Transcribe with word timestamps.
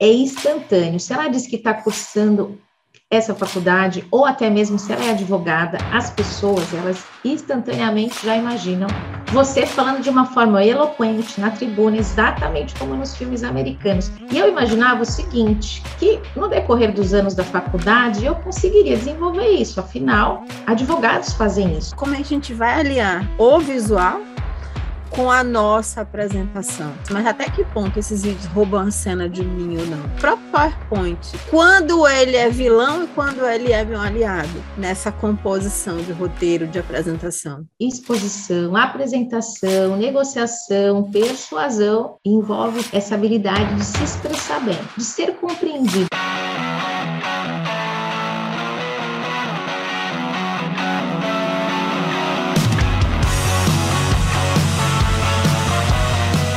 é 0.00 0.10
instantâneo. 0.10 0.98
Se 0.98 1.12
ela 1.12 1.28
diz 1.28 1.46
que 1.46 1.56
está 1.56 1.74
cursando 1.74 2.58
essa 3.10 3.34
faculdade, 3.34 4.06
ou 4.10 4.24
até 4.24 4.48
mesmo 4.48 4.78
se 4.78 4.92
ela 4.92 5.04
é 5.04 5.10
advogada, 5.10 5.78
as 5.92 6.10
pessoas, 6.10 6.72
elas 6.72 7.04
instantaneamente 7.24 8.24
já 8.24 8.36
imaginam 8.36 8.86
você 9.32 9.66
falando 9.66 10.00
de 10.00 10.08
uma 10.08 10.26
forma 10.26 10.64
eloquente 10.64 11.40
na 11.40 11.50
tribuna, 11.50 11.96
exatamente 11.96 12.74
como 12.76 12.94
nos 12.94 13.16
filmes 13.16 13.42
americanos. 13.42 14.10
E 14.30 14.38
eu 14.38 14.48
imaginava 14.48 15.02
o 15.02 15.04
seguinte, 15.04 15.82
que 15.98 16.20
no 16.36 16.48
decorrer 16.48 16.92
dos 16.92 17.12
anos 17.12 17.34
da 17.34 17.44
faculdade 17.44 18.24
eu 18.24 18.36
conseguiria 18.36 18.96
desenvolver 18.96 19.48
isso, 19.48 19.80
afinal, 19.80 20.44
advogados 20.66 21.32
fazem 21.32 21.76
isso. 21.76 21.94
Como 21.96 22.14
é 22.14 22.18
a 22.18 22.24
gente 22.24 22.52
vai 22.54 22.78
aliar 22.78 23.28
o 23.38 23.58
visual 23.58 24.20
com 25.10 25.30
a 25.30 25.42
nossa 25.44 26.00
apresentação. 26.00 26.92
Mas 27.10 27.26
até 27.26 27.50
que 27.50 27.64
ponto 27.64 27.98
esses 27.98 28.22
vídeos 28.22 28.46
roubam 28.46 28.86
a 28.86 28.90
cena 28.90 29.28
de 29.28 29.44
mim 29.44 29.78
ou 29.78 29.86
não? 29.86 30.04
O 30.04 30.20
próprio 30.20 30.48
PowerPoint, 30.50 31.18
quando 31.50 32.06
ele 32.06 32.36
é 32.36 32.48
vilão 32.48 33.04
e 33.04 33.06
quando 33.08 33.44
ele 33.44 33.72
é 33.72 33.84
meu 33.84 34.00
aliado 34.00 34.62
nessa 34.76 35.12
composição 35.12 35.98
de 35.98 36.12
roteiro 36.12 36.66
de 36.66 36.78
apresentação? 36.78 37.64
Exposição, 37.78 38.76
apresentação, 38.76 39.96
negociação, 39.96 41.10
persuasão 41.10 42.16
envolve 42.24 42.84
essa 42.92 43.14
habilidade 43.14 43.74
de 43.74 43.84
se 43.84 44.02
expressar 44.02 44.60
bem, 44.60 44.78
de 44.96 45.04
ser 45.04 45.34
compreendido. 45.36 46.08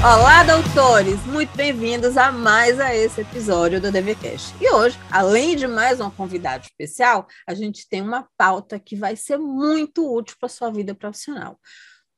Olá, 0.05 0.43
doutores! 0.43 1.25
Muito 1.27 1.55
bem-vindos 1.55 2.17
a 2.17 2.29
mais 2.29 2.77
a 2.77 2.93
esse 2.93 3.21
episódio 3.21 3.79
do 3.79 3.89
DVCast. 3.89 4.53
E 4.59 4.69
hoje, 4.69 4.99
além 5.09 5.55
de 5.55 5.65
mais 5.65 6.01
um 6.01 6.11
convidado 6.11 6.65
especial, 6.65 7.25
a 7.47 7.53
gente 7.53 7.87
tem 7.87 8.01
uma 8.01 8.27
pauta 8.35 8.77
que 8.77 8.97
vai 8.97 9.15
ser 9.15 9.37
muito 9.37 10.13
útil 10.13 10.35
para 10.37 10.47
a 10.47 10.49
sua 10.49 10.69
vida 10.69 10.93
profissional. 10.93 11.57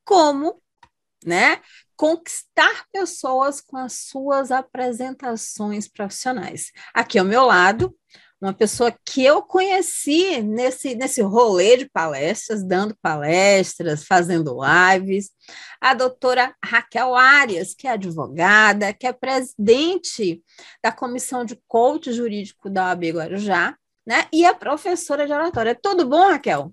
Como, 0.04 0.59
né, 1.24 1.62
conquistar 1.96 2.86
pessoas 2.92 3.62
com 3.62 3.78
as 3.78 3.94
suas 3.94 4.50
apresentações 4.50 5.88
profissionais. 5.88 6.72
Aqui 6.92 7.20
ao 7.20 7.26
meu 7.26 7.46
lado, 7.46 7.96
uma 8.41 8.53
pessoa 8.53 8.94
que 9.05 9.23
eu 9.23 9.41
conheci 9.41 10.41
nesse, 10.41 10.95
nesse 10.95 11.22
rolê 11.22 11.78
de 11.78 11.89
palestras, 11.89 12.64
dando 12.64 12.95
palestras, 13.02 14.05
fazendo 14.05 14.58
lives, 14.61 15.31
a 15.80 15.94
doutora 15.94 16.53
Raquel 16.63 17.16
Arias, 17.16 17.73
que 17.73 17.88
é 17.88 17.91
advogada, 17.91 18.94
que 18.94 19.08
é 19.08 19.13
presidente 19.13 20.41
da 20.83 20.91
Comissão 20.91 21.45
de 21.45 21.59
Coach 21.67 22.11
Jurídico 22.11 22.69
da 22.69 22.89
OAB 22.89 23.03
Guarujá, 23.06 23.75
né? 24.06 24.25
E 24.31 24.45
é 24.45 24.53
professora 24.53 25.25
de 25.25 25.33
oratória. 25.33 25.78
Tudo 25.81 26.08
bom, 26.08 26.30
Raquel? 26.30 26.72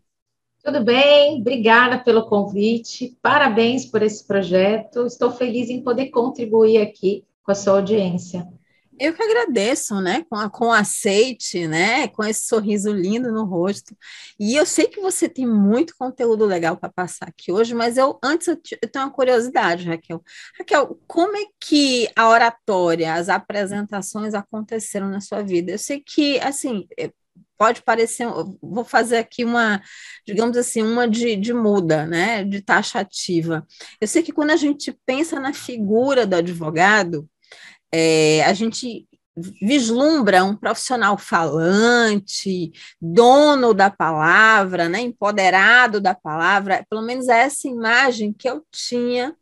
Tudo 0.63 0.85
bem, 0.85 1.41
obrigada 1.41 1.99
pelo 1.99 2.29
convite, 2.29 3.19
parabéns 3.21 3.85
por 3.85 4.01
esse 4.01 4.25
projeto. 4.25 5.07
Estou 5.07 5.33
feliz 5.33 5.69
em 5.69 5.83
poder 5.83 6.11
contribuir 6.11 6.81
aqui 6.81 7.25
com 7.43 7.51
a 7.51 7.55
sua 7.55 7.75
audiência. 7.75 8.47
Eu 9.03 9.13
que 9.13 9.21
agradeço, 9.21 10.01
né? 10.01 10.25
Com, 10.31 10.37
a, 10.37 10.49
com 10.49 10.73
aceite, 10.73 11.67
né? 11.67 12.07
Com 12.07 12.23
esse 12.23 12.47
sorriso 12.47 12.93
lindo 12.93 13.33
no 13.33 13.45
rosto. 13.45 13.97
E 14.39 14.55
eu 14.55 14.65
sei 14.65 14.87
que 14.87 15.01
você 15.01 15.29
tem 15.29 15.45
muito 15.45 15.97
conteúdo 15.97 16.47
legal 16.47 16.77
para 16.77 16.89
passar 16.89 17.29
aqui 17.29 17.51
hoje, 17.51 17.75
mas 17.75 17.97
eu 17.97 18.17
antes 18.23 18.47
eu, 18.47 18.57
eu, 18.81 18.89
tenho 18.89 19.05
uma 19.05 19.11
curiosidade, 19.11 19.89
Raquel. 19.89 20.23
Raquel, 20.57 21.01
como 21.09 21.37
é 21.37 21.47
que 21.59 22.09
a 22.15 22.29
oratória, 22.29 23.15
as 23.15 23.29
apresentações 23.29 24.35
aconteceram 24.35 25.09
na 25.09 25.21
sua 25.21 25.43
vida? 25.43 25.73
Eu 25.73 25.79
sei 25.79 26.01
que, 26.01 26.39
assim, 26.39 26.87
é, 26.97 27.11
pode 27.59 27.83
parecer, 27.83 28.29
vou 28.63 28.85
fazer 28.85 29.17
aqui 29.17 29.45
uma, 29.45 29.83
digamos 30.25 30.57
assim, 30.57 30.81
uma 30.81 31.09
de, 31.09 31.35
de 31.35 31.53
muda, 31.53 32.07
né? 32.07 32.45
De 32.45 32.63
taxativa. 32.63 33.67
Eu 34.01 34.07
sei 34.07 34.23
que 34.23 34.33
quando 34.33 34.51
a 34.51 34.57
gente 34.57 34.97
pensa 35.05 35.41
na 35.41 35.53
figura 35.53 36.25
do 36.25 36.37
advogado, 36.37 37.29
é, 37.93 38.43
a 38.45 38.53
gente 38.53 39.07
vislumbra 39.63 40.45
um 40.45 40.55
profissional 40.55 41.17
falante, 41.17 42.73
dono 43.01 43.73
da 43.73 43.91
palavra, 43.91 44.89
né, 44.89 45.01
empoderado 45.01 46.01
da 46.01 46.15
palavra, 46.15 46.85
pelo 46.89 47.03
menos 47.03 47.29
essa 47.29 47.67
imagem 47.67 48.33
que 48.33 48.49
eu 48.49 48.65
tinha 48.71 49.35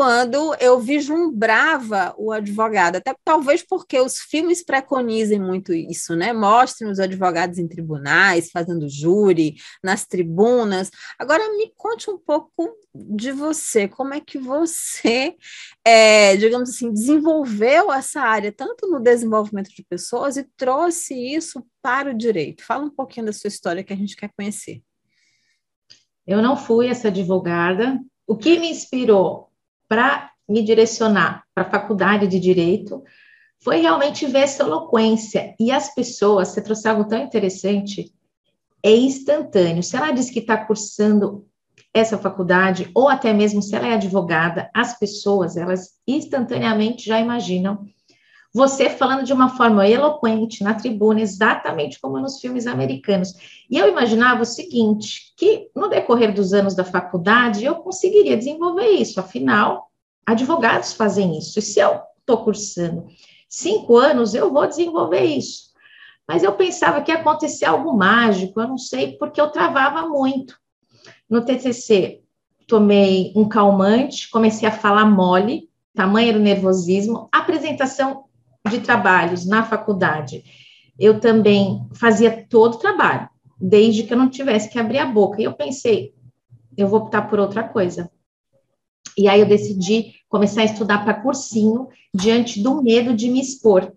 quando 0.00 0.56
eu 0.58 0.80
vislumbrava 0.80 2.14
o 2.16 2.32
advogado, 2.32 2.96
até 2.96 3.14
talvez 3.22 3.62
porque 3.62 4.00
os 4.00 4.16
filmes 4.16 4.64
preconizem 4.64 5.38
muito 5.38 5.74
isso, 5.74 6.16
né? 6.16 6.32
Mostrem 6.32 6.90
os 6.90 6.98
advogados 6.98 7.58
em 7.58 7.68
tribunais, 7.68 8.48
fazendo 8.50 8.88
júri, 8.88 9.56
nas 9.84 10.06
tribunas. 10.06 10.90
Agora 11.18 11.54
me 11.54 11.70
conte 11.76 12.08
um 12.08 12.16
pouco 12.16 12.74
de 12.94 13.30
você, 13.30 13.86
como 13.88 14.14
é 14.14 14.22
que 14.22 14.38
você, 14.38 15.36
é, 15.84 16.34
digamos 16.34 16.70
assim, 16.70 16.90
desenvolveu 16.90 17.92
essa 17.92 18.22
área, 18.22 18.50
tanto 18.50 18.88
no 18.88 19.00
desenvolvimento 19.00 19.68
de 19.68 19.84
pessoas 19.84 20.38
e 20.38 20.48
trouxe 20.56 21.12
isso 21.14 21.62
para 21.82 22.10
o 22.10 22.16
direito. 22.16 22.64
Fala 22.64 22.86
um 22.86 22.90
pouquinho 22.90 23.26
da 23.26 23.34
sua 23.34 23.48
história 23.48 23.84
que 23.84 23.92
a 23.92 23.96
gente 23.96 24.16
quer 24.16 24.30
conhecer. 24.34 24.80
Eu 26.26 26.40
não 26.40 26.56
fui 26.56 26.88
essa 26.88 27.08
advogada. 27.08 28.00
O 28.26 28.34
que 28.34 28.58
me 28.58 28.70
inspirou 28.70 29.49
para 29.90 30.30
me 30.48 30.62
direcionar 30.62 31.42
para 31.52 31.66
a 31.66 31.70
faculdade 31.70 32.28
de 32.28 32.38
direito 32.38 33.02
foi 33.60 33.80
realmente 33.80 34.24
ver 34.24 34.42
essa 34.42 34.62
eloquência. 34.62 35.52
E 35.58 35.72
as 35.72 35.92
pessoas, 35.92 36.48
você 36.48 36.62
trouxe 36.62 36.88
algo 36.88 37.04
tão 37.06 37.20
interessante, 37.20 38.14
é 38.84 38.94
instantâneo. 38.94 39.82
Se 39.82 39.96
ela 39.96 40.12
diz 40.12 40.30
que 40.30 40.38
está 40.38 40.64
cursando 40.64 41.44
essa 41.92 42.16
faculdade, 42.16 42.88
ou 42.94 43.08
até 43.08 43.32
mesmo 43.32 43.60
se 43.60 43.74
ela 43.74 43.88
é 43.88 43.94
advogada, 43.94 44.70
as 44.72 44.96
pessoas, 44.96 45.56
elas 45.56 45.98
instantaneamente 46.06 47.04
já 47.04 47.18
imaginam 47.18 47.84
você 48.52 48.90
falando 48.90 49.24
de 49.24 49.32
uma 49.32 49.50
forma 49.56 49.88
eloquente 49.88 50.64
na 50.64 50.74
tribuna, 50.74 51.20
exatamente 51.20 52.00
como 52.00 52.18
nos 52.18 52.40
filmes 52.40 52.66
americanos. 52.66 53.32
E 53.70 53.78
eu 53.78 53.88
imaginava 53.88 54.42
o 54.42 54.46
seguinte, 54.46 55.32
que 55.36 55.68
no 55.74 55.88
decorrer 55.88 56.34
dos 56.34 56.52
anos 56.52 56.74
da 56.74 56.84
faculdade 56.84 57.64
eu 57.64 57.76
conseguiria 57.76 58.36
desenvolver 58.36 58.88
isso, 58.88 59.20
afinal, 59.20 59.90
advogados 60.26 60.92
fazem 60.92 61.38
isso. 61.38 61.58
E 61.58 61.62
se 61.62 61.78
eu 61.78 62.00
estou 62.18 62.44
cursando 62.44 63.06
cinco 63.48 63.96
anos, 63.96 64.34
eu 64.34 64.52
vou 64.52 64.66
desenvolver 64.66 65.24
isso. 65.24 65.70
Mas 66.26 66.42
eu 66.42 66.52
pensava 66.52 67.02
que 67.02 67.10
ia 67.10 67.18
acontecer 67.18 67.64
algo 67.64 67.96
mágico, 67.96 68.60
eu 68.60 68.68
não 68.68 68.78
sei, 68.78 69.16
porque 69.16 69.40
eu 69.40 69.50
travava 69.50 70.08
muito. 70.08 70.56
No 71.28 71.44
TCC, 71.44 72.22
tomei 72.68 73.32
um 73.34 73.48
calmante, 73.48 74.30
comecei 74.30 74.68
a 74.68 74.72
falar 74.72 75.04
mole, 75.04 75.68
tamanho 75.94 76.28
era 76.28 76.38
o 76.38 76.42
nervosismo, 76.42 77.28
apresentação 77.32 78.24
de 78.68 78.80
trabalhos 78.80 79.46
na 79.46 79.62
faculdade, 79.62 80.44
eu 80.98 81.18
também 81.18 81.86
fazia 81.94 82.46
todo 82.48 82.74
o 82.74 82.78
trabalho, 82.78 83.28
desde 83.58 84.02
que 84.02 84.12
eu 84.12 84.18
não 84.18 84.28
tivesse 84.28 84.68
que 84.68 84.78
abrir 84.78 84.98
a 84.98 85.06
boca. 85.06 85.40
E 85.40 85.44
eu 85.44 85.54
pensei, 85.54 86.14
eu 86.76 86.88
vou 86.88 87.00
optar 87.00 87.22
por 87.22 87.38
outra 87.38 87.66
coisa. 87.66 88.10
E 89.16 89.28
aí 89.28 89.40
eu 89.40 89.46
decidi 89.46 90.14
começar 90.28 90.62
a 90.62 90.64
estudar 90.64 91.04
para 91.04 91.20
cursinho 91.22 91.88
diante 92.14 92.62
do 92.62 92.82
medo 92.82 93.14
de 93.14 93.28
me 93.28 93.40
expor, 93.40 93.92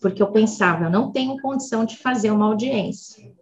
porque 0.00 0.22
eu 0.22 0.30
pensava, 0.30 0.84
eu 0.84 0.90
não 0.90 1.10
tenho 1.10 1.40
condição 1.40 1.84
de 1.84 1.96
fazer 1.96 2.30
uma 2.30 2.46
audiência. 2.46 3.32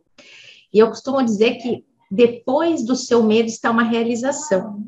E 0.72 0.78
eu 0.78 0.88
costumo 0.88 1.22
dizer 1.22 1.56
que 1.56 1.84
depois 2.10 2.84
do 2.84 2.94
seu 2.94 3.22
medo 3.22 3.48
está 3.48 3.70
uma 3.70 3.82
realização. 3.82 4.82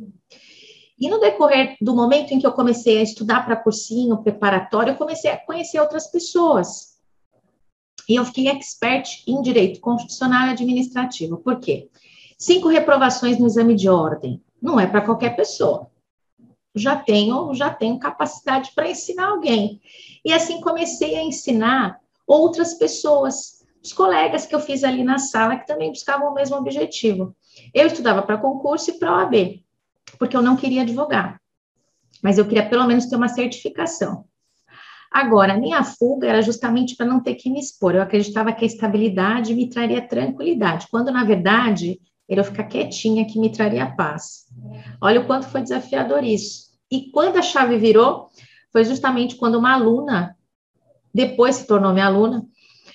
E 1.00 1.08
no 1.08 1.20
decorrer 1.20 1.76
do 1.80 1.94
momento 1.94 2.32
em 2.32 2.40
que 2.40 2.46
eu 2.46 2.52
comecei 2.52 2.98
a 2.98 3.02
estudar 3.02 3.44
para 3.44 3.56
cursinho 3.56 4.20
preparatório, 4.20 4.92
eu 4.92 4.96
comecei 4.96 5.30
a 5.30 5.36
conhecer 5.36 5.78
outras 5.78 6.08
pessoas. 6.08 6.98
E 8.08 8.16
eu 8.16 8.24
fiquei 8.24 8.48
expert 8.48 9.22
em 9.26 9.40
direito 9.40 9.80
constitucional 9.80 10.48
e 10.48 10.50
administrativo. 10.50 11.36
Por 11.36 11.60
quê? 11.60 11.88
Cinco 12.36 12.68
reprovações 12.68 13.38
no 13.38 13.46
exame 13.46 13.76
de 13.76 13.88
ordem. 13.88 14.42
Não 14.60 14.80
é 14.80 14.86
para 14.86 15.02
qualquer 15.02 15.36
pessoa. 15.36 15.88
Já 16.74 16.96
tenho, 16.96 17.54
já 17.54 17.70
tenho 17.70 17.98
capacidade 17.98 18.72
para 18.74 18.90
ensinar 18.90 19.28
alguém. 19.28 19.80
E 20.24 20.32
assim 20.32 20.60
comecei 20.60 21.16
a 21.16 21.22
ensinar 21.22 22.00
outras 22.26 22.74
pessoas, 22.74 23.64
os 23.82 23.92
colegas 23.92 24.46
que 24.46 24.54
eu 24.54 24.60
fiz 24.60 24.82
ali 24.82 25.04
na 25.04 25.18
sala 25.18 25.56
que 25.56 25.66
também 25.66 25.90
buscavam 25.90 26.30
o 26.30 26.34
mesmo 26.34 26.56
objetivo. 26.56 27.36
Eu 27.72 27.86
estudava 27.86 28.22
para 28.22 28.38
concurso 28.38 28.90
e 28.90 28.98
para 28.98 29.16
OAB 29.16 29.62
porque 30.16 30.36
eu 30.36 30.42
não 30.42 30.56
queria 30.56 30.82
advogar, 30.82 31.40
mas 32.22 32.38
eu 32.38 32.46
queria 32.46 32.68
pelo 32.68 32.86
menos 32.86 33.06
ter 33.06 33.16
uma 33.16 33.28
certificação. 33.28 34.24
Agora, 35.10 35.54
a 35.54 35.58
minha 35.58 35.82
fuga 35.82 36.28
era 36.28 36.42
justamente 36.42 36.94
para 36.94 37.06
não 37.06 37.22
ter 37.22 37.34
que 37.34 37.50
me 37.50 37.58
expor. 37.58 37.94
Eu 37.94 38.02
acreditava 38.02 38.52
que 38.52 38.64
a 38.64 38.66
estabilidade 38.66 39.54
me 39.54 39.68
traria 39.68 40.06
tranquilidade, 40.06 40.86
quando 40.90 41.10
na 41.10 41.24
verdade 41.24 41.98
era 42.28 42.40
eu 42.40 42.44
ficar 42.44 42.64
quietinha 42.64 43.24
que 43.24 43.38
me 43.38 43.50
traria 43.50 43.86
paz. 43.86 44.44
Olha 45.00 45.20
o 45.20 45.26
quanto 45.26 45.48
foi 45.48 45.62
desafiador 45.62 46.22
isso. 46.22 46.68
E 46.90 47.10
quando 47.10 47.38
a 47.38 47.42
chave 47.42 47.78
virou, 47.78 48.28
foi 48.70 48.84
justamente 48.84 49.36
quando 49.36 49.58
uma 49.58 49.72
aluna 49.72 50.36
depois 51.12 51.56
se 51.56 51.66
tornou 51.66 51.92
minha 51.92 52.06
aluna, 52.06 52.46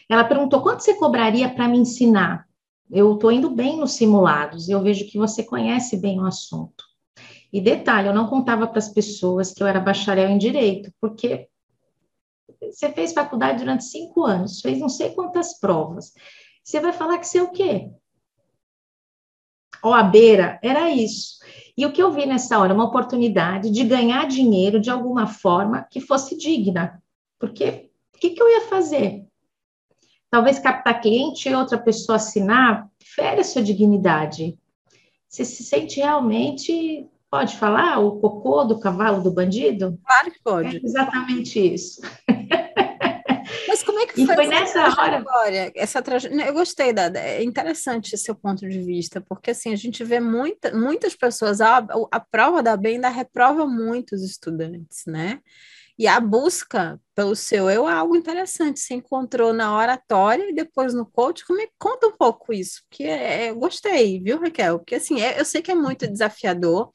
ela 0.07 0.24
perguntou 0.24 0.62
quanto 0.62 0.83
você 0.83 0.94
cobraria 0.94 1.50
para 1.50 1.68
me 1.68 1.80
ensinar? 1.80 2.48
Eu 2.92 3.16
estou 3.16 3.31
indo 3.31 3.50
bem 3.50 3.77
nos 3.77 3.94
simulados, 3.94 4.69
eu 4.69 4.81
vejo 4.81 5.07
que 5.09 5.18
você 5.18 5.44
conhece 5.44 5.98
bem 5.98 6.19
o 6.19 6.25
assunto. 6.25 6.83
E 7.54 7.62
detalhe, 7.62 8.08
eu 8.08 8.16
não 8.16 8.28
contava 8.28 8.66
para 8.66 8.80
as 8.80 8.90
pessoas 8.90 9.54
que 9.54 9.62
eu 9.62 9.68
era 9.68 9.80
bacharel 9.80 10.28
em 10.28 10.40
direito, 10.40 10.92
porque 11.00 11.48
você 12.60 12.92
fez 12.92 13.14
faculdade 13.14 13.60
durante 13.60 13.84
cinco 13.84 14.24
anos, 14.24 14.60
fez 14.60 14.80
não 14.80 14.90
sei 14.90 15.12
quantas 15.12 15.60
provas. 15.60 16.14
Você 16.64 16.80
vai 16.80 16.92
falar 16.92 17.20
que 17.20 17.28
você 17.28 17.38
é 17.38 17.44
o 17.44 17.52
quê? 17.52 17.92
Ó, 19.84 19.94
a 19.94 20.02
beira, 20.02 20.60
era 20.64 20.90
isso. 20.90 21.38
E 21.78 21.86
o 21.86 21.92
que 21.92 22.02
eu 22.02 22.12
vi 22.12 22.26
nessa 22.26 22.58
hora? 22.58 22.74
Uma 22.74 22.86
oportunidade 22.86 23.70
de 23.70 23.84
ganhar 23.84 24.28
dinheiro 24.28 24.80
de 24.80 24.90
alguma 24.90 25.28
forma 25.28 25.86
que 25.92 26.02
fosse 26.02 26.36
digna. 26.36 27.04
Porque 27.38 27.92
o 28.16 28.20
que, 28.20 28.32
que 28.32 28.42
eu 28.42 28.50
ia 28.50 28.62
fazer? 28.62 29.28
Talvez 30.28 30.58
captar 30.58 31.02
cliente 31.02 31.48
e 31.48 31.54
outra 31.54 31.78
pessoa 31.78 32.16
assinar, 32.16 32.90
fere 33.00 33.42
a 33.42 33.44
sua 33.44 33.62
dignidade. 33.62 34.58
Você 35.28 35.46
se 35.46 35.64
sente 35.64 35.98
realmente 35.98 37.08
Pode 37.33 37.57
falar 37.57 37.97
o 37.97 38.19
cocô 38.19 38.63
do 38.63 38.80
cavalo 38.80 39.24
do 39.24 39.31
bandido? 39.31 40.00
Claro 40.06 40.31
que 40.31 40.39
pode. 40.44 40.77
É 40.77 40.80
exatamente 40.83 41.74
isso. 41.74 42.00
Mas 43.68 43.81
como 43.81 43.97
é 43.97 44.06
que 44.06 44.21
e 44.21 44.25
foi, 44.27 44.35
foi 44.35 44.45
nessa 44.45 44.83
hora? 44.83 45.25
Essa 45.75 46.00
trajetória, 46.03 46.45
eu 46.45 46.53
gostei 46.53 46.94
da, 46.94 47.06
é 47.19 47.44
interessante 47.44 48.13
esse 48.13 48.25
seu 48.25 48.35
ponto 48.35 48.69
de 48.69 48.80
vista, 48.80 49.19
porque 49.19 49.50
assim 49.50 49.74
a 49.74 49.75
gente 49.75 50.03
vê 50.03 50.19
muita, 50.19 50.77
muitas 50.77 51.15
pessoas 51.15 51.59
a, 51.59 51.83
a 52.12 52.19
prova 52.19 52.62
da 52.62 52.77
bem 52.77 52.97
ainda 52.97 53.09
reprova 53.09 53.65
muitos 53.65 54.21
estudantes, 54.21 55.03
né? 55.07 55.41
E 56.04 56.08
a 56.08 56.20
busca 56.20 57.00
pelo 57.16 57.34
seu 57.34 57.70
eu 57.70 57.88
é 57.88 57.94
algo 57.94 58.14
interessante. 58.14 58.82
Você 58.82 58.96
encontrou 58.96 59.54
na 59.54 59.74
oratória 59.74 60.50
e 60.50 60.54
depois 60.54 60.94
no 60.94 61.06
coach. 61.06 61.46
Como 61.46 61.62
é, 61.62 61.68
conta 61.80 62.08
um 62.08 62.12
pouco 62.12 62.52
isso, 62.52 62.82
porque 62.90 63.06
é, 63.06 63.52
eu 63.52 63.56
gostei, 63.56 64.20
viu, 64.20 64.38
Raquel? 64.38 64.80
Porque 64.80 64.96
assim, 64.96 65.22
é, 65.22 65.40
eu 65.40 65.46
sei 65.46 65.62
que 65.62 65.72
é 65.72 65.76
muito 65.76 66.06
desafiador. 66.06 66.92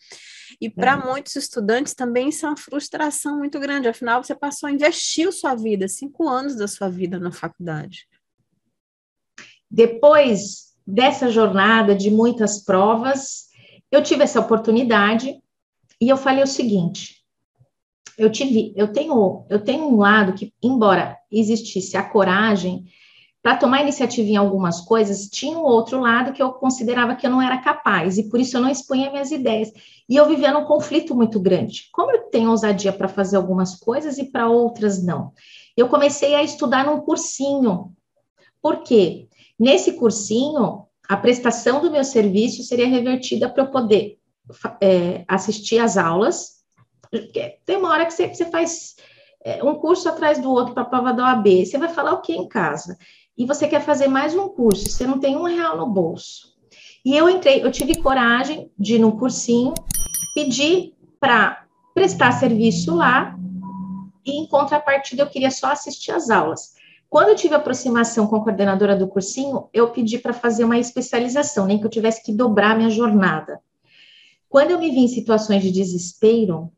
E 0.61 0.69
para 0.69 0.93
é. 0.93 0.97
muitos 0.97 1.37
estudantes 1.37 1.95
também 1.95 2.29
isso 2.29 2.45
é 2.45 2.51
uma 2.51 2.57
frustração 2.59 3.39
muito 3.39 3.59
grande. 3.59 3.89
Afinal, 3.89 4.23
você 4.23 4.35
passou 4.35 4.69
a 4.69 4.73
investir 4.73 5.33
sua 5.33 5.55
vida, 5.55 5.89
cinco 5.89 6.29
anos 6.29 6.55
da 6.55 6.69
sua 6.69 6.91
vida 6.91 7.19
na 7.19 7.33
faculdade. 7.33 8.07
Depois 9.71 10.75
dessa 10.87 11.31
jornada 11.31 11.95
de 11.95 12.11
muitas 12.11 12.63
provas, 12.63 13.47
eu 13.91 14.03
tive 14.03 14.25
essa 14.25 14.39
oportunidade 14.39 15.35
e 15.99 16.11
eu 16.11 16.17
falei 16.19 16.45
o 16.45 16.47
seguinte: 16.47 17.18
eu 18.19 18.31
tive, 18.31 18.73
eu 18.77 18.93
tenho, 18.93 19.47
eu 19.49 19.63
tenho 19.63 19.87
um 19.87 19.97
lado 19.97 20.33
que, 20.33 20.53
embora 20.61 21.17
existisse 21.31 21.97
a 21.97 22.03
coragem 22.03 22.85
para 23.41 23.57
tomar 23.57 23.81
iniciativa 23.81 24.29
em 24.29 24.37
algumas 24.37 24.81
coisas, 24.81 25.29
tinha 25.29 25.57
um 25.57 25.63
outro 25.63 26.01
lado 26.01 26.33
que 26.33 26.43
eu 26.43 26.51
considerava 26.53 27.15
que 27.15 27.25
eu 27.25 27.31
não 27.31 27.41
era 27.41 27.59
capaz, 27.59 28.19
e 28.19 28.29
por 28.29 28.41
isso 28.41 28.57
eu 28.57 28.61
não 28.61 28.69
expunha 28.69 29.11
minhas 29.11 29.31
ideias. 29.31 29.71
E 30.09 30.17
eu 30.17 30.27
vivia 30.27 30.53
num 30.53 30.65
conflito 30.65 31.15
muito 31.15 31.39
grande. 31.39 31.89
Como 31.93 32.11
eu 32.11 32.25
tenho 32.25 32.51
ousadia 32.51 32.93
para 32.93 33.07
fazer 33.07 33.37
algumas 33.37 33.77
coisas 33.77 34.19
e 34.19 34.25
para 34.25 34.49
outras 34.49 35.01
não? 35.03 35.33
Eu 35.77 35.89
comecei 35.89 36.35
a 36.35 36.43
estudar 36.43 36.85
num 36.85 37.01
cursinho. 37.01 37.93
Por 38.61 38.83
quê? 38.83 39.29
Nesse 39.57 39.93
cursinho, 39.93 40.87
a 41.09 41.17
prestação 41.17 41.81
do 41.81 41.91
meu 41.91 42.03
serviço 42.03 42.65
seria 42.65 42.89
revertida 42.89 43.49
para 43.49 43.63
eu 43.63 43.71
poder 43.71 44.19
é, 44.81 45.25
assistir 45.29 45.79
às 45.79 45.97
aulas 45.97 46.58
tem 47.65 47.77
uma 47.77 47.91
hora 47.91 48.07
que 48.07 48.13
você, 48.13 48.29
você 48.29 48.45
faz 48.47 48.97
é, 49.45 49.63
um 49.63 49.75
curso 49.75 50.09
atrás 50.09 50.39
do 50.39 50.51
outro 50.51 50.75
para 50.75 50.83
a 50.83 50.87
prova 50.87 51.13
da 51.13 51.25
OAB. 51.25 51.65
Você 51.65 51.79
vai 51.79 51.89
falar 51.89 52.13
o 52.13 52.21
que 52.21 52.33
em 52.33 52.49
casa? 52.49 52.99
E 53.37 53.47
você 53.47 53.69
quer 53.69 53.81
fazer 53.81 54.09
mais 54.09 54.35
um 54.35 54.49
curso, 54.49 54.91
você 54.91 55.07
não 55.07 55.21
tem 55.21 55.37
um 55.37 55.45
real 55.45 55.77
no 55.77 55.87
bolso. 55.87 56.57
E 57.05 57.17
eu 57.17 57.29
entrei, 57.29 57.65
eu 57.65 57.71
tive 57.71 58.03
coragem 58.03 58.71
de 58.79 58.97
ir 58.97 58.99
num 58.99 59.13
cursinho, 59.13 59.73
pedir 60.35 60.95
para 61.21 61.65
prestar 61.95 62.33
serviço 62.33 62.95
lá, 62.95 63.39
e 64.27 64.33
em 64.33 64.47
contrapartida 64.47 65.23
eu 65.23 65.31
queria 65.31 65.51
só 65.51 65.73
assistir 65.73 66.11
às 66.11 66.29
aulas. 66.29 66.75
Quando 67.09 67.29
eu 67.29 67.37
tive 67.37 67.55
aproximação 67.55 68.27
com 68.27 68.37
a 68.37 68.43
coordenadora 68.43 68.95
do 68.95 69.09
cursinho, 69.09 69.69
eu 69.73 69.91
pedi 69.91 70.19
para 70.19 70.35
fazer 70.35 70.65
uma 70.65 70.79
especialização, 70.79 71.65
nem 71.65 71.79
que 71.79 71.87
eu 71.87 71.91
tivesse 71.91 72.23
que 72.23 72.33
dobrar 72.33 72.77
minha 72.77 72.91
jornada. 72.91 73.61
Quando 74.49 74.73
eu 74.73 74.79
me 74.79 74.91
vi 74.91 75.01
em 75.01 75.09
situações 75.09 75.63
de 75.63 75.71
desespero, 75.71 76.71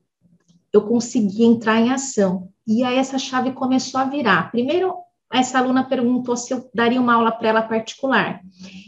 eu 0.72 0.82
consegui 0.82 1.44
entrar 1.44 1.80
em 1.80 1.90
ação. 1.90 2.48
E 2.66 2.84
aí 2.84 2.96
essa 2.96 3.18
chave 3.18 3.52
começou 3.52 4.00
a 4.00 4.04
virar. 4.04 4.50
Primeiro, 4.50 4.94
essa 5.32 5.58
aluna 5.58 5.84
perguntou 5.84 6.36
se 6.36 6.52
eu 6.52 6.68
daria 6.74 7.00
uma 7.00 7.14
aula 7.14 7.32
para 7.32 7.48
ela 7.48 7.62
particular. 7.62 8.40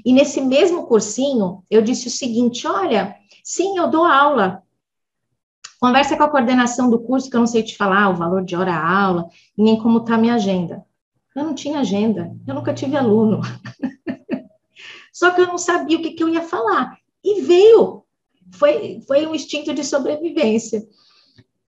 E 0.04 0.12
nesse 0.12 0.40
mesmo 0.40 0.86
cursinho, 0.86 1.62
eu 1.70 1.82
disse 1.82 2.08
o 2.08 2.10
seguinte: 2.10 2.66
olha, 2.66 3.16
sim, 3.44 3.78
eu 3.78 3.88
dou 3.88 4.04
aula. 4.04 4.62
Conversa 5.80 6.16
com 6.16 6.22
a 6.22 6.28
coordenação 6.28 6.88
do 6.88 7.00
curso, 7.00 7.28
que 7.28 7.36
eu 7.36 7.40
não 7.40 7.46
sei 7.46 7.62
te 7.62 7.76
falar 7.76 8.08
o 8.08 8.14
valor 8.14 8.44
de 8.44 8.54
hora-aula, 8.54 9.28
nem 9.58 9.76
como 9.78 9.98
está 9.98 10.14
a 10.14 10.18
minha 10.18 10.34
agenda. 10.34 10.84
Eu 11.34 11.44
não 11.44 11.54
tinha 11.54 11.80
agenda, 11.80 12.36
eu 12.46 12.54
nunca 12.54 12.74
tive 12.74 12.96
aluno. 12.96 13.40
Só 15.12 15.30
que 15.30 15.40
eu 15.40 15.46
não 15.46 15.58
sabia 15.58 15.98
o 15.98 16.02
que, 16.02 16.12
que 16.12 16.22
eu 16.22 16.28
ia 16.28 16.42
falar. 16.42 16.96
E 17.24 17.40
veio. 17.42 18.04
Foi, 18.52 19.00
foi 19.06 19.26
um 19.26 19.34
instinto 19.34 19.72
de 19.72 19.82
sobrevivência. 19.82 20.86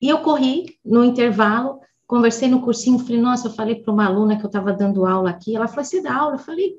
E 0.04 0.10
eu 0.10 0.20
corri 0.20 0.66
no 0.84 1.02
intervalo, 1.02 1.80
conversei 2.06 2.50
no 2.50 2.62
cursinho, 2.62 3.00
falei, 3.00 3.22
nossa, 3.22 3.48
eu 3.48 3.54
falei 3.54 3.76
para 3.76 3.94
uma 3.94 4.06
aluna 4.06 4.36
que 4.36 4.44
eu 4.44 4.48
estava 4.48 4.74
dando 4.74 5.06
aula 5.06 5.30
aqui, 5.30 5.56
ela 5.56 5.66
falou, 5.66 5.86
você 5.86 6.02
dá 6.02 6.14
aula? 6.14 6.36
Eu 6.36 6.40
falei, 6.40 6.78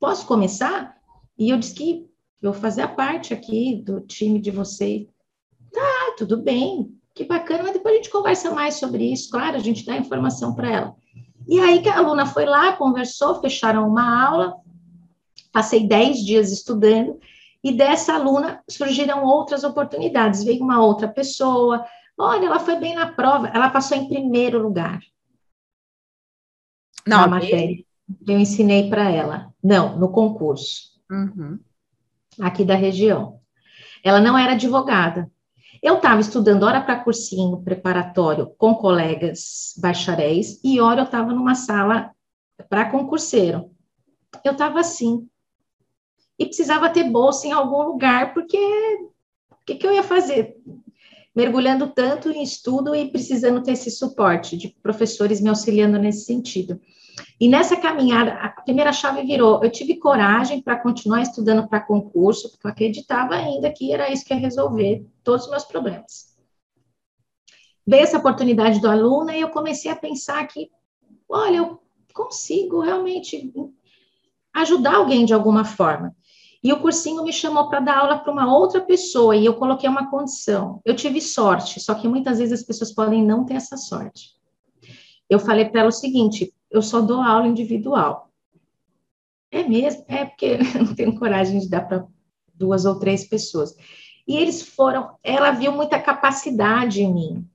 posso 0.00 0.26
começar? 0.26 0.96
E 1.38 1.50
eu 1.50 1.56
disse 1.56 1.72
que 1.72 2.04
eu 2.42 2.52
fazia 2.52 2.88
parte 2.88 3.32
aqui 3.32 3.80
do 3.80 4.00
time 4.00 4.40
de 4.40 4.50
vocês. 4.50 5.06
Tá, 5.72 6.14
tudo 6.18 6.38
bem, 6.38 6.92
que 7.14 7.22
bacana, 7.22 7.62
mas 7.62 7.74
depois 7.74 7.94
a 7.94 7.96
gente 7.98 8.10
conversa 8.10 8.50
mais 8.50 8.74
sobre 8.74 9.04
isso, 9.04 9.30
claro, 9.30 9.54
a 9.54 9.60
gente 9.60 9.86
dá 9.86 9.96
informação 9.96 10.52
para 10.52 10.68
ela. 10.68 10.96
E 11.46 11.60
aí 11.60 11.80
que 11.80 11.88
a 11.88 11.98
aluna 11.98 12.26
foi 12.26 12.44
lá, 12.44 12.72
conversou, 12.72 13.40
fecharam 13.40 13.88
uma 13.88 14.26
aula, 14.26 14.56
passei 15.52 15.86
10 15.86 16.24
dias 16.24 16.50
estudando, 16.50 17.20
e 17.62 17.70
dessa 17.70 18.14
aluna 18.14 18.64
surgiram 18.68 19.24
outras 19.24 19.62
oportunidades. 19.62 20.42
Veio 20.42 20.64
uma 20.64 20.84
outra 20.84 21.06
pessoa, 21.06 21.84
Olha, 22.18 22.46
ela 22.46 22.58
foi 22.58 22.76
bem 22.76 22.94
na 22.94 23.12
prova, 23.12 23.48
ela 23.48 23.68
passou 23.68 23.96
em 23.96 24.08
primeiro 24.08 24.62
lugar. 24.62 25.00
Não, 27.06 27.20
na 27.22 27.26
matéria. 27.28 27.84
Eu 28.26 28.38
ensinei 28.38 28.88
para 28.88 29.10
ela. 29.10 29.52
Não, 29.62 29.98
no 29.98 30.10
concurso. 30.10 30.92
Uhum. 31.10 31.58
Aqui 32.40 32.64
da 32.64 32.74
região. 32.74 33.40
Ela 34.02 34.20
não 34.20 34.36
era 34.36 34.52
advogada. 34.52 35.30
Eu 35.82 35.96
estava 35.96 36.20
estudando 36.20 36.62
hora 36.62 36.80
para 36.80 37.02
cursinho 37.02 37.62
preparatório 37.62 38.48
com 38.58 38.74
colegas 38.74 39.74
bacharéis 39.78 40.60
e 40.64 40.80
hora 40.80 41.02
eu 41.02 41.04
estava 41.04 41.32
numa 41.32 41.54
sala 41.54 42.10
para 42.68 42.90
concurseiro. 42.90 43.70
Eu 44.44 44.52
estava 44.52 44.80
assim. 44.80 45.28
E 46.38 46.44
precisava 46.44 46.90
ter 46.90 47.04
bolsa 47.04 47.46
em 47.46 47.52
algum 47.52 47.82
lugar, 47.82 48.34
porque 48.34 48.58
o 48.58 49.64
que, 49.64 49.74
que 49.76 49.86
eu 49.86 49.92
ia 49.92 50.02
fazer? 50.02 50.56
Mergulhando 51.36 51.88
tanto 51.88 52.30
em 52.30 52.42
estudo 52.42 52.94
e 52.94 53.10
precisando 53.10 53.62
ter 53.62 53.72
esse 53.72 53.90
suporte 53.90 54.56
de 54.56 54.74
professores 54.82 55.38
me 55.38 55.50
auxiliando 55.50 55.98
nesse 55.98 56.24
sentido. 56.24 56.80
E 57.38 57.46
nessa 57.46 57.76
caminhada, 57.76 58.32
a 58.32 58.48
primeira 58.62 58.92
chave 58.92 59.22
virou: 59.22 59.62
eu 59.62 59.70
tive 59.70 59.98
coragem 59.98 60.62
para 60.62 60.78
continuar 60.78 61.20
estudando 61.20 61.68
para 61.68 61.80
concurso, 61.80 62.50
porque 62.50 62.66
eu 62.66 62.70
acreditava 62.70 63.34
ainda 63.34 63.70
que 63.70 63.92
era 63.92 64.10
isso 64.10 64.24
que 64.24 64.32
ia 64.32 64.40
resolver 64.40 65.06
todos 65.22 65.44
os 65.44 65.50
meus 65.50 65.64
problemas. 65.64 66.34
Veio 67.86 68.02
essa 68.02 68.18
oportunidade 68.18 68.80
do 68.80 68.88
aluno 68.88 69.30
e 69.30 69.40
eu 69.40 69.50
comecei 69.50 69.90
a 69.90 69.96
pensar 69.96 70.44
que, 70.46 70.70
olha, 71.28 71.58
eu 71.58 71.80
consigo 72.12 72.80
realmente 72.80 73.52
ajudar 74.54 74.96
alguém 74.96 75.26
de 75.26 75.34
alguma 75.34 75.64
forma. 75.64 76.16
E 76.66 76.72
o 76.72 76.80
cursinho 76.80 77.22
me 77.22 77.32
chamou 77.32 77.68
para 77.68 77.78
dar 77.78 77.98
aula 77.98 78.18
para 78.18 78.32
uma 78.32 78.52
outra 78.52 78.80
pessoa 78.80 79.36
e 79.36 79.46
eu 79.46 79.54
coloquei 79.54 79.88
uma 79.88 80.10
condição. 80.10 80.80
Eu 80.84 80.96
tive 80.96 81.20
sorte, 81.20 81.78
só 81.78 81.94
que 81.94 82.08
muitas 82.08 82.40
vezes 82.40 82.58
as 82.58 82.66
pessoas 82.66 82.92
podem 82.92 83.24
não 83.24 83.44
ter 83.44 83.54
essa 83.54 83.76
sorte. 83.76 84.30
Eu 85.30 85.38
falei 85.38 85.66
para 85.66 85.82
ela 85.82 85.90
o 85.90 85.92
seguinte: 85.92 86.52
eu 86.68 86.82
só 86.82 87.00
dou 87.00 87.20
aula 87.20 87.46
individual. 87.46 88.32
É 89.48 89.62
mesmo? 89.62 90.04
É 90.08 90.24
porque 90.24 90.58
eu 90.74 90.84
não 90.86 90.92
tenho 90.92 91.16
coragem 91.16 91.60
de 91.60 91.68
dar 91.68 91.82
para 91.82 92.04
duas 92.52 92.84
ou 92.84 92.98
três 92.98 93.28
pessoas. 93.28 93.72
E 94.26 94.36
eles 94.36 94.60
foram, 94.60 95.16
ela 95.22 95.52
viu 95.52 95.70
muita 95.70 96.00
capacidade 96.00 97.00
em 97.00 97.14
mim. 97.14 97.48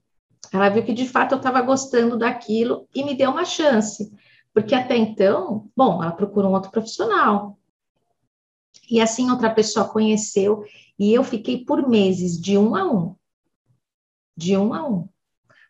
Ela 0.50 0.70
viu 0.70 0.82
que 0.82 0.94
de 0.94 1.06
fato 1.06 1.32
eu 1.32 1.36
estava 1.36 1.60
gostando 1.60 2.16
daquilo 2.16 2.88
e 2.94 3.04
me 3.04 3.14
deu 3.14 3.30
uma 3.30 3.44
chance. 3.44 4.10
Porque 4.54 4.74
até 4.74 4.96
então, 4.96 5.68
bom, 5.76 6.02
ela 6.02 6.12
procurou 6.12 6.50
um 6.50 6.54
outro 6.54 6.70
profissional. 6.70 7.58
E 8.90 9.00
assim 9.00 9.30
outra 9.30 9.50
pessoa 9.50 9.88
conheceu, 9.88 10.64
e 10.98 11.12
eu 11.12 11.24
fiquei 11.24 11.64
por 11.64 11.88
meses, 11.88 12.40
de 12.40 12.56
um 12.58 12.74
a 12.76 12.90
um. 12.90 13.14
De 14.36 14.56
um 14.56 14.74
a 14.74 14.88
um. 14.88 15.08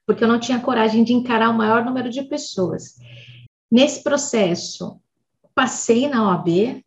porque 0.06 0.25
eu 0.25 0.28
não 0.28 0.40
tinha 0.40 0.61
coragem 0.61 1.04
de 1.04 1.12
encarar 1.12 1.50
o 1.50 1.56
maior 1.56 1.85
número 1.85 2.11
de 2.11 2.23
pessoas. 2.23 2.97
Nesse 3.71 4.02
processo, 4.02 5.00
passei 5.54 6.09
na 6.09 6.28
OAB, 6.28 6.85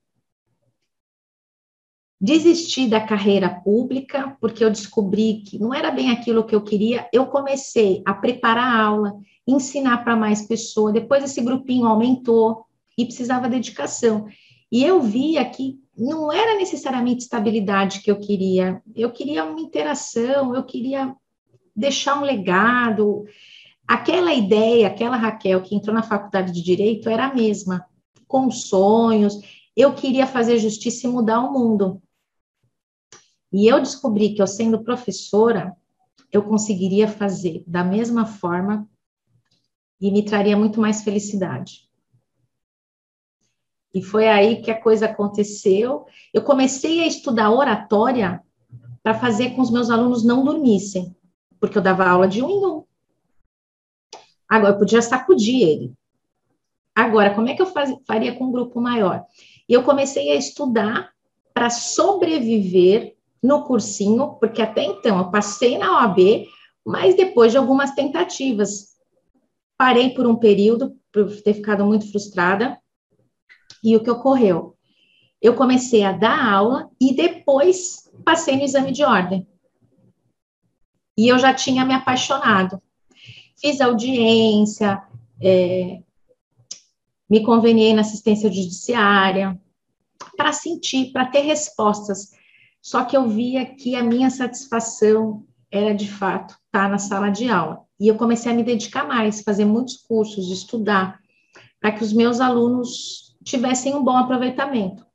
desisti 2.20 2.88
da 2.88 3.00
carreira 3.00 3.50
pública, 3.50 4.36
porque 4.40 4.64
eu 4.64 4.70
descobri 4.70 5.44
que 5.46 5.60
não 5.60 5.74
era 5.74 5.92
bem 5.92 6.12
aquilo 6.12 6.44
que 6.44 6.56
eu 6.56 6.62
queria. 6.62 7.08
Eu 7.14 7.28
comecei 7.28 8.02
a 8.06 8.14
preparar 8.14 8.68
a 8.68 8.84
aula, 8.84 9.20
ensinar 9.48 10.04
para 10.04 10.16
mais 10.16 10.42
pessoas. 10.48 10.94
Depois 10.94 11.24
esse 11.24 11.42
grupinho 11.42 11.88
aumentou 11.88 12.66
e 12.98 13.06
precisava 13.06 13.50
dedicação. 13.50 14.28
E 14.72 14.84
eu 14.84 15.02
via 15.02 15.44
que 15.46 15.80
não 15.98 16.32
era 16.32 16.58
necessariamente 16.58 17.24
estabilidade 17.24 18.02
que 18.02 18.12
eu 18.12 18.20
queria, 18.20 18.82
eu 18.96 19.12
queria 19.12 19.46
uma 19.46 19.60
interação, 19.60 20.54
eu 20.54 20.64
queria 20.64 21.16
deixar 21.76 22.20
um 22.20 22.24
legado. 22.24 23.26
Aquela 23.88 24.34
ideia, 24.34 24.88
aquela 24.88 25.16
Raquel 25.16 25.62
que 25.62 25.76
entrou 25.76 25.96
na 25.96 26.04
faculdade 26.04 26.52
de 26.52 26.62
direito 26.62 27.10
era 27.10 27.28
a 27.28 27.34
mesma, 27.34 27.86
com 28.28 28.50
sonhos. 28.52 29.40
Eu 29.76 29.94
queria 29.94 30.26
fazer 30.26 30.58
justiça 30.58 31.08
e 31.08 31.10
mudar 31.10 31.42
o 31.42 31.54
mundo. 31.54 32.02
E 33.52 33.68
eu 33.68 33.80
descobri 33.80 34.34
que 34.34 34.42
eu 34.42 34.48
sendo 34.48 34.84
professora, 34.84 35.76
eu 36.32 36.44
conseguiria 36.44 37.08
fazer 37.08 37.64
da 37.66 37.84
mesma 37.84 38.26
forma 38.26 38.90
e 40.02 40.12
me 40.12 40.26
traria 40.26 40.58
muito 40.58 40.82
mais 40.82 41.04
felicidade. 41.04 41.86
E 43.96 44.02
foi 44.02 44.28
aí 44.28 44.62
que 44.62 44.70
a 44.70 44.80
coisa 44.80 45.06
aconteceu. 45.06 46.06
Eu 46.34 46.42
comecei 46.42 47.02
a 47.02 47.08
estudar 47.08 47.50
oratória 47.50 48.44
para 49.02 49.14
fazer 49.14 49.52
com 49.52 49.62
os 49.62 49.72
meus 49.72 49.90
alunos 49.90 50.22
não 50.22 50.44
dormissem, 50.44 51.16
porque 51.62 51.78
eu 51.78 51.82
dava 51.82 52.06
aula 52.06 52.28
de 52.28 52.44
um 52.44 52.50
em 52.50 52.66
um. 52.66 52.84
Agora, 54.50 54.74
eu 54.74 54.78
podia 54.78 55.02
sacudir 55.02 55.62
ele. 55.62 55.94
Agora, 56.94 57.34
como 57.34 57.48
é 57.48 57.54
que 57.54 57.62
eu 57.62 57.68
faz, 57.68 57.96
faria 58.06 58.36
com 58.36 58.46
um 58.46 58.52
grupo 58.52 58.82
maior? 58.82 59.24
E 59.68 59.72
eu 59.72 59.82
comecei 59.82 60.30
a 60.30 60.36
estudar 60.36 61.12
para 61.54 61.70
sobreviver 61.70 63.16
no 63.42 63.64
cursinho, 63.64 64.36
porque 64.42 64.62
até 64.62 64.84
então 64.84 65.20
eu 65.20 65.32
passei 65.32 65.78
na 65.78 66.00
OAB, 66.02 66.48
mas 66.86 67.16
depois 67.16 67.54
de 67.54 67.58
algumas 67.58 67.92
tentativas, 67.92 68.98
parei 69.78 70.10
por 70.10 70.28
um 70.28 70.36
período, 70.36 70.98
por 71.14 71.30
ter 71.42 71.54
ficado 71.54 71.86
muito 71.86 72.12
frustrada, 72.12 72.78
e 73.86 73.96
o 73.96 74.04
que 74.04 74.10
ocorreu? 74.10 74.76
Eu 75.40 75.56
comecei 75.56 76.04
a 76.04 76.12
dar 76.12 76.52
aula 76.52 76.90
e 77.00 77.16
depois 77.16 78.12
passei 78.26 78.56
no 78.56 78.64
exame 78.64 78.92
de 78.92 79.04
ordem. 79.04 79.48
E 81.16 81.28
eu 81.28 81.38
já 81.38 81.54
tinha 81.54 81.86
me 81.86 81.94
apaixonado. 81.94 82.82
Fiz 83.56 83.80
audiência, 83.80 85.04
é, 85.40 86.02
me 87.30 87.44
conveniei 87.44 87.94
na 87.94 88.02
assistência 88.02 88.52
judiciária, 88.52 89.60
para 90.36 90.52
sentir, 90.52 91.12
para 91.12 91.28
ter 91.28 91.42
respostas. 91.42 92.32
Só 92.82 93.06
que 93.06 93.16
eu 93.16 93.30
via 93.30 93.66
que 93.66 93.96
a 93.96 94.04
minha 94.04 94.32
satisfação 94.32 95.46
era 95.72 95.94
de 95.94 96.12
fato 96.12 96.54
estar 96.54 96.86
tá 96.86 96.90
na 96.90 96.98
sala 96.98 97.30
de 97.30 97.50
aula. 97.50 97.86
E 98.00 98.08
eu 98.08 98.16
comecei 98.16 98.52
a 98.52 98.56
me 98.56 98.64
dedicar 98.64 99.08
mais, 99.08 99.42
fazer 99.42 99.66
muitos 99.66 99.98
cursos, 99.98 100.52
estudar, 100.52 101.20
para 101.80 101.92
que 101.92 102.04
os 102.04 102.12
meus 102.12 102.40
alunos 102.40 103.25
tivessem 103.46 103.96
um 103.96 104.04
bom 104.04 104.18
aproveitamento. 104.18 105.06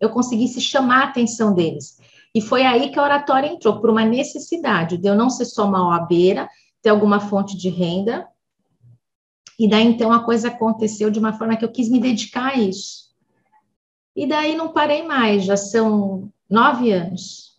Eu 0.00 0.10
conseguisse 0.10 0.60
chamar 0.60 1.00
a 1.00 1.08
atenção 1.08 1.52
deles. 1.52 1.98
E 2.34 2.40
foi 2.40 2.62
aí 2.62 2.90
que 2.90 2.98
a 2.98 3.02
oratória 3.02 3.48
entrou, 3.48 3.80
por 3.80 3.90
uma 3.90 4.04
necessidade 4.04 4.96
de 4.96 5.08
eu 5.08 5.16
não 5.16 5.28
ser 5.28 5.44
só 5.44 5.66
uma 5.66 5.88
oabeira, 5.88 6.48
ter 6.80 6.90
alguma 6.90 7.18
fonte 7.18 7.56
de 7.56 7.68
renda. 7.68 8.26
E 9.58 9.68
daí, 9.68 9.84
então, 9.84 10.12
a 10.12 10.24
coisa 10.24 10.48
aconteceu 10.48 11.10
de 11.10 11.18
uma 11.18 11.32
forma 11.32 11.56
que 11.56 11.64
eu 11.64 11.72
quis 11.72 11.88
me 11.88 11.98
dedicar 11.98 12.52
a 12.52 12.54
isso. 12.54 13.08
E 14.14 14.26
daí 14.26 14.56
não 14.56 14.72
parei 14.72 15.02
mais, 15.02 15.44
já 15.44 15.56
são 15.56 16.32
nove 16.48 16.92
anos. 16.92 17.58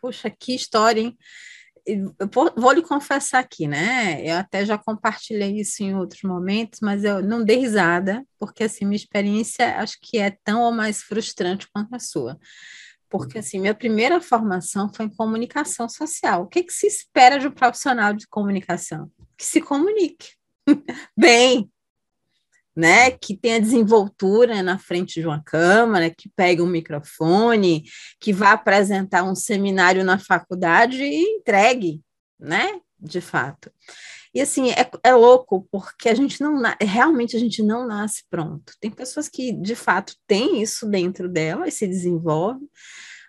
Puxa, 0.00 0.28
que 0.28 0.54
história, 0.54 1.00
hein? 1.00 1.16
Eu 1.86 2.14
vou 2.56 2.72
lhe 2.72 2.82
confessar 2.82 3.38
aqui, 3.38 3.68
né? 3.68 4.20
Eu 4.24 4.36
até 4.36 4.66
já 4.66 4.76
compartilhei 4.76 5.60
isso 5.60 5.82
em 5.82 5.94
outros 5.94 6.22
momentos, 6.22 6.80
mas 6.80 7.04
eu 7.04 7.22
não 7.22 7.44
dei 7.44 7.58
risada, 7.58 8.24
porque 8.38 8.64
assim, 8.64 8.84
minha 8.84 8.96
experiência 8.96 9.78
acho 9.78 9.98
que 10.02 10.18
é 10.18 10.36
tão 10.42 10.62
ou 10.62 10.72
mais 10.72 11.02
frustrante 11.02 11.68
quanto 11.72 11.94
a 11.94 12.00
sua. 12.00 12.38
Porque 13.08 13.38
assim, 13.38 13.60
minha 13.60 13.74
primeira 13.74 14.20
formação 14.20 14.92
foi 14.92 15.06
em 15.06 15.14
comunicação 15.14 15.88
social. 15.88 16.42
O 16.42 16.46
que, 16.48 16.64
que 16.64 16.72
se 16.72 16.88
espera 16.88 17.38
de 17.38 17.46
um 17.46 17.52
profissional 17.52 18.12
de 18.12 18.26
comunicação? 18.26 19.10
Que 19.38 19.44
se 19.44 19.60
comunique 19.60 20.30
bem, 21.16 21.70
né, 22.76 23.10
que 23.10 23.34
tenha 23.34 23.60
desenvoltura 23.60 24.62
na 24.62 24.78
frente 24.78 25.18
de 25.18 25.26
uma 25.26 25.42
câmera, 25.42 26.10
que 26.10 26.28
pegue 26.28 26.60
um 26.60 26.66
microfone, 26.66 27.84
que 28.20 28.34
vá 28.34 28.52
apresentar 28.52 29.22
um 29.22 29.34
seminário 29.34 30.04
na 30.04 30.18
faculdade 30.18 31.02
e 31.02 31.38
entregue, 31.38 32.02
né, 32.38 32.78
de 33.00 33.22
fato. 33.22 33.72
E 34.34 34.40
assim, 34.42 34.70
é, 34.70 34.90
é 35.02 35.14
louco, 35.14 35.66
porque 35.72 36.10
a 36.10 36.14
gente 36.14 36.42
não, 36.42 36.60
realmente 36.78 37.34
a 37.34 37.40
gente 37.40 37.62
não 37.62 37.86
nasce 37.86 38.24
pronto. 38.28 38.74
Tem 38.78 38.90
pessoas 38.90 39.30
que, 39.30 39.50
de 39.52 39.74
fato, 39.74 40.14
têm 40.26 40.60
isso 40.60 40.84
dentro 40.84 41.26
dela 41.26 41.66
e 41.66 41.72
se 41.72 41.86
desenvolvem, 41.86 42.68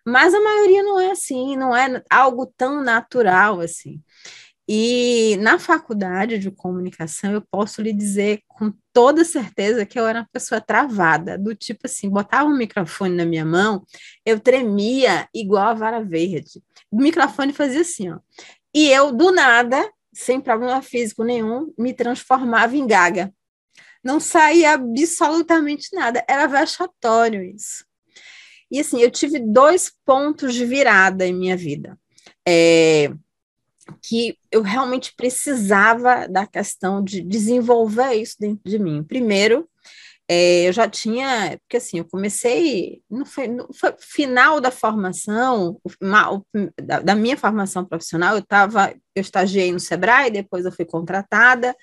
mas 0.06 0.34
a 0.34 0.42
maioria 0.42 0.84
não 0.84 1.00
é 1.00 1.12
assim, 1.12 1.56
não 1.56 1.74
é 1.74 2.04
algo 2.10 2.46
tão 2.58 2.84
natural 2.84 3.62
assim. 3.62 4.02
E 4.68 5.38
na 5.38 5.58
faculdade 5.58 6.38
de 6.38 6.52
comunicação, 6.52 7.32
eu 7.32 7.42
posso 7.50 7.82
lhe 7.82 7.94
dizer 7.94 8.42
com 8.48 8.74
toda 8.98 9.24
certeza 9.24 9.86
que 9.86 10.00
eu 10.00 10.08
era 10.08 10.22
uma 10.22 10.30
pessoa 10.34 10.60
travada, 10.60 11.38
do 11.38 11.54
tipo 11.54 11.82
assim, 11.86 12.10
botava 12.10 12.50
um 12.50 12.58
microfone 12.58 13.16
na 13.16 13.26
minha 13.26 13.46
mão, 13.46 13.86
eu 14.26 14.40
tremia 14.40 15.30
igual 15.36 15.68
a 15.68 15.74
vara 15.76 16.04
verde. 16.04 16.64
O 16.90 16.98
microfone 16.98 17.54
fazia 17.54 17.82
assim, 17.82 18.10
ó. 18.10 18.18
E 18.74 18.90
eu, 18.90 19.12
do 19.12 19.32
nada, 19.32 19.88
sem 20.12 20.42
problema 20.42 20.82
físico 20.82 21.24
nenhum, 21.24 21.72
me 21.78 21.94
transformava 21.94 22.76
em 22.76 22.88
gaga. 22.88 23.32
Não 24.04 24.20
saía 24.20 24.74
absolutamente 24.74 25.90
nada, 25.94 26.26
era 26.28 26.48
vexatório 26.48 27.44
isso. 27.44 27.86
E 28.72 28.80
assim, 28.80 29.00
eu 29.00 29.12
tive 29.12 29.38
dois 29.38 29.94
pontos 30.04 30.56
de 30.56 30.66
virada 30.66 31.24
em 31.24 31.36
minha 31.36 31.56
vida. 31.56 32.00
É, 32.48 33.12
que 34.02 34.38
eu 34.52 34.62
realmente 34.62 35.14
precisava 35.16 36.28
da 36.28 36.46
questão 36.46 37.04
de 37.04 37.22
desenvolver 37.22 38.14
isso 38.14 38.36
dentro 38.40 38.62
de 38.66 38.80
mim. 38.80 39.04
Primeiro, 39.04 39.68
é, 40.30 40.68
eu 40.68 40.74
já 40.74 40.90
tinha, 40.90 41.58
porque 41.60 41.78
assim, 41.78 42.00
eu 42.00 42.06
comecei, 42.06 43.02
não 43.10 43.26
foi, 43.26 43.48
não 43.48 43.70
foi 43.74 43.96
final 43.98 44.60
da 44.60 44.70
formação, 44.70 45.80
uma, 46.02 46.44
da, 46.84 47.00
da, 47.00 47.16
minha 47.16 47.38
formação 47.38 47.86
profissional, 47.86 48.36
eu 48.36 48.40
estava, 48.40 48.94
eu 49.16 49.22
estagiei 49.22 49.72
no 49.72 49.80
Sebrae, 49.80 50.30
depois 50.30 50.66
eu 50.66 50.72
fui 50.72 50.84
contratada, 50.84 51.74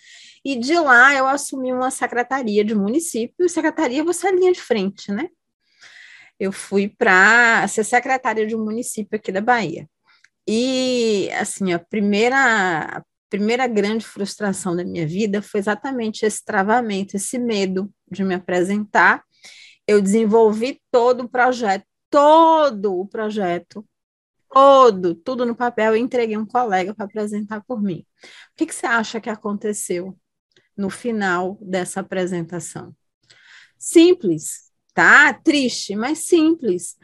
e 0.45 0.57
de 0.57 0.79
lá 0.79 1.15
eu 1.15 1.27
assumi 1.27 1.73
uma 1.73 1.91
secretaria 1.91 2.63
de 2.63 2.75
município, 2.75 3.47
e 3.47 3.49
secretaria 3.49 4.05
você 4.05 4.29
é 4.29 4.33
linha 4.33 4.53
de 4.53 4.61
frente, 4.61 5.11
né? 5.11 5.29
Eu 6.39 6.53
fui 6.53 6.89
para 6.89 7.67
ser 7.69 7.85
secretária 7.85 8.47
de 8.47 8.55
um 8.55 8.63
município 8.63 9.17
aqui 9.17 9.33
da 9.33 9.41
Bahia. 9.41 9.89
E, 10.47 11.31
assim, 11.33 11.73
a 11.73 11.79
primeira, 11.79 12.99
a 12.99 13.03
primeira 13.31 13.67
grande 13.67 14.07
frustração 14.07 14.77
da 14.77 14.85
minha 14.85 15.07
vida 15.07 15.41
foi 15.41 15.61
exatamente 15.61 16.25
esse 16.25 16.45
travamento, 16.45 17.17
esse 17.17 17.39
medo 17.39 17.91
de 18.11 18.23
me 18.23 18.35
apresentar. 18.35 19.23
Eu 19.87 20.01
desenvolvi 20.01 20.81
todo 20.91 21.25
o 21.25 21.29
projeto, 21.29 21.87
todo 22.11 22.99
o 22.99 23.09
projeto, 23.09 23.87
todo, 24.53 25.15
tudo 25.15 25.45
no 25.45 25.57
papel, 25.57 25.97
e 25.97 26.01
entreguei 26.01 26.37
um 26.37 26.47
colega 26.47 26.95
para 26.95 27.07
apresentar 27.07 27.63
por 27.67 27.83
mim. 27.83 28.07
O 28.23 28.57
que, 28.57 28.67
que 28.67 28.75
você 28.75 28.87
acha 28.87 29.21
que 29.21 29.31
aconteceu 29.31 30.17
no 30.77 30.91
final 30.91 31.59
dessa 31.61 32.01
apresentação? 32.01 32.95
Simples, 33.79 34.71
tá? 34.95 35.35
Triste, 35.35 35.97
mas 35.97 36.21
simples. 36.21 36.97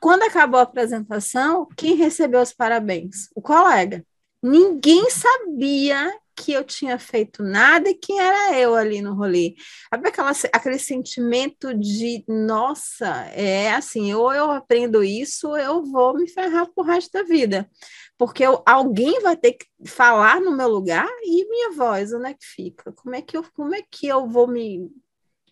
Quando 0.00 0.22
acabou 0.22 0.60
a 0.60 0.62
apresentação, 0.62 1.68
quem 1.76 1.94
recebeu 1.94 2.40
os 2.40 2.52
parabéns? 2.52 3.28
O 3.34 3.42
colega. 3.42 4.04
Ninguém 4.42 5.10
sabia 5.10 6.12
que 6.36 6.52
eu 6.52 6.62
tinha 6.62 6.98
feito 6.98 7.42
nada 7.42 7.90
e 7.90 7.94
quem 7.94 8.20
era 8.20 8.56
eu 8.56 8.76
ali 8.76 9.02
no 9.02 9.14
rolê. 9.14 9.56
Sabe 9.92 10.08
aquela, 10.08 10.30
aquele 10.52 10.78
sentimento 10.78 11.74
de, 11.74 12.24
nossa, 12.28 13.08
é 13.32 13.72
assim, 13.72 14.14
ou 14.14 14.32
eu 14.32 14.50
aprendo 14.52 15.02
isso, 15.02 15.48
ou 15.48 15.58
eu 15.58 15.84
vou 15.84 16.14
me 16.14 16.28
ferrar 16.28 16.68
pro 16.72 16.84
resto 16.84 17.10
da 17.12 17.24
vida. 17.24 17.68
Porque 18.16 18.44
eu, 18.44 18.62
alguém 18.64 19.20
vai 19.20 19.36
ter 19.36 19.54
que 19.54 19.66
falar 19.86 20.40
no 20.40 20.56
meu 20.56 20.68
lugar 20.68 21.08
e 21.24 21.48
minha 21.48 21.72
voz, 21.72 22.12
onde 22.12 22.30
é 22.30 22.34
que 22.34 22.46
fica? 22.46 22.92
Como 22.92 23.14
é 23.14 23.22
que 23.22 23.36
eu, 23.36 23.44
como 23.54 23.74
é 23.74 23.82
que 23.90 24.06
eu 24.06 24.28
vou 24.28 24.46
me, 24.46 24.88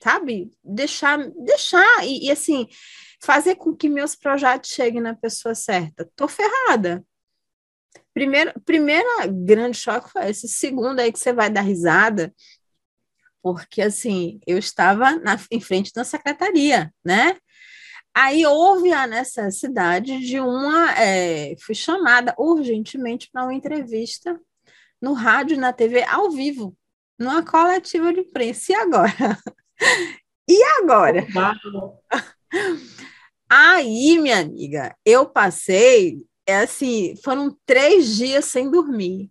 sabe, 0.00 0.50
deixar, 0.62 1.18
deixar, 1.30 2.06
e, 2.06 2.26
e 2.26 2.30
assim, 2.30 2.68
fazer 3.22 3.56
com 3.56 3.74
que 3.74 3.88
meus 3.88 4.14
projetos 4.14 4.70
cheguem 4.70 5.00
na 5.00 5.14
pessoa 5.14 5.54
certa. 5.54 6.08
Tô 6.14 6.28
ferrada. 6.28 7.04
primeiro, 8.14 8.52
primeira 8.60 9.26
grande 9.26 9.76
choque 9.76 10.10
foi 10.10 10.30
esse. 10.30 10.48
Segundo 10.48 11.00
aí 11.00 11.12
que 11.12 11.18
você 11.18 11.32
vai 11.32 11.50
dar 11.50 11.62
risada, 11.62 12.34
porque 13.42 13.82
assim, 13.82 14.40
eu 14.46 14.58
estava 14.58 15.16
na, 15.16 15.38
em 15.50 15.60
frente 15.60 15.92
da 15.92 16.04
secretaria, 16.04 16.92
né? 17.04 17.36
Aí 18.14 18.46
houve 18.46 18.92
a 18.92 19.06
necessidade 19.06 20.18
de 20.20 20.40
uma. 20.40 20.92
É, 20.98 21.54
fui 21.60 21.74
chamada 21.74 22.34
urgentemente 22.38 23.28
para 23.30 23.44
uma 23.44 23.54
entrevista 23.54 24.40
no 25.00 25.12
rádio 25.12 25.58
na 25.58 25.72
TV 25.72 26.02
ao 26.04 26.30
vivo, 26.30 26.76
numa 27.18 27.44
coletiva 27.44 28.12
de 28.12 28.20
imprensa. 28.20 28.72
E 28.72 28.74
agora? 28.74 29.12
e 30.48 30.62
agora? 30.80 31.26
Aí, 33.48 34.18
minha 34.18 34.40
amiga, 34.40 34.96
eu 35.04 35.26
passei, 35.26 36.26
é 36.46 36.58
assim, 36.58 37.14
foram 37.22 37.56
três 37.64 38.16
dias 38.16 38.44
sem 38.46 38.70
dormir 38.70 39.30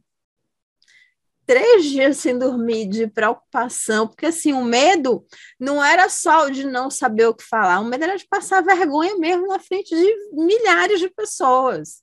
três 1.45 1.85
dias 1.85 2.17
sem 2.17 2.37
dormir 2.37 2.87
de 2.87 3.07
preocupação, 3.07 4.07
porque 4.07 4.25
assim, 4.25 4.53
o 4.53 4.63
medo 4.63 5.25
não 5.59 5.83
era 5.83 6.09
só 6.09 6.49
de 6.49 6.65
não 6.65 6.89
saber 6.89 7.27
o 7.27 7.33
que 7.33 7.43
falar, 7.43 7.79
o 7.79 7.85
medo 7.85 8.03
era 8.03 8.17
de 8.17 8.27
passar 8.27 8.63
vergonha 8.63 9.15
mesmo 9.17 9.47
na 9.47 9.59
frente 9.59 9.95
de 9.95 10.15
milhares 10.33 10.99
de 10.99 11.09
pessoas, 11.09 12.01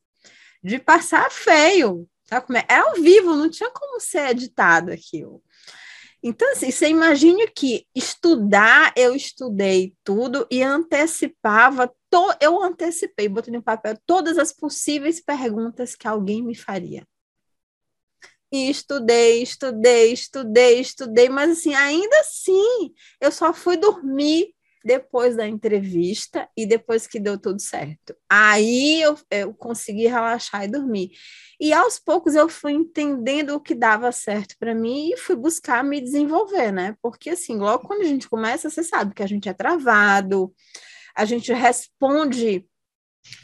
de 0.62 0.78
passar 0.78 1.30
feio, 1.30 2.08
sabe 2.24 2.46
como 2.46 2.58
é? 2.58 2.64
Era 2.68 2.84
ao 2.84 2.94
vivo, 2.94 3.34
não 3.34 3.50
tinha 3.50 3.70
como 3.70 4.00
ser 4.00 4.30
editado 4.30 4.92
aquilo. 4.92 5.42
Então, 6.22 6.52
assim, 6.52 6.70
você 6.70 6.88
imagine 6.88 7.48
que 7.48 7.84
estudar, 7.94 8.92
eu 8.96 9.14
estudei 9.14 9.96
tudo 10.04 10.46
e 10.48 10.62
antecipava, 10.62 11.92
to, 12.08 12.34
eu 12.40 12.62
antecipei, 12.62 13.28
botei 13.28 13.52
no 13.52 13.62
papel 13.62 13.98
todas 14.06 14.38
as 14.38 14.52
possíveis 14.52 15.20
perguntas 15.20 15.96
que 15.96 16.06
alguém 16.06 16.40
me 16.40 16.54
faria. 16.54 17.04
E 18.52 18.70
estudei, 18.70 19.42
estudei, 19.42 20.12
estudei, 20.12 20.80
estudei, 20.80 21.28
mas 21.28 21.50
assim, 21.50 21.74
ainda 21.74 22.20
assim, 22.20 22.94
eu 23.20 23.32
só 23.32 23.52
fui 23.52 23.76
dormir 23.76 24.54
depois 24.84 25.36
da 25.36 25.46
entrevista 25.46 26.48
e 26.56 26.66
depois 26.66 27.06
que 27.06 27.20
deu 27.20 27.38
tudo 27.38 27.60
certo. 27.60 28.14
Aí 28.28 29.00
eu, 29.02 29.16
eu 29.30 29.54
consegui 29.54 30.06
relaxar 30.06 30.64
e 30.64 30.68
dormir. 30.68 31.10
E 31.60 31.72
aos 31.72 31.98
poucos 31.98 32.34
eu 32.34 32.48
fui 32.48 32.72
entendendo 32.72 33.50
o 33.50 33.60
que 33.60 33.74
dava 33.74 34.10
certo 34.10 34.56
para 34.58 34.74
mim 34.74 35.10
e 35.12 35.16
fui 35.16 35.36
buscar 35.36 35.84
me 35.84 36.00
desenvolver, 36.00 36.72
né? 36.72 36.96
Porque 37.00 37.30
assim, 37.30 37.56
logo 37.56 37.86
quando 37.86 38.02
a 38.02 38.06
gente 38.06 38.28
começa, 38.28 38.68
você 38.68 38.82
sabe 38.82 39.14
que 39.14 39.22
a 39.22 39.26
gente 39.26 39.48
é 39.48 39.52
travado, 39.52 40.52
a 41.14 41.24
gente 41.24 41.52
responde 41.52 42.66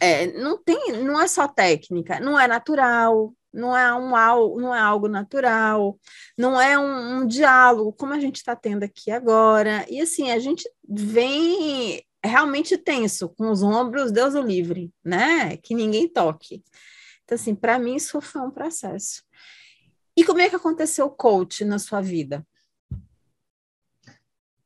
é, 0.00 0.26
não 0.32 0.62
tem, 0.62 0.92
não 1.04 1.20
é 1.20 1.28
só 1.28 1.46
técnica, 1.46 2.18
não 2.20 2.38
é 2.38 2.48
natural, 2.48 3.32
não 3.58 3.76
é, 3.76 3.92
um, 3.94 4.60
não 4.60 4.74
é 4.74 4.80
algo 4.80 5.08
natural, 5.08 5.98
não 6.36 6.60
é 6.60 6.78
um, 6.78 7.18
um 7.18 7.26
diálogo 7.26 7.92
como 7.92 8.14
a 8.14 8.20
gente 8.20 8.36
está 8.36 8.54
tendo 8.54 8.84
aqui 8.84 9.10
agora. 9.10 9.84
E 9.88 10.00
assim, 10.00 10.30
a 10.30 10.38
gente 10.38 10.68
vem 10.88 12.02
realmente 12.24 12.78
tenso, 12.78 13.28
com 13.30 13.50
os 13.50 13.62
ombros, 13.62 14.12
Deus 14.12 14.34
o 14.34 14.40
livre, 14.40 14.92
né? 15.04 15.56
Que 15.56 15.74
ninguém 15.74 16.08
toque. 16.08 16.62
Então, 17.24 17.34
assim, 17.34 17.54
para 17.54 17.78
mim 17.78 17.96
isso 17.96 18.20
foi 18.20 18.40
um 18.40 18.50
processo. 18.50 19.22
E 20.16 20.24
como 20.24 20.40
é 20.40 20.48
que 20.48 20.56
aconteceu 20.56 21.06
o 21.06 21.10
coach 21.10 21.64
na 21.64 21.78
sua 21.78 22.00
vida? 22.00 22.46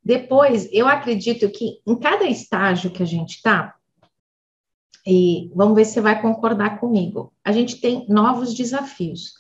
Depois, 0.05 0.69
eu 0.73 0.89
acredito 0.89 1.51
que 1.51 1.81
em 1.87 1.99
cada 1.99 2.25
estágio 2.25 2.91
que 2.91 3.03
a 3.03 3.07
gente 3.07 3.37
está, 3.37 3.75
e 5.07 5.51
vamos 5.55 5.75
ver 5.75 5.85
se 5.85 5.95
você 5.95 6.01
vai 6.01 6.21
concordar 6.21 6.79
comigo. 6.79 7.33
A 7.45 7.53
gente 7.53 7.81
tem 7.81 8.07
novos 8.09 8.55
desafios. 8.55 9.33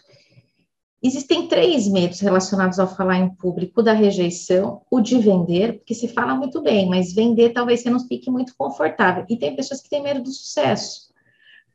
Existem 1.03 1.49
três 1.49 1.89
medos 1.89 2.21
relacionados 2.21 2.79
ao 2.79 2.87
falar 2.87 3.19
em 3.19 3.35
público: 3.35 3.83
da 3.83 3.93
rejeição, 3.93 4.83
o 4.91 5.01
de 5.01 5.19
vender, 5.19 5.79
porque 5.79 5.95
se 5.95 6.09
fala 6.09 6.35
muito 6.35 6.63
bem, 6.63 6.89
mas 6.89 7.13
vender 7.13 7.51
talvez 7.51 7.83
você 7.83 7.91
não 7.91 8.07
fique 8.07 8.31
muito 8.31 8.55
confortável. 8.57 9.25
E 9.29 9.37
tem 9.37 9.57
pessoas 9.57 9.81
que 9.81 9.91
têm 9.91 10.03
medo 10.03 10.23
do 10.23 10.31
sucesso, 10.31 11.13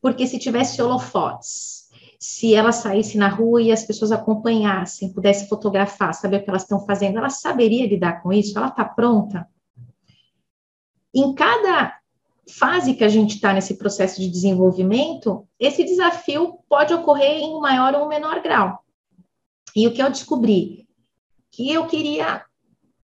porque 0.02 0.26
se 0.26 0.40
tivesse 0.40 0.82
holofotes, 0.82 1.90
se 2.20 2.56
ela 2.56 2.72
saísse 2.72 3.18
na 3.18 3.28
rua 3.28 3.62
e 3.62 3.72
as 3.72 3.84
pessoas 3.84 4.12
acompanhassem, 4.12 5.14
pudesse 5.14 5.48
fotografar, 5.48 6.14
saber 6.14 6.38
o 6.38 6.44
que 6.44 6.50
elas 6.50 6.64
estão 6.64 6.86
fazendo, 6.86 7.18
ela 7.18 7.30
saberia 7.30 7.88
lidar 7.88 8.24
com 8.24 8.32
isso? 8.32 8.58
Ela 8.58 8.70
está 8.70 8.86
pronta? 8.86 9.48
Em 11.14 11.34
cada 11.34 11.98
fase 12.50 12.94
que 12.94 13.04
a 13.04 13.10
gente 13.10 13.36
está 13.36 13.54
nesse 13.54 13.76
processo 13.76 14.22
de 14.22 14.30
desenvolvimento, 14.30 15.48
esse 15.60 15.84
desafio 15.84 16.60
pode 16.70 16.94
ocorrer 16.94 17.38
em 17.38 17.56
um 17.56 17.60
maior 17.60 17.94
ou 17.96 18.08
menor 18.08 18.42
grau. 18.42 18.80
E 19.76 19.88
o 19.88 19.94
que 19.94 20.02
eu 20.02 20.10
descobri? 20.10 20.88
Que 21.52 21.72
eu 21.72 21.88
queria 21.88 22.44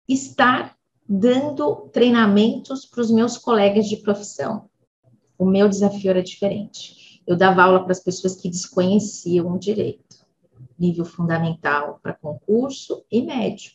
estar 0.08 0.76
dando 1.08 1.88
treinamentos 1.92 2.86
para 2.86 3.00
os 3.00 3.10
meus 3.10 3.36
colegas 3.36 3.88
de 3.88 3.96
profissão. 3.96 4.70
O 5.38 5.44
meu 5.44 5.68
desafio 5.68 6.10
era 6.10 6.22
diferente. 6.22 7.22
Eu 7.26 7.36
dava 7.36 7.62
aula 7.62 7.82
para 7.82 7.92
as 7.92 8.00
pessoas 8.00 8.36
que 8.36 8.48
desconheciam 8.48 9.52
o 9.52 9.58
direito, 9.58 10.26
nível 10.78 11.04
fundamental 11.04 11.98
para 12.02 12.14
concurso 12.14 13.04
e 13.10 13.22
médio. 13.22 13.72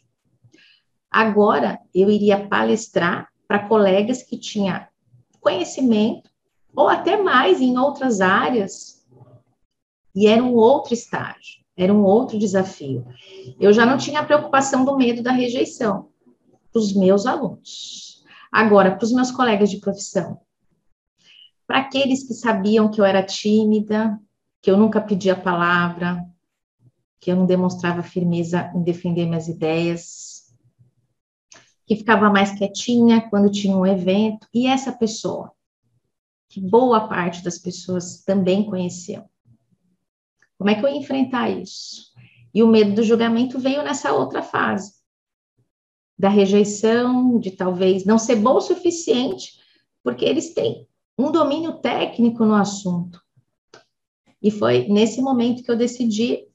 Agora, 1.10 1.80
eu 1.94 2.10
iria 2.10 2.48
palestrar 2.48 3.30
para 3.48 3.68
colegas 3.68 4.22
que 4.22 4.38
tinham 4.38 4.86
conhecimento, 5.48 6.30
ou 6.76 6.90
até 6.90 7.16
mais 7.16 7.62
em 7.62 7.78
outras 7.78 8.20
áreas, 8.20 9.08
e 10.14 10.28
era 10.28 10.44
um 10.44 10.54
outro 10.56 10.94
estágio, 10.94 11.64
era 11.78 11.94
um 11.94 12.04
outro 12.04 12.38
desafio. 12.38 13.08
Eu 13.58 13.72
já 13.72 13.86
não 13.86 13.98
tinha 13.98 14.20
a 14.20 14.26
preocupação 14.26 14.84
do 14.84 14.98
medo 14.98 15.24
da 15.24 15.32
rejeição 15.32 16.10
para 16.70 16.80
os 16.82 16.94
meus 16.94 17.26
alunos. 17.26 18.26
Agora, 18.52 18.94
para 18.94 19.06
os 19.06 19.14
meus 19.14 19.32
colegas 19.32 19.70
de 19.70 19.78
profissão, 19.78 20.42
para 21.66 21.80
aqueles 21.80 22.28
que 22.28 22.34
sabiam 22.34 22.92
que 22.92 23.00
eu 23.00 23.06
era 23.06 23.24
tímida, 23.24 24.20
que 24.62 24.70
eu 24.70 24.76
nunca 24.76 25.00
pedia 25.00 25.34
palavra, 25.34 26.26
que 27.22 27.32
eu 27.32 27.38
não 27.38 27.46
demonstrava 27.46 28.04
firmeza 28.04 28.70
em 28.76 28.84
defender 28.84 29.26
minhas 29.26 29.48
ideias, 29.48 30.37
que 31.88 31.96
ficava 31.96 32.30
mais 32.30 32.52
quietinha 32.52 33.30
quando 33.30 33.50
tinha 33.50 33.76
um 33.76 33.86
evento, 33.86 34.46
e 34.54 34.68
essa 34.68 34.92
pessoa, 34.92 35.54
que 36.50 36.60
boa 36.60 37.08
parte 37.08 37.42
das 37.42 37.58
pessoas 37.58 38.24
também 38.26 38.66
conheciam. 38.66 39.28
Como 40.58 40.70
é 40.70 40.76
que 40.76 40.86
eu 40.86 40.90
ia 40.90 40.98
enfrentar 40.98 41.50
isso? 41.50 42.12
E 42.54 42.62
o 42.62 42.68
medo 42.68 42.94
do 42.94 43.04
julgamento 43.04 43.58
veio 43.58 43.84
nessa 43.84 44.12
outra 44.12 44.42
fase, 44.42 44.98
da 46.20 46.28
rejeição, 46.28 47.40
de 47.40 47.52
talvez 47.52 48.04
não 48.04 48.18
ser 48.18 48.36
bom 48.36 48.56
o 48.56 48.62
suficiente, 48.62 49.54
porque 50.04 50.26
eles 50.26 50.54
têm 50.54 50.88
um 51.18 51.32
domínio 51.32 51.74
técnico 51.80 52.44
no 52.44 52.56
assunto. 52.56 53.22
E 54.42 54.52
foi 54.52 54.88
nesse 54.88 55.22
momento 55.22 55.64
que 55.64 55.72
eu 55.72 55.78
decidi 55.78 56.48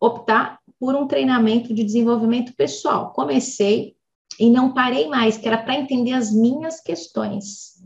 optar 0.00 0.60
por 0.78 0.94
um 0.94 1.06
treinamento 1.06 1.74
de 1.74 1.84
desenvolvimento 1.84 2.54
pessoal. 2.54 3.12
Comecei 3.12 3.96
e 4.38 4.50
não 4.50 4.72
parei 4.72 5.08
mais, 5.08 5.36
que 5.36 5.46
era 5.46 5.58
para 5.58 5.74
entender 5.74 6.12
as 6.12 6.32
minhas 6.32 6.80
questões. 6.80 7.82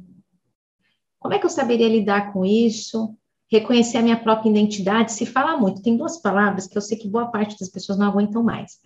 Como 1.19 1.35
é 1.35 1.39
que 1.39 1.47
eu 1.47 1.51
saberia 1.51 1.89
lidar 1.89 2.33
com 2.33 2.45
isso? 2.45 3.17
Reconhecer 3.51 3.99
a 3.99 4.03
minha 4.03 4.17
própria 4.17 4.51
identidade? 4.51 5.13
Se 5.13 5.27
fala 5.27 5.57
muito, 5.57 5.83
tem 5.83 5.97
duas 5.97 6.21
palavras 6.21 6.67
que 6.67 6.77
eu 6.77 6.83
sei 6.83 6.99
que 6.99 7.09
boa 7.09 7.27
parte 7.27 7.59
das 7.59 7.69
pessoas 7.69 7.99
não 7.99 8.07
aguentam 8.07 8.43
mais: 8.43 8.79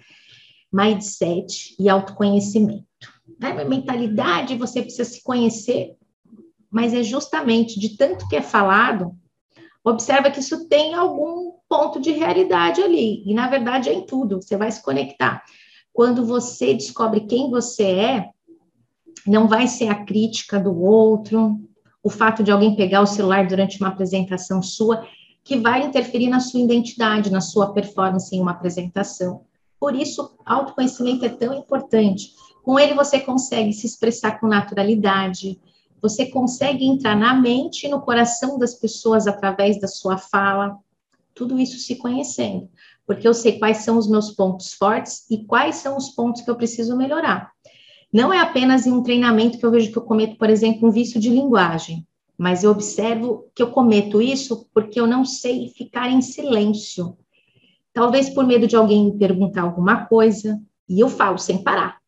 mindset 0.73 1.75
e 1.79 1.88
autoconhecimento. 1.88 2.87
Né? 3.38 3.64
Mentalidade, 3.64 4.57
você 4.57 4.83
precisa 4.83 5.05
se 5.05 5.23
conhecer, 5.23 5.96
mas 6.70 6.94
é 6.94 7.03
justamente 7.03 7.79
de 7.79 7.96
tanto 7.96 8.29
que 8.29 8.37
é 8.37 8.42
falado, 8.42 9.14
observa 9.85 10.31
que 10.31 10.40
isso 10.40 10.68
tem 10.68 10.94
algum 10.94 11.53
ponto 11.68 12.01
de 12.01 12.12
realidade 12.12 12.83
ali, 12.83 13.23
e 13.25 13.35
na 13.35 13.49
verdade 13.49 13.88
é 13.88 13.94
em 13.94 14.05
tudo, 14.05 14.40
você 14.40 14.57
vai 14.57 14.70
se 14.70 14.83
conectar. 14.83 15.42
Quando 15.92 16.24
você 16.24 16.72
descobre 16.72 17.20
quem 17.20 17.50
você 17.50 17.85
é, 17.85 18.31
não 19.26 19.48
vai 19.48 19.66
ser 19.66 19.88
a 19.88 20.05
crítica 20.05 20.59
do 20.59 20.79
outro, 20.81 21.61
o 22.03 22.09
fato 22.09 22.42
de 22.42 22.50
alguém 22.50 22.76
pegar 22.76 23.03
o 23.03 23.07
celular 23.07 23.46
durante 23.46 23.79
uma 23.81 23.88
apresentação 23.88 24.62
sua, 24.62 25.07
que 25.42 25.57
vai 25.57 25.85
interferir 25.85 26.29
na 26.29 26.40
sua 26.40 26.61
identidade, 26.61 27.31
na 27.31 27.40
sua 27.40 27.72
performance 27.72 28.35
em 28.35 28.40
uma 28.40 28.53
apresentação. 28.53 29.42
Por 29.79 29.94
isso, 29.94 30.37
autoconhecimento 30.44 31.24
é 31.24 31.29
tão 31.29 31.55
importante. 31.55 32.35
Com 32.62 32.79
ele, 32.79 32.94
você 32.94 33.18
consegue 33.20 33.72
se 33.72 33.87
expressar 33.87 34.38
com 34.38 34.46
naturalidade, 34.46 35.61
você 36.00 36.26
consegue 36.26 36.85
entrar 36.85 37.16
na 37.16 37.35
mente 37.35 37.87
e 37.87 37.90
no 37.90 38.00
coração 38.00 38.59
das 38.59 38.74
pessoas 38.74 39.26
através 39.26 39.81
da 39.81 39.88
sua 39.88 40.16
fala, 40.16 40.79
tudo 41.35 41.59
isso 41.59 41.79
se 41.79 41.96
conhecendo 41.96 42.68
porque 43.11 43.27
eu 43.27 43.35
sei 43.35 43.59
quais 43.59 43.79
são 43.79 43.99
os 43.99 44.09
meus 44.09 44.31
pontos 44.31 44.73
fortes 44.73 45.29
e 45.29 45.44
quais 45.44 45.75
são 45.75 45.96
os 45.96 46.11
pontos 46.11 46.42
que 46.42 46.49
eu 46.49 46.55
preciso 46.55 46.96
melhorar. 46.96 47.51
Não 48.12 48.33
é 48.33 48.38
apenas 48.38 48.87
em 48.87 48.92
um 48.92 49.03
treinamento 49.03 49.59
que 49.59 49.66
eu 49.66 49.70
vejo 49.73 49.90
que 49.90 49.99
eu 49.99 50.03
cometo, 50.03 50.38
por 50.38 50.49
exemplo, 50.49 50.88
um 50.88 50.92
vício 50.92 51.18
de 51.20 51.29
linguagem. 51.29 52.07
mas 52.38 52.62
eu 52.62 52.70
observo 52.70 53.51
que 53.53 53.61
eu 53.61 53.73
cometo 53.73 54.23
isso 54.23 54.64
porque 54.73 55.01
eu 55.01 55.09
não 55.09 55.25
sei 55.25 55.70
ficar 55.70 56.09
em 56.09 56.23
silêncio. 56.23 57.18
Talvez 57.92 58.31
por 58.31 58.46
medo 58.46 58.68
de 58.68 58.77
alguém 58.77 59.07
me 59.07 59.18
perguntar 59.18 59.62
alguma 59.62 60.07
coisa, 60.07 60.62
e 60.88 61.01
eu 61.01 61.09
falo 61.09 61.37
sem 61.37 61.64
parar. 61.64 61.99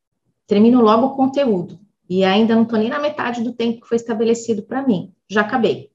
Termino 0.46 0.80
logo 0.80 1.06
o 1.06 1.16
conteúdo, 1.16 1.80
e 2.08 2.22
ainda 2.22 2.54
não 2.54 2.62
estou 2.62 2.78
nem 2.78 2.88
na 2.88 3.00
metade 3.00 3.42
do 3.42 3.52
tempo 3.52 3.80
que 3.80 3.88
foi 3.88 3.96
estabelecido 3.96 4.62
para 4.62 4.86
mim. 4.86 5.12
Já 5.28 5.40
acabei. 5.40 5.90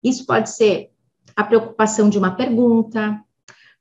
Isso 0.00 0.24
pode 0.24 0.48
ser 0.48 0.92
a 1.34 1.42
preocupação 1.42 2.08
de 2.08 2.16
uma 2.16 2.36
pergunta, 2.36 3.20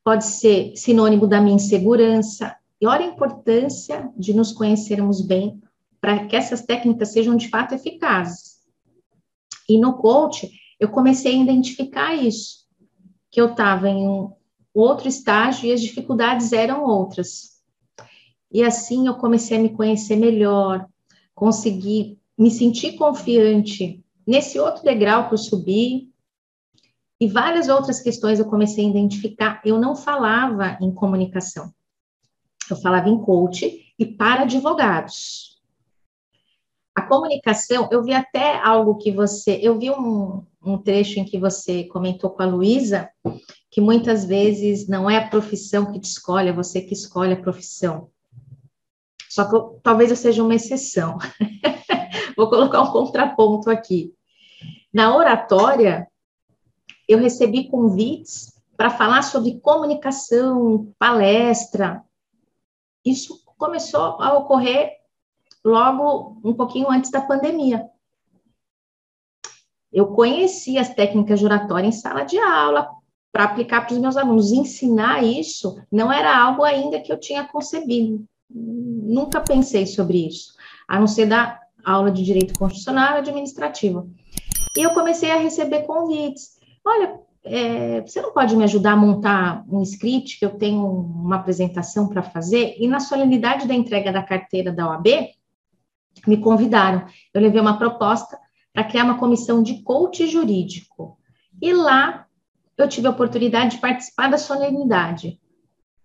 pode 0.04 0.26
ser 0.26 0.76
sinônimo 0.76 1.28
da 1.28 1.42
minha 1.42 1.56
insegurança. 1.56 2.56
E 2.82 2.88
olha 2.88 3.06
a 3.06 3.10
importância 3.10 4.10
de 4.18 4.34
nos 4.34 4.52
conhecermos 4.52 5.22
bem 5.22 5.62
para 6.00 6.26
que 6.26 6.36
essas 6.36 6.62
técnicas 6.62 7.12
sejam 7.12 7.36
de 7.36 7.50
fato 7.50 7.76
eficazes. 7.76 8.60
E 9.68 9.78
no 9.78 9.94
coach, 9.94 10.50
eu 10.80 10.90
comecei 10.90 11.36
a 11.36 11.44
identificar 11.44 12.16
isso, 12.16 12.66
que 13.30 13.40
eu 13.40 13.52
estava 13.52 13.90
em 13.90 14.08
um 14.08 14.32
outro 14.74 15.08
estágio 15.08 15.68
e 15.68 15.74
as 15.74 15.82
dificuldades 15.82 16.54
eram 16.54 16.86
outras. 16.86 17.60
E 18.52 18.64
assim 18.64 19.08
eu 19.08 19.16
comecei 19.16 19.58
a 19.58 19.62
me 19.62 19.70
conhecer 19.70 20.16
melhor, 20.16 20.88
consegui 21.36 22.18
me 22.38 22.50
sentir 22.50 22.94
confiante 22.94 24.04
nesse 24.26 24.60
outro 24.60 24.84
degrau 24.84 25.28
que 25.28 25.34
eu 25.34 25.38
subi. 25.38 26.09
E 27.20 27.28
várias 27.28 27.68
outras 27.68 28.00
questões 28.00 28.40
eu 28.40 28.46
comecei 28.46 28.86
a 28.86 28.90
identificar. 28.90 29.62
Eu 29.66 29.78
não 29.78 29.96
falava 29.96 30.78
em 30.82 30.92
comunicação, 30.92 31.74
eu 32.70 32.78
falava 32.78 33.10
em 33.10 33.20
coach 33.20 33.94
e 33.98 34.06
para 34.06 34.44
advogados. 34.44 35.60
A 36.96 37.02
comunicação, 37.02 37.88
eu 37.92 38.04
vi 38.04 38.14
até 38.14 38.60
algo 38.62 38.98
que 38.98 39.12
você, 39.12 39.60
eu 39.62 39.78
vi 39.78 39.90
um, 39.90 40.46
um 40.62 40.78
trecho 40.78 41.20
em 41.20 41.26
que 41.26 41.40
você 41.40 41.86
comentou 41.86 42.30
com 42.30 42.42
a 42.42 42.46
Luísa, 42.46 43.10
que 43.72 43.80
muitas 43.80 44.26
vezes 44.26 44.88
não 44.88 45.10
é 45.10 45.18
a 45.18 45.28
profissão 45.28 45.92
que 45.92 46.00
te 46.00 46.10
escolhe, 46.10 46.50
é 46.50 46.54
você 46.54 46.82
que 46.82 46.94
escolhe 46.94 47.34
a 47.34 47.42
profissão. 47.42 48.10
Só 49.30 49.46
que 49.48 49.56
eu, 49.56 49.80
talvez 49.84 50.10
eu 50.10 50.16
seja 50.16 50.44
uma 50.44 50.56
exceção. 50.56 51.18
Vou 52.36 52.50
colocar 52.50 52.82
um 52.82 52.92
contraponto 52.92 53.70
aqui. 53.70 54.14
Na 54.92 55.16
oratória, 55.16 56.08
eu 57.10 57.18
recebi 57.18 57.68
convites 57.68 58.54
para 58.78 58.92
falar 58.92 59.24
sobre 59.24 59.60
comunicação, 59.60 60.94
palestra. 61.00 62.04
Isso 63.04 63.44
começou 63.58 64.22
a 64.22 64.38
ocorrer 64.38 64.92
logo 65.66 66.40
um 66.46 66.54
pouquinho 66.54 66.90
antes 66.90 67.10
da 67.10 67.20
pandemia. 67.20 67.90
Eu 69.92 70.10
conheci 70.10 70.78
as 70.78 70.94
técnicas 70.94 71.40
de 71.40 71.46
oratória 71.46 71.88
em 71.88 71.92
sala 71.92 72.24
de 72.24 72.38
aula 72.38 72.88
para 73.32 73.46
aplicar 73.46 73.82
para 73.82 73.94
os 73.94 74.00
meus 74.00 74.16
alunos. 74.16 74.52
Ensinar 74.52 75.24
isso 75.24 75.82
não 75.92 76.14
era 76.14 76.38
algo 76.38 76.64
ainda 76.64 77.02
que 77.02 77.12
eu 77.12 77.20
tinha 77.20 77.44
concebido. 77.44 78.24
Nunca 78.48 79.42
pensei 79.42 79.88
sobre 79.88 80.28
isso, 80.28 80.54
a 80.88 81.00
não 81.00 81.08
ser 81.08 81.26
da 81.26 81.60
aula 81.84 82.12
de 82.12 82.24
direito 82.24 82.58
constitucional 82.58 83.16
e 83.16 83.20
administrativo. 83.20 84.12
E 84.78 84.82
eu 84.84 84.92
comecei 84.92 85.32
a 85.32 85.38
receber 85.38 85.88
convites. 85.88 86.59
Olha, 86.90 87.20
é, 87.44 88.02
você 88.02 88.20
não 88.20 88.34
pode 88.34 88.56
me 88.56 88.64
ajudar 88.64 88.94
a 88.94 88.98
montar 88.98 89.64
um 89.70 89.84
script 89.84 90.40
que 90.40 90.46
eu 90.46 90.58
tenho 90.58 90.84
uma 90.84 91.36
apresentação 91.36 92.08
para 92.08 92.24
fazer? 92.24 92.76
E 92.80 92.88
na 92.88 93.00
solenidade 93.00 93.68
da 93.68 93.76
entrega 93.76 94.12
da 94.12 94.24
carteira 94.24 94.72
da 94.72 94.90
OAB, 94.90 95.08
me 96.26 96.38
convidaram. 96.38 97.06
Eu 97.32 97.42
levei 97.42 97.62
uma 97.62 97.78
proposta 97.78 98.40
para 98.74 98.84
criar 98.84 99.04
uma 99.04 99.20
comissão 99.20 99.62
de 99.62 99.84
coach 99.84 100.26
jurídico. 100.26 101.20
E 101.62 101.72
lá 101.72 102.26
eu 102.76 102.90
tive 102.90 103.06
a 103.06 103.12
oportunidade 103.12 103.76
de 103.76 103.82
participar 103.82 104.32
da 104.32 104.38
solenidade. 104.40 105.40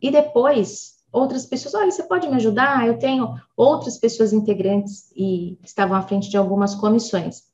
E 0.03 0.11
depois, 0.11 0.97
outras 1.11 1.47
pessoas, 1.47 1.73
olha, 1.73 1.90
você 1.90 2.03
pode 2.03 2.29
me 2.29 2.35
ajudar? 2.35 2.87
Eu 2.87 2.99
tenho 2.99 3.40
outras 3.57 3.97
pessoas 3.97 4.35
integrantes 4.35 5.11
e 5.16 5.59
estavam 5.64 5.97
à 5.97 6.03
frente 6.03 6.29
de 6.29 6.37
algumas 6.37 6.75
comissões. 6.75 7.44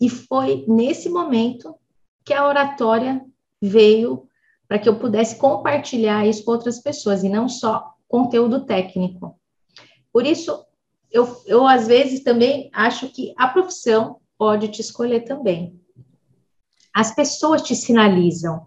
E 0.00 0.08
foi 0.08 0.64
nesse 0.68 1.08
momento 1.08 1.74
que 2.30 2.34
a 2.34 2.46
oratória 2.46 3.20
veio 3.60 4.28
para 4.68 4.78
que 4.78 4.88
eu 4.88 5.00
pudesse 5.00 5.34
compartilhar 5.34 6.24
isso 6.24 6.44
com 6.44 6.52
outras 6.52 6.78
pessoas 6.78 7.24
e 7.24 7.28
não 7.28 7.48
só 7.48 7.92
conteúdo 8.06 8.64
técnico. 8.64 9.36
Por 10.12 10.24
isso, 10.24 10.64
eu, 11.10 11.42
eu 11.44 11.66
às 11.66 11.88
vezes 11.88 12.22
também 12.22 12.70
acho 12.72 13.08
que 13.08 13.34
a 13.36 13.48
profissão 13.48 14.20
pode 14.38 14.68
te 14.68 14.80
escolher 14.80 15.22
também. 15.22 15.76
As 16.94 17.12
pessoas 17.12 17.62
te 17.62 17.74
sinalizam. 17.74 18.64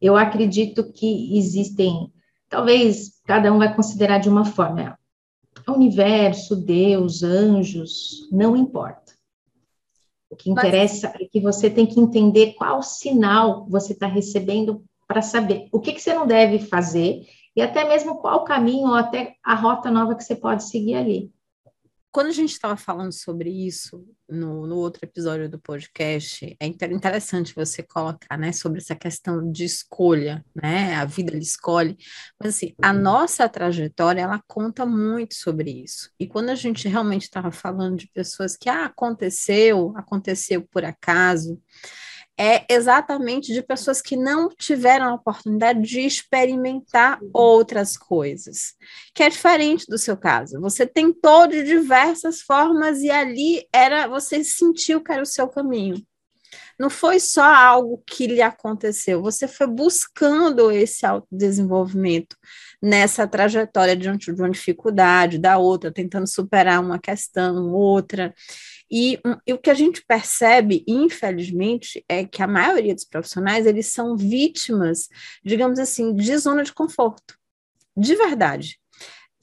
Eu 0.00 0.16
acredito 0.16 0.90
que 0.90 1.36
existem, 1.36 2.10
talvez 2.48 3.20
cada 3.26 3.52
um 3.52 3.58
vai 3.58 3.76
considerar 3.76 4.20
de 4.20 4.30
uma 4.30 4.46
forma. 4.46 4.98
O 5.68 5.72
universo, 5.72 6.56
Deus, 6.56 7.22
anjos, 7.22 8.26
não 8.32 8.56
importa. 8.56 9.01
O 10.32 10.36
que 10.36 10.50
interessa 10.50 11.10
Mas... 11.12 11.22
é 11.22 11.28
que 11.30 11.40
você 11.40 11.68
tem 11.68 11.84
que 11.84 12.00
entender 12.00 12.54
qual 12.54 12.82
sinal 12.82 13.66
você 13.68 13.92
está 13.92 14.06
recebendo 14.06 14.82
para 15.06 15.20
saber 15.20 15.68
o 15.70 15.78
que, 15.78 15.92
que 15.92 16.00
você 16.00 16.14
não 16.14 16.26
deve 16.26 16.58
fazer 16.58 17.26
e 17.54 17.60
até 17.60 17.86
mesmo 17.86 18.16
qual 18.16 18.42
caminho 18.42 18.88
ou 18.88 18.94
até 18.94 19.34
a 19.44 19.54
rota 19.54 19.90
nova 19.90 20.14
que 20.14 20.24
você 20.24 20.34
pode 20.34 20.64
seguir 20.64 20.94
ali 20.94 21.30
quando 22.12 22.26
a 22.26 22.32
gente 22.32 22.52
estava 22.52 22.76
falando 22.76 23.10
sobre 23.10 23.48
isso 23.48 24.06
no, 24.28 24.66
no, 24.66 24.76
outro 24.76 25.04
episódio 25.04 25.48
do 25.48 25.58
podcast, 25.58 26.54
é 26.60 26.66
interessante 26.66 27.54
você 27.54 27.82
colocar, 27.82 28.36
né, 28.36 28.52
sobre 28.52 28.78
essa 28.78 28.94
questão 28.94 29.50
de 29.50 29.64
escolha, 29.64 30.44
né, 30.54 30.94
a 30.94 31.06
vida 31.06 31.32
ele 31.32 31.42
escolhe, 31.42 31.96
mas 32.38 32.54
assim, 32.54 32.74
a 32.82 32.92
nossa 32.92 33.48
trajetória, 33.48 34.20
ela 34.20 34.42
conta 34.46 34.84
muito 34.84 35.34
sobre 35.34 35.70
isso, 35.70 36.10
e 36.20 36.26
quando 36.26 36.50
a 36.50 36.54
gente 36.54 36.86
realmente 36.86 37.22
estava 37.22 37.50
falando 37.50 37.96
de 37.96 38.08
pessoas 38.08 38.56
que, 38.58 38.68
ah, 38.68 38.84
aconteceu, 38.84 39.94
aconteceu 39.96 40.62
por 40.70 40.84
acaso, 40.84 41.58
é 42.38 42.64
exatamente 42.68 43.52
de 43.52 43.62
pessoas 43.62 44.00
que 44.00 44.16
não 44.16 44.48
tiveram 44.48 45.06
a 45.06 45.14
oportunidade 45.14 45.82
de 45.82 46.00
experimentar 46.00 47.20
outras 47.32 47.96
coisas, 47.96 48.74
que 49.14 49.22
é 49.22 49.28
diferente 49.28 49.86
do 49.86 49.98
seu 49.98 50.16
caso. 50.16 50.60
Você 50.60 50.86
tentou 50.86 51.46
de 51.46 51.62
diversas 51.62 52.40
formas 52.40 53.00
e 53.00 53.10
ali 53.10 53.66
era 53.72 54.06
você 54.06 54.42
sentiu 54.42 55.02
que 55.02 55.12
era 55.12 55.22
o 55.22 55.26
seu 55.26 55.48
caminho. 55.48 56.02
Não 56.78 56.90
foi 56.90 57.20
só 57.20 57.44
algo 57.44 58.02
que 58.06 58.26
lhe 58.26 58.42
aconteceu, 58.42 59.22
você 59.22 59.46
foi 59.46 59.66
buscando 59.66 60.70
esse 60.70 61.06
autodesenvolvimento 61.06 62.36
nessa 62.82 63.26
trajetória 63.26 63.96
diante 63.96 64.32
de 64.32 64.40
uma 64.40 64.50
dificuldade, 64.50 65.38
da 65.38 65.58
outra, 65.58 65.92
tentando 65.92 66.26
superar 66.26 66.80
uma 66.80 66.98
questão, 66.98 67.70
outra. 67.72 68.34
E, 68.92 69.18
e, 69.46 69.54
o 69.54 69.58
que 69.58 69.70
a 69.70 69.74
gente 69.74 70.04
percebe, 70.04 70.84
infelizmente, 70.86 72.04
é 72.06 72.26
que 72.26 72.42
a 72.42 72.46
maioria 72.46 72.94
dos 72.94 73.06
profissionais, 73.06 73.66
eles 73.66 73.86
são 73.86 74.14
vítimas, 74.14 75.08
digamos 75.42 75.78
assim, 75.78 76.14
de 76.14 76.36
zona 76.36 76.62
de 76.62 76.74
conforto, 76.74 77.38
de 77.96 78.14
verdade 78.14 78.78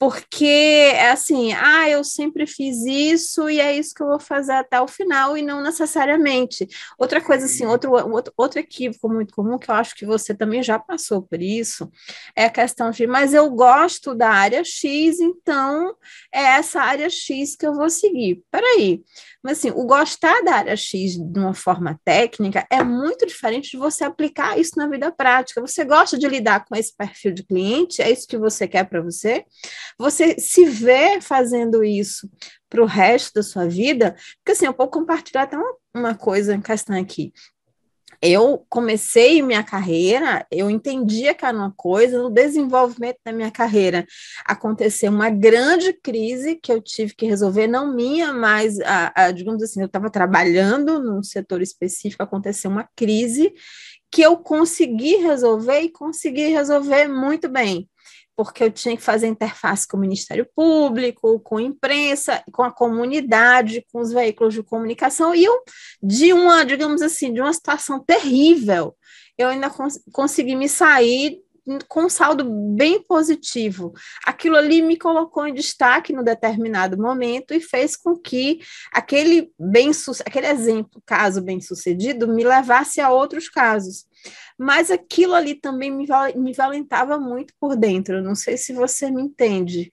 porque 0.00 0.46
é 0.94 1.10
assim, 1.10 1.52
ah, 1.52 1.86
eu 1.86 2.02
sempre 2.02 2.46
fiz 2.46 2.86
isso 2.86 3.50
e 3.50 3.60
é 3.60 3.76
isso 3.76 3.94
que 3.94 4.02
eu 4.02 4.06
vou 4.06 4.18
fazer 4.18 4.54
até 4.54 4.80
o 4.80 4.88
final 4.88 5.36
e 5.36 5.42
não 5.42 5.62
necessariamente. 5.62 6.66
Outra 6.98 7.20
coisa 7.20 7.44
assim, 7.44 7.66
outro, 7.66 7.92
outro, 8.10 8.32
outro 8.34 8.58
equívoco 8.58 9.10
muito 9.10 9.34
comum 9.34 9.58
que 9.58 9.70
eu 9.70 9.74
acho 9.74 9.94
que 9.94 10.06
você 10.06 10.34
também 10.34 10.62
já 10.62 10.78
passou 10.78 11.20
por 11.20 11.42
isso 11.42 11.90
é 12.34 12.46
a 12.46 12.50
questão 12.50 12.90
de, 12.90 13.06
mas 13.06 13.34
eu 13.34 13.50
gosto 13.50 14.14
da 14.14 14.30
área 14.30 14.64
X, 14.64 15.20
então 15.20 15.94
é 16.32 16.44
essa 16.44 16.80
área 16.80 17.10
X 17.10 17.54
que 17.54 17.66
eu 17.66 17.74
vou 17.74 17.90
seguir. 17.90 18.42
Peraí, 18.50 19.04
mas 19.42 19.58
assim, 19.58 19.70
o 19.70 19.86
gostar 19.86 20.42
da 20.42 20.54
área 20.54 20.76
X 20.76 21.16
de 21.16 21.38
uma 21.38 21.54
forma 21.54 21.98
técnica 22.04 22.66
é 22.70 22.82
muito 22.82 23.26
diferente 23.26 23.70
de 23.70 23.76
você 23.76 24.04
aplicar 24.04 24.58
isso 24.58 24.72
na 24.76 24.86
vida 24.86 25.10
prática. 25.10 25.60
Você 25.60 25.84
gosta 25.84 26.18
de 26.18 26.28
lidar 26.28 26.64
com 26.64 26.76
esse 26.76 26.94
perfil 26.96 27.32
de 27.32 27.42
cliente? 27.42 28.02
É 28.02 28.10
isso 28.10 28.26
que 28.26 28.38
você 28.38 28.68
quer 28.68 28.84
para 28.84 29.00
você? 29.00 29.44
você 29.98 30.38
se 30.38 30.64
vê 30.64 31.20
fazendo 31.20 31.84
isso 31.84 32.28
para 32.68 32.82
o 32.82 32.86
resto 32.86 33.34
da 33.34 33.42
sua 33.42 33.66
vida, 33.66 34.14
porque 34.36 34.52
assim, 34.52 34.66
eu 34.66 34.74
vou 34.76 34.88
compartilhar 34.88 35.42
até 35.42 35.56
uma, 35.56 35.74
uma 35.94 36.14
coisa 36.14 36.54
em 36.54 36.60
questão 36.60 36.98
aqui. 36.98 37.32
Eu 38.22 38.66
comecei 38.68 39.40
minha 39.42 39.62
carreira, 39.62 40.46
eu 40.50 40.68
entendia 40.68 41.34
que 41.34 41.44
era 41.44 41.56
uma 41.56 41.72
coisa, 41.74 42.22
no 42.22 42.28
desenvolvimento 42.28 43.18
da 43.24 43.32
minha 43.32 43.50
carreira 43.50 44.06
aconteceu 44.44 45.10
uma 45.10 45.30
grande 45.30 45.92
crise 45.92 46.56
que 46.56 46.70
eu 46.70 46.82
tive 46.82 47.14
que 47.14 47.26
resolver, 47.26 47.66
não 47.66 47.94
minha, 47.94 48.32
mas, 48.32 48.78
a, 48.80 49.12
a, 49.14 49.30
digamos 49.30 49.62
assim, 49.62 49.80
eu 49.80 49.86
estava 49.86 50.10
trabalhando 50.10 51.02
num 51.02 51.22
setor 51.22 51.62
específico, 51.62 52.22
aconteceu 52.22 52.70
uma 52.70 52.88
crise 52.94 53.52
que 54.10 54.22
eu 54.22 54.36
consegui 54.36 55.16
resolver 55.16 55.80
e 55.80 55.88
consegui 55.88 56.48
resolver 56.48 57.08
muito 57.08 57.48
bem 57.48 57.88
porque 58.42 58.64
eu 58.64 58.70
tinha 58.70 58.96
que 58.96 59.02
fazer 59.02 59.26
interface 59.26 59.86
com 59.86 59.98
o 59.98 60.00
Ministério 60.00 60.48
Público, 60.56 61.38
com 61.40 61.58
a 61.58 61.62
imprensa, 61.62 62.42
com 62.50 62.62
a 62.62 62.72
comunidade, 62.72 63.84
com 63.92 64.00
os 64.00 64.10
veículos 64.10 64.54
de 64.54 64.62
comunicação, 64.62 65.34
e 65.34 65.44
eu, 65.44 65.62
de 66.02 66.32
uma, 66.32 66.64
digamos 66.64 67.02
assim, 67.02 67.34
de 67.34 67.40
uma 67.42 67.52
situação 67.52 68.02
terrível, 68.02 68.96
eu 69.36 69.48
ainda 69.48 69.68
cons 69.68 70.00
consegui 70.10 70.56
me 70.56 70.70
sair 70.70 71.38
com 71.86 72.04
um 72.04 72.08
saldo 72.08 72.42
bem 72.74 73.02
positivo. 73.02 73.92
Aquilo 74.24 74.56
ali 74.56 74.80
me 74.80 74.96
colocou 74.96 75.46
em 75.46 75.52
destaque 75.52 76.10
no 76.10 76.24
determinado 76.24 76.96
momento 76.96 77.52
e 77.52 77.60
fez 77.60 77.94
com 77.94 78.16
que 78.16 78.60
aquele 78.90 79.52
bem 79.58 79.90
aquele 80.24 80.46
exemplo, 80.46 81.02
caso 81.04 81.42
bem 81.42 81.60
sucedido, 81.60 82.26
me 82.26 82.42
levasse 82.42 83.02
a 83.02 83.10
outros 83.10 83.50
casos. 83.50 84.06
Mas 84.60 84.90
aquilo 84.90 85.34
ali 85.34 85.54
também 85.54 85.90
me, 85.90 86.06
me 86.36 86.52
valentava 86.52 87.18
muito 87.18 87.54
por 87.58 87.74
dentro. 87.76 88.22
Não 88.22 88.34
sei 88.34 88.58
se 88.58 88.74
você 88.74 89.10
me 89.10 89.22
entende 89.22 89.90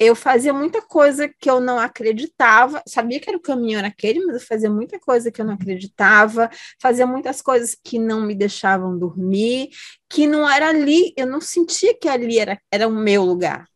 eu 0.00 0.16
fazia 0.16 0.50
muita 0.50 0.80
coisa 0.80 1.28
que 1.28 1.50
eu 1.50 1.60
não 1.60 1.78
acreditava, 1.78 2.82
sabia 2.88 3.20
que 3.20 3.28
era 3.28 3.36
o 3.36 3.42
caminho 3.42 3.78
era 3.78 3.88
aquele, 3.88 4.24
mas 4.24 4.36
eu 4.36 4.40
fazia 4.40 4.70
muita 4.70 4.98
coisa 4.98 5.30
que 5.30 5.42
eu 5.42 5.44
não 5.44 5.52
acreditava, 5.52 6.48
fazia 6.80 7.06
muitas 7.06 7.42
coisas 7.42 7.76
que 7.84 7.98
não 7.98 8.22
me 8.22 8.34
deixavam 8.34 8.98
dormir, 8.98 9.68
que 10.08 10.26
não 10.26 10.48
era 10.48 10.70
ali, 10.70 11.12
eu 11.18 11.26
não 11.26 11.38
sentia 11.38 11.94
que 11.94 12.08
ali 12.08 12.38
era, 12.38 12.58
era 12.72 12.88
o 12.88 12.90
meu 12.90 13.22
lugar. 13.22 13.68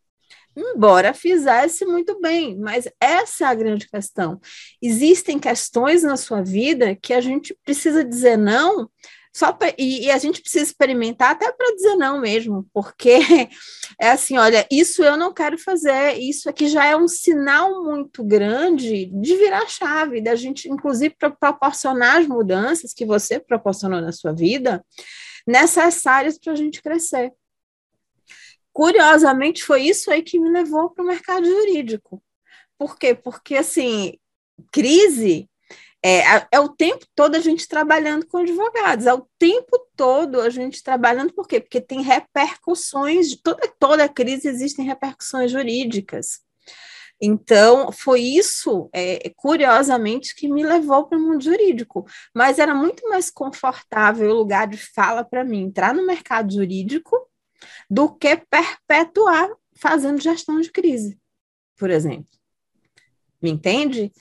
Embora 0.57 1.13
fizesse 1.13 1.85
muito 1.85 2.19
bem, 2.21 2.57
mas 2.59 2.89
essa 2.99 3.45
é 3.45 3.47
a 3.49 3.55
grande 3.55 3.87
questão. 3.87 4.41
Existem 4.81 5.39
questões 5.39 6.03
na 6.05 6.17
sua 6.17 6.43
vida 6.43 6.97
que 6.97 7.13
a 7.13 7.21
gente 7.21 7.55
precisa 7.65 8.03
dizer 8.03 8.39
não 8.39 8.89
só 9.35 9.53
pra, 9.53 9.75
e, 9.77 10.05
e, 10.05 10.11
a 10.13 10.19
gente 10.19 10.41
precisa 10.41 10.65
experimentar 10.65 11.33
até 11.33 11.51
para 11.51 11.75
dizer 11.75 11.97
não 11.97 12.21
mesmo, 12.21 12.69
porque 12.73 13.19
é 14.01 14.11
assim, 14.11 14.39
olha, 14.39 14.65
isso 14.71 15.03
eu 15.03 15.17
não 15.17 15.35
quero 15.35 15.59
fazer, 15.59 16.17
isso 16.21 16.49
aqui 16.49 16.69
já 16.69 16.85
é 16.85 16.97
um 16.97 17.09
sinal 17.09 17.83
muito 17.83 18.23
grande 18.23 19.07
de 19.07 19.37
virar 19.37 19.67
chave, 19.67 20.21
da 20.21 20.37
gente, 20.37 20.71
inclusive, 20.71 21.17
proporcionar 21.19 22.19
as 22.19 22.29
mudanças 22.29 22.95
que 22.95 23.05
você 23.05 23.41
proporcionou 23.41 24.01
na 24.01 24.13
sua 24.13 24.33
vida, 24.33 24.85
necessárias 25.45 26.39
para 26.39 26.53
a 26.53 26.57
gente 26.57 26.81
crescer. 26.81 27.33
Curiosamente, 28.73 29.65
foi 29.65 29.83
isso 29.83 30.13
aí 30.13 30.23
que 30.23 30.39
me 30.39 30.49
levou 30.49 30.91
para 30.91 31.03
o 31.03 31.09
mercado 31.09 31.45
jurídico. 31.45 32.23
Por 32.79 32.97
quê? 32.97 33.17
Porque, 33.17 33.57
assim, 33.57 34.17
crise 34.71 35.49
é, 36.05 36.47
é, 36.53 36.61
o 36.61 36.69
tempo 36.69 37.07
todo 37.15 37.35
a 37.35 37.41
gente 37.41 37.67
trabalhando 37.67 38.27
com 38.27 38.37
advogados, 38.37 39.07
é 39.07 39.15
o 39.15 39.27
tempo 39.39 39.89
todo 39.97 40.39
a 40.39 40.51
gente 40.51 40.83
trabalhando, 40.83 41.33
por 41.33 41.49
quê? 41.49 41.61
Porque 41.61 41.81
tem 41.81 42.03
repercussões, 42.03 43.35
toda, 43.43 43.67
toda 43.79 44.07
crise 44.07 44.47
existem 44.47 44.85
repercussões 44.85 45.51
jurídicas. 45.51 46.41
Então, 47.19 47.91
foi 47.91 48.21
isso, 48.21 48.91
é, 48.93 49.33
curiosamente, 49.35 50.35
que 50.35 50.47
me 50.47 50.63
levou 50.63 51.07
para 51.07 51.17
o 51.17 51.21
mundo 51.23 51.43
jurídico. 51.43 52.05
Mas 52.35 52.59
era 52.59 52.75
muito 52.75 53.09
mais 53.09 53.31
confortável 53.31 54.29
o 54.31 54.35
lugar 54.35 54.69
de 54.69 54.77
fala 54.77 55.25
para 55.25 55.43
mim 55.43 55.63
entrar 55.63 55.95
no 55.95 56.07
mercado 56.07 56.53
jurídico 56.53 57.17
do 57.89 58.15
que 58.15 58.37
perpetuar 58.37 59.49
fazendo 59.75 60.21
gestão 60.21 60.61
de 60.61 60.71
crise, 60.71 61.19
por 61.79 61.89
exemplo. 61.89 62.29
Me 63.41 63.51
entende? 63.51 64.13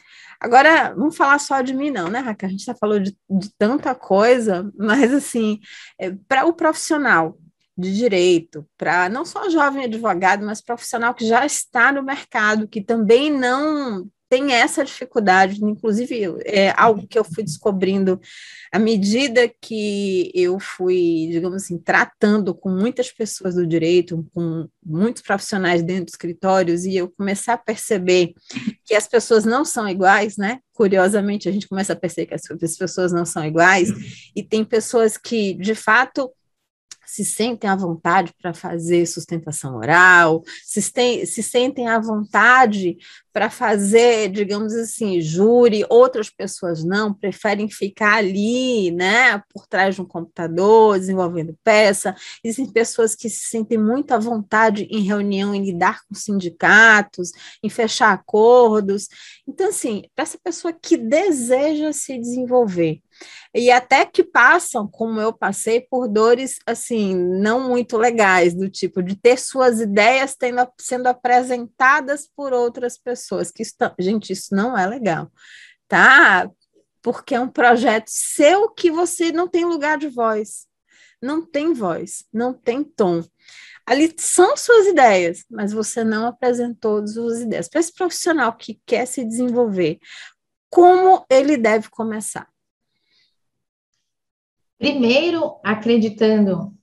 Agora, 0.44 0.94
vamos 0.94 1.16
falar 1.16 1.40
só 1.40 1.62
de 1.62 1.74
mim, 1.74 1.90
não, 1.90 2.10
né, 2.10 2.20
Raquel? 2.20 2.50
A 2.50 2.52
gente 2.52 2.66
já 2.66 2.76
falou 2.76 3.00
de, 3.00 3.18
de 3.30 3.50
tanta 3.58 3.96
coisa, 3.96 4.70
mas, 4.78 5.14
assim, 5.14 5.62
é, 5.98 6.12
para 6.28 6.46
o 6.46 6.54
profissional 6.54 7.38
de 7.78 7.96
direito, 7.96 8.68
para 8.78 9.08
não 9.08 9.24
só 9.24 9.50
jovem 9.50 9.86
advogado, 9.86 10.46
mas 10.46 10.62
profissional 10.62 11.14
que 11.14 11.26
já 11.26 11.46
está 11.46 11.94
no 11.94 12.04
mercado, 12.04 12.68
que 12.68 12.82
também 12.82 13.32
não 13.32 14.06
tem 14.34 14.52
essa 14.52 14.84
dificuldade, 14.84 15.64
inclusive 15.64 16.24
é 16.44 16.74
algo 16.76 17.06
que 17.06 17.20
eu 17.20 17.24
fui 17.24 17.44
descobrindo 17.44 18.20
à 18.72 18.80
medida 18.80 19.48
que 19.62 20.32
eu 20.34 20.60
fui, 20.60 21.28
digamos 21.30 21.62
assim, 21.62 21.78
tratando 21.78 22.56
com 22.56 22.68
muitas 22.70 23.12
pessoas 23.12 23.54
do 23.54 23.68
direito, 23.68 24.28
com 24.34 24.68
muitos 24.84 25.22
profissionais 25.22 25.84
dentro 25.84 26.06
dos 26.06 26.16
escritórios, 26.16 26.84
e 26.84 26.96
eu 26.96 27.14
começar 27.16 27.54
a 27.54 27.58
perceber 27.60 28.34
que 28.84 28.96
as 28.96 29.08
pessoas 29.08 29.46
não 29.46 29.64
são 29.64 29.88
iguais, 29.88 30.36
né? 30.36 30.58
Curiosamente, 30.74 31.48
a 31.48 31.52
gente 31.52 31.68
começa 31.68 31.94
a 31.94 31.96
perceber 31.96 32.26
que 32.26 32.66
as 32.66 32.76
pessoas 32.76 33.14
não 33.14 33.26
são 33.26 33.46
iguais, 33.46 33.90
e 34.36 34.42
tem 34.42 34.66
pessoas 34.66 35.16
que, 35.16 35.54
de 35.54 35.76
fato, 35.76 36.32
se 37.06 37.24
sentem 37.24 37.70
à 37.70 37.76
vontade 37.76 38.34
para 38.42 38.54
fazer 38.54 39.06
sustentação 39.06 39.76
oral, 39.76 40.44
se, 40.64 40.92
tem, 40.92 41.26
se 41.26 41.44
sentem 41.44 41.88
à 41.88 42.00
vontade 42.00 42.98
para 43.34 43.50
fazer, 43.50 44.30
digamos 44.30 44.74
assim, 44.76 45.20
júri, 45.20 45.84
outras 45.90 46.30
pessoas 46.30 46.84
não, 46.84 47.12
preferem 47.12 47.68
ficar 47.68 48.18
ali, 48.18 48.92
né, 48.92 49.42
por 49.52 49.66
trás 49.66 49.96
de 49.96 50.02
um 50.02 50.06
computador, 50.06 51.00
desenvolvendo 51.00 51.58
peça. 51.64 52.16
Existem 52.44 52.72
pessoas 52.72 53.16
que 53.16 53.30
se 53.30 53.50
sentem 53.50 53.78
muito 53.78 54.12
à 54.12 54.20
vontade 54.20 54.84
em 54.84 55.02
reunião, 55.02 55.54
em 55.56 55.66
lidar 55.66 56.02
com 56.08 56.14
sindicatos, 56.14 57.32
em 57.64 57.70
fechar 57.70 58.14
acordos. 58.14 59.08
Então, 59.48 59.70
assim, 59.70 60.04
para 60.16 60.24
essa 60.24 60.38
pessoa 60.44 60.72
que 60.72 60.96
deseja 60.96 61.92
se 61.92 62.20
desenvolver, 62.20 63.02
e 63.54 63.70
até 63.72 64.06
que 64.06 64.24
passam, 64.24 64.88
como 64.88 65.20
eu 65.20 65.32
passei, 65.32 65.82
por 65.82 66.08
dores 66.08 66.58
assim 66.66 67.16
não 67.16 67.70
muito 67.70 67.98
legais, 67.98 68.54
do 68.54 68.70
tipo 68.70 69.02
de 69.02 69.16
ter 69.16 69.38
suas 69.40 69.80
ideias 69.80 70.36
tendo, 70.36 70.68
sendo 70.80 71.08
apresentadas 71.08 72.28
por 72.36 72.54
outras 72.54 72.98
pessoas. 72.98 73.52
Que 73.52 73.62
estão, 73.62 73.94
gente, 74.00 74.34
isso 74.34 74.56
não 74.56 74.78
é 74.78 74.88
legal, 74.88 75.32
tá? 75.88 76.50
Porque 77.02 77.36
é 77.36 77.40
um 77.40 77.50
projeto 77.50 78.08
seu 78.08 78.70
que 78.70 78.90
você 78.90 79.32
não 79.32 79.48
tem 79.48 79.66
lugar 79.66 79.98
de 79.98 80.08
voz, 80.08 80.66
não 81.22 81.46
tem 81.46 81.74
voz, 81.74 82.26
não 82.34 82.54
tem 82.54 82.84
tom. 82.84 83.24
Ali 83.86 84.14
são 84.18 84.56
suas 84.56 84.88
ideias, 84.88 85.44
mas 85.50 85.74
você 85.74 86.04
não 86.04 86.26
apresentou 86.26 87.04
as 87.04 87.14
suas 87.14 87.42
ideias. 87.42 87.68
Para 87.68 87.82
esse 87.82 87.94
profissional 87.94 88.54
que 88.54 88.82
quer 88.86 89.06
se 89.06 89.26
desenvolver, 89.26 90.00
como 90.70 91.26
ele 91.30 91.58
deve 91.58 91.90
começar? 91.90 92.48
Primeiro, 94.84 95.62
acreditando 95.64 96.74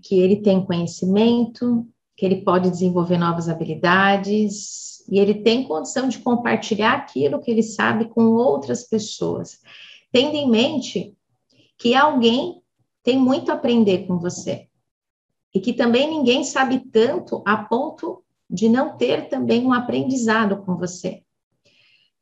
que 0.00 0.18
ele 0.18 0.36
tem 0.36 0.64
conhecimento, 0.64 1.86
que 2.16 2.24
ele 2.24 2.40
pode 2.40 2.70
desenvolver 2.70 3.18
novas 3.18 3.50
habilidades 3.50 5.06
e 5.06 5.18
ele 5.18 5.34
tem 5.42 5.68
condição 5.68 6.08
de 6.08 6.20
compartilhar 6.20 6.94
aquilo 6.94 7.42
que 7.42 7.50
ele 7.50 7.62
sabe 7.62 8.06
com 8.06 8.32
outras 8.32 8.84
pessoas, 8.84 9.60
tendo 10.10 10.34
em 10.34 10.50
mente 10.50 11.14
que 11.76 11.94
alguém 11.94 12.62
tem 13.02 13.18
muito 13.18 13.50
a 13.50 13.56
aprender 13.56 14.06
com 14.06 14.18
você 14.18 14.66
e 15.54 15.60
que 15.60 15.74
também 15.74 16.08
ninguém 16.08 16.44
sabe 16.44 16.80
tanto 16.90 17.42
a 17.44 17.58
ponto 17.58 18.24
de 18.48 18.70
não 18.70 18.96
ter 18.96 19.28
também 19.28 19.66
um 19.66 19.72
aprendizado 19.74 20.62
com 20.64 20.78
você. 20.78 21.22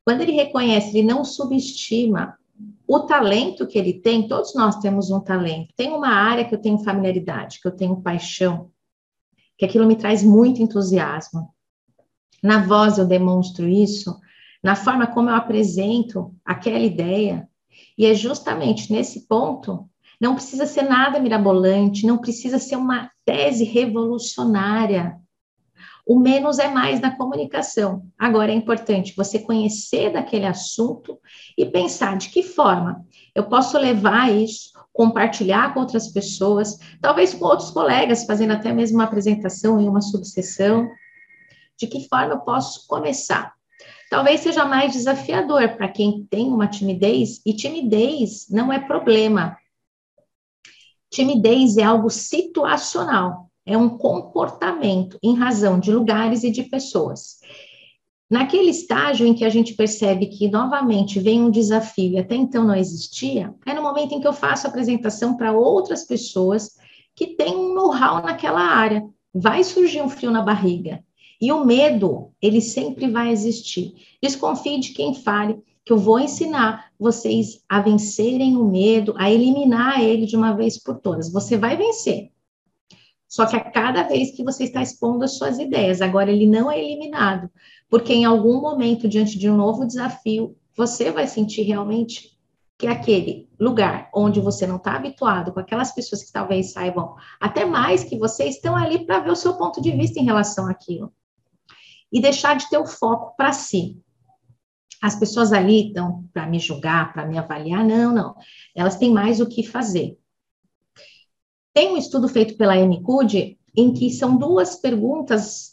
Quando 0.05 0.23
ele 0.23 0.33
reconhece, 0.33 0.99
ele 0.99 1.07
não 1.07 1.25
subestima 1.25 2.37
o 2.87 3.01
talento 3.01 3.67
que 3.67 3.79
ele 3.79 3.95
tem, 3.95 4.29
todos 4.29 4.55
nós 4.55 4.77
temos 4.77 5.11
um 5.11 5.21
talento. 5.21 5.73
Tem 5.77 5.91
uma 5.91 6.09
área 6.09 6.45
que 6.45 6.55
eu 6.55 6.61
tenho 6.61 6.79
familiaridade, 6.79 7.61
que 7.61 7.67
eu 7.67 7.75
tenho 7.75 8.03
paixão, 8.03 8.71
que 9.57 9.65
aquilo 9.65 9.87
me 9.87 9.97
traz 9.97 10.23
muito 10.23 10.61
entusiasmo. 10.61 11.55
Na 12.43 12.67
voz 12.67 12.99
eu 12.99 13.07
demonstro 13.07 13.69
isso, 13.69 14.19
na 14.63 14.75
forma 14.75 15.07
como 15.07 15.31
eu 15.31 15.35
apresento 15.35 16.35
aquela 16.45 16.81
ideia. 16.81 17.49
E 17.97 18.05
é 18.05 18.15
justamente 18.15 18.93
nesse 18.93 19.27
ponto, 19.27 19.89
não 20.21 20.35
precisa 20.35 20.67
ser 20.67 20.83
nada 20.83 21.19
mirabolante, 21.19 22.07
não 22.07 22.19
precisa 22.19 22.59
ser 22.59 22.77
uma 22.77 23.11
tese 23.25 23.65
revolucionária. 23.65 25.17
O 26.05 26.19
menos 26.19 26.59
é 26.59 26.67
mais 26.67 27.01
na 27.01 27.17
comunicação. 27.17 28.05
Agora 28.19 28.51
é 28.51 28.55
importante 28.55 29.15
você 29.17 29.39
conhecer 29.39 30.13
daquele 30.13 30.47
assunto 30.47 31.19
e 31.57 31.65
pensar 31.65 32.17
de 32.17 32.29
que 32.29 32.43
forma 32.43 33.05
eu 33.35 33.45
posso 33.45 33.79
levar 33.79 34.33
isso, 34.33 34.73
compartilhar 34.93 35.73
com 35.73 35.81
outras 35.81 36.09
pessoas, 36.09 36.77
talvez 37.01 37.33
com 37.33 37.45
outros 37.45 37.71
colegas, 37.71 38.25
fazendo 38.25 38.53
até 38.53 38.73
mesmo 38.73 38.99
uma 38.99 39.05
apresentação 39.05 39.81
em 39.81 39.89
uma 39.89 40.01
subseção. 40.01 40.91
De 41.79 41.87
que 41.87 42.09
forma 42.09 42.35
eu 42.35 42.41
posso 42.41 42.87
começar? 42.89 43.55
Talvez 44.11 44.41
seja 44.41 44.65
mais 44.65 44.93
desafiador 44.93 45.77
para 45.77 45.89
quem 45.89 46.27
tem 46.29 46.49
uma 46.49 46.67
timidez, 46.67 47.41
e 47.47 47.55
timidez 47.55 48.49
não 48.51 48.73
é 48.73 48.79
problema. 48.79 49.57
Timidez 51.11 51.77
é 51.79 51.85
algo 51.85 52.11
situacional 52.11 53.52
é 53.65 53.77
um 53.77 53.97
comportamento 53.97 55.19
em 55.23 55.35
razão 55.35 55.79
de 55.79 55.93
lugares 55.93 56.43
e 56.43 56.51
de 56.51 56.65
pessoas. 56.65 57.39
Naquele 58.31 58.71
estágio 58.71 59.27
em 59.27 59.35
que 59.35 59.45
a 59.45 59.51
gente 59.51 59.75
percebe 59.75 60.27
que 60.27 60.51
novamente 60.51 61.21
vem 61.21 61.43
um 61.43 61.51
desafio 61.51 62.13
e 62.13 62.19
até 62.19 62.35
então 62.35 62.65
não 62.65 62.75
existia, 62.75 63.55
é 63.67 63.75
no 63.75 63.83
momento 63.83 64.15
em 64.15 64.21
que 64.21 64.27
eu 64.27 64.33
faço 64.33 64.67
a 64.67 64.71
apresentação 64.71 65.37
para 65.37 65.53
outras 65.53 66.05
pessoas 66.05 66.71
que 67.15 67.37
têm 67.37 67.55
um 67.55 67.75
know-how 67.75 68.23
naquela 68.23 68.61
área. 68.61 69.05
vai 69.35 69.65
surgir 69.65 70.03
um 70.03 70.11
frio 70.11 70.31
na 70.31 70.43
barriga. 70.43 71.03
E 71.41 71.51
o 71.53 71.65
medo, 71.65 72.33
ele 72.41 72.61
sempre 72.61 73.11
vai 73.11 73.31
existir. 73.31 73.95
Desconfie 74.23 74.79
de 74.79 74.93
quem 74.93 75.15
fale, 75.15 75.59
que 75.85 75.93
eu 75.93 75.99
vou 75.99 76.21
ensinar 76.21 76.91
vocês 76.99 77.63
a 77.69 77.81
vencerem 77.81 78.57
o 78.57 78.65
medo, 78.65 79.15
a 79.17 79.31
eliminar 79.31 80.01
ele 80.01 80.27
de 80.27 80.37
uma 80.37 80.53
vez 80.53 80.79
por 80.79 81.01
todas. 81.01 81.33
Você 81.33 81.57
vai 81.57 81.77
vencer. 81.77 82.31
Só 83.33 83.47
que 83.47 83.57
a 83.57 83.61
cada 83.61 84.03
vez 84.03 84.37
que 84.37 84.45
você 84.45 84.65
está 84.65 84.83
expondo 84.83 85.25
as 85.25 85.39
suas 85.39 85.59
ideias, 85.59 86.03
agora 86.03 86.31
ele 86.31 86.47
não 86.47 86.71
é 86.71 86.79
eliminado, 86.79 87.51
porque 87.89 88.13
em 88.13 88.27
algum 88.27 88.61
momento, 88.61 89.09
diante 89.09 89.39
de 89.39 89.49
um 89.49 89.57
novo 89.57 89.87
desafio, 89.87 90.55
você 90.77 91.11
vai 91.11 91.27
sentir 91.27 91.63
realmente 91.63 92.39
que 92.77 92.87
é 92.87 92.91
aquele 92.91 93.49
lugar 93.59 94.11
onde 94.15 94.39
você 94.39 94.67
não 94.67 94.77
está 94.77 94.97
habituado, 94.97 95.51
com 95.51 95.61
aquelas 95.61 95.95
pessoas 95.95 96.23
que 96.23 96.31
talvez 96.31 96.73
saibam 96.73 97.17
até 97.41 97.65
mais 97.65 98.05
que 98.05 98.19
você, 98.19 98.45
estão 98.45 98.77
ali 98.77 99.07
para 99.07 99.21
ver 99.21 99.31
o 99.31 99.37
seu 99.37 99.55
ponto 99.55 99.81
de 99.81 99.93
vista 99.93 100.21
em 100.21 100.27
relação 100.27 100.69
àquilo. 100.69 101.11
E 102.13 102.21
deixar 102.21 102.55
de 102.55 102.69
ter 102.69 102.77
o 102.77 102.87
foco 102.87 103.35
para 103.35 103.55
si. 103.55 103.99
As 105.01 105.17
pessoas 105.19 105.55
ali 105.55 105.87
estão 105.87 106.29
para 106.35 106.47
me 106.47 106.59
julgar, 106.59 107.15
para 107.15 107.25
me 107.25 107.39
avaliar, 107.39 107.83
não, 107.83 108.13
não. 108.13 108.35
Elas 108.77 108.99
têm 108.99 109.11
mais 109.11 109.41
o 109.41 109.49
que 109.49 109.63
fazer. 109.63 110.19
Tem 111.75 111.93
um 111.93 111.97
estudo 111.97 112.29
feito 112.29 112.57
pela 112.57 112.77
MCUD 112.77 113.59
em 113.77 113.93
que 113.95 114.11
são 114.11 114.37
duas 114.37 114.77
perguntas 114.77 115.73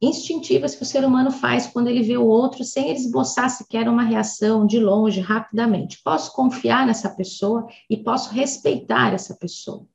instintivas 0.00 0.74
que 0.74 0.82
o 0.82 0.86
ser 0.86 1.04
humano 1.04 1.30
faz 1.30 1.66
quando 1.66 1.88
ele 1.88 2.02
vê 2.02 2.16
o 2.16 2.26
outro 2.26 2.64
sem 2.64 2.88
ele 2.88 2.98
esboçar 2.98 3.48
sequer 3.48 3.88
uma 3.88 4.02
reação 4.02 4.66
de 4.66 4.80
longe, 4.80 5.20
rapidamente. 5.20 6.02
Posso 6.02 6.32
confiar 6.32 6.84
nessa 6.84 7.08
pessoa 7.08 7.66
e 7.88 7.96
posso 7.96 8.34
respeitar 8.34 9.14
essa 9.14 9.34
pessoa. 9.34 9.86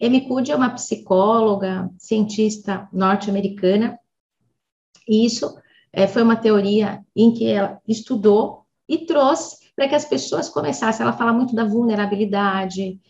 Amy 0.00 0.28
Cuddy 0.28 0.52
é 0.52 0.56
uma 0.56 0.70
psicóloga, 0.70 1.90
cientista 1.96 2.88
norte-americana, 2.92 3.98
e 5.08 5.24
isso 5.24 5.56
é, 5.92 6.06
foi 6.06 6.22
uma 6.22 6.36
teoria 6.36 7.02
em 7.16 7.32
que 7.32 7.46
ela 7.46 7.80
estudou 7.88 8.66
e 8.88 8.98
trouxe 8.98 9.72
para 9.74 9.88
que 9.88 9.94
as 9.94 10.04
pessoas 10.04 10.48
começassem. 10.48 11.02
Ela 11.02 11.16
fala 11.16 11.32
muito 11.32 11.54
da 11.54 11.64
vulnerabilidade, 11.64 13.00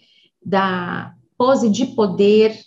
da 0.45 1.15
pose 1.37 1.69
de 1.69 1.87
poder, 1.87 2.59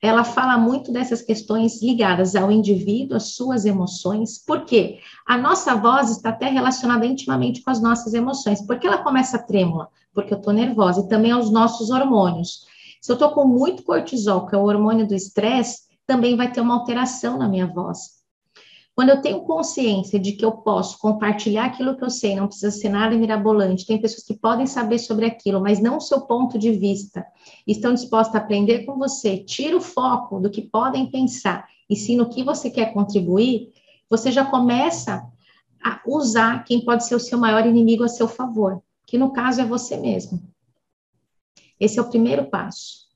ela 0.00 0.24
fala 0.24 0.58
muito 0.58 0.92
dessas 0.92 1.22
questões 1.22 1.80
ligadas 1.80 2.34
ao 2.34 2.50
indivíduo, 2.50 3.16
às 3.16 3.34
suas 3.34 3.64
emoções, 3.64 4.44
porque 4.44 4.98
a 5.26 5.38
nossa 5.38 5.76
voz 5.76 6.10
está 6.10 6.30
até 6.30 6.48
relacionada 6.48 7.06
intimamente 7.06 7.62
com 7.62 7.70
as 7.70 7.80
nossas 7.80 8.12
emoções. 8.12 8.60
Por 8.66 8.80
que 8.80 8.86
ela 8.86 8.98
começa 8.98 9.38
trêmula? 9.38 9.88
Porque 10.12 10.34
eu 10.34 10.38
estou 10.38 10.52
nervosa, 10.52 11.02
e 11.02 11.08
também 11.08 11.30
aos 11.30 11.50
nossos 11.50 11.90
hormônios. 11.90 12.66
Se 13.00 13.12
eu 13.12 13.14
estou 13.14 13.30
com 13.30 13.46
muito 13.46 13.84
cortisol, 13.84 14.46
que 14.46 14.54
é 14.54 14.58
o 14.58 14.64
hormônio 14.64 15.06
do 15.06 15.14
estresse, 15.14 15.82
também 16.06 16.36
vai 16.36 16.50
ter 16.50 16.60
uma 16.60 16.74
alteração 16.74 17.38
na 17.38 17.48
minha 17.48 17.66
voz. 17.66 18.21
Quando 18.94 19.08
eu 19.08 19.22
tenho 19.22 19.40
consciência 19.40 20.18
de 20.18 20.32
que 20.32 20.44
eu 20.44 20.52
posso 20.52 20.98
compartilhar 20.98 21.64
aquilo 21.64 21.96
que 21.96 22.04
eu 22.04 22.10
sei, 22.10 22.36
não 22.36 22.46
precisa 22.46 22.70
ser 22.70 22.90
nada 22.90 23.16
mirabolante, 23.16 23.86
tem 23.86 23.98
pessoas 23.98 24.22
que 24.22 24.34
podem 24.34 24.66
saber 24.66 24.98
sobre 24.98 25.24
aquilo, 25.24 25.62
mas 25.62 25.80
não 25.80 25.96
o 25.96 26.00
seu 26.00 26.20
ponto 26.22 26.58
de 26.58 26.72
vista, 26.72 27.26
estão 27.66 27.94
dispostas 27.94 28.34
a 28.34 28.38
aprender 28.38 28.84
com 28.84 28.98
você, 28.98 29.38
tira 29.38 29.76
o 29.76 29.80
foco 29.80 30.38
do 30.38 30.50
que 30.50 30.60
podem 30.60 31.10
pensar 31.10 31.66
e 31.88 31.96
sim 31.96 32.16
no 32.16 32.28
que 32.28 32.44
você 32.44 32.70
quer 32.70 32.92
contribuir, 32.92 33.72
você 34.10 34.30
já 34.30 34.44
começa 34.44 35.26
a 35.82 36.00
usar 36.06 36.62
quem 36.64 36.84
pode 36.84 37.06
ser 37.06 37.14
o 37.14 37.20
seu 37.20 37.38
maior 37.38 37.64
inimigo 37.64 38.04
a 38.04 38.08
seu 38.08 38.28
favor, 38.28 38.82
que 39.06 39.16
no 39.16 39.32
caso 39.32 39.62
é 39.62 39.64
você 39.64 39.96
mesmo. 39.96 40.38
Esse 41.80 41.98
é 41.98 42.02
o 42.02 42.10
primeiro 42.10 42.44
passo. 42.50 43.06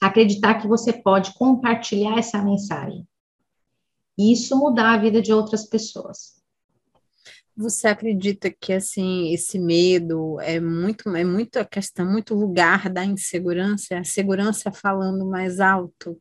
Acreditar 0.00 0.54
que 0.54 0.68
você 0.68 0.92
pode 0.92 1.34
compartilhar 1.34 2.16
essa 2.16 2.40
mensagem 2.40 3.04
e 4.18 4.32
isso 4.32 4.56
mudar 4.56 4.94
a 4.94 4.98
vida 4.98 5.20
de 5.20 5.32
outras 5.32 5.64
pessoas. 5.64 6.34
Você 7.56 7.86
acredita 7.86 8.50
que 8.50 8.72
assim 8.72 9.32
esse 9.32 9.58
medo 9.60 10.40
é 10.40 10.58
muito 10.58 11.08
é 11.14 11.24
muito 11.24 11.56
a 11.58 11.64
questão 11.64 12.04
muito 12.04 12.34
lugar 12.34 12.90
da 12.90 13.04
insegurança, 13.04 13.98
a 13.98 14.04
segurança 14.04 14.72
falando 14.72 15.24
mais 15.24 15.60
alto? 15.60 16.20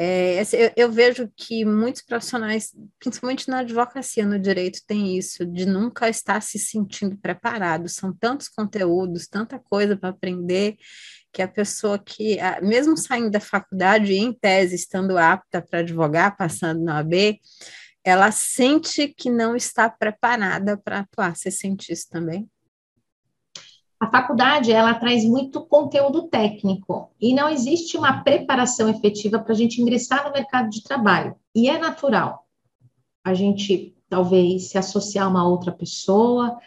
É, 0.00 0.42
eu, 0.52 0.72
eu, 0.76 0.92
vejo 0.92 1.28
que 1.36 1.64
muitos 1.64 2.02
profissionais, 2.02 2.72
principalmente 3.00 3.48
na 3.48 3.58
advocacia, 3.58 4.24
no 4.24 4.38
direito, 4.38 4.78
têm 4.86 5.18
isso, 5.18 5.44
de 5.44 5.66
nunca 5.66 6.08
estar 6.08 6.40
se 6.40 6.56
sentindo 6.56 7.16
preparado. 7.16 7.88
São 7.88 8.12
tantos 8.12 8.46
conteúdos, 8.48 9.26
tanta 9.26 9.58
coisa 9.58 9.96
para 9.96 10.10
aprender, 10.10 10.76
que 11.38 11.42
a 11.42 11.46
pessoa 11.46 12.00
que, 12.00 12.36
mesmo 12.60 12.96
saindo 12.96 13.30
da 13.30 13.38
faculdade, 13.38 14.12
em 14.12 14.32
tese, 14.32 14.74
estando 14.74 15.16
apta 15.16 15.62
para 15.62 15.78
advogar, 15.78 16.36
passando 16.36 16.82
na 16.82 16.98
AB, 16.98 17.38
ela 18.02 18.32
sente 18.32 19.06
que 19.06 19.30
não 19.30 19.54
está 19.54 19.88
preparada 19.88 20.76
para 20.76 20.98
atuar. 20.98 21.36
Você 21.36 21.48
sente 21.48 21.92
isso 21.92 22.08
também? 22.10 22.50
A 24.00 24.10
faculdade, 24.10 24.72
ela 24.72 24.94
traz 24.94 25.24
muito 25.24 25.64
conteúdo 25.64 26.26
técnico 26.26 27.14
e 27.20 27.32
não 27.32 27.48
existe 27.48 27.96
uma 27.96 28.24
preparação 28.24 28.88
efetiva 28.88 29.38
para 29.38 29.52
a 29.52 29.56
gente 29.56 29.80
ingressar 29.80 30.24
no 30.26 30.32
mercado 30.32 30.68
de 30.68 30.82
trabalho. 30.82 31.36
E 31.54 31.70
é 31.70 31.78
natural 31.78 32.48
a 33.24 33.32
gente, 33.32 33.96
talvez, 34.08 34.70
se 34.70 34.78
associar 34.78 35.26
a 35.26 35.28
uma 35.28 35.46
outra 35.46 35.70
pessoa, 35.70 36.58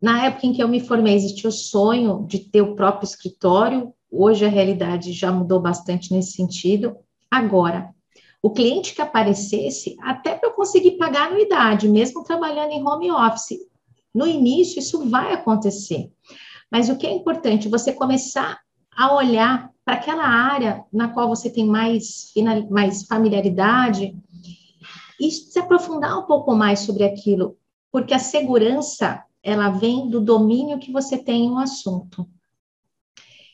na 0.00 0.26
época 0.26 0.46
em 0.46 0.52
que 0.52 0.62
eu 0.62 0.68
me 0.68 0.80
formei, 0.80 1.14
existia 1.14 1.48
o 1.48 1.52
sonho 1.52 2.24
de 2.28 2.38
ter 2.38 2.62
o 2.62 2.74
próprio 2.76 3.06
escritório. 3.06 3.92
Hoje 4.10 4.44
a 4.44 4.48
realidade 4.48 5.12
já 5.12 5.32
mudou 5.32 5.60
bastante 5.60 6.12
nesse 6.12 6.32
sentido. 6.32 6.96
Agora, 7.30 7.94
o 8.42 8.50
cliente 8.50 8.94
que 8.94 9.02
aparecesse, 9.02 9.96
até 10.02 10.34
para 10.34 10.50
eu 10.50 10.52
conseguir 10.52 10.92
pagar 10.92 11.22
a 11.22 11.26
anuidade, 11.26 11.88
mesmo 11.88 12.22
trabalhando 12.22 12.70
em 12.70 12.86
home 12.86 13.10
office, 13.10 13.58
no 14.14 14.26
início 14.26 14.78
isso 14.78 15.08
vai 15.08 15.32
acontecer. 15.32 16.12
Mas 16.70 16.88
o 16.88 16.96
que 16.96 17.06
é 17.06 17.12
importante, 17.12 17.68
você 17.68 17.92
começar 17.92 18.60
a 18.96 19.14
olhar 19.14 19.70
para 19.84 19.94
aquela 19.94 20.26
área 20.26 20.84
na 20.92 21.08
qual 21.08 21.28
você 21.28 21.50
tem 21.50 21.66
mais, 21.66 22.32
mais 22.70 23.04
familiaridade 23.04 24.16
e 25.20 25.30
se 25.30 25.58
aprofundar 25.58 26.18
um 26.18 26.26
pouco 26.26 26.54
mais 26.54 26.80
sobre 26.80 27.04
aquilo, 27.04 27.56
porque 27.92 28.12
a 28.12 28.18
segurança 28.18 29.22
ela 29.46 29.70
vem 29.70 30.10
do 30.10 30.20
domínio 30.20 30.80
que 30.80 30.90
você 30.90 31.16
tem 31.16 31.44
em 31.44 31.50
um 31.50 31.58
assunto. 31.58 32.28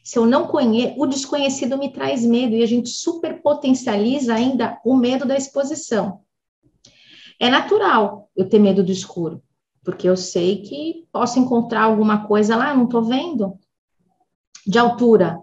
Se 0.03 0.19
eu 0.19 0.25
não 0.25 0.47
conheço, 0.47 0.99
o 0.99 1.07
desconhecido 1.07 1.77
me 1.77 1.93
traz 1.93 2.25
medo 2.25 2.57
e 2.57 2.63
a 2.63 2.67
gente 2.67 2.89
superpotencializa 2.89 4.33
ainda 4.33 4.81
o 4.87 4.97
medo 4.97 5.27
da 5.27 5.37
exposição. 5.37 6.23
É 7.39 7.51
natural 7.51 8.31
eu 8.35 8.49
ter 8.49 8.59
medo 8.59 8.83
do 8.83 8.91
escuro, 8.91 9.43
porque 9.85 10.09
eu 10.09 10.17
sei 10.17 10.63
que 10.63 11.07
posso 11.13 11.39
encontrar 11.39 11.83
alguma 11.83 12.27
coisa 12.27 12.57
lá, 12.57 12.75
não 12.75 12.85
estou 12.85 13.05
vendo. 13.05 13.59
De 14.67 14.79
altura, 14.79 15.43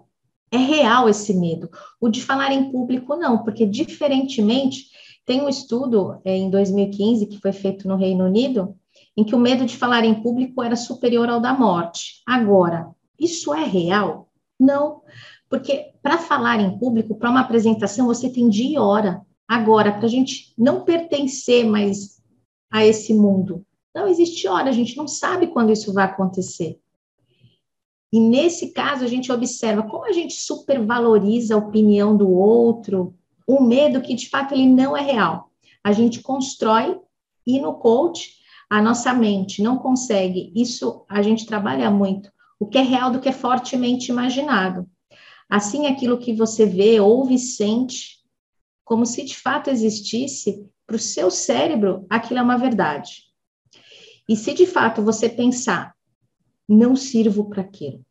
é 0.50 0.56
real 0.56 1.08
esse 1.08 1.32
medo. 1.32 1.70
O 2.00 2.08
de 2.08 2.24
falar 2.24 2.50
em 2.50 2.72
público, 2.72 3.14
não, 3.14 3.44
porque 3.44 3.64
diferentemente, 3.64 4.86
tem 5.24 5.40
um 5.42 5.48
estudo 5.48 6.20
é, 6.24 6.36
em 6.36 6.50
2015 6.50 7.26
que 7.26 7.38
foi 7.38 7.52
feito 7.52 7.86
no 7.86 7.94
Reino 7.94 8.24
Unido, 8.24 8.76
em 9.16 9.24
que 9.24 9.34
o 9.34 9.38
medo 9.38 9.66
de 9.66 9.76
falar 9.76 10.04
em 10.04 10.22
público 10.22 10.62
era 10.62 10.76
superior 10.76 11.28
ao 11.28 11.40
da 11.40 11.52
morte. 11.52 12.22
Agora, 12.26 12.90
isso 13.18 13.52
é 13.52 13.64
real? 13.64 14.28
Não, 14.58 15.02
porque 15.48 15.92
para 16.02 16.18
falar 16.18 16.60
em 16.60 16.78
público, 16.78 17.16
para 17.16 17.30
uma 17.30 17.40
apresentação, 17.40 18.06
você 18.06 18.30
tem 18.30 18.48
dia 18.48 18.74
e 18.74 18.78
hora. 18.78 19.20
Agora, 19.48 19.92
para 19.92 20.06
a 20.06 20.08
gente 20.08 20.54
não 20.56 20.84
pertencer 20.84 21.64
mais 21.66 22.22
a 22.70 22.86
esse 22.86 23.12
mundo, 23.12 23.66
não 23.94 24.06
existe 24.06 24.46
hora, 24.46 24.68
a 24.68 24.72
gente 24.72 24.96
não 24.96 25.08
sabe 25.08 25.48
quando 25.48 25.72
isso 25.72 25.92
vai 25.92 26.04
acontecer. 26.04 26.78
E 28.12 28.18
nesse 28.18 28.72
caso, 28.72 29.04
a 29.04 29.08
gente 29.08 29.30
observa 29.30 29.82
como 29.82 30.04
a 30.04 30.12
gente 30.12 30.34
supervaloriza 30.34 31.54
a 31.54 31.58
opinião 31.58 32.16
do 32.16 32.30
outro, 32.30 33.14
um 33.48 33.62
medo 33.62 34.00
que 34.00 34.14
de 34.14 34.28
fato 34.28 34.54
ele 34.54 34.68
não 34.68 34.96
é 34.96 35.00
real. 35.00 35.50
A 35.82 35.92
gente 35.92 36.20
constrói 36.20 37.00
e 37.46 37.60
no 37.60 37.74
coach 37.74 38.39
a 38.70 38.80
nossa 38.80 39.12
mente 39.12 39.60
não 39.60 39.76
consegue, 39.76 40.52
isso 40.54 41.04
a 41.08 41.20
gente 41.20 41.44
trabalha 41.44 41.90
muito, 41.90 42.30
o 42.58 42.68
que 42.68 42.78
é 42.78 42.82
real 42.82 43.10
do 43.10 43.18
que 43.18 43.28
é 43.28 43.32
fortemente 43.32 44.12
imaginado. 44.12 44.88
Assim, 45.48 45.88
aquilo 45.88 46.18
que 46.18 46.32
você 46.32 46.64
vê, 46.64 47.00
ouve, 47.00 47.36
sente, 47.36 48.20
como 48.84 49.04
se 49.04 49.24
de 49.24 49.36
fato 49.36 49.70
existisse, 49.70 50.64
para 50.86 50.94
o 50.94 51.00
seu 51.00 51.32
cérebro, 51.32 52.06
aquilo 52.08 52.38
é 52.38 52.42
uma 52.42 52.56
verdade. 52.56 53.24
E 54.28 54.36
se 54.36 54.54
de 54.54 54.66
fato 54.66 55.02
você 55.02 55.28
pensar, 55.28 55.92
não 56.68 56.94
sirvo 56.94 57.48
para 57.48 57.62
aquilo, 57.62 58.06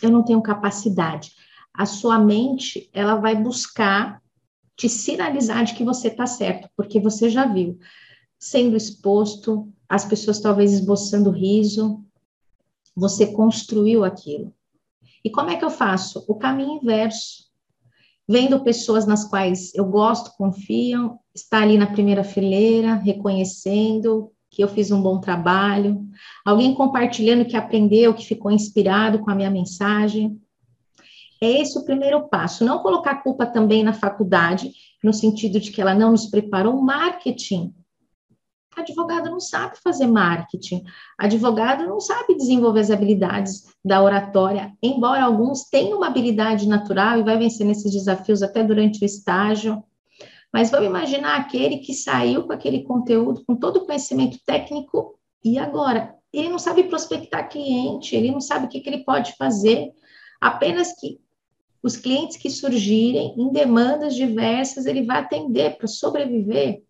eu 0.00 0.10
não 0.10 0.24
tenho 0.24 0.40
capacidade, 0.40 1.32
a 1.74 1.84
sua 1.84 2.18
mente, 2.18 2.88
ela 2.94 3.16
vai 3.16 3.36
buscar 3.36 4.22
te 4.74 4.88
sinalizar 4.88 5.64
de 5.64 5.74
que 5.74 5.84
você 5.84 6.08
está 6.08 6.26
certo, 6.26 6.68
porque 6.74 6.98
você 6.98 7.28
já 7.28 7.44
viu 7.44 7.78
sendo 8.42 8.76
exposto, 8.76 9.72
as 9.92 10.06
pessoas 10.06 10.40
talvez 10.40 10.72
esboçando 10.72 11.30
riso, 11.30 12.02
você 12.96 13.26
construiu 13.26 14.04
aquilo. 14.04 14.50
E 15.22 15.28
como 15.28 15.50
é 15.50 15.56
que 15.56 15.64
eu 15.66 15.68
faço? 15.68 16.24
O 16.26 16.34
caminho 16.34 16.80
inverso. 16.82 17.52
vendo 18.26 18.64
pessoas 18.64 19.04
nas 19.04 19.24
quais 19.24 19.74
eu 19.74 19.84
gosto, 19.84 20.34
confiam, 20.38 21.18
estar 21.34 21.62
ali 21.62 21.76
na 21.76 21.88
primeira 21.88 22.24
fileira, 22.24 22.94
reconhecendo 22.94 24.32
que 24.48 24.64
eu 24.64 24.68
fiz 24.68 24.90
um 24.90 25.02
bom 25.02 25.20
trabalho, 25.20 26.08
alguém 26.42 26.72
compartilhando 26.72 27.44
que 27.44 27.56
aprendeu, 27.56 28.14
que 28.14 28.24
ficou 28.24 28.50
inspirado 28.50 29.18
com 29.18 29.30
a 29.30 29.34
minha 29.34 29.50
mensagem. 29.50 30.40
É 31.42 31.60
esse 31.60 31.78
o 31.78 31.84
primeiro 31.84 32.28
passo. 32.30 32.64
Não 32.64 32.78
colocar 32.78 33.22
culpa 33.22 33.44
também 33.44 33.82
na 33.82 33.92
faculdade, 33.92 34.72
no 35.04 35.12
sentido 35.12 35.60
de 35.60 35.70
que 35.70 35.82
ela 35.82 35.94
não 35.94 36.12
nos 36.12 36.24
preparou. 36.24 36.80
Marketing. 36.80 37.74
Advogado 38.74 39.30
não 39.30 39.40
sabe 39.40 39.76
fazer 39.82 40.06
marketing. 40.06 40.82
Advogado 41.18 41.86
não 41.86 42.00
sabe 42.00 42.34
desenvolver 42.36 42.80
as 42.80 42.90
habilidades 42.90 43.66
da 43.84 44.02
oratória, 44.02 44.72
embora 44.82 45.22
alguns 45.22 45.64
tenham 45.64 45.98
uma 45.98 46.06
habilidade 46.06 46.66
natural 46.66 47.18
e 47.18 47.22
vai 47.22 47.36
vencer 47.36 47.66
nesses 47.66 47.92
desafios 47.92 48.42
até 48.42 48.64
durante 48.64 49.02
o 49.02 49.04
estágio. 49.04 49.82
Mas 50.52 50.70
vamos 50.70 50.86
imaginar 50.86 51.36
aquele 51.36 51.78
que 51.78 51.92
saiu 51.94 52.44
com 52.44 52.52
aquele 52.52 52.82
conteúdo, 52.82 53.44
com 53.46 53.56
todo 53.56 53.78
o 53.78 53.86
conhecimento 53.86 54.38
técnico, 54.44 55.18
e 55.44 55.58
agora? 55.58 56.14
Ele 56.32 56.48
não 56.48 56.58
sabe 56.58 56.84
prospectar 56.84 57.48
cliente, 57.48 58.16
ele 58.16 58.30
não 58.30 58.40
sabe 58.40 58.66
o 58.66 58.68
que, 58.68 58.80
que 58.80 58.88
ele 58.88 59.04
pode 59.04 59.34
fazer, 59.36 59.92
apenas 60.40 60.98
que 60.98 61.20
os 61.82 61.96
clientes 61.96 62.36
que 62.36 62.48
surgirem 62.48 63.34
em 63.36 63.50
demandas 63.50 64.14
diversas, 64.14 64.86
ele 64.86 65.02
vai 65.02 65.18
atender 65.18 65.76
para 65.76 65.86
sobreviver. 65.86 66.82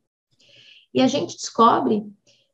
E 0.95 1.01
a 1.01 1.07
gente 1.07 1.37
descobre 1.37 2.05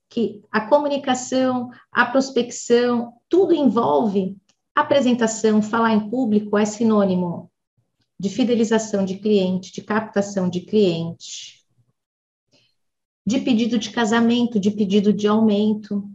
que 0.09 0.43
a 0.51 0.61
comunicação, 0.61 1.71
a 1.93 2.07
prospecção, 2.07 3.13
tudo 3.29 3.53
envolve 3.53 4.37
apresentação, 4.75 5.61
falar 5.61 5.93
em 5.93 6.09
público 6.09 6.57
é 6.57 6.65
sinônimo 6.65 7.51
de 8.19 8.29
fidelização 8.29 9.05
de 9.05 9.19
cliente, 9.19 9.73
de 9.73 9.83
captação 9.83 10.49
de 10.49 10.61
cliente, 10.61 11.65
de 13.27 13.41
pedido 13.41 13.79
de 13.79 13.91
casamento, 13.91 14.59
de 14.59 14.71
pedido 14.71 15.13
de 15.13 15.27
aumento, 15.29 16.09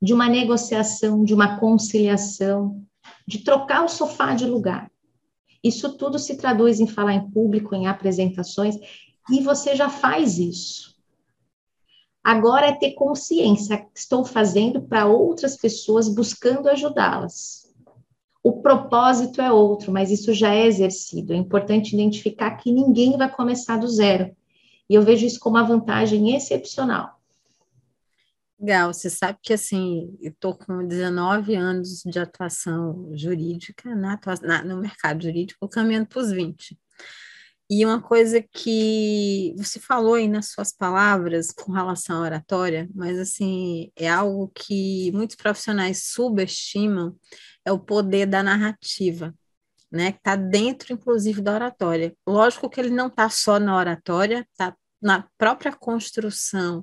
de 0.00 0.14
uma 0.14 0.28
negociação, 0.28 1.24
de 1.24 1.34
uma 1.34 1.58
conciliação 1.58 2.86
de 3.26 3.38
trocar 3.38 3.84
o 3.84 3.88
sofá 3.88 4.34
de 4.34 4.46
lugar. 4.46 4.90
Isso 5.62 5.96
tudo 5.96 6.18
se 6.18 6.36
traduz 6.36 6.80
em 6.80 6.86
falar 6.86 7.14
em 7.14 7.30
público, 7.30 7.74
em 7.74 7.86
apresentações, 7.86 8.76
e 9.30 9.42
você 9.42 9.74
já 9.74 9.88
faz 9.88 10.38
isso. 10.38 10.96
Agora 12.22 12.66
é 12.66 12.72
ter 12.72 12.92
consciência 12.94 13.86
estou 13.94 14.24
fazendo 14.24 14.82
para 14.82 15.06
outras 15.06 15.56
pessoas, 15.56 16.08
buscando 16.08 16.68
ajudá-las. 16.68 17.72
O 18.42 18.60
propósito 18.60 19.40
é 19.40 19.52
outro, 19.52 19.92
mas 19.92 20.10
isso 20.10 20.32
já 20.32 20.52
é 20.54 20.66
exercido. 20.66 21.32
É 21.32 21.36
importante 21.36 21.94
identificar 21.94 22.56
que 22.56 22.72
ninguém 22.72 23.16
vai 23.16 23.30
começar 23.30 23.76
do 23.76 23.88
zero. 23.88 24.36
E 24.88 24.94
eu 24.94 25.02
vejo 25.02 25.26
isso 25.26 25.38
como 25.40 25.56
uma 25.56 25.64
vantagem 25.64 26.34
excepcional. 26.34 27.20
Legal, 28.58 28.92
você 28.92 29.10
sabe 29.10 29.38
que 29.42 29.52
assim, 29.52 30.16
eu 30.20 30.30
estou 30.30 30.54
com 30.54 30.86
19 30.86 31.54
anos 31.54 32.02
de 32.04 32.18
atuação 32.18 33.10
jurídica 33.14 33.94
na, 33.94 34.18
na, 34.42 34.64
no 34.64 34.78
mercado 34.78 35.22
jurídico, 35.22 35.68
caminhando 35.68 36.06
para 36.06 36.22
os 36.22 36.32
20. 36.32 36.78
E 37.68 37.84
uma 37.84 38.00
coisa 38.00 38.40
que 38.40 39.54
você 39.58 39.80
falou 39.80 40.14
aí 40.14 40.28
nas 40.28 40.50
suas 40.50 40.72
palavras 40.72 41.50
com 41.50 41.72
relação 41.72 42.18
à 42.18 42.20
oratória, 42.20 42.88
mas 42.94 43.18
assim, 43.18 43.90
é 43.96 44.08
algo 44.08 44.48
que 44.54 45.10
muitos 45.12 45.34
profissionais 45.34 46.04
subestimam, 46.04 47.16
é 47.64 47.72
o 47.72 47.78
poder 47.78 48.26
da 48.26 48.40
narrativa, 48.42 49.34
né? 49.90 50.12
Que 50.12 50.18
está 50.18 50.36
dentro, 50.36 50.92
inclusive, 50.92 51.40
da 51.40 51.54
oratória. 51.54 52.16
Lógico 52.26 52.70
que 52.70 52.80
ele 52.80 52.90
não 52.90 53.08
está 53.08 53.28
só 53.28 53.58
na 53.58 53.76
oratória, 53.76 54.46
está 54.52 54.76
na 55.06 55.24
própria 55.38 55.70
construção 55.72 56.82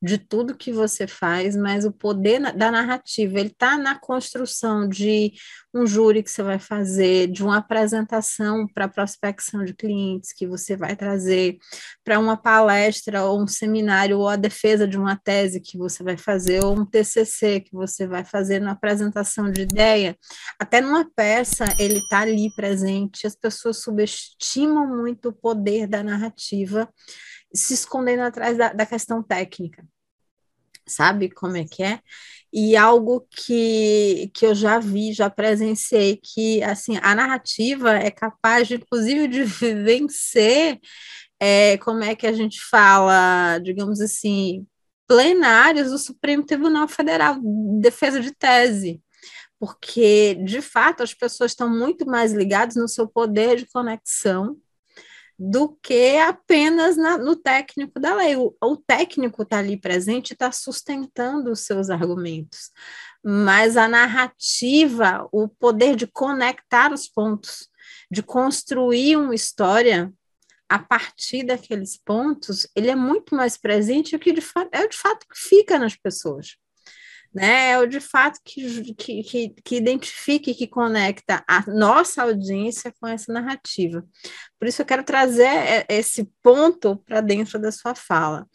de 0.00 0.16
tudo 0.16 0.56
que 0.56 0.70
você 0.70 1.08
faz, 1.08 1.56
mas 1.56 1.84
o 1.84 1.90
poder 1.90 2.40
da 2.56 2.70
narrativa, 2.70 3.40
ele 3.40 3.48
está 3.48 3.76
na 3.76 3.98
construção 3.98 4.88
de 4.88 5.32
um 5.74 5.84
júri 5.84 6.22
que 6.22 6.30
você 6.30 6.42
vai 6.42 6.60
fazer, 6.60 7.26
de 7.26 7.42
uma 7.42 7.56
apresentação 7.56 8.64
para 8.68 8.86
prospecção 8.86 9.64
de 9.64 9.74
clientes 9.74 10.32
que 10.32 10.46
você 10.46 10.76
vai 10.76 10.94
trazer, 10.94 11.58
para 12.04 12.20
uma 12.20 12.36
palestra 12.36 13.24
ou 13.24 13.42
um 13.42 13.46
seminário 13.48 14.20
ou 14.20 14.28
a 14.28 14.36
defesa 14.36 14.86
de 14.86 14.96
uma 14.96 15.16
tese 15.16 15.60
que 15.60 15.76
você 15.76 16.04
vai 16.04 16.16
fazer, 16.16 16.62
ou 16.62 16.78
um 16.78 16.86
TCC 16.86 17.60
que 17.60 17.72
você 17.72 18.06
vai 18.06 18.24
fazer 18.24 18.60
na 18.60 18.70
apresentação 18.70 19.50
de 19.50 19.62
ideia, 19.62 20.16
até 20.60 20.80
numa 20.80 21.10
peça 21.16 21.64
ele 21.76 21.98
está 21.98 22.20
ali 22.20 22.54
presente, 22.54 23.26
as 23.26 23.34
pessoas 23.34 23.82
subestimam 23.82 24.86
muito 24.86 25.30
o 25.30 25.32
poder 25.32 25.88
da 25.88 26.04
narrativa, 26.04 26.88
se 27.54 27.74
escondendo 27.74 28.22
atrás 28.22 28.56
da, 28.56 28.72
da 28.72 28.86
questão 28.86 29.22
técnica. 29.22 29.86
Sabe 30.86 31.30
como 31.30 31.56
é 31.56 31.64
que 31.64 31.82
é? 31.82 32.00
E 32.52 32.76
algo 32.76 33.26
que, 33.30 34.30
que 34.34 34.46
eu 34.46 34.54
já 34.54 34.78
vi, 34.78 35.12
já 35.12 35.30
presenciei, 35.30 36.20
que 36.22 36.62
assim, 36.62 36.98
a 37.02 37.14
narrativa 37.14 37.92
é 37.94 38.10
capaz, 38.10 38.68
de, 38.68 38.74
inclusive, 38.74 39.26
de 39.28 39.44
vencer, 39.82 40.78
é, 41.40 41.78
como 41.78 42.04
é 42.04 42.14
que 42.14 42.26
a 42.26 42.32
gente 42.32 42.60
fala, 42.70 43.58
digamos 43.58 44.00
assim, 44.00 44.66
plenários 45.06 45.90
do 45.90 45.98
Supremo 45.98 46.44
Tribunal 46.44 46.88
Federal, 46.88 47.38
defesa 47.80 48.20
de 48.20 48.32
tese 48.32 49.02
porque 49.58 50.34
de 50.44 50.60
fato 50.60 51.02
as 51.02 51.14
pessoas 51.14 51.52
estão 51.52 51.70
muito 51.70 52.04
mais 52.04 52.32
ligadas 52.32 52.76
no 52.76 52.86
seu 52.86 53.08
poder 53.08 53.56
de 53.56 53.66
conexão 53.66 54.58
do 55.46 55.76
que 55.82 56.16
apenas 56.16 56.96
na, 56.96 57.18
no 57.18 57.36
técnico 57.36 58.00
da 58.00 58.14
lei. 58.14 58.34
O, 58.34 58.56
o 58.62 58.76
técnico 58.76 59.42
está 59.42 59.58
ali 59.58 59.76
presente, 59.76 60.32
está 60.32 60.50
sustentando 60.50 61.50
os 61.50 61.60
seus 61.60 61.90
argumentos, 61.90 62.70
mas 63.22 63.76
a 63.76 63.86
narrativa, 63.86 65.28
o 65.30 65.46
poder 65.46 65.96
de 65.96 66.06
conectar 66.06 66.92
os 66.92 67.06
pontos, 67.06 67.68
de 68.10 68.22
construir 68.22 69.16
uma 69.16 69.34
história 69.34 70.10
a 70.66 70.78
partir 70.78 71.44
daqueles 71.44 71.96
pontos, 71.96 72.66
ele 72.74 72.90
é 72.90 72.96
muito 72.96 73.34
mais 73.34 73.58
presente 73.58 74.16
e 74.16 74.18
que 74.18 74.32
de 74.32 74.42
é 74.72 74.88
de 74.88 74.96
fato 74.96 75.26
que 75.28 75.38
fica 75.38 75.78
nas 75.78 75.94
pessoas 75.94 76.56
né? 77.34 77.72
É 77.72 77.78
o 77.78 77.86
de 77.86 78.00
fato 78.00 78.38
que, 78.44 78.94
que, 78.94 79.22
que, 79.24 79.48
que 79.64 79.76
identifique, 79.76 80.54
que 80.54 80.68
conecta 80.68 81.42
a 81.48 81.64
nossa 81.66 82.22
audiência 82.22 82.94
com 83.00 83.08
essa 83.08 83.32
narrativa. 83.32 84.04
Por 84.58 84.68
isso 84.68 84.80
eu 84.80 84.86
quero 84.86 85.02
trazer 85.02 85.84
esse 85.88 86.30
ponto 86.42 86.96
para 86.98 87.20
dentro 87.20 87.58
da 87.58 87.72
sua 87.72 87.94
fala. 87.94 88.46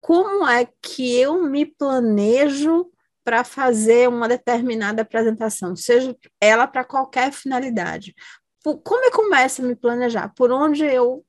Como 0.00 0.46
é 0.46 0.68
que 0.82 1.16
eu 1.18 1.42
me 1.42 1.64
planejo 1.64 2.90
para 3.24 3.44
fazer 3.44 4.08
uma 4.08 4.28
determinada 4.28 5.02
apresentação, 5.02 5.74
seja 5.76 6.16
ela 6.40 6.66
para 6.66 6.84
qualquer 6.84 7.32
finalidade? 7.32 8.14
Como 8.62 9.04
eu 9.04 9.12
começo 9.12 9.62
a 9.62 9.64
me 9.64 9.74
planejar? 9.74 10.32
Por 10.34 10.52
onde 10.52 10.84
eu 10.84 11.24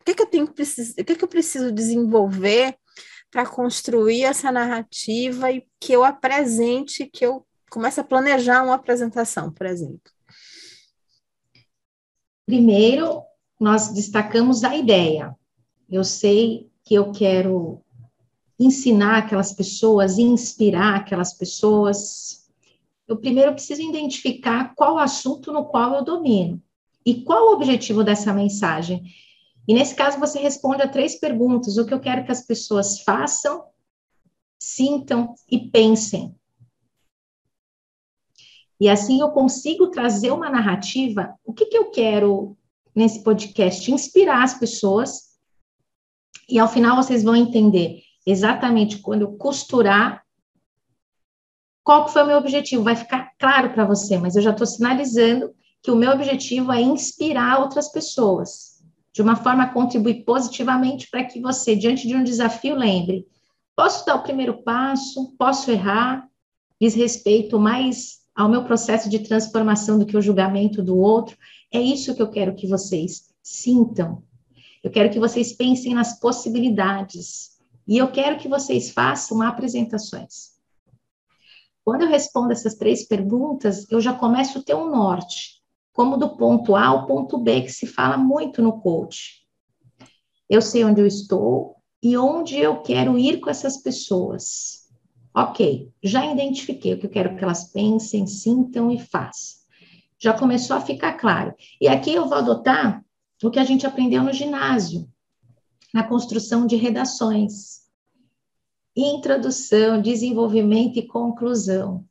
o 0.00 0.04
que, 0.04 0.14
que 0.14 0.22
eu 0.22 0.26
tenho 0.26 0.46
que 0.46 0.54
precisar, 0.54 0.94
o 0.98 1.04
que, 1.04 1.14
que 1.14 1.24
eu 1.24 1.28
preciso 1.28 1.70
desenvolver 1.70 2.74
para 3.30 3.46
construir 3.46 4.24
essa 4.24 4.50
narrativa 4.50 5.50
e 5.52 5.64
que 5.78 5.92
eu 5.92 6.04
apresente, 6.04 7.06
que 7.06 7.24
eu 7.24 7.46
comece 7.70 8.00
a 8.00 8.04
planejar 8.04 8.62
uma 8.64 8.74
apresentação, 8.74 9.52
por 9.52 9.66
exemplo? 9.66 10.12
Primeiro, 12.44 13.22
nós 13.60 13.88
destacamos 13.88 14.64
a 14.64 14.76
ideia. 14.76 15.34
Eu 15.88 16.02
sei 16.02 16.68
que 16.84 16.94
eu 16.94 17.12
quero 17.12 17.80
ensinar 18.58 19.18
aquelas 19.18 19.52
pessoas, 19.52 20.18
inspirar 20.18 20.96
aquelas 20.96 21.32
pessoas. 21.32 22.48
Eu 23.06 23.16
primeiro 23.16 23.52
preciso 23.52 23.80
identificar 23.80 24.74
qual 24.74 24.98
assunto 24.98 25.52
no 25.52 25.64
qual 25.64 25.94
eu 25.94 26.04
domino 26.04 26.60
e 27.06 27.22
qual 27.22 27.48
o 27.48 27.54
objetivo 27.54 28.02
dessa 28.02 28.32
mensagem. 28.32 29.02
E 29.66 29.74
nesse 29.74 29.94
caso, 29.94 30.18
você 30.18 30.38
responde 30.38 30.82
a 30.82 30.88
três 30.88 31.18
perguntas: 31.18 31.76
o 31.76 31.86
que 31.86 31.94
eu 31.94 32.00
quero 32.00 32.24
que 32.24 32.32
as 32.32 32.42
pessoas 32.42 33.00
façam, 33.02 33.64
sintam 34.58 35.34
e 35.50 35.70
pensem. 35.70 36.34
E 38.80 38.88
assim 38.88 39.20
eu 39.20 39.30
consigo 39.30 39.90
trazer 39.90 40.30
uma 40.30 40.48
narrativa. 40.48 41.34
O 41.44 41.52
que, 41.52 41.66
que 41.66 41.76
eu 41.76 41.90
quero 41.90 42.56
nesse 42.94 43.22
podcast? 43.22 43.90
Inspirar 43.92 44.42
as 44.42 44.54
pessoas. 44.54 45.30
E 46.48 46.58
ao 46.58 46.68
final 46.68 46.96
vocês 46.96 47.22
vão 47.22 47.36
entender 47.36 48.02
exatamente 48.26 48.98
quando 48.98 49.22
eu 49.22 49.36
costurar 49.36 50.24
qual 51.84 52.06
que 52.06 52.12
foi 52.12 52.22
o 52.22 52.26
meu 52.26 52.38
objetivo. 52.38 52.82
Vai 52.82 52.96
ficar 52.96 53.32
claro 53.38 53.70
para 53.70 53.84
você, 53.84 54.16
mas 54.16 54.34
eu 54.34 54.42
já 54.42 54.50
estou 54.50 54.66
sinalizando 54.66 55.54
que 55.82 55.90
o 55.90 55.96
meu 55.96 56.12
objetivo 56.12 56.72
é 56.72 56.80
inspirar 56.80 57.60
outras 57.60 57.92
pessoas 57.92 58.79
de 59.12 59.22
uma 59.22 59.36
forma 59.36 59.64
a 59.64 59.72
contribuir 59.72 60.24
positivamente 60.24 61.08
para 61.10 61.24
que 61.24 61.40
você, 61.40 61.74
diante 61.74 62.06
de 62.06 62.14
um 62.14 62.22
desafio, 62.24 62.74
lembre: 62.74 63.26
posso 63.76 64.04
dar 64.06 64.16
o 64.16 64.22
primeiro 64.22 64.62
passo, 64.62 65.34
posso 65.38 65.70
errar, 65.70 66.28
diz 66.80 66.94
respeito, 66.94 67.58
mas 67.58 68.20
ao 68.34 68.48
meu 68.48 68.64
processo 68.64 69.08
de 69.08 69.18
transformação 69.18 69.98
do 69.98 70.06
que 70.06 70.16
o 70.16 70.22
julgamento 70.22 70.82
do 70.82 70.96
outro. 70.96 71.36
É 71.72 71.80
isso 71.80 72.14
que 72.14 72.22
eu 72.22 72.30
quero 72.30 72.54
que 72.54 72.66
vocês 72.66 73.28
sintam. 73.42 74.22
Eu 74.82 74.90
quero 74.90 75.10
que 75.10 75.18
vocês 75.18 75.52
pensem 75.52 75.94
nas 75.94 76.18
possibilidades. 76.18 77.50
E 77.86 77.98
eu 77.98 78.10
quero 78.10 78.38
que 78.38 78.48
vocês 78.48 78.90
façam 78.90 79.42
apresentações. 79.42 80.52
Quando 81.84 82.02
eu 82.02 82.08
respondo 82.08 82.52
essas 82.52 82.74
três 82.74 83.06
perguntas, 83.06 83.86
eu 83.90 84.00
já 84.00 84.14
começo 84.14 84.58
a 84.58 84.62
ter 84.62 84.74
um 84.74 84.90
norte, 84.90 85.59
como 85.92 86.16
do 86.16 86.36
ponto 86.36 86.74
A 86.74 86.86
ao 86.86 87.06
ponto 87.06 87.38
B, 87.38 87.62
que 87.62 87.72
se 87.72 87.86
fala 87.86 88.16
muito 88.16 88.62
no 88.62 88.80
coach. 88.80 89.40
Eu 90.48 90.62
sei 90.62 90.84
onde 90.84 91.00
eu 91.00 91.06
estou 91.06 91.76
e 92.02 92.16
onde 92.16 92.58
eu 92.58 92.82
quero 92.82 93.18
ir 93.18 93.40
com 93.40 93.50
essas 93.50 93.76
pessoas. 93.76 94.88
Ok, 95.34 95.92
já 96.02 96.26
identifiquei 96.26 96.94
o 96.94 96.98
que 96.98 97.06
eu 97.06 97.10
quero 97.10 97.36
que 97.36 97.44
elas 97.44 97.70
pensem, 97.72 98.26
sintam 98.26 98.90
e 98.90 98.98
façam. 98.98 99.60
Já 100.18 100.34
começou 100.34 100.76
a 100.76 100.80
ficar 100.80 101.14
claro. 101.14 101.54
E 101.80 101.88
aqui 101.88 102.12
eu 102.12 102.28
vou 102.28 102.38
adotar 102.38 103.04
o 103.42 103.50
que 103.50 103.58
a 103.58 103.64
gente 103.64 103.86
aprendeu 103.86 104.22
no 104.22 104.32
ginásio, 104.32 105.08
na 105.94 106.02
construção 106.02 106.66
de 106.66 106.76
redações. 106.76 107.80
Introdução, 108.94 110.02
desenvolvimento 110.02 110.98
e 110.98 111.06
conclusão. 111.06 112.04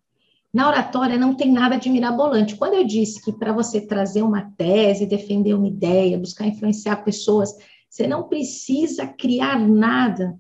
Na 0.53 0.67
oratória 0.67 1.17
não 1.17 1.35
tem 1.35 1.51
nada 1.51 1.77
de 1.77 1.89
mirabolante. 1.89 2.55
Quando 2.55 2.73
eu 2.73 2.83
disse 2.83 3.21
que 3.23 3.31
para 3.31 3.53
você 3.53 3.79
trazer 3.79 4.23
uma 4.23 4.51
tese, 4.57 5.05
defender 5.05 5.53
uma 5.53 5.67
ideia, 5.67 6.17
buscar 6.17 6.47
influenciar 6.47 7.03
pessoas, 7.03 7.53
você 7.87 8.07
não 8.07 8.27
precisa 8.27 9.05
criar 9.05 9.59
nada. 9.59 10.39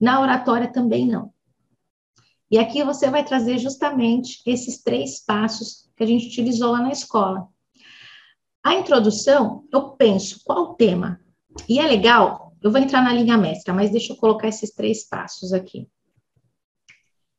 Na 0.00 0.20
oratória 0.20 0.72
também 0.72 1.06
não. 1.06 1.32
E 2.50 2.58
aqui 2.58 2.82
você 2.82 3.10
vai 3.10 3.24
trazer 3.24 3.58
justamente 3.58 4.42
esses 4.46 4.82
três 4.82 5.24
passos 5.24 5.90
que 5.96 6.02
a 6.02 6.06
gente 6.06 6.26
utilizou 6.26 6.72
lá 6.72 6.80
na 6.80 6.92
escola. 6.92 7.48
A 8.64 8.74
introdução, 8.74 9.64
eu 9.72 9.90
penso 9.90 10.40
qual 10.44 10.62
o 10.64 10.74
tema. 10.74 11.20
E 11.68 11.78
é 11.78 11.86
legal, 11.86 12.54
eu 12.62 12.70
vou 12.70 12.80
entrar 12.80 13.02
na 13.02 13.12
linha 13.12 13.36
mestra, 13.36 13.74
mas 13.74 13.90
deixa 13.90 14.12
eu 14.12 14.16
colocar 14.16 14.48
esses 14.48 14.70
três 14.70 15.08
passos 15.08 15.52
aqui. 15.52 15.88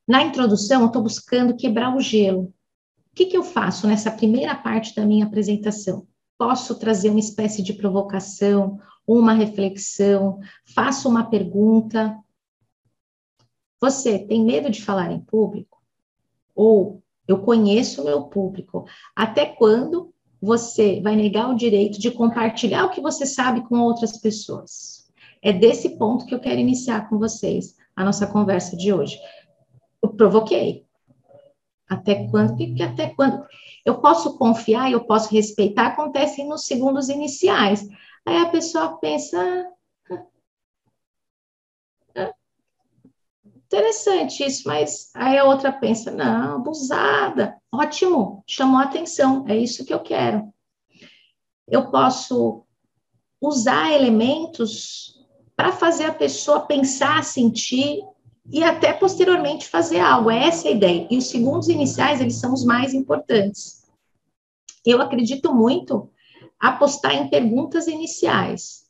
Na 0.07 0.21
introdução, 0.21 0.81
eu 0.81 0.87
estou 0.87 1.01
buscando 1.01 1.55
quebrar 1.55 1.95
o 1.95 1.99
gelo. 2.01 2.53
O 3.11 3.15
que, 3.15 3.25
que 3.27 3.37
eu 3.37 3.43
faço 3.43 3.87
nessa 3.87 4.11
primeira 4.11 4.55
parte 4.55 4.95
da 4.95 5.05
minha 5.05 5.25
apresentação? 5.25 6.07
Posso 6.37 6.75
trazer 6.75 7.09
uma 7.09 7.19
espécie 7.19 7.61
de 7.61 7.73
provocação, 7.73 8.79
uma 9.07 9.33
reflexão, 9.33 10.39
faço 10.73 11.07
uma 11.07 11.29
pergunta. 11.29 12.17
Você 13.79 14.19
tem 14.19 14.43
medo 14.43 14.69
de 14.69 14.81
falar 14.81 15.11
em 15.11 15.19
público? 15.19 15.81
Ou 16.55 17.01
eu 17.27 17.39
conheço 17.39 18.01
o 18.01 18.05
meu 18.05 18.23
público? 18.23 18.85
Até 19.15 19.45
quando 19.45 20.13
você 20.41 20.99
vai 21.01 21.15
negar 21.15 21.49
o 21.49 21.55
direito 21.55 21.99
de 21.99 22.11
compartilhar 22.11 22.85
o 22.85 22.89
que 22.89 22.99
você 22.99 23.25
sabe 23.25 23.61
com 23.61 23.79
outras 23.79 24.17
pessoas. 24.17 25.07
É 25.41 25.53
desse 25.53 25.97
ponto 25.97 26.25
que 26.25 26.35
eu 26.35 26.39
quero 26.39 26.59
iniciar 26.59 27.07
com 27.09 27.17
vocês 27.17 27.75
a 27.95 28.03
nossa 28.03 28.27
conversa 28.27 28.75
de 28.75 28.91
hoje. 28.91 29.17
Eu 30.03 30.09
provoquei. 30.09 30.85
Até 31.89 32.27
quando? 32.27 32.57
Que, 32.57 32.83
até 32.83 33.13
quando? 33.15 33.45
Eu 33.85 34.01
posso 34.01 34.37
confiar, 34.37 34.91
eu 34.91 35.05
posso 35.05 35.31
respeitar, 35.31 35.87
acontecem 35.87 36.47
nos 36.47 36.65
segundos 36.65 37.07
iniciais. 37.07 37.87
Aí 38.25 38.37
a 38.37 38.49
pessoa 38.49 38.97
pensa. 38.97 39.37
Ah, 40.09 40.25
ah, 42.17 42.33
interessante 43.55 44.43
isso, 44.43 44.67
mas 44.67 45.09
aí 45.13 45.37
a 45.37 45.45
outra 45.45 45.71
pensa, 45.71 46.11
não, 46.11 46.57
abusada. 46.57 47.57
Ótimo, 47.71 48.43
chamou 48.45 48.79
a 48.79 48.83
atenção, 48.83 49.45
é 49.47 49.55
isso 49.57 49.85
que 49.85 49.93
eu 49.93 50.01
quero. 50.01 50.53
Eu 51.67 51.89
posso 51.89 52.65
usar 53.41 53.91
elementos 53.91 55.19
para 55.55 55.71
fazer 55.71 56.05
a 56.05 56.13
pessoa 56.13 56.65
pensar, 56.65 57.23
sentir 57.23 58.03
e 58.51 58.63
até 58.63 58.93
posteriormente 58.93 59.67
fazer 59.67 59.99
algo. 59.99 60.29
É 60.29 60.47
essa 60.47 60.67
a 60.67 60.71
ideia. 60.71 61.07
E 61.09 61.17
os 61.17 61.27
segundos 61.27 61.69
iniciais, 61.69 62.21
eles 62.21 62.35
são 62.35 62.53
os 62.53 62.63
mais 62.63 62.93
importantes. 62.93 63.83
Eu 64.85 65.01
acredito 65.01 65.53
muito 65.53 66.09
apostar 66.59 67.13
em 67.13 67.29
perguntas 67.29 67.87
iniciais, 67.87 68.83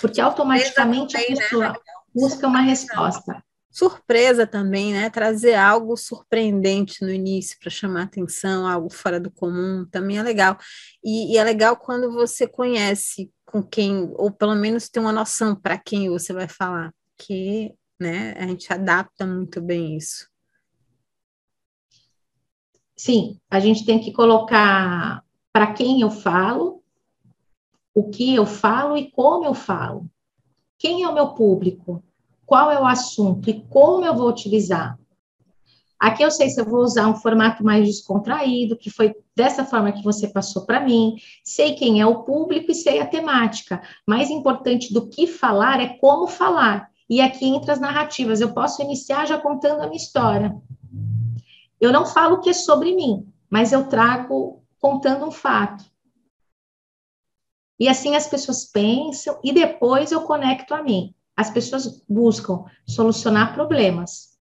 porque 0.00 0.20
automaticamente 0.20 1.16
a 1.16 1.20
né, 1.20 1.26
pessoa 1.26 1.80
busca 2.14 2.46
uma 2.46 2.60
resposta 2.60 3.42
surpresa 3.70 4.46
também, 4.46 4.92
né? 4.92 5.08
Trazer 5.08 5.54
algo 5.54 5.96
surpreendente 5.96 7.02
no 7.02 7.10
início 7.10 7.56
para 7.60 7.70
chamar 7.70 8.02
atenção, 8.02 8.66
algo 8.66 8.90
fora 8.90 9.20
do 9.20 9.30
comum, 9.30 9.86
também 9.90 10.18
é 10.18 10.22
legal. 10.22 10.58
E, 11.02 11.32
e, 11.32 11.38
é 11.38 11.44
legal 11.44 11.76
quando 11.76 12.12
você 12.12 12.46
conhece 12.46 13.30
com 13.46 13.62
quem, 13.62 14.10
ou 14.16 14.30
pelo 14.30 14.54
menos 14.54 14.88
tem 14.88 15.02
uma 15.02 15.12
noção 15.12 15.54
para 15.54 15.78
quem 15.78 16.10
você 16.10 16.32
vai 16.32 16.48
falar, 16.48 16.92
que 17.16 17.72
né, 18.00 18.34
a 18.38 18.46
gente 18.46 18.72
adapta 18.72 19.26
muito 19.26 19.60
bem 19.60 19.96
isso. 19.96 20.28
Sim, 22.96 23.38
a 23.50 23.60
gente 23.60 23.84
tem 23.84 24.00
que 24.00 24.12
colocar 24.12 25.24
para 25.52 25.72
quem 25.72 26.00
eu 26.00 26.10
falo, 26.10 26.82
o 27.94 28.10
que 28.10 28.34
eu 28.34 28.46
falo 28.46 28.96
e 28.96 29.10
como 29.10 29.44
eu 29.44 29.54
falo. 29.54 30.10
Quem 30.78 31.02
é 31.02 31.08
o 31.08 31.14
meu 31.14 31.34
público? 31.34 32.02
qual 32.50 32.68
é 32.68 32.80
o 32.80 32.84
assunto 32.84 33.48
e 33.48 33.64
como 33.70 34.04
eu 34.04 34.12
vou 34.12 34.28
utilizar. 34.28 34.98
Aqui 35.96 36.24
eu 36.24 36.32
sei 36.32 36.48
se 36.48 36.60
eu 36.60 36.64
vou 36.64 36.80
usar 36.80 37.06
um 37.06 37.14
formato 37.14 37.62
mais 37.62 37.86
descontraído, 37.86 38.76
que 38.76 38.90
foi 38.90 39.14
dessa 39.36 39.64
forma 39.64 39.92
que 39.92 40.02
você 40.02 40.26
passou 40.26 40.66
para 40.66 40.80
mim. 40.80 41.14
Sei 41.44 41.76
quem 41.76 42.00
é 42.00 42.06
o 42.06 42.24
público 42.24 42.72
e 42.72 42.74
sei 42.74 42.98
a 42.98 43.06
temática. 43.06 43.80
Mais 44.04 44.30
importante 44.30 44.92
do 44.92 45.08
que 45.08 45.28
falar 45.28 45.80
é 45.80 45.90
como 46.00 46.26
falar. 46.26 46.89
E 47.10 47.20
aqui 47.20 47.44
entra 47.44 47.72
as 47.72 47.80
narrativas. 47.80 48.40
Eu 48.40 48.54
posso 48.54 48.80
iniciar 48.80 49.26
já 49.26 49.36
contando 49.36 49.80
a 49.80 49.86
minha 49.86 49.96
história. 49.96 50.56
Eu 51.80 51.92
não 51.92 52.06
falo 52.06 52.36
o 52.36 52.40
que 52.40 52.50
é 52.50 52.54
sobre 52.54 52.94
mim, 52.94 53.26
mas 53.50 53.72
eu 53.72 53.88
trago 53.88 54.62
contando 54.78 55.26
um 55.26 55.30
fato. 55.32 55.84
E 57.80 57.88
assim 57.88 58.14
as 58.14 58.28
pessoas 58.28 58.64
pensam 58.64 59.40
e 59.42 59.52
depois 59.52 60.12
eu 60.12 60.20
conecto 60.22 60.72
a 60.72 60.82
mim. 60.84 61.12
As 61.36 61.50
pessoas 61.50 62.04
buscam 62.08 62.64
solucionar 62.86 63.54
problemas. 63.54 64.38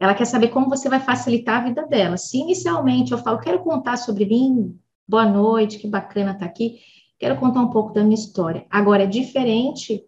Ela 0.00 0.14
quer 0.14 0.24
saber 0.24 0.48
como 0.48 0.68
você 0.68 0.88
vai 0.88 0.98
facilitar 0.98 1.60
a 1.60 1.64
vida 1.64 1.86
dela. 1.86 2.16
Se 2.16 2.38
inicialmente 2.38 3.12
eu 3.12 3.18
falo, 3.18 3.38
quero 3.38 3.62
contar 3.62 3.96
sobre 3.96 4.26
mim, 4.26 4.76
boa 5.06 5.26
noite, 5.26 5.78
que 5.78 5.86
bacana 5.86 6.32
estar 6.32 6.46
tá 6.46 6.50
aqui, 6.50 6.80
quero 7.18 7.38
contar 7.38 7.60
um 7.60 7.70
pouco 7.70 7.92
da 7.92 8.02
minha 8.02 8.16
história. 8.16 8.66
Agora, 8.68 9.04
é 9.04 9.06
diferente 9.06 10.04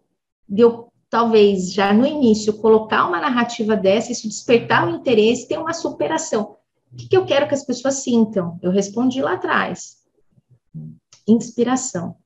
de 0.49 0.63
eu, 0.63 0.91
talvez, 1.15 1.73
já 1.73 1.93
no 1.93 2.05
início, 2.05 2.59
colocar 2.59 3.07
uma 3.07 3.21
narrativa 3.21 3.77
dessa, 3.77 4.11
isso 4.11 4.27
despertar 4.27 4.85
o 4.85 4.97
interesse, 4.97 5.47
ter 5.47 5.57
uma 5.57 5.73
superação. 5.73 6.57
O 6.93 6.97
que, 6.97 7.07
que 7.07 7.17
eu 7.17 7.25
quero 7.25 7.47
que 7.47 7.55
as 7.55 7.65
pessoas 7.65 8.03
sintam? 8.03 8.59
Eu 8.61 8.73
respondi 8.73 9.23
lá 9.23 9.35
atrás. 9.35 9.99
Inspiração. 11.25 12.17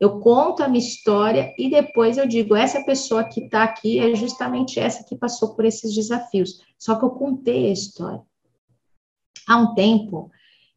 Eu 0.00 0.18
conto 0.18 0.62
a 0.62 0.68
minha 0.68 0.82
história 0.82 1.52
e 1.58 1.68
depois 1.68 2.16
eu 2.16 2.26
digo: 2.26 2.56
essa 2.56 2.82
pessoa 2.82 3.22
que 3.22 3.42
está 3.42 3.64
aqui 3.64 3.98
é 3.98 4.14
justamente 4.14 4.80
essa 4.80 5.04
que 5.04 5.14
passou 5.14 5.54
por 5.54 5.66
esses 5.66 5.94
desafios. 5.94 6.62
Só 6.78 6.94
que 6.94 7.04
eu 7.04 7.10
contei 7.10 7.68
a 7.68 7.72
história. 7.72 8.22
Há 9.46 9.58
um 9.58 9.74
tempo, 9.74 10.30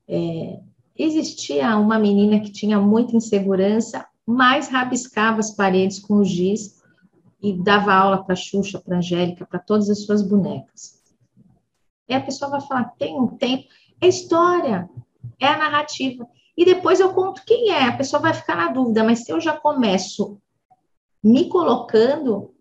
é, 0.10 0.60
existia 0.97 1.78
uma 1.78 1.97
menina 1.97 2.41
que 2.41 2.51
tinha 2.51 2.82
muita 2.82 3.16
insegurança, 3.16 4.06
mas 4.26 4.68
rabiscava 4.68 5.39
as 5.39 5.51
paredes 5.51 5.99
com 5.99 6.16
o 6.16 6.26
giz 6.26 6.75
e 7.42 7.54
dava 7.54 7.94
aula 7.94 8.24
para 8.24 8.36
Xuxa, 8.36 8.80
para 8.80 8.98
Angélica, 8.98 9.46
para 9.46 9.60
todas 9.60 9.90
as 9.90 10.06
suas 10.06 10.22
bonecas. 10.22 11.02
E 12.08 12.14
a 12.14 12.22
pessoa 12.22 12.52
vai 12.52 12.62
falar: 12.62 12.96
tem 12.98 13.20
um 13.20 13.28
tempo. 13.28 13.68
É 14.02 14.08
história, 14.08 14.90
é 15.40 15.48
a 15.48 15.58
narrativa. 15.58 16.28
E 16.58 16.64
depois 16.64 17.00
eu 17.00 17.14
conto 17.14 17.44
quem 17.46 17.72
é, 17.72 17.86
a 17.86 17.98
pessoa 17.98 18.22
vai 18.22 18.34
ficar 18.34 18.56
na 18.56 18.72
dúvida, 18.72 19.04
mas 19.04 19.26
se 19.26 19.32
eu 19.32 19.42
já 19.42 19.58
começo 19.58 20.40
me 21.24 21.50
colocando, 21.50 22.54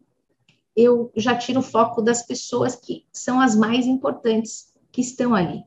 eu 0.74 1.12
já 1.14 1.36
tiro 1.36 1.60
o 1.60 1.62
foco 1.62 2.02
das 2.02 2.26
pessoas 2.26 2.74
que 2.74 3.06
são 3.12 3.40
as 3.40 3.54
mais 3.54 3.86
importantes 3.86 4.72
que 4.90 5.00
estão 5.00 5.34
ali. 5.34 5.64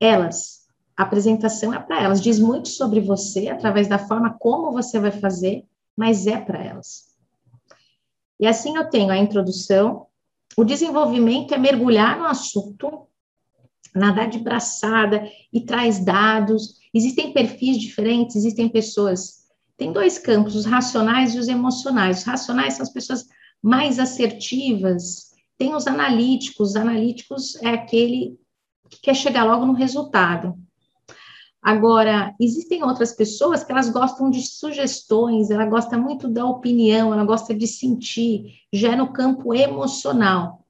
Elas, 0.00 0.66
a 0.96 1.02
apresentação 1.02 1.72
é 1.72 1.78
para 1.78 2.02
elas, 2.02 2.22
diz 2.22 2.38
muito 2.38 2.68
sobre 2.68 3.00
você 3.00 3.48
através 3.48 3.86
da 3.86 3.98
forma 3.98 4.36
como 4.38 4.72
você 4.72 4.98
vai 4.98 5.12
fazer, 5.12 5.64
mas 5.96 6.26
é 6.26 6.40
para 6.40 6.64
elas. 6.64 7.09
E 8.40 8.46
assim 8.46 8.76
eu 8.76 8.88
tenho 8.88 9.10
a 9.10 9.18
introdução, 9.18 10.06
o 10.56 10.64
desenvolvimento 10.64 11.54
é 11.54 11.58
mergulhar 11.58 12.18
no 12.18 12.24
assunto, 12.24 13.06
nadar 13.94 14.28
de 14.28 14.38
braçada 14.38 15.30
e 15.52 15.60
traz 15.60 16.02
dados, 16.04 16.80
Existem 16.92 17.32
perfis 17.32 17.78
diferentes, 17.78 18.36
existem 18.36 18.68
pessoas. 18.68 19.40
Tem 19.76 19.92
dois 19.92 20.18
campos, 20.18 20.56
os 20.56 20.64
racionais 20.64 21.34
e 21.34 21.38
os 21.38 21.48
emocionais. 21.48 22.18
Os 22.18 22.24
racionais 22.24 22.74
são 22.74 22.82
as 22.82 22.92
pessoas 22.92 23.26
mais 23.62 23.98
assertivas. 23.98 25.30
Tem 25.56 25.74
os 25.74 25.86
analíticos. 25.86 26.70
Os 26.70 26.76
analíticos 26.76 27.56
é 27.62 27.68
aquele 27.68 28.38
que 28.88 29.00
quer 29.00 29.14
chegar 29.14 29.44
logo 29.44 29.64
no 29.64 29.72
resultado. 29.72 30.58
Agora, 31.62 32.34
existem 32.40 32.82
outras 32.82 33.12
pessoas 33.12 33.62
que 33.62 33.70
elas 33.70 33.90
gostam 33.90 34.30
de 34.30 34.40
sugestões, 34.42 35.50
ela 35.50 35.66
gosta 35.66 35.98
muito 35.98 36.26
da 36.26 36.46
opinião, 36.46 37.12
ela 37.12 37.24
gosta 37.24 37.54
de 37.54 37.66
sentir, 37.66 38.62
já 38.72 38.92
é 38.92 38.96
no 38.96 39.12
campo 39.12 39.54
emocional. 39.54 40.64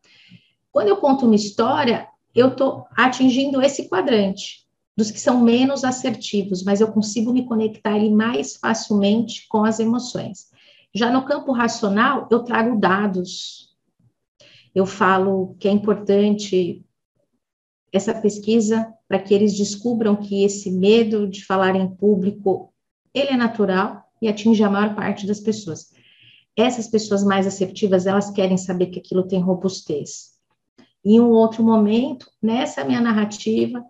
Quando 0.72 0.88
eu 0.88 0.96
conto 0.96 1.26
uma 1.26 1.36
história, 1.36 2.08
eu 2.34 2.48
estou 2.48 2.86
atingindo 2.96 3.62
esse 3.62 3.88
quadrante, 3.88 4.66
dos 4.96 5.12
que 5.12 5.20
são 5.20 5.40
menos 5.40 5.84
assertivos, 5.84 6.64
mas 6.64 6.80
eu 6.80 6.92
consigo 6.92 7.32
me 7.32 7.46
conectar 7.46 7.94
ali 7.94 8.10
mais 8.10 8.56
facilmente 8.56 9.46
com 9.48 9.64
as 9.64 9.78
emoções. 9.78 10.50
Já 10.92 11.10
no 11.10 11.24
campo 11.24 11.52
racional, 11.52 12.26
eu 12.32 12.42
trago 12.42 12.78
dados. 12.78 13.76
Eu 14.74 14.86
falo 14.86 15.54
que 15.60 15.68
é 15.68 15.70
importante 15.70 16.84
essa 17.92 18.12
pesquisa 18.12 18.92
para 19.10 19.18
que 19.18 19.34
eles 19.34 19.56
descubram 19.56 20.14
que 20.14 20.44
esse 20.44 20.70
medo 20.70 21.26
de 21.26 21.44
falar 21.44 21.74
em 21.74 21.88
público, 21.96 22.72
ele 23.12 23.30
é 23.30 23.36
natural 23.36 24.04
e 24.22 24.28
atinge 24.28 24.62
a 24.62 24.70
maior 24.70 24.94
parte 24.94 25.26
das 25.26 25.40
pessoas. 25.40 25.90
Essas 26.56 26.86
pessoas 26.86 27.24
mais 27.24 27.44
assertivas, 27.44 28.06
elas 28.06 28.30
querem 28.30 28.56
saber 28.56 28.86
que 28.86 29.00
aquilo 29.00 29.26
tem 29.26 29.40
robustez. 29.40 30.34
Em 31.04 31.18
um 31.18 31.30
outro 31.30 31.64
momento, 31.64 32.30
nessa 32.40 32.84
minha 32.84 33.00
narrativa, 33.00 33.84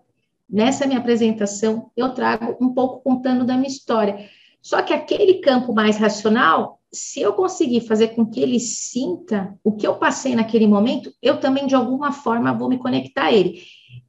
nessa 0.49 0.87
minha 0.87 0.97
apresentação, 0.97 1.91
eu 1.95 2.15
trago 2.15 2.57
um 2.59 2.73
pouco 2.73 3.03
contando 3.03 3.45
da 3.45 3.55
minha 3.55 3.69
história. 3.69 4.27
Só 4.59 4.81
que 4.81 4.91
aquele 4.91 5.35
campo 5.35 5.71
mais 5.71 5.97
racional, 5.97 6.79
se 6.91 7.21
eu 7.21 7.33
conseguir 7.33 7.81
fazer 7.81 8.15
com 8.15 8.25
que 8.25 8.39
ele 8.39 8.59
sinta 8.59 9.55
o 9.63 9.73
que 9.73 9.85
eu 9.85 9.97
passei 9.97 10.33
naquele 10.33 10.65
momento, 10.65 11.13
eu 11.21 11.39
também, 11.39 11.67
de 11.67 11.75
alguma 11.75 12.11
forma, 12.11 12.57
vou 12.57 12.67
me 12.67 12.79
conectar 12.79 13.25
a 13.25 13.31
ele. 13.31 13.61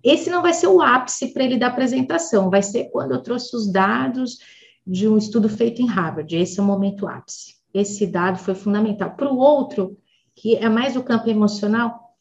Esse 0.02 0.30
não 0.30 0.42
vai 0.42 0.52
ser 0.52 0.66
o 0.66 0.80
ápice 0.80 1.32
para 1.32 1.44
ele 1.44 1.58
da 1.58 1.68
apresentação, 1.68 2.50
vai 2.50 2.62
ser 2.62 2.90
quando 2.90 3.12
eu 3.12 3.22
trouxe 3.22 3.54
os 3.54 3.70
dados 3.70 4.38
de 4.86 5.08
um 5.08 5.16
estudo 5.16 5.48
feito 5.48 5.80
em 5.80 5.86
Harvard. 5.86 6.34
Esse 6.36 6.58
é 6.58 6.62
o 6.62 6.66
momento 6.66 7.06
ápice. 7.06 7.54
Esse 7.72 8.06
dado 8.06 8.38
foi 8.38 8.54
fundamental. 8.54 9.14
Para 9.14 9.32
o 9.32 9.38
outro, 9.38 9.96
que 10.34 10.56
é 10.56 10.68
mais 10.68 10.96
o 10.96 11.02
campo 11.02 11.28
emocional, 11.28 12.16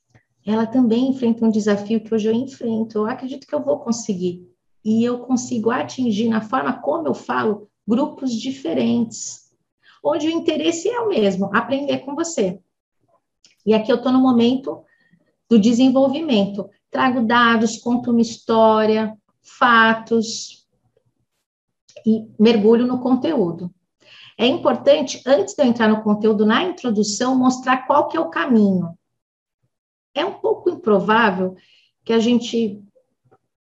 ela 0.46 0.66
também 0.66 1.10
enfrenta 1.10 1.46
um 1.46 1.52
desafio 1.52 2.02
que 2.02 2.14
hoje 2.14 2.28
eu 2.28 2.34
enfrento. 2.34 3.00
Eu 3.00 3.06
acredito 3.06 3.48
que 3.48 3.54
eu 3.54 3.64
vou 3.64 3.80
conseguir. 3.80 4.48
E 4.84 5.04
eu 5.04 5.20
consigo 5.20 5.70
atingir, 5.70 6.30
na 6.30 6.42
forma 6.42 6.74
como 6.82 7.08
eu 7.08 7.14
falo, 7.14 7.68
grupos 7.88 8.32
diferentes, 8.34 9.52
onde 10.04 10.28
o 10.28 10.32
interesse 10.32 10.90
é 10.90 11.00
o 11.00 11.10
mesmo, 11.10 11.50
aprender 11.54 12.00
com 12.00 12.16
você. 12.16 12.60
E 13.66 13.74
aqui 13.74 13.92
eu 13.92 13.98
estou 13.98 14.12
no 14.12 14.20
momento 14.20 14.84
do 15.50 15.60
desenvolvimento 15.60 16.68
trago 16.92 17.26
dados, 17.26 17.78
conto 17.78 18.12
uma 18.12 18.22
história, 18.22 19.18
fatos 19.42 20.68
e 22.06 22.28
mergulho 22.38 22.86
no 22.86 23.00
conteúdo. 23.00 23.74
É 24.38 24.46
importante, 24.46 25.22
antes 25.26 25.56
de 25.56 25.64
eu 25.64 25.68
entrar 25.68 25.88
no 25.88 26.04
conteúdo, 26.04 26.46
na 26.46 26.64
introdução, 26.64 27.36
mostrar 27.36 27.88
qual 27.88 28.08
que 28.08 28.18
é 28.18 28.20
o 28.20 28.30
caminho. 28.30 28.98
É 30.14 30.26
um 30.26 30.34
pouco 30.34 30.70
improvável 30.70 31.56
que 32.04 32.12
a 32.12 32.20
gente 32.20 32.84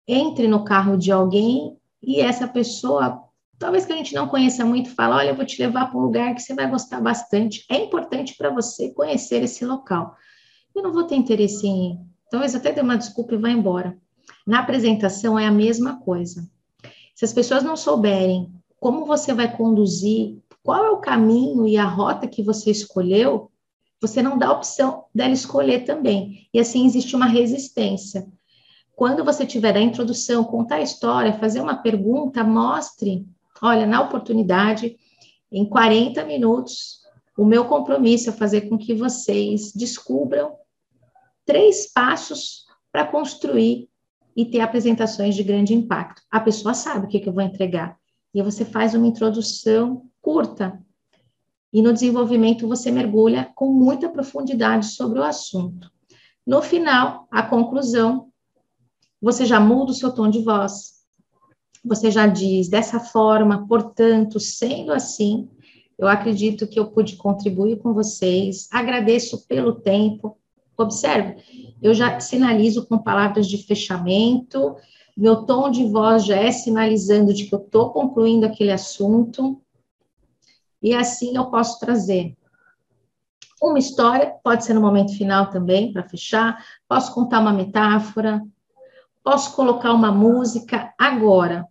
entre 0.07 0.47
no 0.47 0.65
carro 0.65 0.99
de 0.99 1.11
alguém 1.11 1.79
e 2.03 2.21
essa 2.21 2.47
pessoa, 2.47 3.23
talvez 3.59 3.87
que 3.87 3.93
a 3.93 3.97
gente 3.97 4.15
não 4.15 4.29
conheça 4.29 4.65
muito, 4.65 4.95
fala: 4.95 5.17
Olha, 5.17 5.31
eu 5.31 5.37
vou 5.37 5.47
te 5.47 5.63
levar 5.63 5.87
para 5.87 5.99
um 5.99 6.03
lugar 6.03 6.35
que 6.35 6.43
você 6.43 6.55
vai 6.55 6.69
gostar 6.69 7.01
bastante. 7.01 7.65
É 7.71 7.77
importante 7.77 8.37
para 8.37 8.51
você 8.51 8.93
conhecer 8.93 9.43
esse 9.43 9.65
local. 9.65 10.15
Eu 10.75 10.83
não 10.83 10.93
vou 10.93 11.05
ter 11.05 11.15
interesse 11.15 11.67
em 11.67 11.99
Talvez 12.35 12.53
até 12.53 12.73
dê 12.73 12.81
uma 12.81 12.99
desculpa 12.99 13.37
e 13.37 13.39
vá 13.39 13.49
embora. 13.49 13.97
Na 14.45 14.59
apresentação 14.59 15.39
é 15.39 15.47
a 15.47 15.53
mesma 15.53 16.01
coisa. 16.01 16.45
Se 17.15 17.25
as 17.25 17.33
pessoas 17.33 17.63
não 17.63 17.77
souberem 17.77 18.53
como 18.81 19.07
você 19.07 19.33
vai 19.33 19.57
conduzir, 19.57 20.39
qual 20.61 20.85
é 20.85 20.91
o 20.91 20.97
caminho 20.97 21.65
e 21.65 21.77
a 21.77 21.85
rota 21.85 22.27
que 22.27 22.43
você 22.43 22.73
escolheu, 22.73 23.53
você 24.01 24.21
não 24.21 24.37
dá 24.37 24.49
a 24.49 24.53
opção 24.53 25.05
dela 25.15 25.33
escolher 25.33 25.85
também. 25.85 26.49
E 26.53 26.59
assim 26.59 26.85
existe 26.85 27.15
uma 27.15 27.27
resistência. 27.27 28.27
Quando 28.97 29.25
você 29.25 29.47
tiver 29.47 29.77
a 29.77 29.81
introdução, 29.81 30.43
contar 30.43 30.79
a 30.79 30.83
história, 30.83 31.39
fazer 31.39 31.61
uma 31.61 31.77
pergunta, 31.77 32.43
mostre, 32.43 33.25
olha, 33.63 33.87
na 33.87 34.01
oportunidade, 34.01 34.97
em 35.53 35.65
40 35.65 36.25
minutos, 36.25 36.99
o 37.39 37.45
meu 37.45 37.65
compromisso 37.67 38.31
é 38.31 38.33
fazer 38.33 38.63
com 38.63 38.77
que 38.77 38.93
vocês 38.93 39.73
descubram 39.73 40.64
três 41.45 41.93
passos 41.93 42.65
para 42.91 43.07
construir 43.07 43.89
e 44.37 44.45
ter 44.45 44.61
apresentações 44.61 45.35
de 45.35 45.43
grande 45.43 45.75
impacto. 45.75 46.23
A 46.31 46.41
pessoa 46.41 46.75
sabe 46.75 47.07
o 47.07 47.09
que, 47.09 47.21
que 47.21 47.29
eu 47.29 47.33
vou 47.33 47.43
entregar. 47.43 47.97
E 48.35 48.43
você 48.43 48.65
faz 48.65 48.95
uma 48.95 49.07
introdução 49.07 50.09
curta. 50.21 50.81
E 51.73 51.83
no 51.83 51.93
desenvolvimento 51.93 52.67
você 52.67 52.91
mergulha 52.91 53.51
com 53.55 53.73
muita 53.73 54.09
profundidade 54.09 54.87
sobre 54.87 55.19
o 55.19 55.25
assunto. 55.25 55.91
No 56.47 56.61
final, 56.61 57.27
a 57.31 57.43
conclusão, 57.43 58.29
você 59.21 59.47
já 59.47 59.59
muda 59.59 59.93
o 59.93 59.95
seu 59.95 60.13
tom 60.13 60.29
de 60.29 60.43
voz. 60.43 60.95
Você 61.85 62.11
já 62.11 62.27
diz 62.27 62.69
dessa 62.69 63.01
forma, 63.01 63.67
portanto, 63.67 64.41
sendo 64.41 64.93
assim, 64.93 65.49
eu 65.99 66.09
acredito 66.09 66.67
que 66.67 66.79
eu 66.79 66.91
pude 66.91 67.17
contribuir 67.17 67.79
com 67.79 67.95
vocês. 67.95 68.69
Agradeço 68.71 69.47
pelo 69.47 69.81
tempo. 69.81 70.37
Observe, 70.77 71.77
eu 71.81 71.95
já 71.95 72.19
sinalizo 72.19 72.87
com 72.87 72.99
palavras 72.99 73.47
de 73.47 73.59
fechamento, 73.65 74.77
meu 75.17 75.45
tom 75.45 75.71
de 75.71 75.87
voz 75.87 76.25
já 76.25 76.37
é 76.37 76.51
sinalizando 76.51 77.33
de 77.33 77.45
que 77.45 77.55
eu 77.55 77.61
estou 77.61 77.91
concluindo 77.91 78.47
aquele 78.47 78.73
assunto, 78.73 79.61
e 80.83 80.93
assim 80.95 81.37
eu 81.37 81.47
posso 81.47 81.79
trazer 81.79 82.37
uma 83.63 83.79
história, 83.79 84.35
pode 84.43 84.65
ser 84.65 84.75
no 84.75 84.81
momento 84.81 85.17
final 85.17 85.49
também, 85.49 85.93
para 85.93 86.09
fechar, 86.09 86.63
posso 86.89 87.15
contar 87.15 87.41
uma 87.41 87.53
metáfora, 87.53 88.43
posso 89.23 89.55
colocar 89.57 89.93
uma 89.93 90.13
música 90.13 90.93
agora. 90.99 91.67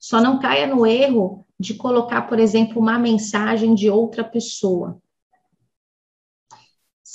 Só 0.00 0.20
não 0.20 0.38
caia 0.38 0.66
no 0.66 0.84
erro 0.84 1.46
de 1.58 1.74
colocar, 1.74 2.22
por 2.22 2.38
exemplo, 2.38 2.80
uma 2.80 2.98
mensagem 2.98 3.74
de 3.74 3.88
outra 3.88 4.24
pessoa. 4.24 5.00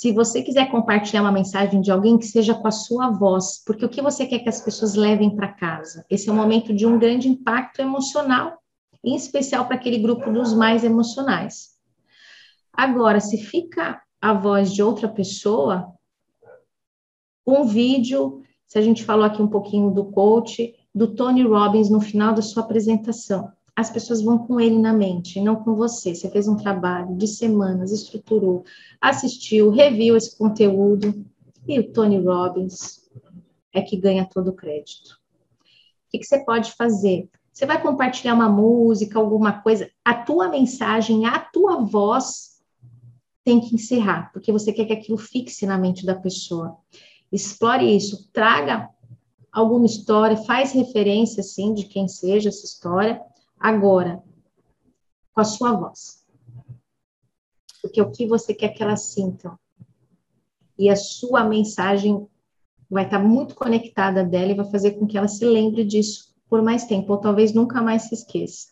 Se 0.00 0.12
você 0.12 0.42
quiser 0.42 0.70
compartilhar 0.70 1.20
uma 1.20 1.30
mensagem 1.30 1.78
de 1.82 1.90
alguém, 1.90 2.16
que 2.16 2.24
seja 2.24 2.54
com 2.54 2.66
a 2.66 2.70
sua 2.70 3.10
voz, 3.10 3.62
porque 3.66 3.84
o 3.84 3.88
que 3.90 4.00
você 4.00 4.24
quer 4.24 4.38
que 4.38 4.48
as 4.48 4.58
pessoas 4.58 4.94
levem 4.94 5.36
para 5.36 5.52
casa? 5.52 6.06
Esse 6.08 6.30
é 6.30 6.32
um 6.32 6.36
momento 6.36 6.72
de 6.72 6.86
um 6.86 6.98
grande 6.98 7.28
impacto 7.28 7.82
emocional, 7.82 8.56
em 9.04 9.14
especial 9.14 9.66
para 9.66 9.74
aquele 9.76 9.98
grupo 9.98 10.32
dos 10.32 10.54
mais 10.54 10.84
emocionais. 10.84 11.72
Agora, 12.72 13.20
se 13.20 13.36
fica 13.44 14.00
a 14.22 14.32
voz 14.32 14.72
de 14.72 14.82
outra 14.82 15.06
pessoa, 15.06 15.92
um 17.46 17.66
vídeo, 17.66 18.42
se 18.66 18.78
a 18.78 18.82
gente 18.82 19.04
falou 19.04 19.26
aqui 19.26 19.42
um 19.42 19.48
pouquinho 19.48 19.90
do 19.90 20.06
coach, 20.06 20.74
do 20.94 21.14
Tony 21.14 21.42
Robbins 21.42 21.90
no 21.90 22.00
final 22.00 22.32
da 22.32 22.40
sua 22.40 22.62
apresentação 22.62 23.52
as 23.74 23.90
pessoas 23.90 24.22
vão 24.22 24.38
com 24.38 24.60
ele 24.60 24.78
na 24.78 24.92
mente, 24.92 25.40
não 25.40 25.56
com 25.56 25.74
você. 25.74 26.14
Você 26.14 26.30
fez 26.30 26.46
um 26.48 26.56
trabalho 26.56 27.16
de 27.16 27.26
semanas, 27.26 27.92
estruturou, 27.92 28.64
assistiu, 29.00 29.70
reviu 29.70 30.16
esse 30.16 30.36
conteúdo, 30.36 31.24
e 31.66 31.78
o 31.78 31.92
Tony 31.92 32.18
Robbins 32.18 33.08
é 33.72 33.80
que 33.80 33.96
ganha 33.96 34.26
todo 34.26 34.48
o 34.48 34.54
crédito. 34.54 35.18
O 35.62 36.10
que, 36.10 36.18
que 36.18 36.24
você 36.24 36.44
pode 36.44 36.72
fazer? 36.72 37.28
Você 37.52 37.66
vai 37.66 37.80
compartilhar 37.80 38.34
uma 38.34 38.48
música, 38.48 39.18
alguma 39.18 39.60
coisa, 39.60 39.90
a 40.04 40.14
tua 40.14 40.48
mensagem, 40.48 41.26
a 41.26 41.38
tua 41.38 41.84
voz 41.84 42.60
tem 43.44 43.60
que 43.60 43.74
encerrar, 43.74 44.30
porque 44.32 44.52
você 44.52 44.72
quer 44.72 44.84
que 44.84 44.92
aquilo 44.92 45.18
fixe 45.18 45.66
na 45.66 45.78
mente 45.78 46.04
da 46.04 46.14
pessoa. 46.14 46.76
Explore 47.32 47.96
isso, 47.96 48.28
traga 48.32 48.88
alguma 49.52 49.86
história, 49.86 50.36
faz 50.36 50.72
referência, 50.72 51.40
assim, 51.40 51.74
de 51.74 51.84
quem 51.84 52.06
seja 52.08 52.48
essa 52.48 52.64
história, 52.64 53.20
agora, 53.60 54.22
com 55.34 55.40
a 55.40 55.44
sua 55.44 55.72
voz. 55.72 56.24
Porque 57.82 58.00
o 58.00 58.10
que 58.10 58.26
você 58.26 58.54
quer 58.54 58.70
que 58.70 58.82
elas 58.82 59.02
sintam. 59.12 59.58
E 60.78 60.88
a 60.88 60.96
sua 60.96 61.44
mensagem 61.44 62.26
vai 62.88 63.04
estar 63.04 63.18
muito 63.18 63.54
conectada 63.54 64.24
dela 64.24 64.52
e 64.52 64.56
vai 64.56 64.68
fazer 64.70 64.92
com 64.92 65.06
que 65.06 65.18
ela 65.18 65.28
se 65.28 65.44
lembre 65.44 65.84
disso 65.84 66.34
por 66.48 66.62
mais 66.62 66.84
tempo, 66.84 67.12
ou 67.12 67.18
talvez 67.18 67.52
nunca 67.52 67.80
mais 67.80 68.04
se 68.04 68.14
esqueça. 68.14 68.68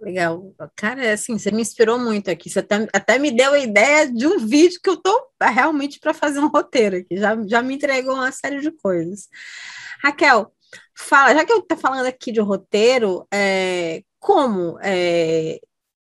Legal. 0.00 0.52
Cara, 0.74 1.04
é 1.04 1.12
assim, 1.12 1.38
você 1.38 1.50
me 1.50 1.60
inspirou 1.60 1.98
muito 1.98 2.30
aqui. 2.30 2.48
Você 2.48 2.60
até, 2.60 2.88
até 2.92 3.18
me 3.18 3.30
deu 3.30 3.52
a 3.52 3.58
ideia 3.58 4.10
de 4.10 4.26
um 4.26 4.38
vídeo 4.38 4.80
que 4.82 4.88
eu 4.88 4.96
tô 4.96 5.28
realmente 5.40 6.00
para 6.00 6.14
fazer 6.14 6.40
um 6.40 6.48
roteiro 6.48 6.96
aqui. 6.96 7.18
Já, 7.18 7.36
já 7.46 7.62
me 7.62 7.74
entregou 7.74 8.14
uma 8.14 8.32
série 8.32 8.60
de 8.60 8.70
coisas. 8.70 9.28
Raquel, 10.02 10.50
Fala, 10.96 11.34
já 11.34 11.44
que 11.44 11.52
eu 11.52 11.58
estou 11.60 11.78
falando 11.78 12.06
aqui 12.06 12.32
de 12.32 12.40
roteiro, 12.40 13.26
é, 13.32 14.02
como 14.18 14.78
é, 14.82 15.58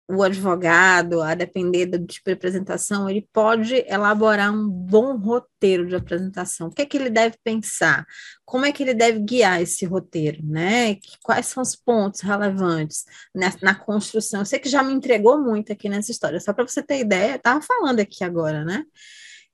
o 0.10 0.24
advogado, 0.24 1.22
a 1.22 1.36
depender 1.36 1.86
do 1.86 2.04
tipo 2.08 2.30
de 2.30 2.34
apresentação, 2.34 3.08
ele 3.08 3.30
pode 3.32 3.76
elaborar 3.88 4.52
um 4.52 4.68
bom 4.68 5.16
roteiro 5.18 5.86
de 5.88 5.96
apresentação. 5.96 6.68
O 6.68 6.72
que 6.72 6.82
é 6.82 6.86
que 6.86 6.98
ele 6.98 7.12
deve 7.12 7.38
pensar? 7.44 8.06
Como 8.44 8.66
é 8.66 8.72
que 8.72 8.82
ele 8.82 8.96
deve 8.96 9.20
guiar 9.20 9.62
esse 9.62 9.86
roteiro, 9.86 10.44
né? 10.44 10.98
Quais 11.22 11.46
são 11.46 11.62
os 11.62 11.76
pontos 11.76 12.22
relevantes 12.22 13.06
na, 13.36 13.54
na 13.62 13.76
construção? 13.76 14.42
Eu 14.42 14.46
sei 14.46 14.58
que 14.58 14.68
já 14.68 14.82
me 14.82 14.94
entregou 14.94 15.40
muito 15.40 15.72
aqui 15.72 15.88
nessa 15.88 16.12
história, 16.12 16.40
só 16.40 16.54
para 16.54 16.68
você 16.68 16.82
ter 16.82 17.00
ideia, 17.00 17.34
eu 17.34 17.36
estava 17.36 17.62
falando 17.62 18.00
aqui 18.00 18.24
agora, 18.24 18.66
né? 18.66 18.84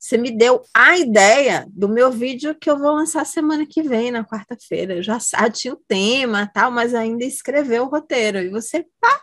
Você 0.05 0.19
me 0.19 0.29
deu 0.29 0.61
a 0.71 0.99
ideia 0.99 1.65
do 1.67 1.89
meu 1.89 2.11
vídeo 2.11 2.53
que 2.53 2.69
eu 2.69 2.77
vou 2.77 2.91
lançar 2.91 3.25
semana 3.25 3.65
que 3.65 3.81
vem, 3.81 4.11
na 4.11 4.23
quarta-feira. 4.23 4.97
Eu 4.97 5.01
já, 5.01 5.17
tinha 5.51 5.73
o 5.73 5.81
tema, 5.87 6.45
tal, 6.53 6.69
mas 6.69 6.93
ainda 6.93 7.25
escreveu 7.25 7.85
o 7.85 7.89
roteiro. 7.89 8.37
E 8.37 8.49
você, 8.49 8.85
pá, 9.01 9.19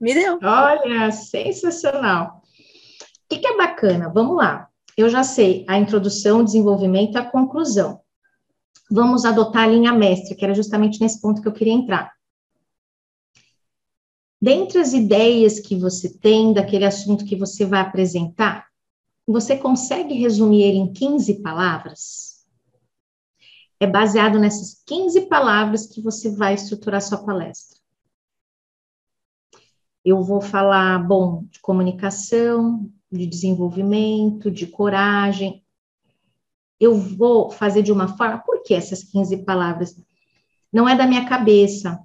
me 0.00 0.14
deu. 0.14 0.36
Olha, 0.42 1.12
sensacional. 1.12 2.42
O 2.42 3.28
que, 3.28 3.38
que 3.38 3.46
é 3.46 3.56
bacana? 3.56 4.10
Vamos 4.12 4.36
lá. 4.36 4.66
Eu 4.96 5.08
já 5.08 5.22
sei 5.22 5.64
a 5.68 5.78
introdução, 5.78 6.40
o 6.40 6.44
desenvolvimento 6.44 7.14
a 7.14 7.24
conclusão. 7.24 8.00
Vamos 8.90 9.24
adotar 9.24 9.62
a 9.62 9.68
linha 9.68 9.92
mestre, 9.92 10.34
que 10.34 10.44
era 10.44 10.54
justamente 10.54 11.00
nesse 11.00 11.20
ponto 11.20 11.40
que 11.40 11.46
eu 11.46 11.52
queria 11.52 11.74
entrar. 11.74 12.12
Dentre 14.42 14.80
as 14.80 14.92
ideias 14.92 15.60
que 15.60 15.76
você 15.76 16.18
tem 16.18 16.52
daquele 16.52 16.84
assunto 16.84 17.24
que 17.24 17.36
você 17.36 17.64
vai 17.64 17.78
apresentar, 17.78 18.67
você 19.32 19.56
consegue 19.56 20.14
resumir 20.14 20.62
ele 20.62 20.78
em 20.78 20.92
15 20.92 21.42
palavras? 21.42 22.46
É 23.80 23.86
baseado 23.86 24.38
nessas 24.38 24.82
15 24.86 25.22
palavras 25.28 25.86
que 25.86 26.00
você 26.00 26.30
vai 26.30 26.54
estruturar 26.54 27.00
sua 27.00 27.18
palestra 27.18 27.78
eu 30.08 30.22
vou 30.22 30.40
falar, 30.40 30.98
bom, 31.06 31.44
de 31.50 31.60
comunicação, 31.60 32.90
de 33.12 33.26
desenvolvimento, 33.26 34.50
de 34.50 34.66
coragem. 34.66 35.62
Eu 36.80 36.94
vou 36.94 37.50
fazer 37.50 37.82
de 37.82 37.92
uma 37.92 38.16
forma, 38.16 38.38
por 38.38 38.62
que 38.62 38.72
essas 38.72 39.04
15 39.04 39.44
palavras? 39.44 39.94
Não 40.72 40.88
é 40.88 40.96
da 40.96 41.06
minha 41.06 41.28
cabeça. 41.28 42.00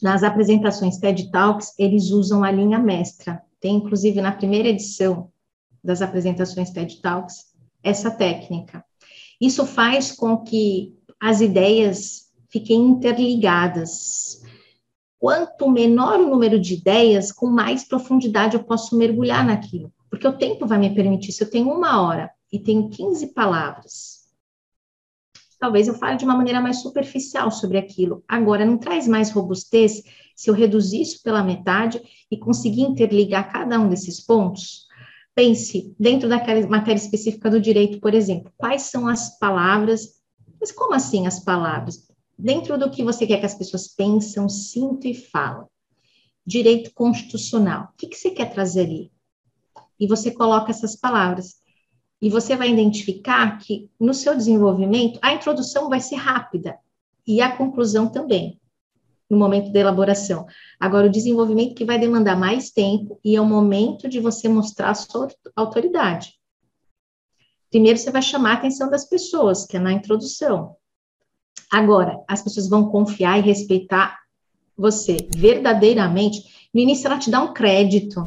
Nas 0.00 0.22
apresentações 0.22 0.98
TED 0.98 1.30
Talks, 1.32 1.74
eles 1.76 2.10
usam 2.10 2.44
a 2.44 2.52
linha 2.52 2.78
mestra. 2.78 3.42
Tem, 3.60 3.76
inclusive, 3.76 4.20
na 4.20 4.30
primeira 4.30 4.68
edição 4.68 5.31
das 5.82 6.02
apresentações 6.02 6.70
TED 6.70 7.00
Talks, 7.00 7.52
essa 7.82 8.10
técnica. 8.10 8.84
Isso 9.40 9.66
faz 9.66 10.12
com 10.12 10.38
que 10.38 10.94
as 11.20 11.40
ideias 11.40 12.30
fiquem 12.48 12.80
interligadas, 12.80 14.42
quanto 15.18 15.70
menor 15.70 16.20
o 16.20 16.28
número 16.28 16.60
de 16.60 16.74
ideias, 16.74 17.32
com 17.32 17.46
mais 17.46 17.84
profundidade 17.84 18.56
eu 18.56 18.62
posso 18.62 18.96
mergulhar 18.96 19.44
naquilo. 19.44 19.92
Porque 20.10 20.28
o 20.28 20.36
tempo 20.36 20.66
vai 20.66 20.78
me 20.78 20.94
permitir. 20.94 21.32
Se 21.32 21.42
eu 21.42 21.50
tenho 21.50 21.70
uma 21.70 22.02
hora 22.02 22.30
e 22.52 22.58
tenho 22.58 22.90
15 22.90 23.32
palavras, 23.32 24.22
talvez 25.58 25.88
eu 25.88 25.94
fale 25.94 26.16
de 26.16 26.24
uma 26.24 26.36
maneira 26.36 26.60
mais 26.60 26.82
superficial 26.82 27.50
sobre 27.50 27.78
aquilo. 27.78 28.22
Agora, 28.28 28.64
não 28.64 28.76
traz 28.76 29.08
mais 29.08 29.30
robustez 29.30 30.02
se 30.36 30.50
eu 30.50 30.54
reduzir 30.54 31.02
isso 31.02 31.22
pela 31.22 31.42
metade 31.42 32.02
e 32.30 32.36
conseguir 32.36 32.82
interligar 32.82 33.50
cada 33.50 33.78
um 33.78 33.88
desses 33.88 34.20
pontos? 34.20 34.88
Pense, 35.34 35.94
dentro 35.98 36.28
daquela 36.28 36.66
matéria 36.66 36.98
específica 36.98 37.50
do 37.50 37.60
direito, 37.60 38.00
por 38.00 38.14
exemplo, 38.14 38.52
quais 38.56 38.82
são 38.82 39.08
as 39.08 39.38
palavras, 39.38 40.20
mas 40.60 40.70
como 40.70 40.94
assim 40.94 41.26
as 41.26 41.42
palavras? 41.42 42.06
dentro 42.42 42.76
do 42.76 42.90
que 42.90 43.04
você 43.04 43.24
quer 43.24 43.38
que 43.38 43.46
as 43.46 43.54
pessoas 43.54 43.86
pensam, 43.86 44.48
sintam 44.48 45.08
e 45.10 45.14
falam. 45.14 45.68
Direito 46.44 46.92
constitucional. 46.92 47.90
O 47.92 47.96
que, 47.96 48.08
que 48.08 48.16
você 48.16 48.30
quer 48.30 48.52
trazer 48.52 48.82
ali? 48.82 49.12
E 49.98 50.08
você 50.08 50.32
coloca 50.32 50.70
essas 50.70 50.96
palavras. 50.96 51.54
E 52.20 52.28
você 52.28 52.56
vai 52.56 52.70
identificar 52.70 53.58
que 53.58 53.88
no 53.98 54.12
seu 54.12 54.36
desenvolvimento 54.36 55.20
a 55.22 55.32
introdução 55.32 55.88
vai 55.88 56.00
ser 56.00 56.16
rápida 56.16 56.76
e 57.24 57.40
a 57.40 57.56
conclusão 57.56 58.08
também, 58.08 58.60
no 59.32 59.38
momento 59.38 59.72
da 59.72 59.80
elaboração. 59.80 60.44
Agora, 60.78 61.06
o 61.06 61.10
desenvolvimento 61.10 61.74
que 61.74 61.86
vai 61.86 61.98
demandar 61.98 62.36
mais 62.36 62.70
tempo 62.70 63.18
e 63.24 63.34
é 63.34 63.40
o 63.40 63.46
momento 63.46 64.06
de 64.06 64.20
você 64.20 64.46
mostrar 64.46 64.90
a 64.90 64.94
sua 64.94 65.26
autoridade. 65.56 66.34
Primeiro, 67.70 67.98
você 67.98 68.10
vai 68.10 68.20
chamar 68.20 68.50
a 68.50 68.54
atenção 68.56 68.90
das 68.90 69.06
pessoas, 69.08 69.64
que 69.64 69.78
é 69.78 69.80
na 69.80 69.90
introdução. 69.90 70.76
Agora, 71.72 72.22
as 72.28 72.42
pessoas 72.42 72.68
vão 72.68 72.90
confiar 72.90 73.38
e 73.38 73.40
respeitar 73.40 74.18
você 74.76 75.16
verdadeiramente. 75.34 76.68
No 76.74 76.82
início, 76.82 77.06
ela 77.06 77.18
te 77.18 77.30
dá 77.30 77.40
um 77.40 77.54
crédito. 77.54 78.22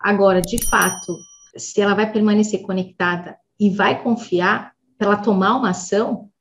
Agora, 0.00 0.40
de 0.40 0.64
fato, 0.64 1.14
se 1.58 1.78
ela 1.78 1.92
vai 1.92 2.10
permanecer 2.10 2.62
conectada 2.62 3.36
e 3.60 3.68
vai 3.68 4.02
confiar 4.02 4.72
para 4.96 5.08
ela 5.08 5.16
tomar 5.18 5.56
uma 5.56 5.70
ação, 5.70 6.31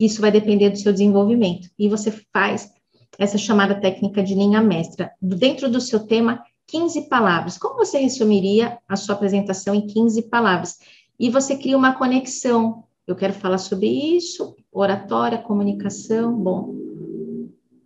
isso 0.00 0.20
vai 0.20 0.32
depender 0.32 0.70
do 0.70 0.78
seu 0.78 0.92
desenvolvimento. 0.92 1.68
E 1.78 1.88
você 1.88 2.10
faz 2.32 2.72
essa 3.18 3.36
chamada 3.36 3.78
técnica 3.78 4.22
de 4.22 4.34
linha 4.34 4.62
mestra. 4.62 5.12
Dentro 5.20 5.70
do 5.70 5.80
seu 5.80 6.00
tema, 6.00 6.42
15 6.66 7.08
palavras. 7.08 7.58
Como 7.58 7.76
você 7.76 7.98
resumiria 7.98 8.78
a 8.88 8.96
sua 8.96 9.14
apresentação 9.14 9.74
em 9.74 9.86
15 9.86 10.22
palavras? 10.22 10.78
E 11.18 11.28
você 11.28 11.56
cria 11.56 11.76
uma 11.76 11.94
conexão 11.94 12.84
eu 13.10 13.16
quero 13.16 13.32
falar 13.32 13.58
sobre 13.58 13.88
isso, 13.88 14.54
oratória, 14.70 15.36
comunicação, 15.36 16.32
bom, 16.32 16.76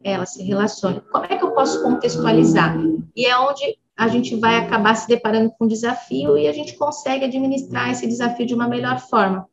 ela 0.02 0.26
se 0.26 0.42
relaciona. 0.42 1.00
Como 1.10 1.24
é 1.24 1.38
que 1.38 1.42
eu 1.42 1.52
posso 1.52 1.82
contextualizar? 1.82 2.76
E 3.16 3.24
é 3.24 3.34
onde 3.38 3.78
a 3.96 4.06
gente 4.06 4.36
vai 4.36 4.56
acabar 4.56 4.94
se 4.94 5.08
deparando 5.08 5.50
com 5.50 5.64
um 5.64 5.68
desafio 5.68 6.36
e 6.36 6.46
a 6.46 6.52
gente 6.52 6.76
consegue 6.76 7.24
administrar 7.24 7.90
esse 7.90 8.06
desafio 8.06 8.44
de 8.44 8.54
uma 8.54 8.68
melhor 8.68 9.00
forma. 9.00 9.48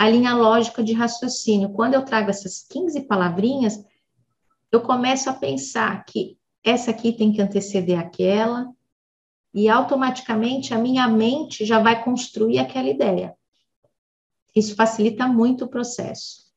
A 0.00 0.08
linha 0.08 0.34
lógica 0.34 0.82
de 0.82 0.94
raciocínio. 0.94 1.74
Quando 1.74 1.92
eu 1.92 2.02
trago 2.02 2.30
essas 2.30 2.62
15 2.66 3.02
palavrinhas, 3.02 3.84
eu 4.72 4.80
começo 4.80 5.28
a 5.28 5.34
pensar 5.34 6.02
que 6.06 6.38
essa 6.64 6.90
aqui 6.90 7.12
tem 7.12 7.30
que 7.30 7.42
anteceder 7.42 7.98
aquela, 7.98 8.72
e 9.52 9.68
automaticamente 9.68 10.72
a 10.72 10.78
minha 10.78 11.06
mente 11.06 11.66
já 11.66 11.78
vai 11.78 12.02
construir 12.02 12.60
aquela 12.60 12.88
ideia. 12.88 13.34
Isso 14.56 14.74
facilita 14.74 15.26
muito 15.26 15.66
o 15.66 15.68
processo. 15.68 16.50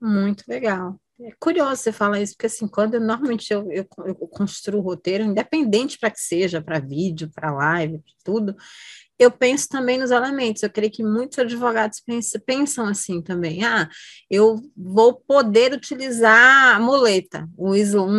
Muito 0.00 0.44
legal. 0.46 1.00
É 1.18 1.32
curioso 1.40 1.82
você 1.82 1.90
falar 1.90 2.20
isso, 2.20 2.34
porque 2.34 2.46
assim, 2.46 2.68
quando 2.68 2.94
eu, 2.94 3.00
normalmente 3.00 3.52
eu, 3.52 3.68
eu, 3.72 3.88
eu 4.04 4.14
construo 4.28 4.78
o 4.78 4.84
roteiro, 4.84 5.24
independente 5.24 5.98
para 5.98 6.12
que 6.12 6.20
seja, 6.20 6.62
para 6.62 6.78
vídeo, 6.78 7.28
para 7.34 7.52
live, 7.52 8.04
tudo, 8.22 8.54
eu 9.18 9.30
penso 9.30 9.68
também 9.68 9.98
nos 9.98 10.10
elementos. 10.10 10.62
Eu 10.62 10.70
creio 10.70 10.92
que 10.92 11.02
muitos 11.02 11.38
advogados 11.38 12.00
pensam, 12.00 12.40
pensam 12.44 12.86
assim 12.86 13.22
também. 13.22 13.64
Ah, 13.64 13.88
eu 14.30 14.62
vou 14.76 15.14
poder 15.14 15.72
utilizar 15.72 16.76
a 16.76 16.78
muleta, 16.78 17.48
um 17.58 17.74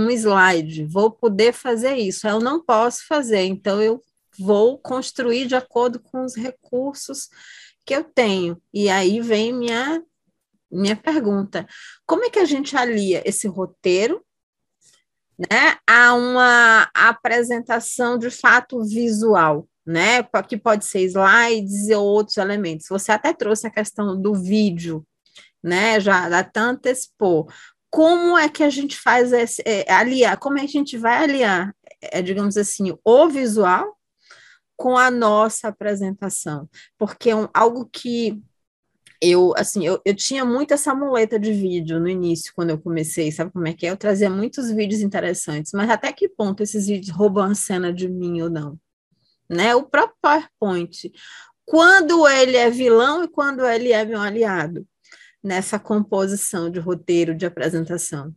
slide, 0.09 0.85
vou 0.85 1.11
poder 1.11 1.53
fazer 1.53 1.95
isso. 1.95 2.27
Eu 2.27 2.39
não 2.39 2.63
posso 2.63 3.05
fazer, 3.07 3.43
então 3.43 3.81
eu 3.81 4.01
vou 4.37 4.77
construir 4.77 5.45
de 5.47 5.55
acordo 5.55 5.99
com 5.99 6.23
os 6.23 6.35
recursos 6.35 7.29
que 7.85 7.95
eu 7.95 8.03
tenho. 8.03 8.61
E 8.73 8.89
aí 8.89 9.21
vem 9.21 9.53
minha 9.53 10.01
minha 10.69 10.95
pergunta: 10.95 11.65
como 12.05 12.25
é 12.25 12.29
que 12.29 12.39
a 12.39 12.45
gente 12.45 12.75
alia 12.75 13.21
esse 13.25 13.47
roteiro, 13.47 14.23
né, 15.37 15.77
a 15.87 16.13
uma 16.13 16.89
apresentação 16.93 18.17
de 18.17 18.29
fato 18.29 18.83
visual, 18.83 19.67
né, 19.87 20.21
que 20.47 20.57
pode 20.57 20.83
ser 20.85 20.99
slides 21.05 21.89
ou 21.91 22.05
outros 22.05 22.35
elementos. 22.35 22.87
Você 22.89 23.09
até 23.09 23.33
trouxe 23.33 23.67
a 23.67 23.71
questão 23.71 24.21
do 24.21 24.33
vídeo, 24.35 25.07
né, 25.63 25.97
já 26.01 26.25
até 26.37 26.59
antecipou. 26.59 27.47
Como 27.89 28.37
é 28.37 28.49
que 28.49 28.63
a 28.63 28.69
gente 28.69 28.97
faz 28.97 29.31
esse, 29.31 29.63
é, 29.65 29.89
aliar? 29.89 30.37
Como 30.37 30.57
é 30.57 30.61
que 30.61 30.77
a 30.77 30.81
gente 30.81 30.97
vai 30.97 31.23
aliar, 31.23 31.73
é, 32.01 32.21
digamos 32.21 32.57
assim, 32.57 32.93
o 33.03 33.29
visual 33.29 33.97
com 34.75 34.97
a 34.97 35.09
nossa 35.09 35.69
apresentação, 35.69 36.69
porque 36.97 37.29
é 37.29 37.35
um, 37.35 37.47
algo 37.53 37.89
que 37.91 38.39
eu, 39.21 39.53
assim, 39.57 39.85
eu, 39.85 39.99
eu 40.05 40.13
tinha 40.13 40.45
muito 40.45 40.73
essa 40.73 40.93
muleta 40.93 41.39
de 41.39 41.51
vídeo 41.51 41.99
no 41.99 42.07
início, 42.07 42.51
quando 42.53 42.71
eu 42.71 42.77
comecei, 42.77 43.31
sabe 43.31 43.51
como 43.51 43.67
é 43.67 43.73
que 43.73 43.87
é? 43.87 43.89
Eu 43.89 43.97
trazia 43.97 44.29
muitos 44.29 44.69
vídeos 44.69 45.01
interessantes, 45.01 45.71
mas 45.73 45.89
até 45.89 46.11
que 46.13 46.29
ponto 46.29 46.61
esses 46.61 46.87
vídeos 46.87 47.15
roubam 47.15 47.45
a 47.45 47.55
cena 47.55 47.91
de 47.91 48.07
mim 48.07 48.41
ou 48.41 48.49
não? 48.49 48.77
Né? 49.49 49.75
O 49.75 49.83
próprio 49.83 50.17
PowerPoint, 50.21 51.11
quando 51.65 52.27
ele 52.27 52.57
é 52.57 52.69
vilão 52.69 53.23
e 53.23 53.27
quando 53.27 53.65
ele 53.65 53.91
é 53.91 54.03
meu 54.03 54.19
aliado 54.19 54.85
nessa 55.43 55.79
composição 55.79 56.69
de 56.69 56.79
roteiro 56.79 57.35
de 57.35 57.45
apresentação? 57.45 58.33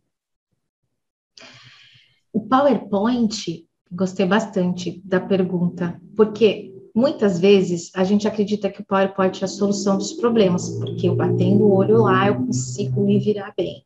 O 2.31 2.47
PowerPoint, 2.47 3.67
Gostei 3.93 4.25
bastante 4.25 5.01
da 5.03 5.19
pergunta, 5.19 6.01
porque 6.15 6.73
muitas 6.95 7.37
vezes 7.37 7.91
a 7.93 8.05
gente 8.05 8.25
acredita 8.25 8.69
que 8.69 8.79
o 8.79 8.85
PowerPoint 8.85 9.41
é 9.41 9.45
a 9.45 9.49
solução 9.49 9.97
dos 9.97 10.13
problemas, 10.13 10.69
porque 10.79 11.09
eu 11.09 11.15
batendo 11.15 11.65
o 11.65 11.73
olho 11.73 12.03
lá 12.03 12.27
eu 12.27 12.37
consigo 12.37 13.01
me 13.01 13.19
virar 13.19 13.53
bem. 13.55 13.85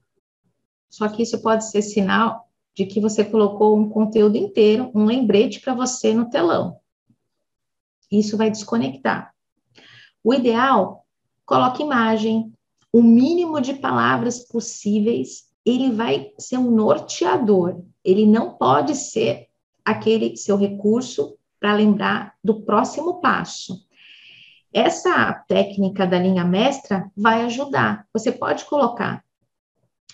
Só 0.91 1.09
que 1.09 1.23
isso 1.23 1.41
pode 1.41 1.67
ser 1.71 1.81
sinal 1.81 2.47
de 2.75 2.85
que 2.85 3.01
você 3.01 3.25
colocou 3.25 3.75
um 3.75 3.89
conteúdo 3.89 4.37
inteiro, 4.37 4.91
um 4.93 5.05
lembrete 5.05 5.59
para 5.59 5.73
você 5.73 6.13
no 6.13 6.29
telão. 6.29 6.77
Isso 8.11 8.37
vai 8.37 8.49
desconectar. 8.49 9.33
O 10.23 10.33
ideal, 10.33 11.05
coloque 11.45 11.83
imagem, 11.83 12.51
o 12.91 13.01
mínimo 13.01 13.59
de 13.59 13.73
palavras 13.73 14.39
possíveis, 14.39 15.45
ele 15.65 15.91
vai 15.91 16.31
ser 16.37 16.57
um 16.57 16.71
norteador. 16.71 17.83
Ele 18.03 18.25
não 18.25 18.51
pode 18.51 18.95
ser 18.95 19.47
aquele 19.83 20.37
seu 20.37 20.57
recurso 20.57 21.37
para 21.59 21.73
lembrar 21.73 22.35
do 22.43 22.61
próximo 22.61 23.19
passo. 23.19 23.85
Essa 24.73 25.33
técnica 25.47 26.05
da 26.05 26.19
linha 26.19 26.43
mestra 26.43 27.09
vai 27.15 27.43
ajudar. 27.43 28.05
Você 28.11 28.31
pode 28.31 28.65
colocar 28.65 29.23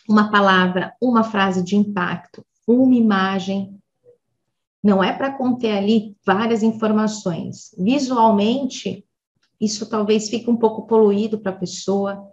uma 0.08 0.30
palavra, 0.30 0.94
uma 1.02 1.24
frase 1.24 1.64
de 1.64 1.76
impacto, 1.76 2.46
uma 2.68 2.96
imagem. 2.96 3.81
Não 4.84 5.04
é 5.04 5.14
para 5.14 5.32
conter 5.32 5.78
ali 5.78 6.16
várias 6.26 6.64
informações. 6.64 7.76
Visualmente, 7.78 9.06
isso 9.60 9.88
talvez 9.88 10.30
fique 10.30 10.50
um 10.50 10.58
pouco 10.58 10.88
poluído 10.88 11.40
para 11.40 11.52
a 11.52 11.56
pessoa. 11.56 12.28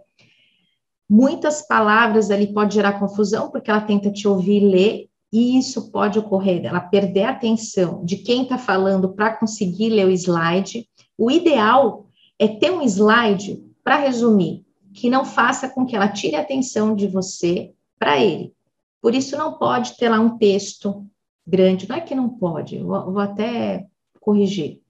Muitas 1.07 1.61
palavras 1.65 2.31
ali 2.31 2.51
pode 2.51 2.73
gerar 2.73 2.99
confusão, 2.99 3.51
porque 3.51 3.69
ela 3.69 3.81
tenta 3.81 4.11
te 4.11 4.27
ouvir 4.27 4.61
ler, 4.61 5.09
e 5.31 5.59
isso 5.59 5.91
pode 5.91 6.17
ocorrer, 6.17 6.65
ela 6.65 6.79
perder 6.79 7.25
a 7.25 7.29
atenção 7.29 8.03
de 8.03 8.17
quem 8.17 8.43
está 8.43 8.57
falando 8.57 9.13
para 9.13 9.35
conseguir 9.35 9.89
ler 9.89 10.07
o 10.07 10.11
slide. 10.11 10.89
O 11.15 11.29
ideal 11.29 12.07
é 12.39 12.47
ter 12.47 12.71
um 12.71 12.81
slide 12.81 13.63
para 13.83 13.97
resumir, 13.97 14.65
que 14.91 15.07
não 15.07 15.23
faça 15.23 15.69
com 15.69 15.85
que 15.85 15.95
ela 15.95 16.07
tire 16.07 16.35
a 16.35 16.41
atenção 16.41 16.95
de 16.95 17.07
você 17.07 17.71
para 17.99 18.19
ele. 18.19 18.53
Por 18.99 19.13
isso, 19.13 19.37
não 19.37 19.53
pode 19.53 19.97
ter 19.97 20.09
lá 20.09 20.19
um 20.19 20.37
texto 20.37 21.05
grande. 21.49 21.89
Não 21.89 21.95
é 21.95 22.01
que 22.01 22.13
não 22.13 22.29
pode, 22.29 22.77
vou, 22.77 23.11
vou 23.11 23.19
até 23.19 23.87
corrigir. 24.19 24.81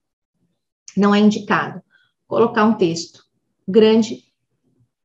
Não 0.96 1.14
é 1.14 1.18
indicado 1.18 1.82
colocar 2.30 2.64
um 2.64 2.74
texto 2.74 3.24
grande. 3.66 4.22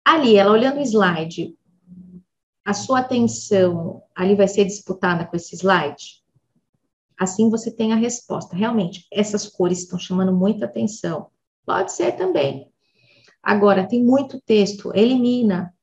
Ali, 0.03 0.35
ela 0.35 0.51
olhando 0.51 0.77
o 0.77 0.83
slide, 0.83 1.57
a 2.63 2.73
sua 2.73 2.99
atenção 2.99 4.03
ali 4.15 4.35
vai 4.35 4.47
ser 4.47 4.65
disputada 4.65 5.25
com 5.25 5.35
esse 5.35 5.55
slide? 5.55 6.23
Assim 7.17 7.49
você 7.49 7.71
tem 7.71 7.93
a 7.93 7.95
resposta. 7.95 8.55
Realmente, 8.55 9.07
essas 9.11 9.47
cores 9.47 9.79
estão 9.79 9.97
chamando 9.97 10.31
muita 10.35 10.65
atenção. 10.65 11.31
Pode 11.65 11.91
ser 11.93 12.11
também. 12.11 12.71
Agora, 13.41 13.87
tem 13.87 14.03
muito 14.03 14.39
texto, 14.41 14.91
elimina. 14.95 15.73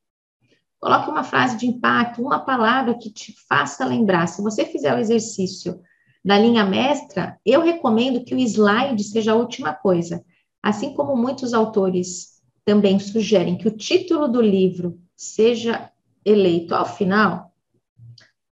Coloque 0.83 1.09
uma 1.09 1.23
frase 1.23 1.57
de 1.57 1.65
impacto, 1.65 2.21
uma 2.21 2.41
palavra 2.41 2.99
que 2.99 3.09
te 3.09 3.33
faça 3.49 3.85
lembrar. 3.85 4.27
Se 4.27 4.43
você 4.43 4.65
fizer 4.65 4.93
o 4.93 4.99
exercício 4.99 5.81
da 6.25 6.37
linha 6.37 6.65
mestra, 6.65 7.39
eu 7.47 7.63
recomendo 7.63 8.25
que 8.25 8.35
o 8.35 8.39
slide 8.39 9.05
seja 9.05 9.31
a 9.31 9.37
última 9.37 9.73
coisa. 9.73 10.25
Assim 10.61 10.93
como 10.93 11.17
muitos 11.17 11.55
autores 11.55 12.43
também 12.65 12.99
sugerem 12.99 13.57
que 13.57 13.69
o 13.69 13.77
título 13.77 14.27
do 14.27 14.43
livro 14.43 15.01
seja 15.17 15.89
eleito 16.25 16.75
ao 16.75 16.85
final, 16.85 17.53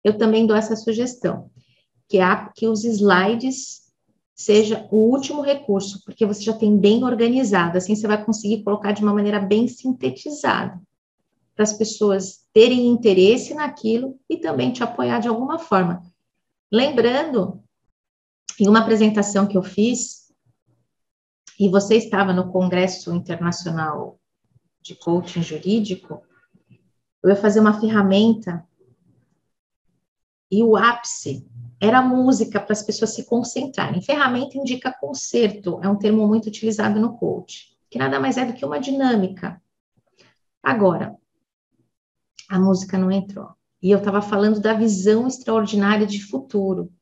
eu 0.05 0.17
também 0.17 0.47
dou 0.47 0.57
essa 0.57 0.77
sugestão, 0.77 1.51
que, 2.09 2.19
que 2.55 2.69
os 2.69 2.85
slides 2.85 3.91
seja 4.37 4.87
o 4.93 4.99
último 4.99 5.43
recurso, 5.43 6.01
porque 6.05 6.25
você 6.25 6.43
já 6.43 6.53
tem 6.53 6.77
bem 6.77 7.03
organizado, 7.03 7.77
assim 7.77 7.97
você 7.97 8.07
vai 8.07 8.25
conseguir 8.25 8.63
colocar 8.63 8.93
de 8.93 9.03
uma 9.03 9.13
maneira 9.13 9.41
bem 9.41 9.67
sintetizada, 9.67 10.81
para 11.61 11.65
as 11.65 11.75
pessoas 11.75 12.47
terem 12.55 12.87
interesse 12.87 13.53
naquilo 13.53 14.19
e 14.31 14.39
também 14.39 14.73
te 14.73 14.83
apoiar 14.83 15.19
de 15.19 15.29
alguma 15.29 15.59
forma. 15.59 16.03
Lembrando, 16.73 17.63
em 18.59 18.67
uma 18.67 18.79
apresentação 18.79 19.47
que 19.47 19.59
eu 19.59 19.63
fiz, 19.63 20.33
e 21.59 21.69
você 21.69 21.97
estava 21.97 22.33
no 22.33 22.51
Congresso 22.51 23.15
Internacional 23.15 24.19
de 24.81 24.95
Coaching 24.95 25.43
Jurídico, 25.43 26.23
eu 27.23 27.29
ia 27.29 27.37
fazer 27.37 27.61
uma 27.61 27.79
ferramenta 27.79 28.67
e 30.51 30.63
o 30.63 30.77
ápice 30.77 31.47
era 31.79 32.01
música 32.01 32.59
para 32.59 32.73
as 32.73 32.83
pessoas 32.83 33.11
se 33.11 33.27
concentrarem. 33.27 34.01
Ferramenta 34.01 34.57
indica 34.57 34.91
concerto, 34.99 35.79
é 35.83 35.89
um 35.91 35.99
termo 35.99 36.27
muito 36.27 36.47
utilizado 36.47 36.99
no 36.99 37.19
coach, 37.19 37.77
que 37.91 37.99
nada 37.99 38.19
mais 38.19 38.39
é 38.39 38.47
do 38.47 38.55
que 38.55 38.65
uma 38.65 38.81
dinâmica. 38.81 39.63
Agora, 40.63 41.20
a 42.51 42.59
música 42.59 42.99
não 42.99 43.13
entrou. 43.13 43.55
E 43.81 43.93
eu 43.93 43.99
estava 43.99 44.21
falando 44.21 44.61
da 44.61 44.75
visão 44.75 45.29
extraordinária 45.29 46.05
de 46.05 46.21
futuro. 46.21 46.93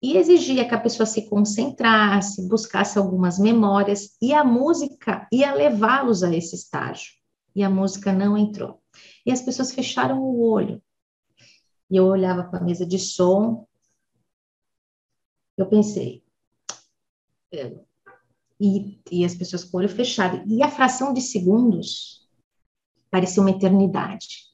E 0.00 0.16
exigia 0.16 0.66
que 0.66 0.74
a 0.74 0.80
pessoa 0.80 1.04
se 1.04 1.28
concentrasse, 1.28 2.48
buscasse 2.48 2.96
algumas 2.96 3.38
memórias, 3.38 4.16
e 4.22 4.32
a 4.32 4.44
música 4.44 5.28
ia 5.30 5.52
levá-los 5.52 6.22
a 6.22 6.34
esse 6.34 6.54
estágio. 6.54 7.12
E 7.54 7.64
a 7.64 7.68
música 7.68 8.12
não 8.12 8.38
entrou. 8.38 8.80
E 9.26 9.32
as 9.32 9.42
pessoas 9.42 9.72
fecharam 9.72 10.22
o 10.22 10.40
olho. 10.40 10.80
E 11.90 11.96
eu 11.96 12.06
olhava 12.06 12.44
para 12.44 12.60
a 12.60 12.64
mesa 12.64 12.86
de 12.86 12.98
som, 12.98 13.66
eu 15.56 15.66
pensei, 15.66 16.24
é, 17.52 17.76
e, 18.58 19.00
e 19.10 19.24
as 19.24 19.34
pessoas 19.34 19.64
com 19.64 19.76
o 19.76 19.80
olho 19.80 19.88
fechado, 19.88 20.42
e 20.46 20.62
a 20.62 20.70
fração 20.70 21.12
de 21.12 21.20
segundos 21.20 22.28
parecia 23.10 23.42
uma 23.42 23.50
eternidade. 23.50 24.49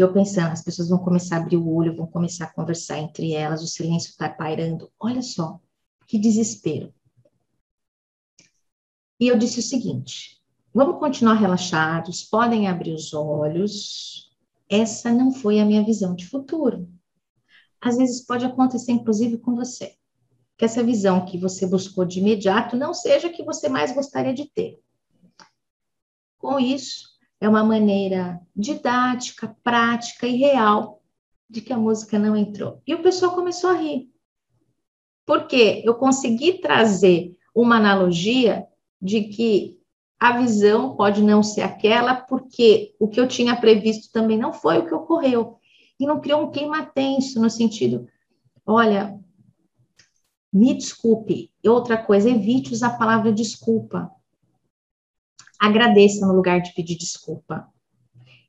E 0.00 0.02
eu 0.02 0.14
pensando, 0.14 0.50
as 0.50 0.62
pessoas 0.62 0.88
vão 0.88 0.96
começar 0.96 1.36
a 1.36 1.40
abrir 1.40 1.58
o 1.58 1.74
olho, 1.74 1.94
vão 1.94 2.06
começar 2.06 2.46
a 2.46 2.50
conversar 2.54 2.98
entre 2.98 3.34
elas, 3.34 3.62
o 3.62 3.66
silêncio 3.66 4.08
está 4.08 4.30
pairando. 4.30 4.90
Olha 4.98 5.20
só, 5.20 5.60
que 6.06 6.18
desespero. 6.18 6.90
E 9.20 9.28
eu 9.28 9.36
disse 9.36 9.58
o 9.58 9.62
seguinte: 9.62 10.40
vamos 10.72 10.98
continuar 10.98 11.34
relaxados, 11.34 12.24
podem 12.24 12.66
abrir 12.66 12.94
os 12.94 13.12
olhos. 13.12 14.34
Essa 14.70 15.12
não 15.12 15.32
foi 15.32 15.60
a 15.60 15.66
minha 15.66 15.84
visão 15.84 16.14
de 16.14 16.26
futuro. 16.26 16.88
Às 17.78 17.98
vezes 17.98 18.24
pode 18.24 18.46
acontecer, 18.46 18.92
inclusive, 18.92 19.36
com 19.36 19.54
você 19.54 19.98
que 20.56 20.64
essa 20.64 20.82
visão 20.82 21.26
que 21.26 21.36
você 21.36 21.66
buscou 21.66 22.06
de 22.06 22.20
imediato 22.20 22.74
não 22.74 22.94
seja 22.94 23.28
a 23.28 23.30
que 23.30 23.44
você 23.44 23.68
mais 23.68 23.92
gostaria 23.92 24.32
de 24.32 24.46
ter. 24.46 24.80
Com 26.38 26.58
isso, 26.58 27.09
é 27.40 27.48
uma 27.48 27.64
maneira 27.64 28.40
didática, 28.54 29.56
prática 29.64 30.26
e 30.26 30.36
real 30.36 31.02
de 31.48 31.60
que 31.60 31.72
a 31.72 31.78
música 31.78 32.18
não 32.18 32.36
entrou. 32.36 32.82
E 32.86 32.94
o 32.94 33.02
pessoal 33.02 33.34
começou 33.34 33.70
a 33.70 33.74
rir. 33.74 34.08
Porque 35.24 35.82
eu 35.84 35.94
consegui 35.94 36.60
trazer 36.60 37.36
uma 37.54 37.76
analogia 37.76 38.66
de 39.00 39.24
que 39.24 39.80
a 40.18 40.38
visão 40.38 40.94
pode 40.96 41.22
não 41.22 41.42
ser 41.42 41.62
aquela, 41.62 42.14
porque 42.14 42.94
o 43.00 43.08
que 43.08 43.18
eu 43.18 43.26
tinha 43.26 43.56
previsto 43.56 44.12
também 44.12 44.36
não 44.36 44.52
foi 44.52 44.78
o 44.78 44.86
que 44.86 44.94
ocorreu. 44.94 45.58
E 45.98 46.06
não 46.06 46.20
criou 46.20 46.42
um 46.42 46.50
clima 46.50 46.84
tenso, 46.84 47.40
no 47.40 47.48
sentido, 47.48 48.06
olha, 48.66 49.18
me 50.52 50.74
desculpe. 50.74 51.50
E 51.64 51.68
outra 51.68 51.96
coisa, 51.96 52.28
evite 52.28 52.72
usar 52.72 52.88
a 52.88 52.98
palavra 52.98 53.32
desculpa. 53.32 54.10
Agradeça 55.60 56.26
no 56.26 56.32
lugar 56.32 56.62
de 56.62 56.72
pedir 56.72 56.96
desculpa. 56.96 57.68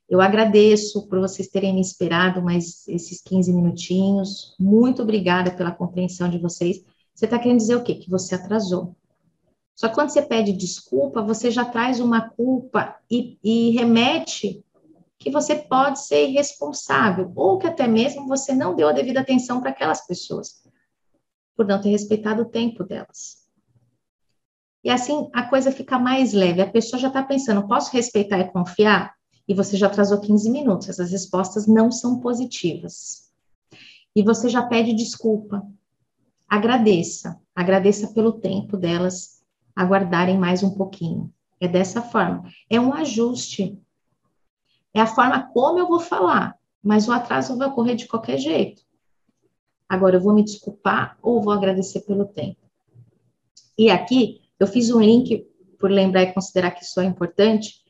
Eu 0.08 0.20
agradeço 0.22 1.06
por 1.08 1.20
vocês 1.20 1.46
terem 1.48 1.74
me 1.74 1.80
esperado 1.82 2.40
mais 2.40 2.88
esses 2.88 3.20
15 3.20 3.52
minutinhos. 3.52 4.56
Muito 4.58 5.02
obrigada 5.02 5.50
pela 5.50 5.70
compreensão 5.70 6.30
de 6.30 6.38
vocês. 6.38 6.82
Você 7.14 7.26
está 7.26 7.38
querendo 7.38 7.58
dizer 7.58 7.76
o 7.76 7.82
quê? 7.82 7.96
Que 7.96 8.08
você 8.08 8.34
atrasou. 8.34 8.96
Só 9.76 9.88
que 9.88 9.94
quando 9.94 10.08
você 10.08 10.22
pede 10.22 10.52
desculpa, 10.52 11.20
você 11.20 11.50
já 11.50 11.66
traz 11.66 12.00
uma 12.00 12.30
culpa 12.30 12.96
e, 13.10 13.38
e 13.44 13.70
remete 13.72 14.64
que 15.18 15.30
você 15.30 15.54
pode 15.54 16.00
ser 16.04 16.30
irresponsável, 16.30 17.30
ou 17.36 17.58
que 17.58 17.66
até 17.66 17.86
mesmo 17.86 18.26
você 18.26 18.54
não 18.54 18.74
deu 18.74 18.88
a 18.88 18.92
devida 18.92 19.20
atenção 19.20 19.60
para 19.60 19.70
aquelas 19.70 20.06
pessoas 20.06 20.62
por 21.54 21.66
não 21.66 21.80
ter 21.80 21.90
respeitado 21.90 22.42
o 22.42 22.48
tempo 22.48 22.82
delas. 22.82 23.41
E 24.84 24.90
assim 24.90 25.28
a 25.32 25.44
coisa 25.44 25.70
fica 25.70 25.98
mais 25.98 26.32
leve. 26.32 26.60
A 26.60 26.70
pessoa 26.70 27.00
já 27.00 27.08
está 27.08 27.22
pensando, 27.22 27.66
posso 27.66 27.92
respeitar 27.92 28.38
e 28.38 28.50
confiar? 28.50 29.14
E 29.46 29.54
você 29.54 29.76
já 29.76 29.86
atrasou 29.86 30.20
15 30.20 30.50
minutos. 30.50 30.88
Essas 30.88 31.10
respostas 31.10 31.66
não 31.66 31.90
são 31.90 32.20
positivas. 32.20 33.30
E 34.14 34.22
você 34.22 34.48
já 34.48 34.62
pede 34.62 34.92
desculpa. 34.92 35.66
Agradeça. 36.48 37.40
Agradeça 37.54 38.12
pelo 38.12 38.32
tempo 38.32 38.76
delas 38.76 39.42
aguardarem 39.74 40.38
mais 40.38 40.62
um 40.62 40.70
pouquinho. 40.70 41.32
É 41.60 41.68
dessa 41.68 42.02
forma. 42.02 42.44
É 42.68 42.80
um 42.80 42.92
ajuste. 42.92 43.78
É 44.92 45.00
a 45.00 45.06
forma 45.06 45.50
como 45.52 45.78
eu 45.78 45.88
vou 45.88 46.00
falar, 46.00 46.58
mas 46.82 47.08
o 47.08 47.12
atraso 47.12 47.56
vai 47.56 47.68
ocorrer 47.68 47.96
de 47.96 48.06
qualquer 48.06 48.36
jeito. 48.36 48.82
Agora, 49.88 50.16
eu 50.16 50.20
vou 50.20 50.34
me 50.34 50.44
desculpar 50.44 51.16
ou 51.22 51.40
vou 51.40 51.52
agradecer 51.52 52.00
pelo 52.00 52.26
tempo? 52.26 52.60
E 53.78 53.90
aqui, 53.90 54.41
eu 54.62 54.66
fiz 54.66 54.90
um 54.90 55.00
link, 55.00 55.44
por 55.76 55.90
lembrar 55.90 56.22
e 56.22 56.32
considerar 56.32 56.70
que 56.70 56.84
isso 56.84 57.00
é 57.00 57.04
importante, 57.04 57.82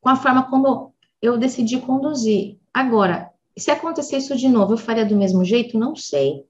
com 0.00 0.10
a 0.10 0.16
forma 0.16 0.50
como 0.50 0.94
eu 1.22 1.38
decidi 1.38 1.78
conduzir. 1.80 2.58
Agora, 2.72 3.30
se 3.56 3.70
acontecer 3.70 4.18
isso 4.18 4.36
de 4.36 4.46
novo, 4.46 4.74
eu 4.74 4.78
faria 4.78 5.06
do 5.06 5.16
mesmo 5.16 5.42
jeito? 5.44 5.78
Não 5.78 5.96
sei. 5.96 6.44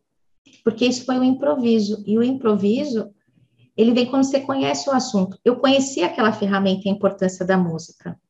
Porque 0.64 0.84
isso 0.84 1.04
foi 1.04 1.16
um 1.18 1.22
improviso. 1.22 2.02
E 2.04 2.18
o 2.18 2.22
improviso, 2.22 3.14
ele 3.76 3.92
vem 3.92 4.06
quando 4.06 4.24
você 4.24 4.40
conhece 4.40 4.88
o 4.90 4.92
assunto. 4.92 5.38
Eu 5.44 5.56
conheci 5.56 6.02
aquela 6.02 6.32
ferramenta 6.32 6.82
e 6.86 6.90
a 6.90 6.92
importância 6.92 7.46
da 7.46 7.56
música. 7.56 8.20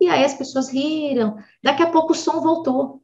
E 0.00 0.08
aí 0.08 0.24
as 0.24 0.34
pessoas 0.34 0.70
riram. 0.70 1.36
Daqui 1.62 1.82
a 1.82 1.90
pouco 1.90 2.12
o 2.12 2.16
som 2.16 2.40
voltou. 2.40 3.02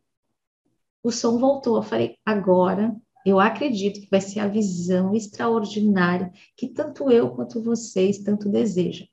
O 1.03 1.13
som 1.13 1.39
voltou. 1.39 1.77
Eu 1.77 1.83
falei, 1.83 2.17
agora 2.25 2.97
eu 3.25 3.39
acredito 3.39 4.01
que 4.01 4.11
vai 4.11 4.21
ser 4.21 4.41
a 4.41 4.49
visão 4.49 5.15
extraordinária 5.15 6.33
que 6.57 6.69
tanto 6.69 7.11
eu 7.11 7.31
quanto 7.31 7.63
vocês 7.63 8.19
tanto 8.19 8.49
desejam. 8.49 9.07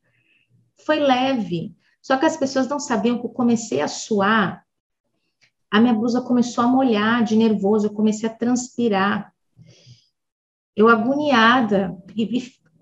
Foi 0.77 0.99
leve. 0.99 1.75
Só 2.01 2.17
que 2.17 2.25
as 2.25 2.37
pessoas 2.37 2.67
não 2.67 2.79
sabiam 2.79 3.19
que 3.19 3.25
eu 3.25 3.29
comecei 3.29 3.81
a 3.81 3.87
suar. 3.87 4.65
A 5.69 5.79
minha 5.79 5.93
blusa 5.93 6.21
começou 6.21 6.63
a 6.63 6.67
molhar 6.67 7.23
de 7.23 7.35
nervoso, 7.35 7.87
eu 7.87 7.93
comecei 7.93 8.27
a 8.27 8.33
transpirar. 8.33 9.33
Eu 10.75 10.87
agoniada. 10.87 11.95
E 12.15 12.23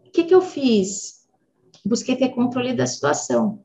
o 0.07 0.11
que, 0.11 0.23
que 0.23 0.34
eu 0.34 0.41
fiz? 0.41 1.28
Busquei 1.86 2.15
ter 2.15 2.30
controle 2.30 2.73
da 2.73 2.86
situação. 2.86 3.63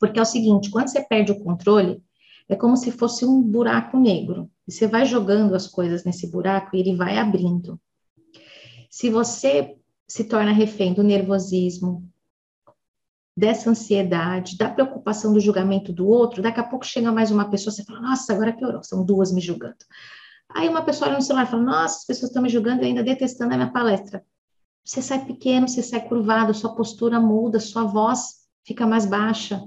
Porque 0.00 0.18
é 0.18 0.22
o 0.22 0.26
seguinte, 0.26 0.70
quando 0.70 0.88
você 0.88 1.00
perde 1.02 1.30
o 1.30 1.40
controle, 1.42 2.02
é 2.48 2.56
como 2.56 2.76
se 2.76 2.90
fosse 2.90 3.24
um 3.24 3.40
buraco 3.40 3.98
negro. 3.98 4.50
E 4.66 4.72
você 4.72 4.86
vai 4.86 5.04
jogando 5.04 5.54
as 5.54 5.66
coisas 5.66 6.04
nesse 6.04 6.30
buraco 6.30 6.74
e 6.74 6.80
ele 6.80 6.96
vai 6.96 7.18
abrindo. 7.18 7.80
Se 8.90 9.10
você 9.10 9.76
se 10.06 10.24
torna 10.24 10.52
refém 10.52 10.94
do 10.94 11.02
nervosismo, 11.02 12.08
dessa 13.36 13.68
ansiedade, 13.68 14.56
da 14.56 14.70
preocupação 14.70 15.32
do 15.32 15.40
julgamento 15.40 15.92
do 15.92 16.06
outro, 16.06 16.40
daqui 16.40 16.60
a 16.60 16.64
pouco 16.64 16.86
chega 16.86 17.10
mais 17.10 17.30
uma 17.30 17.50
pessoa, 17.50 17.72
você 17.72 17.84
fala, 17.84 18.00
nossa, 18.00 18.32
agora 18.32 18.52
piorou, 18.52 18.82
são 18.84 19.04
duas 19.04 19.32
me 19.32 19.40
julgando. 19.40 19.76
Aí 20.48 20.68
uma 20.68 20.82
pessoa 20.82 21.08
olha 21.08 21.18
no 21.18 21.22
celular 21.22 21.44
e 21.44 21.50
fala, 21.50 21.62
nossa, 21.62 21.98
as 21.98 22.06
pessoas 22.06 22.30
estão 22.30 22.42
me 22.42 22.48
julgando 22.48 22.82
e 22.82 22.86
ainda 22.86 23.02
detestando 23.02 23.54
a 23.54 23.56
minha 23.56 23.72
palestra. 23.72 24.24
Você 24.84 25.02
sai 25.02 25.24
pequeno, 25.24 25.66
você 25.66 25.82
sai 25.82 26.06
curvado, 26.06 26.54
sua 26.54 26.74
postura 26.76 27.18
muda, 27.18 27.58
sua 27.58 27.84
voz 27.84 28.44
fica 28.64 28.86
mais 28.86 29.04
baixa, 29.04 29.62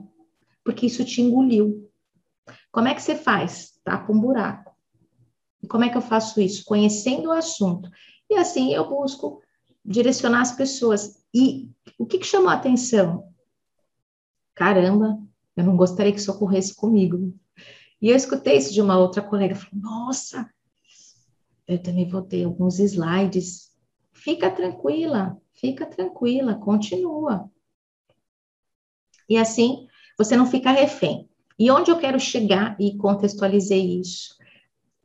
porque 0.63 0.85
isso 0.85 1.03
te 1.03 1.21
engoliu. 1.21 1.91
Como 2.71 2.87
é 2.87 2.93
que 2.93 3.01
você 3.01 3.15
faz? 3.15 3.73
Tapa 3.83 4.11
um 4.11 4.19
buraco. 4.19 4.66
Como 5.67 5.83
é 5.83 5.89
que 5.89 5.97
eu 5.97 6.01
faço 6.01 6.41
isso? 6.41 6.65
Conhecendo 6.65 7.29
o 7.29 7.31
assunto. 7.31 7.89
E 8.29 8.35
assim 8.35 8.73
eu 8.73 8.89
busco 8.89 9.41
direcionar 9.83 10.41
as 10.41 10.51
pessoas. 10.51 11.23
E 11.33 11.69
o 11.97 12.05
que, 12.05 12.19
que 12.19 12.25
chamou 12.25 12.49
a 12.49 12.53
atenção? 12.53 13.31
Caramba, 14.53 15.19
eu 15.55 15.63
não 15.63 15.77
gostaria 15.77 16.11
que 16.11 16.19
isso 16.19 16.31
ocorresse 16.31 16.75
comigo. 16.75 17.33
E 18.01 18.09
eu 18.09 18.15
escutei 18.15 18.57
isso 18.57 18.73
de 18.73 18.81
uma 18.81 18.97
outra 18.97 19.21
colega, 19.21 19.57
nossa, 19.73 20.49
eu 21.67 21.81
também 21.81 22.07
vou 22.07 22.21
ter 22.21 22.43
alguns 22.43 22.79
slides. 22.79 23.71
Fica 24.13 24.49
tranquila, 24.49 25.37
fica 25.53 25.85
tranquila, 25.85 26.55
continua. 26.55 27.49
E 29.29 29.37
assim, 29.37 29.87
você 30.17 30.37
não 30.37 30.45
fica 30.45 30.71
refém. 30.71 31.29
E 31.59 31.69
onde 31.71 31.91
eu 31.91 31.97
quero 31.97 32.19
chegar 32.19 32.79
e 32.79 32.95
contextualizei 32.97 33.99
isso? 33.99 34.36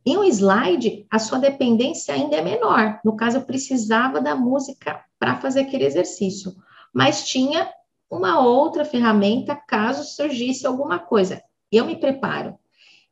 Em 0.05 0.17
um 0.17 0.23
slide, 0.25 1.05
a 1.09 1.17
sua 1.17 1.39
dependência 1.39 2.13
ainda 2.13 2.35
é 2.35 2.41
menor. 2.41 2.99
No 3.03 3.15
caso, 3.15 3.37
eu 3.37 3.41
precisava 3.41 4.19
da 4.19 4.35
música 4.35 5.03
para 5.17 5.37
fazer 5.37 5.61
aquele 5.61 5.85
exercício, 5.85 6.53
mas 6.93 7.25
tinha 7.25 7.71
uma 8.09 8.39
outra 8.39 8.83
ferramenta 8.83 9.55
caso 9.55 10.03
surgisse 10.03 10.67
alguma 10.67 10.99
coisa. 10.99 11.41
Eu 11.71 11.85
me 11.85 11.95
preparo. 11.95 12.57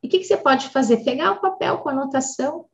E 0.02 0.06
o 0.06 0.10
que, 0.10 0.18
que 0.18 0.24
você 0.24 0.36
pode 0.36 0.68
fazer? 0.68 0.98
Pegar 0.98 1.32
o 1.32 1.40
papel 1.40 1.78
com 1.78 1.88
anotação 1.88 2.66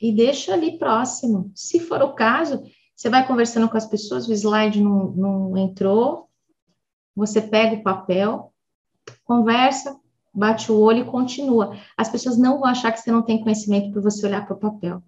e 0.00 0.12
deixa 0.12 0.54
ali 0.54 0.78
próximo. 0.78 1.50
Se 1.54 1.80
for 1.80 2.02
o 2.02 2.14
caso, 2.14 2.62
você 2.94 3.10
vai 3.10 3.26
conversando 3.26 3.68
com 3.68 3.76
as 3.76 3.86
pessoas, 3.86 4.28
o 4.28 4.32
slide 4.32 4.80
não, 4.80 5.10
não 5.10 5.56
entrou, 5.58 6.28
você 7.14 7.40
pega 7.40 7.76
o 7.76 7.82
papel, 7.82 8.52
conversa, 9.24 9.98
bate 10.36 10.70
o 10.70 10.78
olho 10.78 11.00
e 11.00 11.10
continua. 11.10 11.76
As 11.96 12.10
pessoas 12.10 12.36
não 12.36 12.60
vão 12.60 12.66
achar 12.66 12.92
que 12.92 13.00
você 13.00 13.10
não 13.10 13.22
tem 13.22 13.42
conhecimento 13.42 13.92
por 13.92 14.02
você 14.02 14.26
olhar 14.26 14.44
para 14.44 14.54
o 14.54 14.60
papel. 14.60 15.02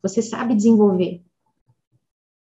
Você 0.00 0.22
sabe 0.22 0.54
desenvolver. 0.54 1.22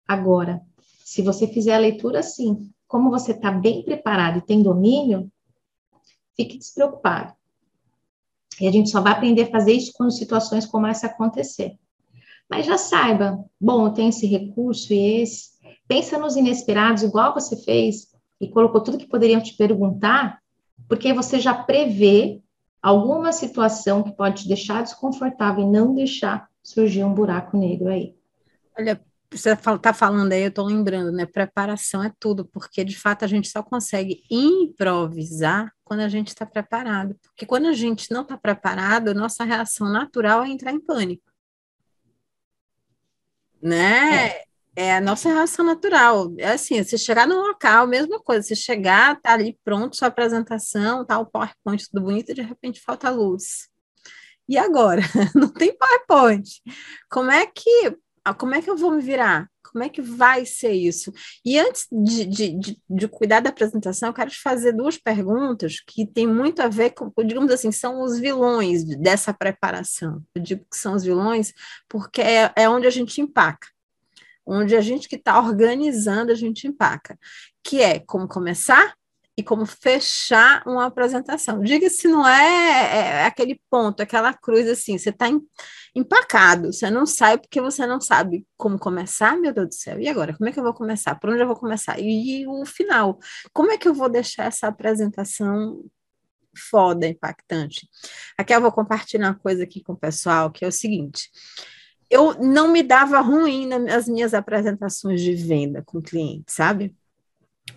Agora, 0.05 0.61
se 1.03 1.21
você 1.21 1.47
fizer 1.47 1.73
a 1.73 1.79
leitura 1.79 2.19
assim, 2.19 2.69
como 2.87 3.09
você 3.09 3.31
está 3.31 3.49
bem 3.49 3.83
preparado 3.83 4.39
e 4.39 4.41
tem 4.41 4.61
domínio, 4.61 5.31
fique 6.35 6.57
despreocupado. 6.57 7.33
E 8.59 8.67
a 8.67 8.71
gente 8.71 8.89
só 8.89 9.01
vai 9.01 9.13
aprender 9.13 9.43
a 9.43 9.51
fazer 9.51 9.73
isso 9.73 9.93
quando 9.95 10.11
situações 10.11 10.65
começam 10.65 11.09
a 11.09 11.13
acontecer. 11.13 11.77
Mas 12.49 12.65
já 12.65 12.77
saiba, 12.77 13.43
bom, 13.59 13.87
eu 13.87 13.93
tenho 13.93 14.09
esse 14.09 14.27
recurso 14.27 14.93
e 14.93 15.21
esse. 15.21 15.55
Pensa 15.87 16.17
nos 16.17 16.35
inesperados, 16.35 17.03
igual 17.03 17.33
você 17.33 17.55
fez, 17.63 18.07
e 18.39 18.49
colocou 18.49 18.81
tudo 18.81 18.97
que 18.97 19.07
poderiam 19.07 19.41
te 19.41 19.55
perguntar, 19.55 20.39
porque 20.87 21.13
você 21.13 21.39
já 21.39 21.53
prevê 21.53 22.41
alguma 22.81 23.31
situação 23.31 24.03
que 24.03 24.11
pode 24.11 24.43
te 24.43 24.47
deixar 24.47 24.83
desconfortável 24.83 25.63
e 25.63 25.71
não 25.71 25.93
deixar 25.93 26.49
surgir 26.61 27.03
um 27.03 27.13
buraco 27.13 27.57
negro 27.57 27.89
aí. 27.89 28.15
Olha, 28.77 29.01
você 29.31 29.53
está 29.53 29.93
falando 29.93 30.31
aí, 30.31 30.43
eu 30.43 30.49
estou 30.49 30.65
lembrando, 30.65 31.11
né? 31.11 31.25
Preparação 31.25 32.03
é 32.03 32.11
tudo, 32.19 32.45
porque 32.45 32.83
de 32.83 32.97
fato 32.97 33.25
a 33.25 33.27
gente 33.27 33.49
só 33.49 33.63
consegue 33.63 34.23
improvisar 34.29 35.73
quando 35.83 36.01
a 36.01 36.09
gente 36.09 36.29
está 36.29 36.45
preparado. 36.45 37.15
Porque 37.21 37.45
quando 37.45 37.67
a 37.67 37.73
gente 37.73 38.11
não 38.11 38.21
está 38.21 38.37
preparado, 38.37 39.13
nossa 39.13 39.43
reação 39.43 39.91
natural 39.91 40.43
é 40.43 40.49
entrar 40.49 40.71
em 40.71 40.79
pânico. 40.79 41.31
Né? 43.61 44.27
É. 44.27 44.45
é. 44.75 44.95
a 44.95 45.01
nossa 45.01 45.29
reação 45.29 45.65
natural. 45.65 46.33
É 46.37 46.51
assim, 46.51 46.83
você 46.83 46.97
chegar 46.97 47.27
no 47.27 47.35
local, 47.35 47.87
mesma 47.87 48.19
coisa, 48.19 48.41
você 48.41 48.55
chegar, 48.55 49.19
tá 49.21 49.33
ali 49.33 49.57
pronto 49.63 49.95
sua 49.95 50.07
apresentação, 50.09 51.05
tá 51.05 51.19
o 51.19 51.25
PowerPoint 51.25 51.85
tudo 51.89 52.03
bonito, 52.03 52.33
de 52.33 52.41
repente 52.41 52.81
falta 52.81 53.09
luz. 53.09 53.67
E 54.47 54.57
agora? 54.57 55.01
Não 55.35 55.49
tem 55.49 55.75
PowerPoint. 55.77 56.61
Como 57.09 57.31
é 57.31 57.45
que 57.45 57.97
ah, 58.25 58.33
como 58.33 58.55
é 58.55 58.61
que 58.61 58.69
eu 58.69 58.75
vou 58.75 58.91
me 58.91 59.03
virar? 59.03 59.47
Como 59.71 59.83
é 59.83 59.89
que 59.89 60.01
vai 60.01 60.47
ser 60.47 60.71
isso? 60.71 61.11
E 61.45 61.59
antes 61.59 61.85
de, 61.91 62.25
de, 62.25 62.57
de, 62.57 62.81
de, 62.89 63.07
cuidar 63.07 63.39
da 63.39 63.51
apresentação, 63.51 64.09
eu 64.09 64.13
quero 64.13 64.31
te 64.31 64.41
fazer 64.41 64.71
duas 64.71 64.97
perguntas 64.97 65.79
que 65.79 66.07
têm 66.07 66.25
muito 66.25 66.59
a 66.61 66.67
ver 66.67 66.91
com, 66.91 67.11
digamos 67.23 67.51
assim, 67.51 67.71
são 67.71 68.01
os 68.01 68.17
vilões 68.19 68.83
dessa 68.83 69.31
preparação. 69.31 70.23
Eu 70.33 70.41
digo 70.41 70.65
que 70.71 70.75
são 70.75 70.95
os 70.95 71.03
vilões 71.03 71.53
porque 71.87 72.19
é, 72.19 72.51
é 72.55 72.67
onde 72.67 72.87
a 72.87 72.89
gente 72.89 73.21
empaca. 73.21 73.67
Onde 74.45 74.75
a 74.75 74.81
gente 74.81 75.07
que 75.07 75.15
está 75.15 75.39
organizando, 75.39 76.31
a 76.31 76.35
gente 76.35 76.67
empaca. 76.67 77.17
Que 77.63 77.81
é 77.81 77.99
como 77.99 78.27
começar, 78.27 78.95
e 79.37 79.43
como 79.43 79.65
fechar 79.65 80.63
uma 80.65 80.85
apresentação. 80.85 81.61
Diga 81.61 81.89
se 81.89 82.07
não 82.07 82.25
é, 82.25 82.97
é, 82.97 83.25
aquele 83.25 83.59
ponto, 83.69 84.01
aquela 84.01 84.33
cruz 84.33 84.67
assim, 84.67 84.97
você 84.97 85.09
está 85.09 85.27
empacado, 85.93 86.71
você 86.71 86.89
não 86.89 87.05
sai 87.05 87.37
porque 87.37 87.59
você 87.59 87.85
não 87.85 87.99
sabe 87.99 88.45
como 88.57 88.79
começar, 88.79 89.37
meu 89.37 89.53
Deus 89.53 89.67
do 89.67 89.73
céu. 89.73 89.99
E 89.99 90.07
agora, 90.07 90.35
como 90.35 90.49
é 90.49 90.53
que 90.53 90.59
eu 90.59 90.63
vou 90.63 90.73
começar? 90.73 91.15
Por 91.15 91.29
onde 91.29 91.41
eu 91.41 91.47
vou 91.47 91.55
começar? 91.55 91.99
E, 91.99 92.43
e 92.43 92.47
o 92.47 92.65
final, 92.65 93.19
como 93.51 93.71
é 93.71 93.77
que 93.77 93.87
eu 93.87 93.93
vou 93.93 94.09
deixar 94.09 94.45
essa 94.45 94.67
apresentação 94.67 95.83
foda, 96.69 97.05
impactante? 97.05 97.89
Aqui 98.37 98.55
eu 98.55 98.61
vou 98.61 98.71
compartilhar 98.71 99.27
uma 99.27 99.39
coisa 99.39 99.63
aqui 99.63 99.83
com 99.83 99.93
o 99.93 99.97
pessoal, 99.97 100.49
que 100.49 100.63
é 100.63 100.67
o 100.67 100.71
seguinte, 100.71 101.29
eu 102.09 102.35
não 102.35 102.67
me 102.67 102.83
dava 102.83 103.19
ruim 103.19 103.67
nas 103.67 104.07
minhas 104.07 104.33
apresentações 104.33 105.21
de 105.21 105.35
venda 105.35 105.83
com 105.85 106.01
cliente, 106.01 106.51
sabe? 106.51 106.95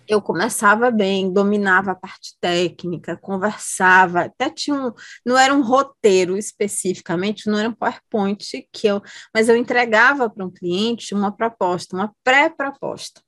eu 0.07 0.21
começava 0.21 0.89
bem, 0.89 1.31
dominava 1.31 1.91
a 1.91 1.95
parte 1.95 2.35
técnica, 2.41 3.17
conversava, 3.17 4.21
até 4.21 4.49
tinha 4.49 4.75
um, 4.75 4.91
não 5.25 5.37
era 5.37 5.53
um 5.53 5.61
roteiro 5.61 6.37
especificamente, 6.37 7.47
não 7.47 7.59
era 7.59 7.69
um 7.69 7.73
PowerPoint 7.73 8.67
que 8.71 8.87
eu, 8.87 9.01
mas 9.33 9.49
eu 9.49 9.55
entregava 9.55 10.29
para 10.29 10.45
um 10.45 10.49
cliente 10.49 11.13
uma 11.13 11.31
proposta, 11.31 11.95
uma 11.95 12.11
pré-proposta, 12.23 13.21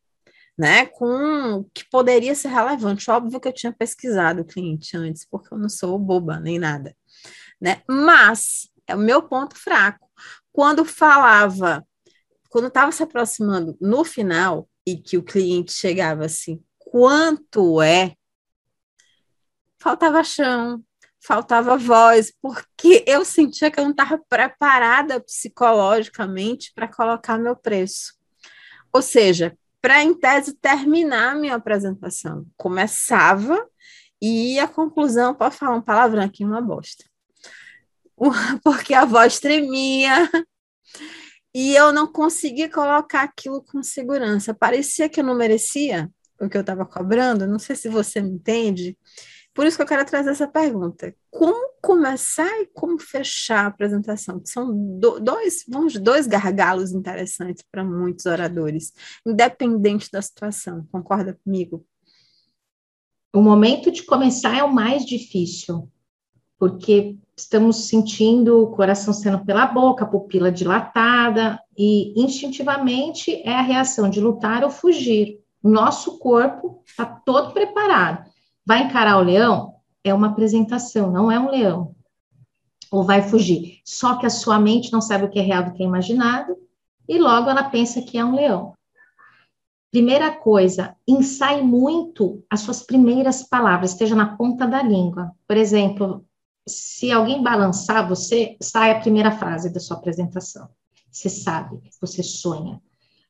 né, 0.58 0.86
com 0.88 1.66
que 1.74 1.88
poderia 1.89 2.36
ser 2.36 2.49
relevante. 2.49 3.10
Óbvio 3.10 3.39
que 3.39 3.47
eu 3.47 3.54
tinha 3.54 3.72
pesquisado 3.72 4.41
o 4.41 4.45
cliente 4.45 4.97
antes, 4.97 5.26
porque 5.30 5.54
eu 5.54 5.58
não 5.58 5.70
sou 5.70 5.97
boba 5.99 6.39
nem 6.39 6.60
nada, 6.60 6.95
né? 7.60 7.82
Mas 7.88 8.70
é 8.88 8.95
o 8.95 8.99
meu 8.99 9.24
ponto 9.24 9.56
fraco. 9.56 10.11
Quando 10.52 10.84
falava, 10.86 11.86
quando 12.49 12.68
estava 12.68 12.91
se 12.91 13.04
aproximando 13.04 13.78
no 13.80 14.04
final, 14.04 14.68
e 14.86 14.97
que 14.97 15.18
o 15.18 15.24
cliente 15.24 15.72
chegava 15.72 16.26
assim, 16.26 16.64
quanto 16.78 17.82
é? 17.82 18.16
Faltava 19.80 20.24
chão, 20.24 20.84
faltava 21.20 21.78
voz, 21.78 22.34
porque 22.41 23.04
eu 23.08 23.24
sentia 23.24 23.72
que 23.72 23.80
eu 23.80 23.84
não 23.84 23.91
estava 23.91 24.20
preparada 24.30 25.20
psicologicamente 25.20 26.72
para 26.74 26.88
colocar 26.88 27.38
meu 27.38 27.56
preço. 27.56 28.14
Ou 28.93 29.02
seja, 29.02 29.58
para 29.82 30.04
em 30.04 30.14
tese 30.14 30.54
terminar 30.54 31.32
a 31.32 31.36
minha 31.36 31.56
apresentação, 31.56 32.45
começava 32.58 33.68
e 34.22 34.60
a 34.60 34.68
conclusão, 34.68 35.34
pode 35.34 35.56
falar 35.56 35.76
um 35.76 35.82
palavrão 35.82 36.24
aqui, 36.24 36.45
uma 36.45 36.62
bosta. 36.62 37.04
porque 38.63 38.93
a 38.93 39.05
voz 39.05 39.39
tremia 39.39 40.30
e 41.53 41.76
eu 41.76 41.91
não 41.91 42.07
conseguia 42.07 42.69
colocar 42.69 43.24
aquilo 43.24 43.63
com 43.63 43.84
segurança. 43.84 44.53
Parecia 44.53 45.09
que 45.09 45.19
eu 45.19 45.24
não 45.24 45.36
merecia 45.36 46.09
o 46.39 46.49
que 46.49 46.57
eu 46.57 46.61
estava 46.61 46.86
cobrando. 46.86 47.47
Não 47.47 47.59
sei 47.59 47.76
se 47.76 47.89
você 47.89 48.22
me 48.22 48.32
entende. 48.32 48.97
Por 49.53 49.65
isso 49.65 49.76
que 49.76 49.84
eu 49.84 49.88
quero 49.88 50.05
trazer 50.05 50.30
essa 50.30 50.47
pergunta. 50.47 51.13
Como 51.30 51.74
começar 51.82 52.61
e 52.61 52.67
como 52.67 52.97
fechar 52.97 53.65
a 53.65 53.67
apresentação? 53.67 54.41
São 54.45 54.74
do, 54.97 55.19
dois, 55.19 55.65
vamos, 55.67 55.95
dois 55.95 56.26
gargalos 56.26 56.93
interessantes 56.93 57.65
para 57.69 57.84
muitos 57.84 58.26
oradores, 58.26 58.93
independente 59.26 60.09
da 60.09 60.22
situação. 60.22 60.88
Concorda 60.89 61.38
comigo? 61.43 61.86
O 63.34 63.41
momento 63.41 63.91
de 63.91 64.03
começar 64.05 64.57
é 64.57 64.63
o 64.63 64.74
mais 64.74 65.05
difícil, 65.05 65.89
porque 66.57 67.17
estamos 67.41 67.87
sentindo 67.87 68.61
o 68.61 68.71
coração 68.71 69.13
sendo 69.13 69.43
pela 69.43 69.65
boca, 69.65 70.05
a 70.05 70.07
pupila 70.07 70.51
dilatada, 70.51 71.59
e 71.77 72.13
instintivamente 72.15 73.41
é 73.43 73.53
a 73.53 73.61
reação 73.61 74.09
de 74.09 74.21
lutar 74.21 74.63
ou 74.63 74.69
fugir. 74.69 75.39
Nosso 75.63 76.19
corpo 76.19 76.81
está 76.85 77.05
todo 77.05 77.51
preparado. 77.51 78.29
Vai 78.65 78.83
encarar 78.83 79.17
o 79.17 79.23
leão? 79.23 79.75
É 80.03 80.13
uma 80.13 80.27
apresentação, 80.27 81.11
não 81.11 81.31
é 81.31 81.39
um 81.39 81.49
leão. 81.49 81.95
Ou 82.91 83.03
vai 83.03 83.21
fugir. 83.21 83.79
Só 83.83 84.15
que 84.15 84.25
a 84.25 84.29
sua 84.29 84.59
mente 84.59 84.91
não 84.91 85.01
sabe 85.01 85.25
o 85.25 85.29
que 85.29 85.39
é 85.39 85.41
real 85.41 85.63
do 85.63 85.73
que 85.73 85.83
é 85.83 85.85
imaginado, 85.85 86.55
e 87.07 87.17
logo 87.17 87.49
ela 87.49 87.63
pensa 87.63 88.01
que 88.01 88.17
é 88.17 88.23
um 88.25 88.35
leão. 88.35 88.73
Primeira 89.91 90.31
coisa, 90.31 90.95
ensaie 91.07 91.61
muito 91.61 92.43
as 92.49 92.61
suas 92.61 92.81
primeiras 92.81 93.43
palavras, 93.43 93.91
esteja 93.91 94.15
na 94.15 94.37
ponta 94.37 94.65
da 94.65 94.81
língua. 94.81 95.31
Por 95.47 95.57
exemplo, 95.57 96.23
se 96.68 97.12
alguém 97.12 97.41
balançar 97.41 98.07
você, 98.07 98.55
sai 98.62 98.91
a 98.91 98.99
primeira 98.99 99.32
frase 99.32 99.74
da 99.74 99.80
sua 99.80 99.97
apresentação. 99.97 100.70
Você 101.12 101.30
sabe, 101.30 101.82
você 101.99 102.24
sonha. 102.24 102.82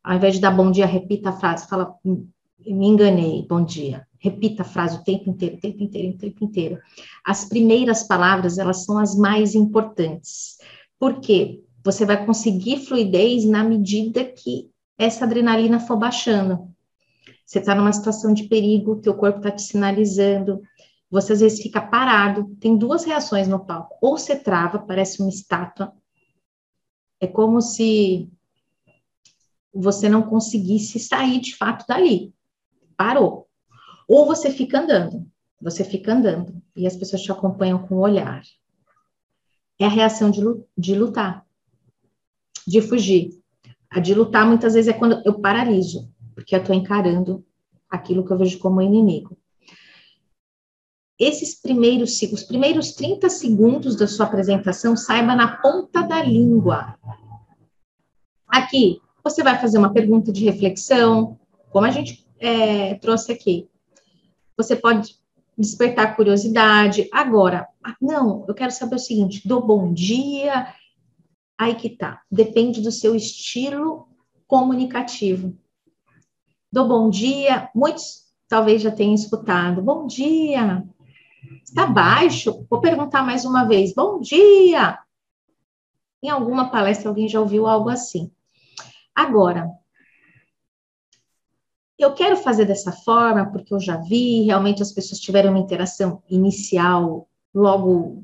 Ao 0.03 0.15
invés 0.15 0.35
de 0.35 0.41
dar 0.41 0.51
bom 0.51 0.71
dia, 0.71 0.85
repita 0.85 1.29
a 1.29 1.33
frase, 1.33 1.67
fala, 1.67 1.95
hum, 2.05 2.27
me 2.65 2.87
enganei, 2.87 3.45
bom 3.47 3.63
dia. 3.63 4.07
Repita 4.19 4.61
a 4.61 4.65
frase 4.65 4.97
o 4.97 5.03
tempo 5.03 5.29
inteiro, 5.29 5.55
o 5.55 5.59
tempo 5.59 5.83
inteiro, 5.83 6.13
o 6.13 6.17
tempo 6.17 6.43
inteiro. 6.43 6.79
As 7.25 7.45
primeiras 7.45 8.03
palavras, 8.03 8.57
elas 8.57 8.83
são 8.83 8.99
as 8.99 9.15
mais 9.15 9.55
importantes. 9.55 10.57
Por 10.99 11.19
quê? 11.19 11.63
Você 11.83 12.05
vai 12.05 12.23
conseguir 12.25 12.85
fluidez 12.85 13.45
na 13.45 13.63
medida 13.63 14.23
que 14.23 14.69
essa 14.97 15.25
adrenalina 15.25 15.79
for 15.79 15.97
baixando. 15.97 16.69
Você 17.43 17.59
está 17.59 17.73
numa 17.73 17.91
situação 17.91 18.33
de 18.33 18.43
perigo, 18.43 19.01
teu 19.01 19.15
corpo 19.15 19.39
está 19.39 19.51
te 19.51 19.63
sinalizando, 19.63 20.61
você 21.11 21.33
às 21.33 21.41
vezes 21.41 21.61
fica 21.61 21.81
parado, 21.81 22.55
tem 22.57 22.77
duas 22.77 23.03
reações 23.03 23.45
no 23.45 23.65
palco. 23.65 23.97
Ou 24.01 24.17
você 24.17 24.33
trava, 24.33 24.79
parece 24.79 25.21
uma 25.21 25.29
estátua. 25.29 25.93
É 27.19 27.27
como 27.27 27.61
se 27.61 28.31
você 29.73 30.07
não 30.07 30.23
conseguisse 30.23 30.97
sair 30.99 31.41
de 31.41 31.53
fato 31.57 31.85
dali. 31.85 32.33
Parou. 32.95 33.49
Ou 34.07 34.25
você 34.25 34.49
fica 34.49 34.79
andando. 34.79 35.29
Você 35.61 35.83
fica 35.83 36.13
andando. 36.13 36.61
E 36.73 36.87
as 36.87 36.95
pessoas 36.95 37.21
te 37.21 37.31
acompanham 37.31 37.85
com 37.85 37.95
o 37.95 38.01
olhar. 38.01 38.41
É 39.77 39.85
a 39.85 39.89
reação 39.89 40.31
de, 40.31 40.95
lutar, 40.95 41.45
de 42.65 42.81
fugir. 42.81 43.31
A 43.89 43.99
de 43.99 44.13
lutar, 44.13 44.47
muitas 44.47 44.75
vezes, 44.75 44.93
é 44.93 44.97
quando 44.97 45.21
eu 45.25 45.41
paraliso, 45.41 46.09
porque 46.33 46.55
eu 46.55 46.59
estou 46.61 46.73
encarando 46.73 47.45
aquilo 47.89 48.25
que 48.25 48.31
eu 48.31 48.37
vejo 48.37 48.59
como 48.59 48.81
inimigo 48.81 49.40
esses 51.21 51.53
primeiros, 51.53 52.19
os 52.19 52.43
primeiros 52.43 52.93
30 52.93 53.29
segundos 53.29 53.95
da 53.95 54.07
sua 54.07 54.25
apresentação, 54.25 54.97
saiba 54.97 55.35
na 55.35 55.57
ponta 55.57 56.01
da 56.01 56.23
língua. 56.23 56.95
Aqui, 58.47 58.99
você 59.23 59.43
vai 59.43 59.61
fazer 59.61 59.77
uma 59.77 59.93
pergunta 59.93 60.31
de 60.31 60.43
reflexão, 60.43 61.39
como 61.69 61.85
a 61.85 61.91
gente 61.91 62.25
é, 62.39 62.95
trouxe 62.95 63.31
aqui. 63.31 63.69
Você 64.57 64.75
pode 64.75 65.15
despertar 65.55 66.15
curiosidade. 66.15 67.07
Agora, 67.13 67.67
não, 68.01 68.43
eu 68.47 68.55
quero 68.55 68.71
saber 68.71 68.95
o 68.95 68.99
seguinte: 68.99 69.47
dou 69.47 69.63
bom 69.63 69.93
dia. 69.93 70.73
Aí 71.55 71.75
que 71.75 71.89
tá. 71.91 72.21
Depende 72.31 72.81
do 72.81 72.91
seu 72.91 73.15
estilo 73.15 74.07
comunicativo. 74.47 75.55
Dou 76.71 76.87
bom 76.87 77.11
dia. 77.11 77.69
Muitos 77.75 78.23
talvez 78.47 78.81
já 78.81 78.89
tenham 78.89 79.13
escutado. 79.13 79.83
Bom 79.83 80.07
dia. 80.07 80.83
Está 81.63 81.85
baixo? 81.85 82.65
Vou 82.69 82.81
perguntar 82.81 83.23
mais 83.23 83.45
uma 83.45 83.63
vez. 83.63 83.93
Bom 83.93 84.19
dia! 84.19 84.99
Em 86.23 86.29
alguma 86.29 86.69
palestra 86.69 87.09
alguém 87.09 87.27
já 87.27 87.39
ouviu 87.39 87.67
algo 87.67 87.89
assim. 87.89 88.31
Agora, 89.15 89.69
eu 91.97 92.13
quero 92.13 92.37
fazer 92.37 92.65
dessa 92.65 92.91
forma 92.91 93.51
porque 93.51 93.73
eu 93.73 93.79
já 93.79 93.97
vi, 93.97 94.43
realmente 94.43 94.81
as 94.81 94.91
pessoas 94.91 95.19
tiveram 95.19 95.51
uma 95.51 95.59
interação 95.59 96.21
inicial 96.29 97.27
logo 97.53 98.23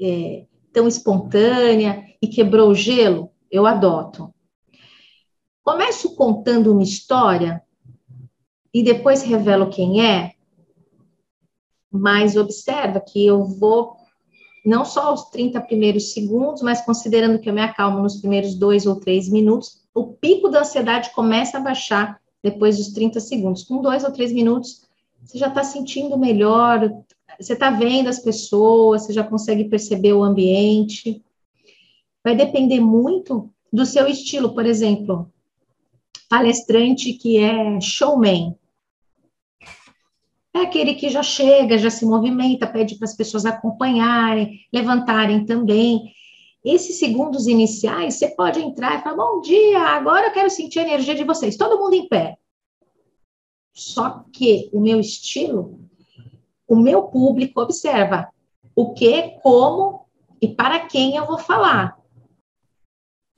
é, 0.00 0.46
tão 0.72 0.86
espontânea 0.86 2.04
e 2.20 2.28
quebrou 2.28 2.70
o 2.70 2.74
gelo, 2.74 3.32
eu 3.50 3.66
adoto. 3.66 4.32
Começo 5.62 6.14
contando 6.14 6.72
uma 6.72 6.82
história 6.82 7.62
e 8.72 8.82
depois 8.82 9.22
revelo 9.22 9.70
quem 9.70 10.04
é, 10.04 10.35
mas 11.98 12.36
observa 12.36 13.00
que 13.00 13.24
eu 13.24 13.44
vou 13.44 13.96
não 14.64 14.84
só 14.84 15.14
os 15.14 15.30
30 15.30 15.60
primeiros 15.60 16.12
segundos, 16.12 16.60
mas 16.60 16.84
considerando 16.84 17.38
que 17.38 17.48
eu 17.48 17.54
me 17.54 17.62
acalmo 17.62 18.02
nos 18.02 18.16
primeiros 18.16 18.54
dois 18.54 18.84
ou 18.84 18.96
três 18.96 19.28
minutos, 19.28 19.80
o 19.94 20.08
pico 20.08 20.48
da 20.48 20.60
ansiedade 20.60 21.10
começa 21.14 21.58
a 21.58 21.60
baixar 21.60 22.20
depois 22.42 22.76
dos 22.76 22.88
30 22.88 23.20
segundos. 23.20 23.62
Com 23.62 23.80
dois 23.80 24.02
ou 24.02 24.12
três 24.12 24.32
minutos, 24.32 24.82
você 25.24 25.38
já 25.38 25.46
está 25.48 25.62
sentindo 25.62 26.18
melhor, 26.18 26.90
você 27.38 27.52
está 27.52 27.70
vendo 27.70 28.08
as 28.08 28.18
pessoas, 28.18 29.02
você 29.02 29.12
já 29.12 29.22
consegue 29.22 29.64
perceber 29.64 30.12
o 30.12 30.24
ambiente. 30.24 31.22
Vai 32.24 32.34
depender 32.34 32.80
muito 32.80 33.48
do 33.72 33.86
seu 33.86 34.08
estilo, 34.08 34.52
por 34.52 34.66
exemplo, 34.66 35.30
palestrante 36.28 37.12
que 37.12 37.38
é 37.38 37.80
showman, 37.80 38.56
é 40.58 40.62
aquele 40.62 40.94
que 40.94 41.08
já 41.08 41.22
chega, 41.22 41.78
já 41.78 41.90
se 41.90 42.04
movimenta, 42.04 42.66
pede 42.66 42.96
para 42.96 43.06
as 43.06 43.16
pessoas 43.16 43.44
acompanharem, 43.44 44.60
levantarem 44.72 45.44
também. 45.44 46.12
Esses 46.64 46.98
segundos 46.98 47.46
iniciais, 47.46 48.14
você 48.14 48.28
pode 48.28 48.60
entrar 48.60 48.98
e 48.98 49.02
falar: 49.02 49.16
Bom 49.16 49.40
dia, 49.40 49.80
agora 49.80 50.26
eu 50.26 50.32
quero 50.32 50.50
sentir 50.50 50.80
a 50.80 50.82
energia 50.82 51.14
de 51.14 51.24
vocês. 51.24 51.56
Todo 51.56 51.78
mundo 51.78 51.94
em 51.94 52.08
pé. 52.08 52.36
Só 53.72 54.24
que 54.32 54.70
o 54.72 54.80
meu 54.80 54.98
estilo, 54.98 55.78
o 56.66 56.74
meu 56.74 57.04
público 57.04 57.60
observa 57.60 58.28
o 58.74 58.94
que, 58.94 59.38
como 59.42 60.06
e 60.40 60.48
para 60.48 60.86
quem 60.86 61.16
eu 61.16 61.26
vou 61.26 61.38
falar. 61.38 61.96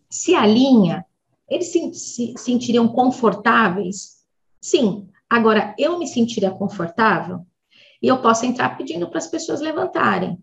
Se 0.09 0.35
alinha, 0.35 1.05
eles 1.49 1.69
se, 1.69 1.93
se 1.95 2.35
sentiriam 2.37 2.89
confortáveis? 2.89 4.25
Sim, 4.61 5.09
Agora, 5.29 5.75
eu 5.79 5.99
me 5.99 6.07
sentiria 6.07 6.51
confortável 6.51 7.45
e 8.03 8.09
eu 8.09 8.23
posso 8.23 8.47
entrar 8.47 8.77
pedindo 8.79 9.09
para 9.09 9.19
as 9.19 9.27
pessoas 9.27 9.61
levantarem. 9.61 10.43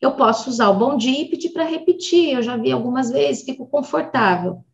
Eu 0.00 0.12
posso 0.12 0.48
usar 0.48 0.70
o 0.70 0.78
bom 0.78 0.96
dia 0.96 1.22
e 1.22 1.28
pedir 1.28 1.50
para 1.50 1.64
repetir, 1.64 2.34
eu 2.34 2.42
já 2.42 2.56
vi 2.56 2.72
algumas 2.72 3.10
vezes, 3.10 3.44
fico 3.44 3.66
confortável. 3.66 4.64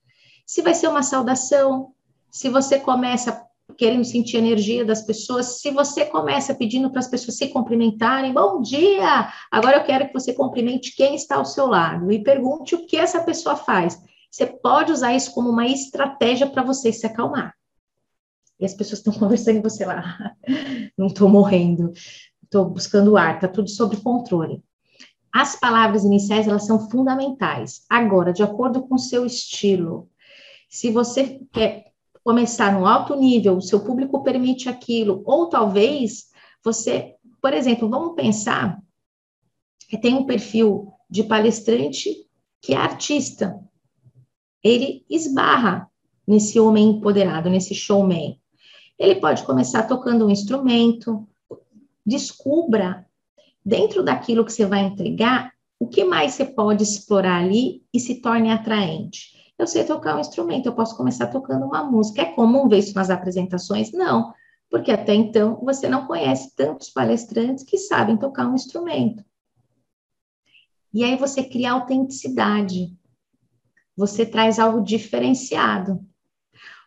Se 0.46 0.62
vai 0.62 0.74
ser 0.74 0.88
uma 0.88 1.02
saudação, 1.02 1.92
se 2.30 2.48
você 2.48 2.78
começa 2.78 3.44
querendo 3.76 4.04
sentir 4.04 4.36
a 4.36 4.40
energia 4.40 4.84
das 4.84 5.02
pessoas, 5.02 5.60
se 5.60 5.70
você 5.70 6.06
começa 6.06 6.54
pedindo 6.54 6.90
para 6.90 7.00
as 7.00 7.08
pessoas 7.08 7.36
se 7.36 7.48
cumprimentarem, 7.48 8.32
bom 8.32 8.62
dia, 8.62 9.28
agora 9.50 9.76
eu 9.76 9.84
quero 9.84 10.06
que 10.06 10.14
você 10.14 10.32
cumprimente 10.32 10.96
quem 10.96 11.14
está 11.14 11.36
ao 11.36 11.44
seu 11.44 11.66
lado 11.66 12.10
e 12.10 12.22
pergunte 12.22 12.74
o 12.74 12.86
que 12.86 12.96
essa 12.96 13.20
pessoa 13.20 13.56
faz. 13.56 14.00
Você 14.30 14.46
pode 14.46 14.92
usar 14.92 15.14
isso 15.14 15.32
como 15.34 15.50
uma 15.50 15.66
estratégia 15.66 16.46
para 16.46 16.62
você 16.62 16.92
se 16.92 17.06
acalmar 17.06 17.57
e 18.58 18.64
as 18.64 18.74
pessoas 18.74 18.98
estão 18.98 19.12
conversando 19.18 19.58
e 19.58 19.62
você 19.62 19.84
lá, 19.84 20.34
não 20.96 21.06
estou 21.06 21.28
morrendo, 21.28 21.92
estou 22.42 22.68
buscando 22.68 23.16
ar, 23.16 23.36
está 23.36 23.48
tudo 23.48 23.68
sob 23.68 23.96
controle. 23.98 24.62
As 25.32 25.56
palavras 25.56 26.04
iniciais, 26.04 26.48
elas 26.48 26.66
são 26.66 26.90
fundamentais. 26.90 27.82
Agora, 27.88 28.32
de 28.32 28.42
acordo 28.42 28.82
com 28.82 28.94
o 28.94 28.98
seu 28.98 29.26
estilo, 29.26 30.08
se 30.68 30.90
você 30.90 31.40
quer 31.52 31.92
começar 32.24 32.72
no 32.72 32.86
alto 32.86 33.14
nível, 33.14 33.56
o 33.56 33.62
seu 33.62 33.80
público 33.80 34.22
permite 34.22 34.68
aquilo, 34.68 35.22
ou 35.24 35.48
talvez 35.48 36.28
você, 36.64 37.14
por 37.40 37.52
exemplo, 37.52 37.88
vamos 37.88 38.14
pensar 38.14 38.78
tem 39.96 40.14
um 40.14 40.26
perfil 40.26 40.92
de 41.08 41.24
palestrante 41.24 42.26
que 42.60 42.74
é 42.74 42.76
artista. 42.76 43.58
Ele 44.62 45.04
esbarra 45.08 45.88
nesse 46.26 46.60
homem 46.60 46.90
empoderado, 46.90 47.48
nesse 47.48 47.74
showman. 47.74 48.38
Ele 48.98 49.16
pode 49.16 49.44
começar 49.44 49.84
tocando 49.84 50.26
um 50.26 50.30
instrumento, 50.30 51.26
descubra 52.04 53.06
dentro 53.64 54.02
daquilo 54.02 54.44
que 54.44 54.52
você 54.52 54.66
vai 54.66 54.80
entregar 54.80 55.52
O 55.80 55.86
que 55.86 56.04
mais 56.04 56.32
você 56.32 56.44
pode 56.44 56.82
explorar 56.82 57.40
ali 57.40 57.84
e 57.94 58.00
se 58.00 58.20
torne 58.20 58.50
atraente? 58.50 59.52
Eu 59.56 59.66
sei 59.66 59.84
tocar 59.84 60.16
um 60.16 60.20
instrumento, 60.20 60.66
eu 60.66 60.74
posso 60.74 60.96
começar 60.96 61.28
tocando 61.28 61.64
uma 61.66 61.84
música. 61.84 62.22
É 62.22 62.24
comum 62.24 62.68
ver 62.68 62.78
isso 62.78 62.94
nas 62.94 63.10
apresentações? 63.10 63.92
Não, 63.92 64.34
porque 64.68 64.90
até 64.90 65.14
então 65.14 65.60
você 65.62 65.88
não 65.88 66.06
conhece 66.06 66.54
tantos 66.56 66.90
palestrantes 66.90 67.64
que 67.64 67.78
sabem 67.78 68.16
tocar 68.16 68.48
um 68.48 68.54
instrumento. 68.54 69.24
E 70.92 71.04
aí 71.04 71.16
você 71.16 71.44
cria 71.44 71.72
autenticidade. 71.72 72.96
Você 73.96 74.26
traz 74.26 74.58
algo 74.58 74.80
diferenciado. 74.80 76.04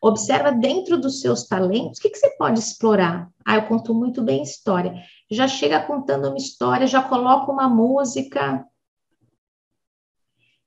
Observa 0.02 0.52
dentro 0.52 1.00
dos 1.00 1.22
seus 1.22 1.46
talentos, 1.46 2.00
o 2.00 2.02
que, 2.02 2.10
que 2.10 2.18
você 2.18 2.32
pode 2.32 2.60
explorar? 2.60 3.30
Ah, 3.46 3.58
eu 3.58 3.68
conto 3.68 3.94
muito 3.94 4.24
bem 4.24 4.42
história. 4.42 4.96
Já 5.30 5.48
chega 5.48 5.86
contando 5.86 6.28
uma 6.28 6.38
história, 6.38 6.88
já 6.88 7.04
coloca 7.04 7.52
uma 7.52 7.70
música. 7.70 8.66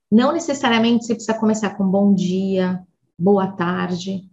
Não 0.09 0.33
necessariamente 0.33 1.05
você 1.05 1.15
precisa 1.17 1.37
começar 1.37 1.77
com 1.77 1.85
bom 1.85 2.15
dia, 2.15 2.87
boa 3.19 3.49
tarde. 3.51 4.31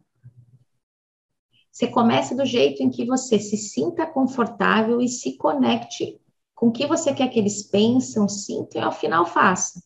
Você 1.71 1.87
começa 1.87 2.35
do 2.35 2.45
jeito 2.45 2.83
em 2.83 2.91
que 2.91 3.03
você 3.03 3.39
se 3.39 3.57
sinta 3.57 4.05
confortável 4.05 5.01
e 5.01 5.07
se 5.07 5.35
conecte 5.35 6.21
com 6.53 6.67
o 6.67 6.71
que 6.71 6.85
você 6.85 7.11
quer 7.11 7.27
que 7.29 7.39
eles 7.39 7.63
pensam, 7.63 8.29
sintam 8.29 8.79
e 8.79 8.85
ao 8.85 8.91
final 8.91 9.25
faça. 9.25 9.81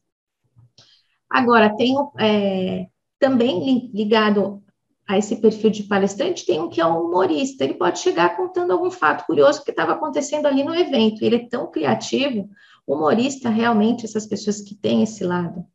Agora, 1.30 1.74
tem 1.78 1.96
é, 2.20 2.88
também 3.18 3.90
ligado 3.94 4.65
a 5.08 5.18
esse 5.18 5.36
perfil 5.36 5.70
de 5.70 5.84
palestrante, 5.84 6.46
tem 6.46 6.60
um 6.60 6.70
que 6.70 6.82
é 6.82 6.86
um 6.86 7.06
humorista. 7.06 7.64
Ele 7.64 7.76
pode 7.76 8.00
chegar 8.00 8.36
contando 8.36 8.72
algum 8.72 8.90
fato 8.90 9.26
curioso 9.26 9.64
que 9.64 9.70
estava 9.70 9.94
acontecendo 9.94 10.48
ali 10.48 10.64
no 10.64 10.74
evento. 10.74 11.24
Ele 11.24 11.36
é 11.36 11.48
tão 11.48 11.70
criativo, 11.70 12.50
humorista, 12.88 13.50
realmente, 13.50 14.06
essas 14.06 14.26
pessoas 14.26 14.62
que 14.62 14.74
têm 14.74 15.04
esse 15.04 15.24
lado. 15.24 15.66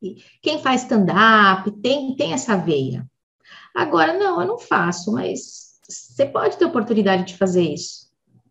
E 0.00 0.22
quem 0.40 0.60
faz 0.60 0.82
stand-up 0.82 1.70
tem, 1.82 2.14
tem 2.14 2.32
essa 2.32 2.56
veia. 2.56 3.06
Agora, 3.74 4.16
não, 4.16 4.40
eu 4.40 4.46
não 4.46 4.58
faço, 4.58 5.12
mas 5.12 5.78
você 5.88 6.24
pode 6.24 6.56
ter 6.56 6.64
oportunidade 6.64 7.24
de 7.24 7.36
fazer 7.36 7.62
isso. 7.62 8.08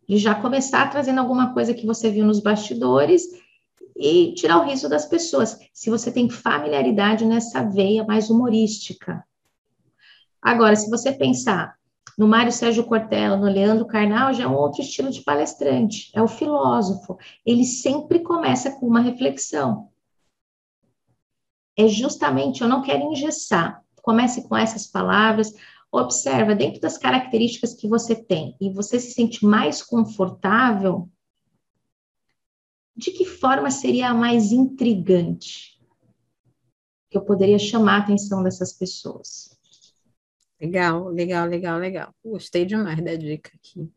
De 0.08 0.18
já 0.18 0.36
começar 0.36 0.90
trazendo 0.90 1.20
alguma 1.20 1.54
coisa 1.54 1.74
que 1.74 1.86
você 1.86 2.12
viu 2.12 2.26
nos 2.26 2.42
bastidores 2.42 3.24
e 3.98 4.34
tirar 4.34 4.60
o 4.60 4.66
riso 4.66 4.90
das 4.90 5.06
pessoas. 5.06 5.58
Se 5.74 5.90
você 5.90 6.12
tem 6.12 6.30
familiaridade 6.30 7.26
nessa 7.26 7.64
veia 7.64 8.04
mais 8.04 8.30
humorística. 8.30 9.24
Agora, 10.42 10.76
se 10.76 10.90
você 10.90 11.12
pensar 11.12 11.78
no 12.18 12.28
Mário 12.28 12.52
Sérgio 12.52 12.84
Cortella, 12.84 13.38
no 13.38 13.46
Leandro 13.46 13.86
Carnal, 13.86 14.34
já 14.34 14.44
é 14.44 14.48
um 14.48 14.56
outro 14.56 14.82
estilo 14.82 15.10
de 15.10 15.22
palestrante, 15.22 16.12
é 16.14 16.22
o 16.22 16.28
filósofo. 16.28 17.18
Ele 17.46 17.64
sempre 17.64 18.20
começa 18.20 18.72
com 18.72 18.88
uma 18.88 19.00
reflexão. 19.00 19.90
É 21.78 21.88
justamente, 21.88 22.62
eu 22.62 22.68
não 22.68 22.82
quero 22.82 23.04
engessar. 23.04 23.82
Comece 24.02 24.48
com 24.48 24.58
essas 24.58 24.86
palavras, 24.86 25.54
observa 25.92 26.54
dentro 26.54 26.82
das 26.82 26.98
características 26.98 27.74
que 27.74 27.88
você 27.88 28.16
tem 28.16 28.56
e 28.60 28.70
você 28.70 29.00
se 29.00 29.12
sente 29.12 29.46
mais 29.46 29.82
confortável, 29.82 31.10
de 32.96 33.12
que 33.12 33.24
forma 33.24 33.72
seria 33.72 34.10
a 34.10 34.14
mais 34.14 34.52
intrigante 34.52 35.80
que 37.10 37.18
eu 37.18 37.22
poderia 37.22 37.58
chamar 37.58 37.96
a 37.96 38.04
atenção 38.04 38.44
dessas 38.44 38.74
pessoas? 38.74 39.59
Legal, 40.62 41.10
legal, 41.10 41.48
legal, 41.50 41.78
legal. 41.80 42.16
Gostei 42.24 42.66
demais 42.66 43.04
da 43.04 43.16
dica 43.16 43.52
aqui. 43.56 43.92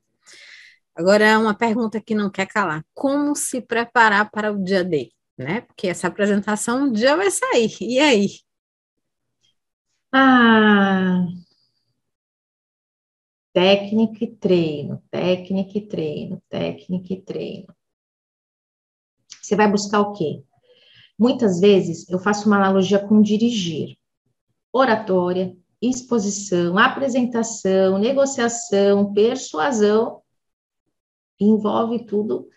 Agora, 0.95 1.39
uma 1.39 1.55
pergunta 1.57 2.01
que 2.01 2.15
não 2.15 2.31
quer 2.31 2.47
calar. 2.47 2.85
Como 2.95 3.35
se 3.35 3.61
preparar 3.63 4.31
para 4.31 4.53
o 4.53 4.63
dia 4.63 4.85
D? 4.85 5.11
Né? 5.39 5.63
Porque 5.63 5.89
essa 5.89 6.07
apresentação 6.09 6.85
um 6.85 6.93
dia 6.93 7.17
vai 7.17 7.31
sair. 7.31 7.71
E 7.81 7.99
aí? 7.99 8.27
Ah, 10.13 11.27
técnica 13.55 14.25
e 14.25 14.37
treino, 14.37 15.03
técnica 15.11 15.79
e 15.79 15.87
treino, 15.89 16.43
técnica 16.51 17.15
e 17.15 17.23
treino. 17.23 17.75
Você 19.43 19.55
vai 19.57 19.71
buscar 19.71 20.01
o 20.01 20.13
quê? 20.15 20.43
Muitas 21.19 21.61
vezes 21.61 22.09
eu 22.11 22.19
faço 22.19 22.47
uma 22.49 22.57
analogia 22.57 22.99
com 23.01 23.23
dirigir. 23.23 23.97
Oratória, 24.73 25.57
exposição, 25.83 26.79
apresentação, 26.79 27.99
negociação, 27.99 29.13
persuasão, 29.13 30.23
envolve 31.41 32.07
tudo 32.07 32.49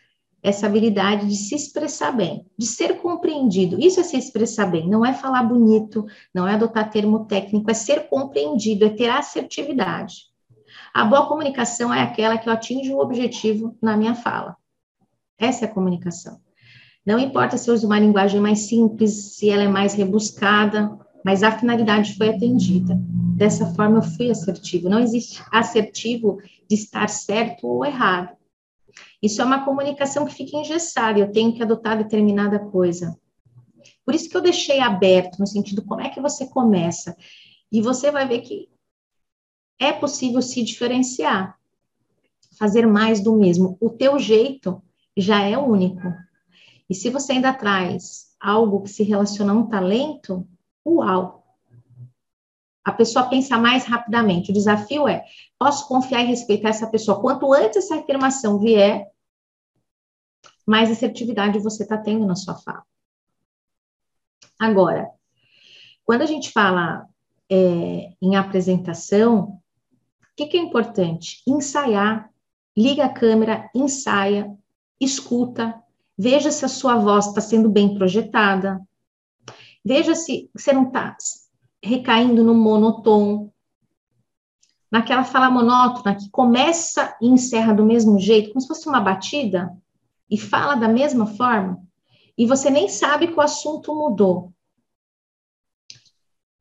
essa 0.43 0.67
habilidade 0.67 1.27
de 1.27 1.35
se 1.35 1.55
expressar 1.55 2.11
bem, 2.11 2.45
de 2.55 2.67
ser 2.67 3.01
compreendido. 3.01 3.79
Isso 3.79 3.99
é 3.99 4.03
se 4.03 4.15
expressar 4.15 4.67
bem, 4.67 4.87
não 4.87 5.03
é 5.03 5.11
falar 5.11 5.41
bonito, 5.41 6.05
não 6.31 6.47
é 6.47 6.53
adotar 6.53 6.91
termo 6.91 7.25
técnico, 7.25 7.71
é 7.71 7.73
ser 7.73 8.07
compreendido, 8.07 8.85
é 8.85 8.89
ter 8.89 9.09
assertividade. 9.09 10.25
A 10.93 11.03
boa 11.03 11.27
comunicação 11.27 11.91
é 11.91 12.01
aquela 12.03 12.37
que 12.37 12.47
eu 12.47 12.53
atinjo 12.53 12.93
o 12.93 12.99
objetivo 12.99 13.75
na 13.81 13.97
minha 13.97 14.13
fala. 14.13 14.55
Essa 15.37 15.65
é 15.65 15.67
a 15.67 15.73
comunicação. 15.73 16.39
Não 17.03 17.17
importa 17.17 17.57
se 17.57 17.67
eu 17.67 17.73
uso 17.73 17.87
uma 17.87 17.99
linguagem 17.99 18.39
mais 18.39 18.59
simples, 18.67 19.35
se 19.35 19.49
ela 19.49 19.63
é 19.63 19.67
mais 19.67 19.95
rebuscada, 19.95 20.95
mas 21.25 21.41
a 21.41 21.51
finalidade 21.51 22.15
foi 22.15 22.29
atendida. 22.29 22.95
Dessa 23.35 23.73
forma, 23.73 23.97
eu 23.97 24.03
fui 24.03 24.29
assertivo. 24.29 24.87
Não 24.87 24.99
existe 24.99 25.43
assertivo 25.51 26.39
de 26.69 26.75
estar 26.75 27.09
certo 27.09 27.65
ou 27.65 27.83
errado. 27.83 28.37
Isso 29.19 29.41
é 29.41 29.43
uma 29.45 29.65
comunicação 29.65 30.23
que 30.23 30.35
fica 30.35 30.55
engessada, 30.55 31.17
eu 31.17 31.31
tenho 31.31 31.51
que 31.51 31.63
adotar 31.63 31.97
determinada 31.97 32.59
coisa. 32.59 33.19
Por 34.05 34.13
isso 34.13 34.29
que 34.29 34.37
eu 34.37 34.41
deixei 34.41 34.79
aberto, 34.79 35.39
no 35.39 35.47
sentido, 35.47 35.83
como 35.83 36.01
é 36.01 36.09
que 36.09 36.21
você 36.21 36.45
começa? 36.45 37.17
E 37.71 37.81
você 37.81 38.11
vai 38.11 38.27
ver 38.27 38.41
que 38.41 38.69
é 39.79 39.91
possível 39.91 40.43
se 40.43 40.63
diferenciar, 40.63 41.57
fazer 42.59 42.85
mais 42.85 43.19
do 43.19 43.35
mesmo. 43.35 43.75
O 43.81 43.89
teu 43.89 44.19
jeito 44.19 44.79
já 45.17 45.41
é 45.41 45.57
único. 45.57 46.13
E 46.87 46.93
se 46.93 47.09
você 47.09 47.31
ainda 47.33 47.51
traz 47.51 48.27
algo 48.39 48.83
que 48.83 48.91
se 48.91 49.01
relaciona 49.01 49.53
a 49.53 49.55
um 49.55 49.65
talento, 49.65 50.47
uau! 50.85 51.43
A 52.83 52.91
pessoa 52.91 53.27
pensa 53.27 53.57
mais 53.57 53.83
rapidamente. 53.85 54.51
O 54.51 54.53
desafio 54.53 55.07
é: 55.07 55.25
posso 55.57 55.87
confiar 55.87 56.21
e 56.21 56.27
respeitar 56.27 56.69
essa 56.69 56.87
pessoa. 56.87 57.19
Quanto 57.19 57.51
antes 57.51 57.77
essa 57.77 57.99
afirmação 57.99 58.59
vier, 58.59 59.09
mais 60.65 60.91
assertividade 60.91 61.59
você 61.59 61.83
está 61.83 61.97
tendo 61.97 62.25
na 62.25 62.35
sua 62.35 62.55
fala. 62.55 62.83
Agora, 64.59 65.09
quando 66.03 66.21
a 66.21 66.25
gente 66.25 66.51
fala 66.51 67.07
é, 67.49 68.13
em 68.21 68.35
apresentação, 68.35 69.59
o 70.21 70.35
que, 70.35 70.45
que 70.45 70.57
é 70.57 70.61
importante? 70.61 71.41
Ensaiar, 71.47 72.29
liga 72.77 73.05
a 73.05 73.13
câmera, 73.13 73.69
ensaia, 73.73 74.55
escuta, 74.99 75.83
Veja 76.17 76.49
se 76.49 76.63
a 76.63 76.69
sua 76.69 76.95
voz 76.95 77.27
está 77.27 77.41
sendo 77.41 77.69
bem 77.69 77.95
projetada. 77.95 78.81
Veja 79.85 80.15
se 80.15 80.49
você 80.51 80.73
não 80.73 80.87
está 80.87 81.15
recaindo 81.83 82.43
no 82.43 82.55
monotom. 82.55 83.51
Naquela 84.91 85.23
fala 85.23 85.51
monótona 85.51 86.15
que 86.15 86.29
começa 86.29 87.15
e 87.21 87.27
encerra 87.27 87.73
do 87.73 87.85
mesmo 87.85 88.19
jeito, 88.19 88.49
como 88.49 88.61
se 88.61 88.67
fosse 88.67 88.89
uma 88.89 88.99
batida, 88.99 89.71
e 90.29 90.37
fala 90.37 90.75
da 90.75 90.87
mesma 90.87 91.27
forma, 91.27 91.79
e 92.37 92.45
você 92.45 92.69
nem 92.69 92.89
sabe 92.89 93.27
que 93.27 93.35
o 93.35 93.41
assunto 93.41 93.93
mudou. 93.93 94.51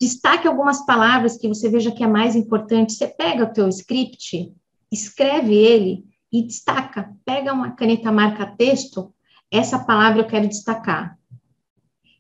Destaque 0.00 0.46
algumas 0.46 0.84
palavras 0.84 1.36
que 1.38 1.48
você 1.48 1.68
veja 1.68 1.90
que 1.90 2.04
é 2.04 2.06
mais 2.06 2.36
importante. 2.36 2.92
Você 2.92 3.08
pega 3.08 3.44
o 3.44 3.52
teu 3.52 3.68
script, 3.68 4.52
escreve 4.92 5.54
ele 5.54 6.04
e 6.30 6.42
destaca. 6.42 7.16
Pega 7.24 7.52
uma 7.52 7.72
caneta 7.72 8.12
marca 8.12 8.54
texto 8.56 9.14
essa 9.50 9.78
palavra 9.78 10.20
eu 10.20 10.26
quero 10.26 10.48
destacar. 10.48 11.16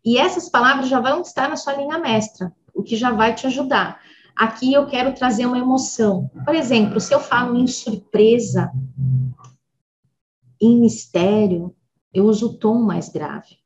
E 0.04 0.18
essas 0.18 0.48
palavras 0.48 0.88
já 0.88 1.00
vão 1.00 1.22
estar 1.22 1.48
na 1.48 1.56
sua 1.56 1.74
linha 1.74 1.98
mestra, 1.98 2.54
o 2.74 2.82
que 2.82 2.96
já 2.96 3.10
vai 3.10 3.34
te 3.34 3.46
ajudar. 3.46 4.00
Aqui 4.36 4.72
eu 4.72 4.86
quero 4.86 5.14
trazer 5.14 5.46
uma 5.46 5.58
emoção. 5.58 6.28
Por 6.44 6.54
exemplo, 6.54 7.00
se 7.00 7.14
eu 7.14 7.20
falo 7.20 7.56
em 7.56 7.66
surpresa, 7.66 8.70
em 10.60 10.78
mistério, 10.78 11.74
eu 12.12 12.26
uso 12.26 12.50
o 12.50 12.58
tom 12.58 12.82
mais 12.82 13.08
grave. 13.08 13.58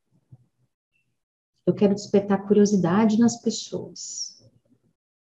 Eu 1.66 1.74
quero 1.74 1.94
despertar 1.94 2.46
curiosidade 2.46 3.18
nas 3.18 3.40
pessoas. 3.40 4.42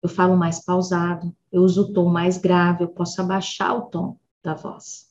Eu 0.03 0.09
falo 0.09 0.37
mais 0.37 0.65
pausado, 0.65 1.35
eu 1.53 1.63
uso 1.63 1.83
o 1.83 1.93
tom 1.93 2.09
mais 2.09 2.37
grave, 2.37 2.85
eu 2.85 2.89
posso 2.89 3.21
abaixar 3.21 3.77
o 3.77 3.83
tom 3.83 4.19
da 4.43 4.55
voz, 4.55 5.09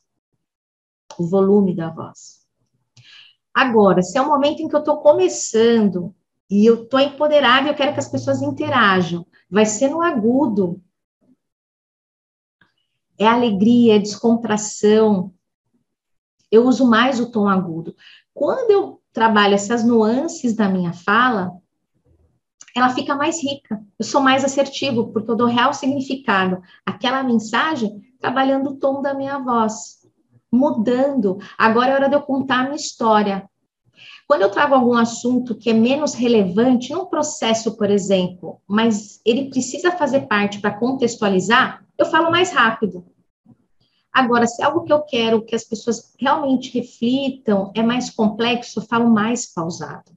o 1.17 1.25
volume 1.25 1.73
da 1.73 1.89
voz. 1.89 2.40
Agora, 3.53 4.01
se 4.01 4.17
é 4.17 4.21
um 4.21 4.27
momento 4.27 4.61
em 4.61 4.67
que 4.67 4.75
eu 4.75 4.79
estou 4.79 4.97
começando 4.97 6.15
e 6.49 6.65
eu 6.65 6.83
estou 6.83 6.99
empoderada 6.99 7.67
e 7.67 7.71
eu 7.71 7.75
quero 7.75 7.93
que 7.93 7.99
as 7.99 8.09
pessoas 8.09 8.41
interajam, 8.41 9.25
vai 9.49 9.65
ser 9.65 9.89
no 9.89 10.01
agudo. 10.01 10.81
É 13.17 13.27
alegria, 13.27 13.95
é 13.95 13.99
descontração. 13.99 15.33
Eu 16.49 16.65
uso 16.65 16.89
mais 16.89 17.19
o 17.19 17.31
tom 17.31 17.47
agudo. 17.47 17.95
Quando 18.33 18.71
eu 18.71 19.01
trabalho 19.13 19.53
essas 19.53 19.83
nuances 19.83 20.53
da 20.55 20.69
minha 20.69 20.93
fala, 20.93 21.51
ela 22.75 22.89
fica 22.89 23.15
mais 23.15 23.41
rica. 23.43 23.83
Eu 23.99 24.05
sou 24.05 24.21
mais 24.21 24.43
assertivo, 24.43 25.11
porque 25.11 25.29
eu 25.29 25.35
dou 25.35 25.47
real 25.47 25.73
significado 25.73 26.61
àquela 26.85 27.21
mensagem 27.23 28.01
trabalhando 28.19 28.71
o 28.71 28.75
tom 28.77 29.01
da 29.01 29.13
minha 29.13 29.39
voz, 29.39 30.00
mudando. 30.51 31.39
Agora 31.57 31.91
é 31.91 31.93
hora 31.95 32.09
de 32.09 32.15
eu 32.15 32.21
contar 32.21 32.59
a 32.59 32.63
minha 32.63 32.75
história. 32.75 33.49
Quando 34.27 34.43
eu 34.43 34.49
trago 34.49 34.75
algum 34.75 34.93
assunto 34.93 35.55
que 35.55 35.69
é 35.69 35.73
menos 35.73 36.13
relevante, 36.13 36.93
num 36.93 37.05
processo, 37.05 37.75
por 37.75 37.89
exemplo, 37.89 38.61
mas 38.67 39.19
ele 39.25 39.49
precisa 39.49 39.91
fazer 39.91 40.21
parte 40.21 40.59
para 40.59 40.77
contextualizar, 40.77 41.85
eu 41.97 42.05
falo 42.05 42.31
mais 42.31 42.51
rápido. 42.51 43.05
Agora, 44.11 44.45
se 44.45 44.61
é 44.61 44.65
algo 44.65 44.83
que 44.83 44.91
eu 44.91 45.01
quero 45.03 45.43
que 45.43 45.55
as 45.55 45.63
pessoas 45.63 46.13
realmente 46.19 46.71
reflitam, 46.77 47.71
é 47.75 47.81
mais 47.81 48.09
complexo, 48.09 48.79
eu 48.79 48.83
falo 48.83 49.09
mais 49.09 49.45
pausado. 49.45 50.11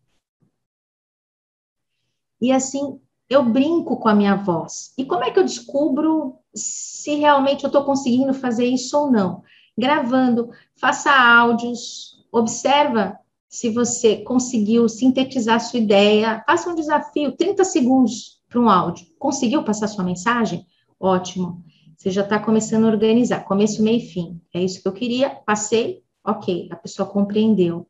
E 2.41 2.51
assim, 2.53 3.01
eu 3.29 3.45
brinco 3.45 3.97
com 3.97 4.09
a 4.09 4.15
minha 4.15 4.35
voz. 4.35 4.93
E 4.99 5.05
como 5.05 5.25
é 5.25 5.31
que 5.31 5.39
eu 5.39 5.45
descubro 5.45 6.37
se 6.55 7.15
realmente 7.17 7.65
eu 7.65 7.69
estou 7.69 7.85
conseguindo 7.85 8.35
fazer 8.35 8.67
isso 8.67 8.99
ou 8.99 9.11
não? 9.11 9.43
Gravando, 9.77 10.51
faça 10.77 11.11
áudios, 11.11 12.25
observa 12.31 13.19
se 13.49 13.71
você 13.71 14.17
conseguiu 14.17 14.89
sintetizar 14.89 15.61
sua 15.61 15.79
ideia, 15.79 16.43
faça 16.47 16.71
um 16.71 16.75
desafio, 16.75 17.37
30 17.37 17.65
segundos 17.65 18.41
para 18.49 18.61
um 18.61 18.69
áudio. 18.69 19.07
Conseguiu 19.19 19.63
passar 19.63 19.89
sua 19.89 20.05
mensagem? 20.05 20.67
Ótimo. 20.99 21.65
Você 21.97 22.11
já 22.11 22.23
está 22.23 22.39
começando 22.39 22.85
a 22.85 22.89
organizar, 22.89 23.45
começo, 23.45 23.83
meio 23.83 23.99
e 23.99 24.09
fim. 24.09 24.41
É 24.53 24.63
isso 24.63 24.83
que 24.83 24.89
eu 24.89 24.93
queria, 24.93 25.31
passei, 25.31 26.03
ok, 26.25 26.69
a 26.71 26.77
pessoa 26.77 27.09
compreendeu. 27.09 27.89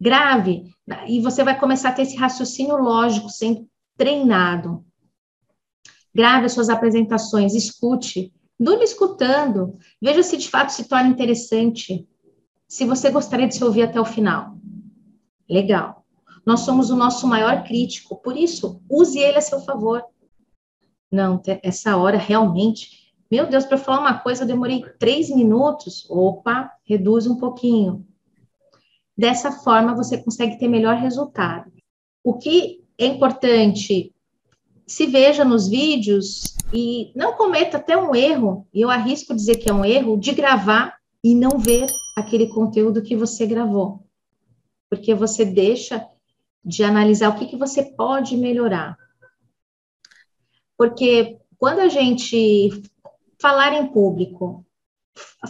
Grave, 0.00 0.72
e 1.06 1.20
você 1.20 1.44
vai 1.44 1.58
começar 1.58 1.90
a 1.90 1.92
ter 1.92 2.02
esse 2.02 2.16
raciocínio 2.16 2.76
lógico 2.76 3.28
sendo 3.28 3.68
treinado. 3.96 4.84
Grave 6.14 6.46
as 6.46 6.52
suas 6.52 6.68
apresentações, 6.68 7.54
escute, 7.54 8.32
durma 8.62 8.84
escutando, 8.84 9.76
veja 10.00 10.22
se 10.22 10.36
de 10.36 10.48
fato 10.48 10.70
se 10.70 10.88
torna 10.88 11.08
interessante, 11.08 12.06
se 12.68 12.84
você 12.84 13.10
gostaria 13.10 13.46
de 13.46 13.54
se 13.54 13.64
ouvir 13.64 13.82
até 13.82 14.00
o 14.00 14.04
final. 14.04 14.56
Legal. 15.48 16.06
Nós 16.44 16.60
somos 16.60 16.90
o 16.90 16.96
nosso 16.96 17.26
maior 17.26 17.64
crítico, 17.64 18.16
por 18.16 18.36
isso, 18.36 18.80
use 18.88 19.18
ele 19.18 19.38
a 19.38 19.42
seu 19.42 19.60
favor. 19.60 20.02
Não, 21.10 21.40
essa 21.62 21.96
hora 21.96 22.16
realmente. 22.16 23.12
Meu 23.30 23.46
Deus, 23.46 23.64
para 23.64 23.78
falar 23.78 24.00
uma 24.00 24.18
coisa, 24.18 24.42
eu 24.42 24.46
demorei 24.46 24.82
três 24.98 25.28
minutos. 25.30 26.08
Opa, 26.10 26.70
reduz 26.84 27.26
um 27.26 27.36
pouquinho. 27.36 28.06
Dessa 29.16 29.52
forma, 29.52 29.94
você 29.94 30.16
consegue 30.18 30.58
ter 30.58 30.68
melhor 30.68 30.96
resultado. 30.96 31.70
O 32.24 32.34
que 32.34 32.82
é 32.98 33.06
importante, 33.06 34.14
se 34.86 35.06
veja 35.06 35.44
nos 35.44 35.68
vídeos 35.68 36.56
e 36.72 37.12
não 37.14 37.34
cometa 37.34 37.76
até 37.76 37.96
um 37.96 38.14
erro, 38.14 38.66
e 38.72 38.80
eu 38.80 38.90
arrisco 38.90 39.34
dizer 39.34 39.56
que 39.56 39.68
é 39.68 39.74
um 39.74 39.84
erro, 39.84 40.16
de 40.16 40.32
gravar 40.32 40.96
e 41.22 41.34
não 41.34 41.58
ver 41.58 41.86
aquele 42.16 42.48
conteúdo 42.48 43.02
que 43.02 43.16
você 43.16 43.46
gravou 43.46 44.02
porque 44.92 45.14
você 45.14 45.42
deixa 45.42 46.06
de 46.62 46.84
analisar 46.84 47.30
o 47.30 47.38
que, 47.38 47.46
que 47.46 47.56
você 47.56 47.82
pode 47.82 48.36
melhorar. 48.36 48.94
Porque 50.76 51.38
quando 51.56 51.78
a 51.78 51.88
gente 51.88 52.68
falar 53.40 53.72
em 53.72 53.86
público, 53.86 54.66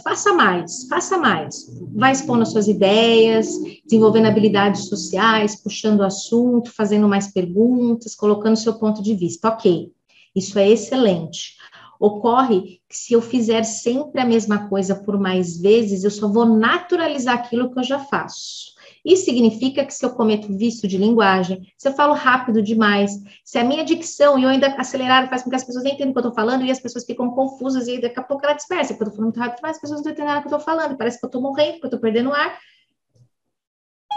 faça 0.01 0.31
mais, 0.31 0.87
faça 0.87 1.17
mais. 1.17 1.67
Vai 1.93 2.13
expondo 2.13 2.43
as 2.43 2.53
suas 2.53 2.69
ideias, 2.69 3.49
desenvolvendo 3.85 4.27
habilidades 4.27 4.87
sociais, 4.87 5.61
puxando 5.61 5.99
o 5.99 6.05
assunto, 6.05 6.71
fazendo 6.71 7.09
mais 7.09 7.27
perguntas, 7.33 8.15
colocando 8.15 8.55
seu 8.55 8.79
ponto 8.79 9.03
de 9.03 9.13
vista. 9.13 9.49
Ok, 9.49 9.91
isso 10.35 10.57
é 10.57 10.69
excelente. 10.69 11.55
Ocorre 11.99 12.81
que 12.89 12.97
se 12.97 13.13
eu 13.13 13.21
fizer 13.21 13.63
sempre 13.63 14.19
a 14.19 14.25
mesma 14.25 14.67
coisa 14.67 14.95
por 14.95 15.17
mais 15.17 15.57
vezes, 15.57 16.03
eu 16.03 16.11
só 16.11 16.27
vou 16.27 16.45
naturalizar 16.45 17.35
aquilo 17.35 17.71
que 17.71 17.79
eu 17.79 17.83
já 17.83 17.99
faço. 17.99 18.73
Isso 19.05 19.25
significa 19.25 19.85
que 19.85 19.93
se 19.93 20.05
eu 20.05 20.11
cometo 20.11 20.55
vício 20.57 20.87
de 20.87 20.97
linguagem, 20.97 21.61
se 21.77 21.87
eu 21.87 21.93
falo 21.93 22.13
rápido 22.13 22.61
demais, 22.61 23.11
se 23.43 23.57
a 23.57 23.63
minha 23.63 23.83
dicção 23.83 24.39
e 24.39 24.43
eu 24.43 24.49
ainda 24.49 24.67
acelerar 24.75 25.29
faz 25.29 25.43
com 25.43 25.49
que 25.49 25.55
as 25.55 25.63
pessoas 25.63 25.83
nem 25.83 25.93
entendam 25.93 26.11
o 26.11 26.13
que 26.13 26.19
eu 26.19 26.29
estou 26.29 26.35
falando 26.35 26.65
e 26.65 26.71
as 26.71 26.79
pessoas 26.79 27.05
ficam 27.05 27.29
confusas 27.31 27.87
e 27.87 27.99
daqui 27.99 28.19
a 28.19 28.23
pouco 28.23 28.45
ela 28.45 28.53
dispersa, 28.53 28.93
porque 28.93 29.03
eu 29.03 29.07
estou 29.07 29.17
falando 29.17 29.33
muito 29.33 29.39
rápido 29.39 29.61
mas 29.61 29.75
as 29.75 29.81
pessoas 29.81 30.01
não 30.01 30.11
estão 30.11 30.25
entendendo 30.25 30.39
o 30.39 30.41
que 30.41 30.53
eu 30.53 30.57
estou 30.57 30.73
falando, 30.73 30.97
parece 30.97 31.19
que 31.19 31.25
eu 31.25 31.27
estou 31.27 31.41
morrendo, 31.41 31.79
que 31.79 31.85
eu 31.85 31.87
estou 31.87 31.99
perdendo 31.99 32.33
ar. 32.33 32.59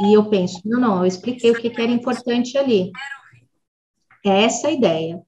E 0.02 0.16
eu 0.16 0.28
penso, 0.28 0.60
não, 0.64 0.80
não, 0.80 0.98
eu 0.98 1.06
expliquei 1.06 1.50
o 1.50 1.54
que, 1.54 1.70
que 1.70 1.80
era 1.80 1.90
importante 1.90 2.56
ali. 2.56 2.90
É 4.24 4.42
essa 4.42 4.68
a 4.68 4.72
ideia 4.72 5.24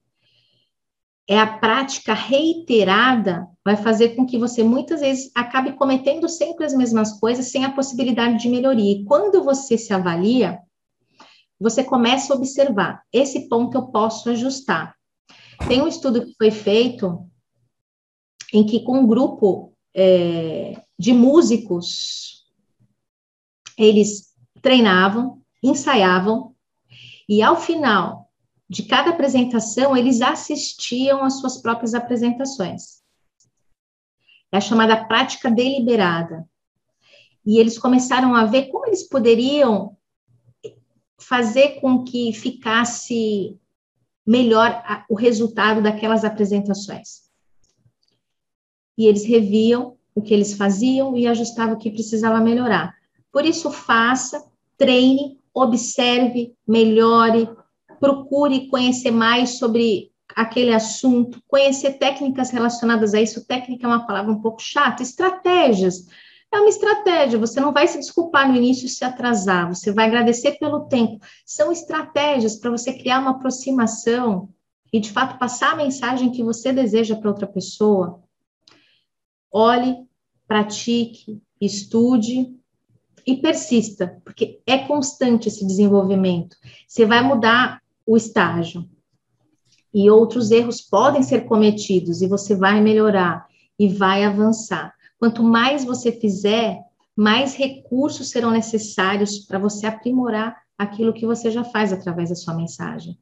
é 1.29 1.37
a 1.37 1.45
prática 1.45 2.15
reiterada 2.15 3.47
vai 3.63 3.77
fazer 3.77 4.15
com 4.15 4.25
que 4.25 4.35
você 4.35 4.63
muitas 4.63 4.99
vezes 4.99 5.31
acabe 5.35 5.73
cometendo 5.73 6.27
sempre 6.27 6.65
as 6.65 6.73
mesmas 6.73 7.19
coisas 7.19 7.51
sem 7.51 7.63
a 7.63 7.71
possibilidade 7.71 8.39
de 8.39 8.49
melhoria. 8.49 8.93
E 8.93 9.05
quando 9.05 9.43
você 9.43 9.77
se 9.77 9.93
avalia, 9.93 10.57
você 11.59 11.83
começa 11.83 12.33
a 12.33 12.35
observar, 12.35 13.03
esse 13.13 13.47
ponto 13.47 13.77
eu 13.77 13.83
posso 13.89 14.31
ajustar. 14.31 14.95
Tem 15.67 15.79
um 15.79 15.87
estudo 15.87 16.25
que 16.25 16.33
foi 16.35 16.49
feito 16.49 17.23
em 18.51 18.65
que 18.65 18.79
com 18.79 19.01
um 19.01 19.05
grupo 19.05 19.71
é, 19.95 20.81
de 20.97 21.13
músicos, 21.13 22.43
eles 23.77 24.33
treinavam, 24.63 25.43
ensaiavam, 25.61 26.55
e 27.27 27.43
ao 27.43 27.55
final 27.55 28.18
de 28.69 28.83
cada 28.83 29.09
apresentação, 29.09 29.97
eles 29.97 30.21
assistiam 30.21 31.23
às 31.23 31.39
suas 31.39 31.57
próprias 31.57 31.95
apresentações. 31.95 33.01
É 34.51 34.57
a 34.57 34.61
chamada 34.61 35.05
prática 35.05 35.49
deliberada. 35.49 36.47
E 37.45 37.57
eles 37.57 37.79
começaram 37.79 38.35
a 38.35 38.45
ver 38.45 38.67
como 38.67 38.85
eles 38.85 39.07
poderiam 39.07 39.97
fazer 41.19 41.79
com 41.81 42.03
que 42.03 42.31
ficasse 42.31 43.59
melhor 44.25 44.83
o 45.09 45.15
resultado 45.15 45.81
daquelas 45.81 46.23
apresentações. 46.23 47.29
E 48.95 49.07
eles 49.07 49.25
reviam 49.25 49.97
o 50.13 50.21
que 50.21 50.33
eles 50.33 50.53
faziam 50.53 51.17
e 51.17 51.25
ajustavam 51.25 51.73
o 51.73 51.79
que 51.79 51.89
precisava 51.89 52.39
melhorar. 52.39 52.93
Por 53.31 53.45
isso, 53.45 53.71
faça, 53.71 54.43
treine, 54.77 55.39
observe, 55.53 56.55
melhore, 56.67 57.49
procure 57.99 58.67
conhecer 58.67 59.11
mais 59.11 59.57
sobre 59.57 60.11
aquele 60.35 60.73
assunto, 60.73 61.41
conhecer 61.47 61.93
técnicas 61.93 62.49
relacionadas 62.49 63.13
a 63.13 63.21
isso. 63.21 63.45
Técnica 63.45 63.85
é 63.85 63.87
uma 63.87 64.05
palavra 64.05 64.31
um 64.31 64.41
pouco 64.41 64.61
chata, 64.61 65.03
estratégias. 65.03 66.05
É 66.51 66.59
uma 66.59 66.69
estratégia, 66.69 67.37
você 67.37 67.59
não 67.59 67.71
vai 67.71 67.87
se 67.87 67.99
desculpar 67.99 68.49
no 68.49 68.55
início 68.55 68.89
se 68.89 69.05
atrasar, 69.05 69.67
você 69.67 69.91
vai 69.91 70.07
agradecer 70.07 70.53
pelo 70.57 70.87
tempo. 70.87 71.23
São 71.45 71.71
estratégias 71.71 72.55
para 72.55 72.71
você 72.71 72.93
criar 72.93 73.19
uma 73.19 73.31
aproximação 73.31 74.49
e, 74.91 74.99
de 74.99 75.11
fato, 75.11 75.37
passar 75.37 75.73
a 75.73 75.75
mensagem 75.75 76.31
que 76.31 76.43
você 76.43 76.73
deseja 76.73 77.15
para 77.15 77.29
outra 77.29 77.45
pessoa. 77.45 78.23
Olhe, 79.51 79.95
pratique, 80.47 81.39
estude 81.61 82.55
e 83.27 83.37
persista, 83.37 84.19
porque 84.25 84.59
é 84.65 84.79
constante 84.79 85.49
esse 85.49 85.65
desenvolvimento. 85.65 86.57
Você 86.87 87.05
vai 87.05 87.21
mudar 87.21 87.79
o 88.09 88.17
estágio. 88.17 88.89
E 89.93 90.09
outros 90.09 90.49
erros 90.49 90.81
podem 90.81 91.21
ser 91.21 91.45
cometidos 91.45 92.23
e 92.23 92.27
você 92.27 92.55
vai 92.55 92.81
melhorar 92.81 93.45
e 93.77 93.87
vai 93.87 94.23
avançar. 94.23 94.91
Quanto 95.19 95.43
mais 95.43 95.85
você 95.85 96.11
fizer, 96.11 96.79
mais 97.15 97.55
recursos 97.55 98.29
serão 98.31 98.49
necessários 98.49 99.39
para 99.39 99.59
você 99.59 99.85
aprimorar 99.85 100.57
aquilo 100.75 101.13
que 101.13 101.27
você 101.27 101.51
já 101.51 101.63
faz 101.63 101.93
através 101.93 102.29
da 102.29 102.35
sua 102.35 102.55
mensagem. 102.55 103.15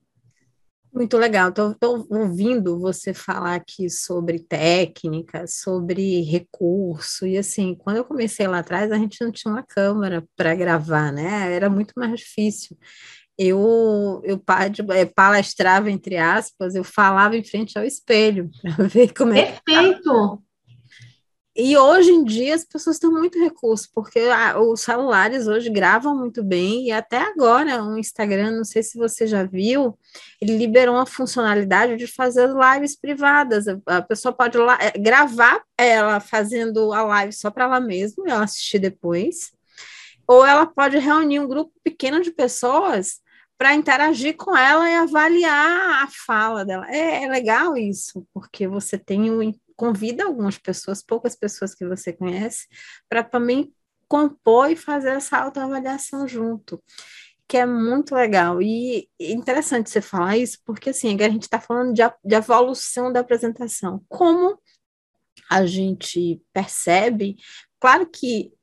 Muito 0.94 1.18
legal. 1.18 1.50
Estou 1.50 2.08
ouvindo 2.10 2.80
você 2.80 3.14
falar 3.14 3.56
aqui 3.56 3.90
sobre 3.90 4.40
técnica, 4.40 5.46
sobre 5.48 6.22
recurso, 6.22 7.28
e 7.28 7.38
assim, 7.38 7.76
quando 7.76 7.98
eu 7.98 8.06
comecei 8.06 8.48
lá 8.48 8.60
atrás, 8.60 8.90
a 8.92 8.98
gente 8.98 9.22
não 9.24 9.32
tinha 9.32 9.54
uma 9.54 9.64
câmera 9.64 10.26
para 10.36 10.56
gravar, 10.56 11.12
né? 11.12 11.54
Era 11.54 11.70
muito 11.70 11.94
mais 11.98 12.18
difícil 12.18 12.78
eu, 13.38 14.22
eu 14.24 14.42
é, 14.94 15.06
palestrava, 15.06 15.92
entre 15.92 16.18
aspas, 16.18 16.74
eu 16.74 16.84
falava 16.84 17.38
em 17.38 17.44
frente 17.44 17.78
ao 17.78 17.86
espelho 17.86 18.50
para 18.76 18.88
ver 18.88 19.14
como 19.14 19.34
é 19.34 19.60
Perfeito! 19.64 20.42
E 21.60 21.76
hoje 21.76 22.12
em 22.12 22.24
dia 22.24 22.54
as 22.54 22.64
pessoas 22.64 23.00
têm 23.00 23.10
muito 23.10 23.40
recurso, 23.40 23.90
porque 23.92 24.20
os 24.60 24.82
celulares 24.82 25.48
hoje 25.48 25.72
gravam 25.72 26.16
muito 26.16 26.44
bem, 26.44 26.86
e 26.86 26.92
até 26.92 27.18
agora 27.18 27.84
o 27.84 27.98
Instagram, 27.98 28.52
não 28.52 28.64
sei 28.64 28.84
se 28.84 28.96
você 28.96 29.26
já 29.26 29.44
viu, 29.44 29.98
ele 30.40 30.56
liberou 30.56 30.94
uma 30.94 31.08
funcionalidade 31.08 31.96
de 31.96 32.06
fazer 32.06 32.48
lives 32.48 32.96
privadas. 32.96 33.66
A 33.88 34.04
pessoa 34.04 34.32
pode 34.32 34.56
é, 34.80 35.00
gravar 35.00 35.64
ela 35.76 36.20
fazendo 36.20 36.94
a 36.94 37.02
live 37.02 37.34
só 37.34 37.50
para 37.50 37.64
ela 37.64 37.80
mesma, 37.80 38.26
ela 38.28 38.44
assistir 38.44 38.78
depois, 38.78 39.52
ou 40.28 40.46
ela 40.46 40.68
pode 40.68 41.00
reunir 41.00 41.40
um 41.40 41.48
grupo 41.48 41.72
pequeno 41.84 42.22
de 42.22 42.30
pessoas 42.30 43.20
para 43.58 43.74
interagir 43.74 44.38
com 44.38 44.56
ela 44.56 44.90
e 44.90 44.94
avaliar 44.96 46.04
a 46.04 46.08
fala 46.08 46.64
dela. 46.64 46.86
É, 46.90 47.24
é 47.24 47.28
legal 47.28 47.76
isso, 47.76 48.26
porque 48.34 48.68
você 48.68 48.98
tem 48.98 49.32
o, 49.32 49.54
convida 49.76 50.26
algumas 50.26 50.58
pessoas, 50.58 51.02
poucas 51.02 51.36
pessoas 51.36 51.74
que 51.74 51.86
você 51.86 52.14
conhece, 52.14 52.68
para 53.10 53.24
também 53.24 53.74
compor 54.08 54.72
e 54.72 54.76
fazer 54.76 55.10
essa 55.10 55.38
autoavaliação 55.38 56.28
junto, 56.28 56.82
que 57.48 57.58
é 57.58 57.66
muito 57.66 58.14
legal. 58.16 58.62
E 58.62 59.10
é 59.20 59.32
interessante 59.32 59.90
você 59.90 60.02
falar 60.02 60.38
isso, 60.38 60.60
porque 60.66 60.92
assim, 60.92 61.16
a 61.16 61.30
gente 61.30 61.44
está 61.44 61.60
falando 61.60 61.94
de, 61.94 62.02
de 62.24 62.36
evolução 62.36 63.12
da 63.12 63.22
apresentação. 63.22 64.04
Como 64.08 64.60
a 65.50 65.66
gente 65.66 66.42
percebe, 66.54 67.38
claro 67.80 68.08
que 68.08 68.54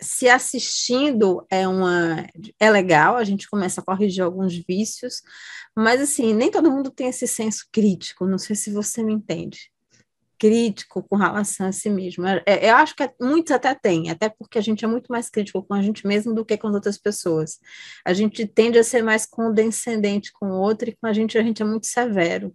se 0.00 0.28
assistindo 0.28 1.46
é 1.50 1.66
uma 1.66 2.26
é 2.58 2.70
legal, 2.70 3.16
a 3.16 3.24
gente 3.24 3.48
começa 3.48 3.80
a 3.80 3.84
corrigir 3.84 4.22
alguns 4.22 4.54
vícios, 4.54 5.22
mas 5.76 6.00
assim, 6.00 6.34
nem 6.34 6.50
todo 6.50 6.70
mundo 6.70 6.90
tem 6.90 7.08
esse 7.08 7.26
senso 7.26 7.66
crítico, 7.72 8.26
não 8.26 8.38
sei 8.38 8.56
se 8.56 8.72
você 8.72 9.02
me 9.02 9.12
entende. 9.12 9.72
Crítico 10.38 11.02
com 11.02 11.16
relação 11.16 11.68
a 11.68 11.72
si 11.72 11.88
mesmo. 11.88 12.26
É, 12.26 12.42
é 12.44 12.70
eu 12.70 12.74
acho 12.76 12.94
que 12.96 13.08
muitos 13.20 13.52
até 13.52 13.74
têm, 13.74 14.10
até 14.10 14.28
porque 14.28 14.58
a 14.58 14.60
gente 14.60 14.84
é 14.84 14.88
muito 14.88 15.08
mais 15.08 15.30
crítico 15.30 15.62
com 15.62 15.74
a 15.74 15.80
gente 15.80 16.06
mesmo 16.06 16.34
do 16.34 16.44
que 16.44 16.58
com 16.58 16.68
as 16.68 16.74
outras 16.74 16.98
pessoas. 16.98 17.60
A 18.04 18.12
gente 18.12 18.46
tende 18.46 18.78
a 18.78 18.84
ser 18.84 19.02
mais 19.02 19.24
condescendente 19.24 20.32
com 20.32 20.46
o 20.50 20.60
outro 20.60 20.90
e 20.90 20.96
com 20.96 21.06
a 21.06 21.12
gente 21.12 21.38
a 21.38 21.42
gente 21.42 21.62
é 21.62 21.64
muito 21.64 21.86
severo 21.86 22.54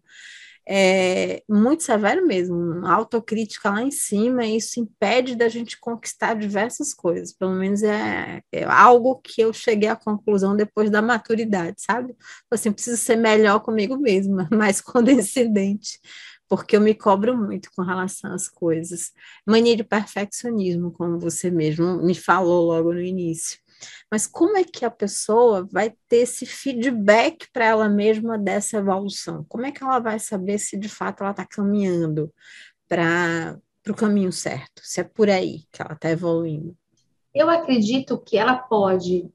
é 0.71 1.41
muito 1.49 1.81
severo 1.81 2.27
mesmo, 2.27 2.85
autocrítica 2.85 3.71
lá 3.71 3.81
em 3.81 3.89
cima, 3.89 4.45
e 4.45 4.57
isso 4.57 4.79
impede 4.79 5.35
da 5.35 5.49
gente 5.49 5.79
conquistar 5.79 6.35
diversas 6.35 6.93
coisas, 6.93 7.33
pelo 7.33 7.55
menos 7.55 7.81
é, 7.81 8.43
é, 8.51 8.63
algo 8.65 9.15
que 9.15 9.41
eu 9.41 9.51
cheguei 9.51 9.89
à 9.89 9.95
conclusão 9.95 10.55
depois 10.55 10.91
da 10.91 11.01
maturidade, 11.01 11.81
sabe? 11.81 12.15
Assim, 12.51 12.71
preciso 12.71 12.97
ser 12.97 13.15
melhor 13.15 13.61
comigo 13.61 13.97
mesma, 13.97 14.47
mais 14.53 14.79
condescendente, 14.79 15.99
porque 16.47 16.75
eu 16.75 16.81
me 16.81 16.93
cobro 16.93 17.35
muito 17.35 17.69
com 17.75 17.81
relação 17.81 18.31
às 18.31 18.47
coisas. 18.47 19.11
Mania 19.47 19.75
de 19.75 19.83
perfeccionismo, 19.83 20.91
como 20.91 21.17
você 21.17 21.49
mesmo 21.49 21.97
me 22.03 22.13
falou 22.13 22.67
logo 22.67 22.93
no 22.93 23.01
início. 23.01 23.57
Mas 24.11 24.25
como 24.27 24.57
é 24.57 24.63
que 24.63 24.85
a 24.85 24.91
pessoa 24.91 25.67
vai 25.71 25.93
ter 26.07 26.17
esse 26.17 26.45
feedback 26.45 27.47
para 27.51 27.65
ela 27.65 27.89
mesma 27.89 28.37
dessa 28.37 28.77
evolução? 28.77 29.45
Como 29.47 29.65
é 29.65 29.71
que 29.71 29.83
ela 29.83 29.99
vai 29.99 30.19
saber 30.19 30.57
se 30.59 30.77
de 30.77 30.89
fato 30.89 31.21
ela 31.21 31.31
está 31.31 31.45
caminhando 31.45 32.33
para 32.87 33.59
o 33.87 33.93
caminho 33.93 34.31
certo? 34.31 34.81
Se 34.83 35.01
é 35.01 35.03
por 35.03 35.29
aí 35.29 35.63
que 35.71 35.81
ela 35.81 35.93
está 35.93 36.09
evoluindo? 36.09 36.75
Eu 37.33 37.49
acredito 37.49 38.19
que 38.19 38.37
ela 38.37 38.55
pode 38.57 39.29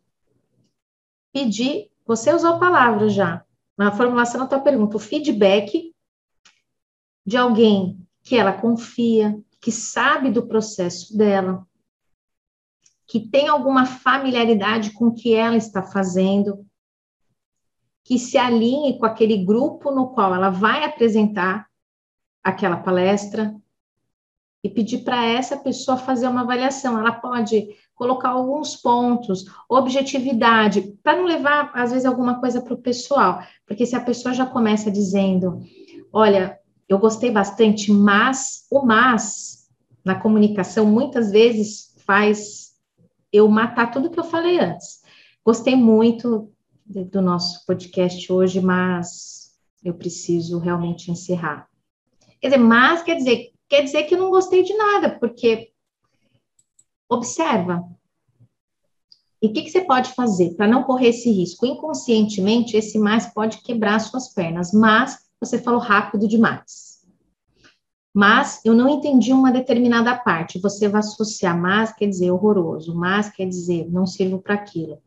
pedir. 1.33 1.91
Você 2.07 2.33
usou 2.33 2.55
a 2.55 2.59
palavra 2.59 3.09
já 3.09 3.45
na 3.77 3.91
formulação 3.91 4.41
da 4.41 4.47
tua 4.47 4.61
pergunta, 4.61 4.97
o 4.97 5.01
feedback 5.01 5.93
de 7.27 7.37
alguém 7.37 7.99
que 8.23 8.37
ela 8.37 8.53
confia, 8.53 9.37
que 9.61 9.73
sabe 9.73 10.31
do 10.31 10.47
processo 10.47 11.17
dela, 11.17 11.67
que 13.07 13.21
tem 13.21 13.49
alguma 13.49 13.87
familiaridade 13.87 14.93
com 14.93 15.07
o 15.07 15.15
que 15.15 15.35
ela 15.35 15.57
está 15.57 15.83
fazendo, 15.83 16.65
que 18.05 18.19
se 18.19 18.37
alinhe 18.37 18.99
com 18.99 19.07
aquele 19.07 19.45
grupo 19.45 19.91
no 19.91 20.09
qual 20.09 20.35
ela 20.35 20.51
vai 20.51 20.85
apresentar 20.85 21.67
aquela 22.43 22.77
palestra 22.77 23.55
e 24.63 24.69
pedir 24.69 24.99
para 24.99 25.25
essa 25.25 25.57
pessoa 25.57 25.97
fazer 25.97 26.27
uma 26.27 26.41
avaliação. 26.41 26.99
Ela 26.99 27.13
pode 27.13 27.69
colocar 27.95 28.31
alguns 28.31 28.77
pontos, 28.77 29.45
objetividade, 29.69 30.83
para 31.03 31.17
não 31.17 31.25
levar, 31.25 31.71
às 31.75 31.91
vezes, 31.91 32.07
alguma 32.07 32.41
coisa 32.41 32.61
para 32.61 32.75
o 32.75 32.79
pessoal, 32.83 33.43
porque 33.67 33.87
se 33.87 33.95
a 33.95 34.01
pessoa 34.01 34.35
já 34.35 34.47
começa 34.47 34.91
dizendo: 34.91 35.61
Olha, 36.13 36.59
eu 36.89 36.99
gostei 36.99 37.31
bastante, 37.31 37.93
mas 37.93 38.67
o 38.71 38.85
mas 38.85 39.69
na 40.05 40.15
comunicação 40.15 40.85
muitas 40.87 41.31
vezes 41.31 41.95
faz 42.07 42.64
eu 43.35 43.49
matar 43.49 43.91
tudo 43.91 44.11
que 44.11 44.21
eu 44.21 44.25
falei 44.25 44.61
antes. 44.61 45.03
Gostei 45.45 45.75
muito 45.75 46.53
do 46.87 47.21
nosso 47.21 47.67
podcast 47.67 48.33
hoje, 48.33 48.61
mas 48.61 49.51
eu 49.83 49.93
preciso 49.93 50.61
realmente 50.61 51.11
encerrar. 51.11 51.69
Quer 52.41 52.49
dizer, 52.49 52.61
mas 52.61 53.03
quer 53.03 53.17
dizer, 53.17 53.51
quer 53.69 53.83
dizer 53.83 54.05
que 54.05 54.15
eu 54.15 54.19
não 54.21 54.31
gostei 54.31 54.63
de 54.63 54.73
nada, 54.77 55.19
porque 55.19 55.73
observa. 57.09 57.83
E 59.43 59.49
o 59.49 59.53
que, 59.53 59.63
que 59.63 59.71
você 59.71 59.81
pode 59.81 60.13
fazer 60.13 60.55
para 60.55 60.69
não 60.69 60.85
correr 60.85 61.09
esse 61.09 61.29
risco? 61.29 61.67
Inconscientemente, 61.67 62.77
esse 62.77 63.01
mais 63.01 63.27
pode 63.27 63.63
quebrar 63.63 63.99
suas 63.99 64.33
pernas, 64.33 64.73
mas 64.73 65.19
você 65.41 65.59
falou 65.59 65.81
rápido 65.81 66.29
demais 66.29 66.94
mas 68.15 68.61
eu 68.65 68.75
não 68.75 68.89
entendi 68.89 69.33
uma 69.33 69.51
determinada 69.51 70.17
parte. 70.17 70.61
Você 70.61 70.89
vai 70.89 71.01
associar 71.01 71.61
mas 71.61 71.93
quer 71.93 72.07
dizer 72.07 72.31
horroroso, 72.31 72.95
mas 72.95 73.29
quer 73.29 73.49
dizer 73.49 73.91
não 73.91 74.07
sirvo 74.07 74.41
para 74.41 74.55
aquilo, 74.55 74.99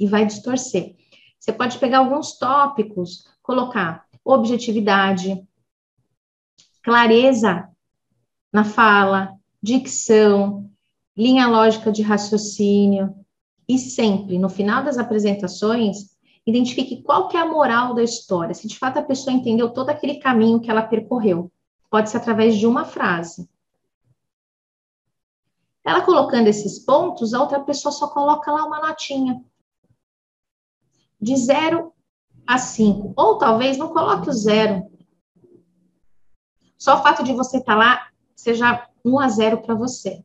e 0.00 0.06
vai 0.08 0.26
distorcer. 0.26 0.96
Você 1.38 1.52
pode 1.52 1.78
pegar 1.78 1.98
alguns 1.98 2.36
tópicos, 2.36 3.24
colocar 3.40 4.04
objetividade, 4.24 5.46
clareza 6.82 7.68
na 8.52 8.64
fala, 8.64 9.34
dicção, 9.62 10.68
linha 11.16 11.46
lógica 11.46 11.92
de 11.92 12.02
raciocínio, 12.02 13.14
e 13.68 13.78
sempre, 13.78 14.38
no 14.38 14.48
final 14.48 14.82
das 14.82 14.98
apresentações, 14.98 16.16
identifique 16.44 17.02
qual 17.02 17.28
que 17.28 17.36
é 17.36 17.40
a 17.40 17.46
moral 17.46 17.94
da 17.94 18.02
história, 18.02 18.54
se 18.54 18.66
de 18.66 18.78
fato 18.78 18.98
a 18.98 19.02
pessoa 19.02 19.34
entendeu 19.34 19.70
todo 19.70 19.90
aquele 19.90 20.16
caminho 20.16 20.60
que 20.60 20.70
ela 20.70 20.82
percorreu. 20.82 21.50
Pode 21.90 22.10
ser 22.10 22.18
através 22.18 22.56
de 22.56 22.66
uma 22.66 22.84
frase. 22.84 23.48
Ela 25.84 26.04
colocando 26.04 26.48
esses 26.48 26.80
pontos, 26.80 27.32
a 27.32 27.40
outra 27.40 27.60
pessoa 27.60 27.92
só 27.92 28.08
coloca 28.08 28.50
lá 28.50 28.64
uma 28.64 28.80
notinha. 28.80 29.44
De 31.20 31.36
0 31.36 31.92
a 32.46 32.58
5. 32.58 33.14
Ou 33.16 33.38
talvez 33.38 33.78
não 33.78 33.88
coloque 33.88 34.28
o 34.28 34.32
zero. 34.32 34.90
Só 36.76 36.98
o 36.98 37.02
fato 37.02 37.22
de 37.22 37.32
você 37.32 37.58
estar 37.58 37.74
tá 37.74 37.78
lá 37.78 38.08
seja 38.34 38.88
1 39.04 39.10
um 39.10 39.20
a 39.20 39.28
0 39.28 39.62
para 39.62 39.74
você. 39.74 40.24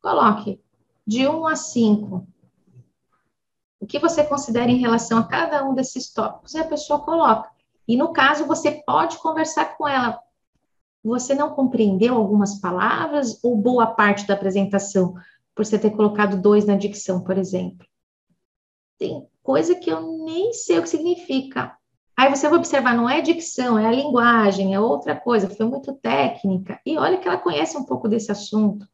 Coloque 0.00 0.60
de 1.04 1.26
1 1.26 1.40
um 1.40 1.46
a 1.46 1.56
5. 1.56 2.26
O 3.80 3.86
que 3.86 3.98
você 3.98 4.24
considera 4.24 4.70
em 4.70 4.78
relação 4.78 5.18
a 5.18 5.26
cada 5.26 5.64
um 5.64 5.74
desses 5.74 6.12
tópicos 6.12 6.54
e 6.54 6.58
a 6.58 6.64
pessoa 6.64 7.00
coloca. 7.00 7.50
E 7.86 7.96
no 7.96 8.12
caso, 8.12 8.46
você 8.46 8.82
pode 8.86 9.18
conversar 9.18 9.76
com 9.76 9.86
ela 9.88 10.22
você 11.02 11.34
não 11.34 11.50
compreendeu 11.50 12.14
algumas 12.14 12.60
palavras 12.60 13.42
ou 13.42 13.56
boa 13.56 13.86
parte 13.86 14.26
da 14.26 14.34
apresentação, 14.34 15.14
por 15.54 15.64
você 15.64 15.78
ter 15.78 15.90
colocado 15.90 16.40
dois 16.40 16.64
na 16.64 16.76
dicção, 16.76 17.22
por 17.22 17.36
exemplo? 17.36 17.86
Tem 18.98 19.26
coisa 19.42 19.74
que 19.74 19.90
eu 19.90 20.24
nem 20.24 20.52
sei 20.52 20.78
o 20.78 20.82
que 20.82 20.88
significa. 20.88 21.76
Aí 22.16 22.28
você 22.28 22.48
vai 22.48 22.58
observar, 22.58 22.96
não 22.96 23.08
é 23.08 23.20
dicção, 23.20 23.78
é 23.78 23.86
a 23.86 23.92
linguagem, 23.92 24.74
é 24.74 24.80
outra 24.80 25.14
coisa, 25.14 25.48
foi 25.48 25.66
muito 25.66 25.92
técnica. 25.94 26.80
E 26.84 26.98
olha 26.98 27.16
que 27.16 27.28
ela 27.28 27.38
conhece 27.38 27.76
um 27.76 27.84
pouco 27.84 28.08
desse 28.08 28.32
assunto. 28.32 28.86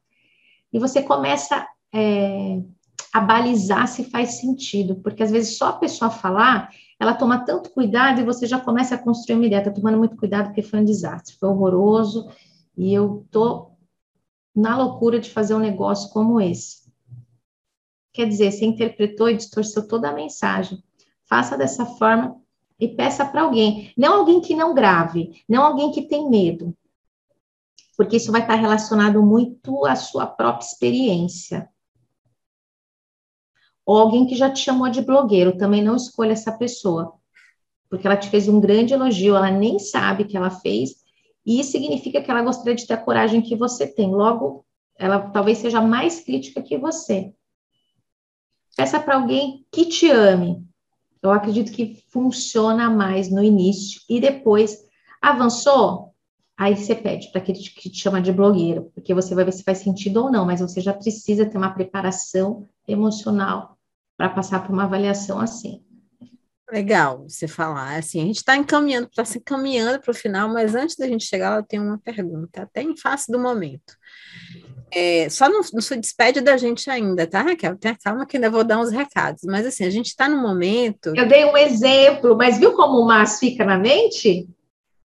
E 0.71 0.77
você 0.77 1.01
começa 1.01 1.67
é, 1.93 2.61
a 3.11 3.19
balizar 3.19 3.87
se 3.87 4.03
faz 4.03 4.39
sentido, 4.39 4.97
porque 4.97 5.23
às 5.23 5.31
vezes 5.31 5.57
só 5.57 5.69
a 5.69 5.73
pessoa 5.73 6.11
falar, 6.11 6.69
ela 6.99 7.13
toma 7.13 7.45
tanto 7.45 7.71
cuidado 7.71 8.19
e 8.19 8.23
você 8.23 8.47
já 8.47 8.59
começa 8.59 8.95
a 8.95 8.97
construir 8.97 9.35
uma 9.35 9.45
ideia, 9.45 9.63
tá 9.63 9.71
tomando 9.71 9.97
muito 9.97 10.15
cuidado 10.15 10.47
porque 10.47 10.61
foi 10.61 10.79
um 10.79 10.85
desastre, 10.85 11.35
foi 11.35 11.49
horroroso, 11.49 12.29
e 12.77 12.93
eu 12.93 13.25
tô 13.31 13.71
na 14.55 14.77
loucura 14.77 15.19
de 15.19 15.29
fazer 15.29 15.53
um 15.53 15.59
negócio 15.59 16.09
como 16.11 16.39
esse. 16.39 16.85
Quer 18.13 18.27
dizer, 18.27 18.51
você 18.51 18.65
interpretou 18.65 19.29
e 19.29 19.35
distorceu 19.35 19.87
toda 19.87 20.09
a 20.09 20.13
mensagem. 20.13 20.81
Faça 21.25 21.57
dessa 21.57 21.85
forma 21.85 22.39
e 22.79 22.87
peça 22.87 23.25
para 23.25 23.41
alguém, 23.41 23.93
não 23.97 24.19
alguém 24.19 24.39
que 24.39 24.55
não 24.55 24.73
grave, 24.73 25.43
não 25.47 25.63
alguém 25.63 25.91
que 25.91 26.03
tem 26.03 26.29
medo, 26.29 26.75
porque 27.97 28.17
isso 28.17 28.31
vai 28.31 28.41
estar 28.41 28.55
relacionado 28.55 29.23
muito 29.23 29.85
à 29.85 29.95
sua 29.95 30.27
própria 30.27 30.65
experiência 30.65 31.69
ou 33.85 33.97
alguém 33.97 34.25
que 34.25 34.35
já 34.35 34.49
te 34.49 34.59
chamou 34.59 34.89
de 34.89 35.01
blogueiro, 35.01 35.57
também 35.57 35.83
não 35.83 35.95
escolha 35.95 36.31
essa 36.33 36.51
pessoa, 36.51 37.13
porque 37.89 38.07
ela 38.07 38.17
te 38.17 38.29
fez 38.29 38.47
um 38.47 38.59
grande 38.59 38.93
elogio, 38.93 39.35
ela 39.35 39.51
nem 39.51 39.77
sabe 39.77 40.25
que 40.25 40.35
ela 40.35 40.49
fez, 40.49 40.95
e 41.45 41.59
isso 41.59 41.71
significa 41.71 42.21
que 42.21 42.31
ela 42.31 42.41
gostaria 42.41 42.73
de 42.73 42.87
ter 42.87 42.93
a 42.93 42.97
coragem 42.97 43.41
que 43.41 43.55
você 43.55 43.85
tem. 43.85 44.09
Logo, 44.09 44.65
ela 44.97 45.19
talvez 45.29 45.59
seja 45.59 45.79
mais 45.79 46.19
crítica 46.21 46.61
que 46.61 46.75
você. 46.75 47.31
Peça 48.75 48.99
para 48.99 49.15
alguém 49.15 49.63
que 49.71 49.85
te 49.85 50.09
ame. 50.09 50.65
Eu 51.21 51.31
acredito 51.31 51.71
que 51.71 52.03
funciona 52.09 52.89
mais 52.89 53.29
no 53.29 53.43
início 53.43 54.01
e 54.09 54.19
depois 54.19 54.85
avançou, 55.21 56.13
aí 56.57 56.75
você 56.75 56.93
pede 56.95 57.31
para 57.31 57.41
aquele 57.41 57.59
que 57.59 57.89
te 57.89 57.99
chama 57.99 58.21
de 58.21 58.31
blogueiro, 58.31 58.91
porque 58.93 59.13
você 59.13 59.33
vai 59.33 59.45
ver 59.45 59.51
se 59.51 59.63
faz 59.63 59.79
sentido 59.79 60.23
ou 60.23 60.31
não, 60.31 60.45
mas 60.45 60.59
você 60.59 60.81
já 60.81 60.93
precisa 60.93 61.45
ter 61.45 61.57
uma 61.57 61.73
preparação 61.73 62.67
emocional 62.87 63.74
para 64.17 64.29
passar 64.29 64.65
por 64.65 64.73
uma 64.73 64.83
avaliação 64.83 65.39
assim. 65.39 65.83
Legal 66.71 67.25
você 67.29 67.47
falar. 67.47 67.95
Assim, 67.97 68.21
a 68.21 68.25
gente 68.25 68.37
está 68.37 68.57
encaminhando, 68.57 69.07
está 69.07 69.23
se 69.23 69.37
encaminhando 69.37 69.99
para 70.01 70.11
o 70.11 70.15
final, 70.15 70.49
mas 70.49 70.73
antes 70.73 70.95
da 70.95 71.07
gente 71.07 71.25
chegar, 71.25 71.53
ela 71.53 71.63
tem 71.63 71.79
uma 71.79 71.99
pergunta, 71.99 72.63
até 72.63 72.81
em 72.81 72.97
face 72.97 73.31
do 73.31 73.39
momento. 73.39 73.95
É, 74.91 75.29
só 75.29 75.47
não, 75.47 75.61
não 75.73 75.81
se 75.81 75.95
despede 75.97 76.41
da 76.41 76.57
gente 76.57 76.89
ainda, 76.89 77.27
tá, 77.27 77.41
Raquel? 77.41 77.77
Tenha 77.77 77.95
calma 77.95 78.25
que 78.25 78.37
ainda 78.37 78.49
vou 78.49 78.63
dar 78.63 78.79
uns 78.79 78.91
recados. 78.91 79.43
Mas 79.43 79.65
assim, 79.65 79.85
a 79.85 79.89
gente 79.89 80.07
está 80.07 80.27
no 80.27 80.41
momento. 80.41 81.13
Eu 81.15 81.27
dei 81.27 81.45
um 81.45 81.55
exemplo, 81.55 82.35
mas 82.35 82.57
viu 82.57 82.73
como 82.73 82.99
o 82.99 83.05
mas 83.05 83.39
fica 83.39 83.63
na 83.63 83.77
mente? 83.77 84.49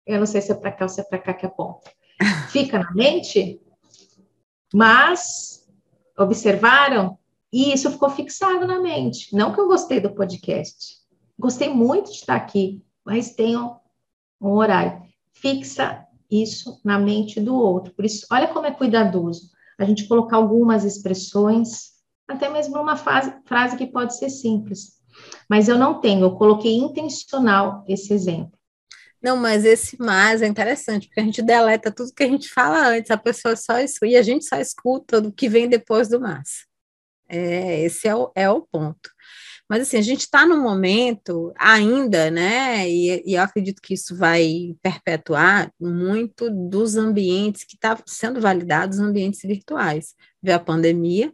Eu 0.07 0.19
não 0.19 0.27
sei 0.27 0.41
se 0.41 0.53
é 0.53 0.55
para 0.55 0.73
cá 0.73 0.85
ou 0.85 0.89
se 0.89 1.01
é 1.01 1.05
para 1.05 1.19
cá 1.19 1.35
que 1.35 1.47
é 1.47 1.51
bom. 1.57 1.81
Fica 2.51 2.79
na 2.79 2.93
mente, 2.93 3.61
mas 4.73 5.67
observaram? 6.17 7.19
E 7.53 7.73
isso 7.73 7.91
ficou 7.91 8.11
fixado 8.11 8.67
na 8.67 8.79
mente. 8.79 9.35
Não 9.35 9.53
que 9.53 9.61
eu 9.61 9.69
gostei 9.69 10.01
do 10.01 10.15
podcast. 10.15 10.97
Gostei 11.39 11.69
muito 11.73 12.11
de 12.11 12.19
estar 12.19 12.37
aqui, 12.37 12.83
mas 13.05 13.35
tenho 13.35 13.77
um 14.41 14.51
horário. 14.51 15.03
Fixa 15.33 16.05
isso 16.31 16.81
na 16.85 16.99
mente 16.99 17.41
do 17.41 17.55
outro. 17.55 17.95
Por 17.95 18.05
isso, 18.05 18.27
olha 18.31 18.49
como 18.49 18.67
é 18.67 18.71
cuidadoso. 18.71 19.51
A 19.79 19.85
gente 19.85 20.07
colocar 20.07 20.37
algumas 20.37 20.85
expressões, 20.85 21.93
até 22.27 22.49
mesmo 22.49 22.77
numa 22.77 22.97
frase, 22.97 23.33
frase 23.47 23.77
que 23.77 23.87
pode 23.87 24.17
ser 24.17 24.29
simples. 24.29 24.99
Mas 25.49 25.69
eu 25.69 25.79
não 25.79 26.01
tenho, 26.01 26.23
eu 26.23 26.37
coloquei 26.37 26.77
intencional 26.77 27.85
esse 27.89 28.13
exemplo. 28.13 28.59
Não, 29.21 29.37
mas 29.37 29.65
esse 29.65 29.97
mas 29.99 30.43
é 30.43 30.47
interessante, 30.47 31.09
porque 31.09 31.21
a 31.21 31.25
gente 31.25 31.43
deleta 31.43 31.91
tudo 31.91 32.13
que 32.15 32.23
a 32.23 32.29
gente 32.29 32.49
fala 32.49 32.89
antes, 32.89 33.11
a 33.11 33.17
pessoa 33.17 33.57
só 33.57 33.79
escuta, 33.79 34.07
e 34.07 34.17
a 34.17 34.23
gente 34.23 34.45
só 34.45 34.57
escuta 34.57 35.19
o 35.19 35.33
que 35.33 35.49
vem 35.49 35.69
depois 35.69 36.09
do 36.09 36.21
mas. 36.21 36.68
É, 37.29 37.83
esse 37.83 38.09
é 38.09 38.15
o, 38.15 38.33
é 38.35 38.49
o 38.51 38.63
ponto. 38.63 39.11
Mas 39.69 39.83
assim, 39.83 39.99
a 39.99 40.03
gente 40.03 40.21
está 40.21 40.47
no 40.47 40.57
momento 40.57 41.53
ainda, 41.59 42.31
né? 42.31 42.89
E, 42.89 43.23
e, 43.27 43.35
eu 43.35 43.43
acredito 43.43 43.83
que 43.83 43.93
isso 43.93 44.17
vai 44.17 44.75
perpetuar 44.83 45.71
muito 45.79 46.49
dos 46.51 46.97
ambientes 46.97 47.65
que 47.65 47.75
estão 47.75 47.97
tá 47.97 48.03
sendo 48.07 48.41
validados, 48.41 48.99
ambientes 48.99 49.41
virtuais. 49.43 50.15
Vê 50.43 50.53
a 50.53 50.59
pandemia. 50.59 51.33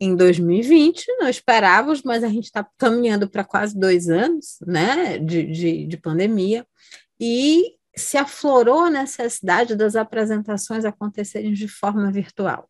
Em 0.00 0.16
2020, 0.16 1.06
não 1.20 1.28
esperávamos, 1.28 2.02
mas 2.02 2.24
a 2.24 2.28
gente 2.28 2.46
está 2.46 2.66
caminhando 2.76 3.30
para 3.30 3.44
quase 3.44 3.78
dois 3.78 4.08
anos 4.08 4.58
né, 4.66 5.16
de, 5.16 5.44
de, 5.44 5.86
de 5.86 5.96
pandemia, 5.96 6.66
e 7.20 7.76
se 7.96 8.18
aflorou 8.18 8.80
a 8.80 8.90
necessidade 8.90 9.76
das 9.76 9.94
apresentações 9.94 10.84
acontecerem 10.84 11.52
de 11.52 11.68
forma 11.68 12.10
virtual. 12.10 12.68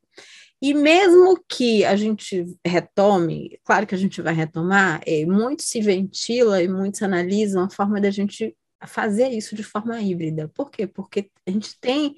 E 0.62 0.72
mesmo 0.74 1.43
que 1.48 1.84
a 1.84 1.97
gente 1.97 2.47
retome, 2.64 3.59
claro 3.64 3.84
que 3.84 3.97
a 3.97 3.98
gente 3.98 4.22
vai 4.22 4.32
retomar, 4.32 5.02
é, 5.05 5.26
muito 5.26 5.64
se 5.64 5.80
ventila 5.80 6.62
e 6.62 6.68
muitos 6.68 7.02
analisam 7.02 7.64
a 7.64 7.68
forma 7.68 8.01
da 8.01 8.12
gente 8.12 8.56
fazer 8.86 9.30
isso 9.30 9.56
de 9.56 9.64
forma 9.64 10.01
híbrida. 10.01 10.48
Por 10.55 10.70
quê? 10.70 10.86
Porque 10.86 11.28
a 11.44 11.51
gente 11.51 11.76
tem 11.80 12.14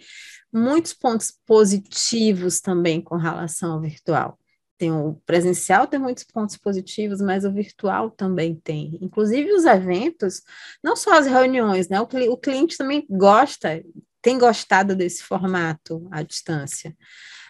muitos 0.52 0.92
pontos 0.92 1.32
positivos 1.46 2.60
também 2.60 3.00
com 3.00 3.16
relação 3.16 3.72
ao 3.72 3.80
virtual. 3.80 4.38
Tem 4.76 4.92
o 4.92 5.14
presencial 5.24 5.86
tem 5.86 5.98
muitos 5.98 6.24
pontos 6.24 6.58
positivos, 6.58 7.22
mas 7.22 7.46
o 7.46 7.52
virtual 7.52 8.10
também 8.10 8.56
tem. 8.62 8.98
Inclusive 9.00 9.54
os 9.54 9.64
eventos, 9.64 10.42
não 10.82 10.96
só 10.96 11.18
as 11.18 11.26
reuniões, 11.26 11.88
né? 11.88 11.98
O, 11.98 12.04
o 12.30 12.36
cliente 12.36 12.76
também 12.76 13.06
gosta, 13.08 13.82
tem 14.20 14.38
gostado 14.38 14.94
desse 14.94 15.22
formato 15.22 16.06
à 16.10 16.22
distância 16.22 16.94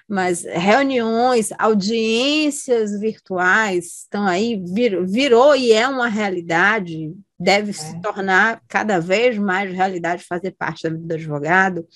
mas 0.09 0.45
reuniões, 0.45 1.51
audiências 1.59 2.99
virtuais 3.01 4.03
estão 4.03 4.27
aí, 4.27 4.63
vir, 4.63 5.05
virou 5.07 5.57
e 5.57 5.73
é 5.73 5.89
uma 5.89 6.09
realidade, 6.09 7.15
deve 7.39 7.71
é. 7.71 7.73
se 7.73 8.01
tornar 8.03 8.63
cada 8.69 9.01
vez 9.01 9.39
mais 9.39 9.73
realidade 9.73 10.25
fazer 10.25 10.53
parte 10.53 10.83
da 10.83 10.91
vida 10.91 11.07
do 11.07 11.15
advogado. 11.15 11.87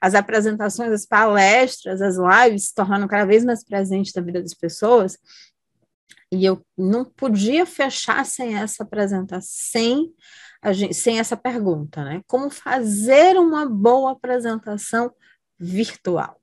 As 0.00 0.14
apresentações, 0.14 0.90
as 0.92 1.04
palestras, 1.04 2.00
as 2.00 2.16
lives 2.16 2.68
se 2.68 2.74
tornando 2.74 3.06
cada 3.06 3.26
vez 3.26 3.44
mais 3.44 3.62
presentes 3.62 4.14
na 4.14 4.22
vida 4.22 4.42
das 4.42 4.54
pessoas. 4.54 5.18
E 6.32 6.44
eu 6.44 6.64
não 6.76 7.04
podia 7.04 7.66
fechar 7.66 8.24
sem 8.24 8.56
essa 8.56 8.82
apresentação, 8.82 9.40
sem, 9.42 10.12
gente, 10.72 10.94
sem 10.94 11.18
essa 11.18 11.36
pergunta, 11.36 12.02
né? 12.02 12.22
Como 12.26 12.50
fazer 12.50 13.36
uma 13.36 13.66
boa 13.66 14.12
apresentação 14.12 15.10
virtual? 15.58 16.38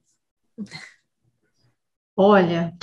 Olha, 2.15 2.73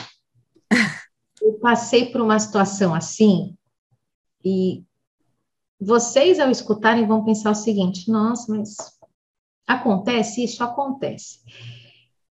eu 1.40 1.54
passei 1.54 2.12
por 2.12 2.20
uma 2.20 2.38
situação 2.38 2.94
assim 2.94 3.56
e 4.44 4.84
vocês, 5.80 6.38
ao 6.38 6.50
escutarem, 6.50 7.06
vão 7.06 7.24
pensar 7.24 7.50
o 7.50 7.56
seguinte: 7.56 8.10
nossa, 8.10 8.52
mas 8.54 8.76
acontece 9.66 10.44
isso? 10.44 10.62
Acontece. 10.62 11.40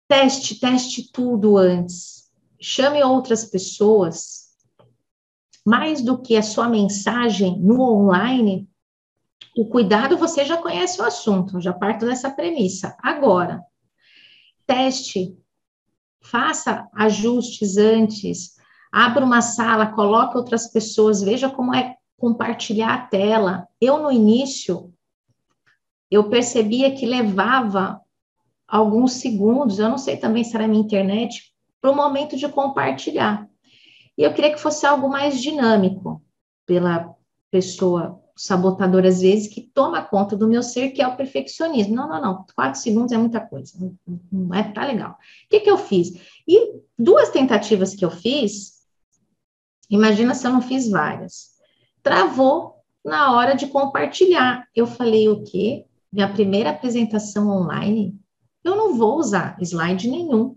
Teste, 0.07 0.59
teste 0.59 1.11
tudo 1.11 1.57
antes. 1.57 2.31
Chame 2.61 3.03
outras 3.03 3.45
pessoas. 3.45 4.43
Mais 5.65 6.01
do 6.01 6.21
que 6.21 6.35
a 6.35 6.43
sua 6.43 6.69
mensagem 6.69 7.59
no 7.59 7.81
online, 7.81 8.69
o 9.57 9.65
cuidado 9.65 10.17
você 10.17 10.45
já 10.45 10.57
conhece 10.57 11.01
o 11.01 11.05
assunto, 11.05 11.59
já 11.59 11.73
parto 11.73 12.05
dessa 12.05 12.29
premissa. 12.29 12.95
Agora, 13.01 13.63
teste 14.65 15.37
faça 16.23 16.87
ajustes 16.93 17.77
antes, 17.77 18.55
abra 18.91 19.23
uma 19.23 19.41
sala, 19.41 19.87
coloque 19.87 20.37
outras 20.37 20.71
pessoas, 20.71 21.21
veja 21.21 21.49
como 21.49 21.75
é 21.75 21.95
compartilhar 22.17 22.93
a 22.93 23.01
tela. 23.05 23.67
Eu, 23.79 24.01
no 24.01 24.11
início, 24.11 24.93
eu 26.09 26.29
percebia 26.29 26.95
que 26.95 27.05
levava 27.05 28.01
alguns 28.67 29.13
segundos, 29.13 29.77
eu 29.77 29.89
não 29.89 29.97
sei 29.97 30.17
também 30.17 30.43
se 30.43 30.55
era 30.55 30.67
minha 30.67 30.83
internet, 30.83 31.53
para 31.81 31.91
o 31.91 31.95
momento 31.95 32.37
de 32.37 32.47
compartilhar. 32.47 33.47
E 34.17 34.23
eu 34.23 34.33
queria 34.33 34.53
que 34.53 34.59
fosse 34.59 34.85
algo 34.85 35.09
mais 35.09 35.41
dinâmico 35.41 36.23
pela 36.65 37.13
pessoa 37.51 38.22
sabotador 38.35 39.05
às 39.05 39.21
vezes 39.21 39.47
que 39.47 39.61
toma 39.61 40.01
conta 40.01 40.35
do 40.35 40.47
meu 40.47 40.63
ser, 40.63 40.89
que 40.89 41.01
é 41.01 41.07
o 41.07 41.15
perfeccionismo. 41.15 41.95
Não, 41.95 42.07
não, 42.07 42.21
não, 42.21 42.45
quatro 42.55 42.79
segundos 42.79 43.11
é 43.11 43.17
muita 43.17 43.39
coisa, 43.39 43.73
não 44.31 44.53
é, 44.53 44.63
tá 44.63 44.85
legal. 44.85 45.11
O 45.11 45.49
que 45.49 45.59
que 45.59 45.69
eu 45.69 45.77
fiz? 45.77 46.09
E 46.47 46.81
duas 46.97 47.29
tentativas 47.29 47.95
que 47.95 48.03
eu 48.03 48.11
fiz, 48.11 48.83
imagina 49.89 50.33
se 50.33 50.47
eu 50.47 50.51
não 50.51 50.61
fiz 50.61 50.89
várias, 50.89 51.51
travou 52.01 52.75
na 53.05 53.33
hora 53.33 53.55
de 53.55 53.67
compartilhar. 53.67 54.67
Eu 54.75 54.87
falei 54.87 55.29
o 55.29 55.43
quê? 55.43 55.85
Minha 56.11 56.31
primeira 56.31 56.69
apresentação 56.69 57.49
online, 57.49 58.17
eu 58.63 58.75
não 58.75 58.95
vou 58.95 59.17
usar 59.17 59.57
slide 59.61 60.09
nenhum. 60.09 60.55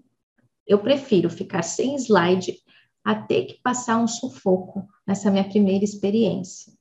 Eu 0.67 0.79
prefiro 0.79 1.29
ficar 1.31 1.63
sem 1.63 1.95
slide 1.97 2.57
a 3.05 3.15
ter 3.15 3.45
que 3.47 3.61
passar 3.63 3.99
um 3.99 4.07
sufoco 4.07 4.87
nessa 5.07 5.31
minha 5.31 5.49
primeira 5.49 5.85
experiência. 5.85 6.76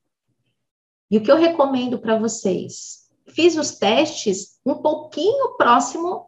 E 1.10 1.18
o 1.18 1.22
que 1.22 1.32
eu 1.32 1.38
recomendo 1.38 2.00
para 2.00 2.18
vocês? 2.18 3.06
Fiz 3.28 3.58
os 3.58 3.72
testes 3.72 4.60
um 4.66 4.76
pouquinho 4.76 5.56
próximo 5.58 6.28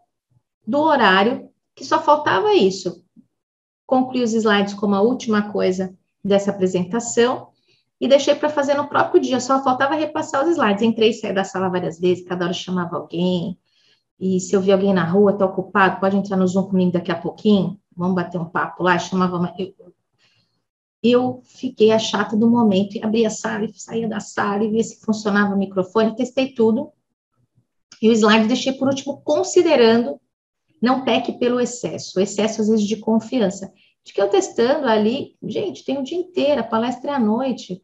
do 0.66 0.80
horário, 0.80 1.50
que 1.76 1.86
só 1.86 2.02
faltava 2.02 2.54
isso. 2.54 3.04
Concluí 3.86 4.24
os 4.24 4.34
slides 4.34 4.74
como 4.74 4.96
a 4.96 5.02
última 5.02 5.52
coisa 5.52 5.96
dessa 6.24 6.52
apresentação 6.52 7.50
e 8.00 8.08
deixei 8.08 8.36
para 8.36 8.50
fazer 8.50 8.76
no 8.76 8.88
próprio 8.88 9.20
dia, 9.20 9.40
só 9.40 9.64
faltava 9.64 9.96
repassar 9.96 10.44
os 10.44 10.52
slides. 10.52 10.84
Entrei 10.84 11.10
e 11.10 11.14
saí 11.14 11.34
da 11.34 11.44
sala 11.44 11.70
várias 11.70 12.00
vezes, 12.00 12.28
cada 12.28 12.46
hora 12.46 12.54
chamava 12.54 12.98
alguém. 12.98 13.58
E 14.20 14.40
se 14.40 14.56
eu 14.56 14.62
vi 14.62 14.72
alguém 14.72 14.94
na 14.94 15.04
rua, 15.04 15.32
está 15.32 15.46
ocupado, 15.46 16.00
pode 16.00 16.16
entrar 16.16 16.38
no 16.38 16.48
Zoom 16.48 16.64
comigo 16.66 16.92
daqui 16.92 17.12
a 17.12 17.20
pouquinho? 17.20 17.80
Vamos 17.96 18.16
bater 18.16 18.40
um 18.40 18.46
papo 18.46 18.84
lá. 18.84 18.98
Chamava. 19.00 19.54
Eu, 19.58 19.74
eu 21.12 21.42
fiquei 21.46 21.92
a 21.92 22.00
chata 22.00 22.36
do 22.36 22.50
momento 22.50 22.96
e 22.96 23.04
abria 23.04 23.28
a 23.28 23.32
sala 23.32 23.66
e 23.66 23.80
saía 23.80 24.08
da 24.08 24.20
sala 24.20 24.64
e 24.64 24.72
via 24.72 24.84
se 24.84 25.00
funcionava 25.00 25.54
o 25.54 25.58
microfone, 25.58 26.16
testei 26.16 26.54
tudo. 26.54 26.92
E 28.02 28.10
o 28.10 28.14
slide 28.14 28.48
deixei 28.48 28.74
por 28.74 28.88
último, 28.88 29.22
considerando 29.22 30.20
não 30.82 31.04
peque 31.04 31.34
pelo 31.34 31.60
excesso, 31.60 32.20
o 32.20 32.22
excesso 32.22 32.62
às 32.62 32.68
vezes 32.68 32.86
de 32.86 32.98
confiança. 32.98 33.72
De 34.04 34.14
que 34.14 34.22
eu 34.22 34.30
testando 34.30 34.88
ali, 34.88 35.36
gente, 35.44 35.84
tem 35.84 35.98
o 35.98 36.04
dia 36.04 36.18
inteiro, 36.18 36.62
a 36.62 36.64
palestra 36.64 37.12
é 37.12 37.14
à 37.14 37.20
noite. 37.20 37.84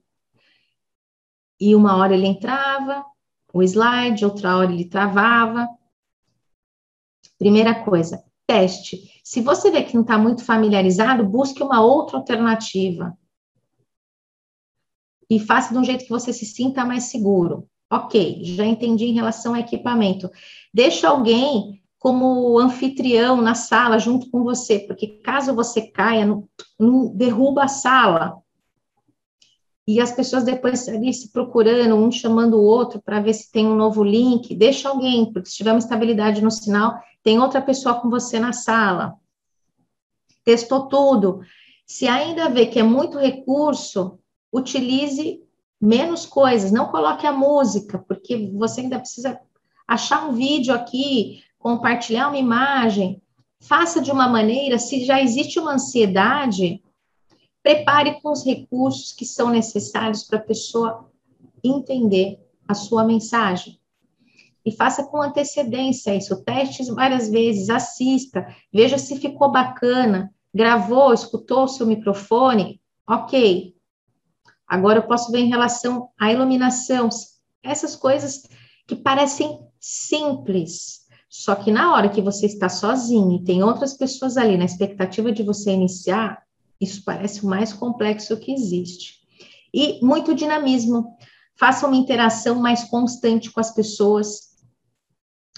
E 1.59 1.75
uma 1.75 1.97
hora 1.97 2.13
ele 2.13 2.27
entrava, 2.27 3.05
o 3.53 3.61
slide, 3.61 4.25
outra 4.25 4.57
hora 4.57 4.71
ele 4.71 4.85
travava. 4.85 5.67
Primeira 7.37 7.83
coisa, 7.83 8.23
teste. 8.47 9.12
Se 9.23 9.39
você 9.39 9.71
vê 9.71 9.81
que 9.83 9.95
não 9.95 10.01
está 10.01 10.17
muito 10.17 10.43
familiarizado, 10.43 11.23
busque 11.23 11.63
uma 11.63 11.81
outra 11.81 12.17
alternativa. 12.17 13.17
E 15.29 15.39
faça 15.39 15.73
de 15.73 15.79
um 15.79 15.83
jeito 15.83 16.03
que 16.03 16.09
você 16.09 16.33
se 16.33 16.45
sinta 16.45 16.83
mais 16.83 17.05
seguro. 17.05 17.65
Ok, 17.89 18.43
já 18.43 18.65
entendi 18.65 19.05
em 19.05 19.13
relação 19.13 19.53
ao 19.53 19.61
equipamento. 19.61 20.29
Deixa 20.73 21.07
alguém 21.07 21.81
como 21.97 22.59
anfitrião 22.59 23.41
na 23.41 23.55
sala 23.55 23.97
junto 23.97 24.29
com 24.29 24.43
você, 24.43 24.79
porque 24.79 25.07
caso 25.07 25.55
você 25.55 25.83
caia, 25.83 26.25
não 26.77 27.15
derruba 27.15 27.63
a 27.63 27.67
sala. 27.69 28.43
E 29.87 30.01
as 30.01 30.11
pessoas 30.11 30.43
depois 30.43 30.87
ali 30.89 31.13
se 31.13 31.31
procurando, 31.31 31.95
um 31.95 32.11
chamando 32.11 32.57
o 32.57 32.63
outro 32.63 33.01
para 33.01 33.21
ver 33.21 33.33
se 33.33 33.49
tem 33.49 33.65
um 33.67 33.75
novo 33.75 34.03
link, 34.03 34.53
deixa 34.53 34.89
alguém, 34.89 35.31
porque 35.31 35.49
se 35.49 35.55
tiver 35.55 35.71
uma 35.71 35.79
estabilidade 35.79 36.41
no 36.41 36.51
sinal, 36.51 36.99
tem 37.23 37.39
outra 37.39 37.61
pessoa 37.61 37.95
com 37.99 38.09
você 38.09 38.39
na 38.39 38.51
sala. 38.51 39.15
Testou 40.43 40.87
tudo. 40.87 41.41
Se 41.85 42.07
ainda 42.07 42.49
vê 42.49 42.65
que 42.65 42.79
é 42.79 42.83
muito 42.83 43.17
recurso, 43.17 44.19
utilize 44.51 45.41
menos 45.79 46.25
coisas, 46.25 46.71
não 46.71 46.87
coloque 46.87 47.25
a 47.25 47.31
música, 47.31 47.97
porque 47.99 48.51
você 48.53 48.81
ainda 48.81 48.99
precisa 48.99 49.39
achar 49.87 50.27
um 50.27 50.33
vídeo 50.33 50.73
aqui, 50.73 51.43
compartilhar 51.57 52.27
uma 52.27 52.37
imagem, 52.37 53.21
faça 53.59 54.01
de 54.01 54.11
uma 54.11 54.27
maneira, 54.27 54.77
se 54.77 55.05
já 55.05 55.21
existe 55.21 55.59
uma 55.59 55.73
ansiedade, 55.73 56.83
prepare 57.61 58.21
com 58.21 58.31
os 58.31 58.43
recursos 58.43 59.13
que 59.13 59.25
são 59.25 59.49
necessários 59.49 60.23
para 60.23 60.39
a 60.39 60.43
pessoa 60.43 61.09
entender 61.63 62.39
a 62.67 62.73
sua 62.73 63.05
mensagem. 63.05 63.79
E 64.65 64.72
faça 64.72 65.03
com 65.03 65.22
antecedência 65.22 66.15
isso, 66.15 66.44
teste 66.44 66.90
várias 66.91 67.30
vezes, 67.30 67.69
assista, 67.69 68.48
veja 68.72 68.98
se 68.98 69.18
ficou 69.18 69.52
bacana, 69.52 70.34
gravou, 70.53 71.14
escutou 71.14 71.64
o 71.64 71.68
seu 71.68 71.85
microfone, 71.85 72.80
ok. 73.07 73.76
Agora 74.68 74.99
eu 74.99 75.03
posso 75.03 75.31
ver 75.31 75.40
em 75.40 75.49
relação 75.49 76.10
à 76.19 76.31
iluminação, 76.31 77.10
essas 77.61 77.95
coisas 77.95 78.44
que 78.88 78.95
parecem 78.95 79.60
simples, 79.80 81.03
só 81.30 81.56
que 81.56 81.72
na 81.72 81.91
hora 81.94 82.10
que 82.10 82.22
você 82.22 82.45
está 82.45 82.69
sozinho 82.69 83.31
e 83.34 83.44
tem 83.44 83.64
outras 83.64 83.95
pessoas 83.95 84.38
ali 84.38 84.56
na 84.56 84.65
expectativa 84.65 85.31
de 85.31 85.41
você 85.41 85.72
iniciar, 85.72 86.44
isso 86.80 87.03
parece 87.03 87.44
o 87.44 87.49
mais 87.49 87.73
complexo 87.73 88.38
que 88.38 88.53
existe. 88.53 89.15
E 89.73 89.99
muito 90.06 90.35
dinamismo. 90.35 91.18
Faça 91.56 91.88
uma 91.88 91.95
interação 91.95 92.61
mais 92.61 92.84
constante 92.84 93.52
com 93.52 93.60
as 93.60 93.73
pessoas 93.73 94.52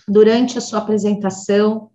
durante 0.08 0.58
a 0.58 0.62
sua 0.62 0.80
apresentação, 0.80 1.90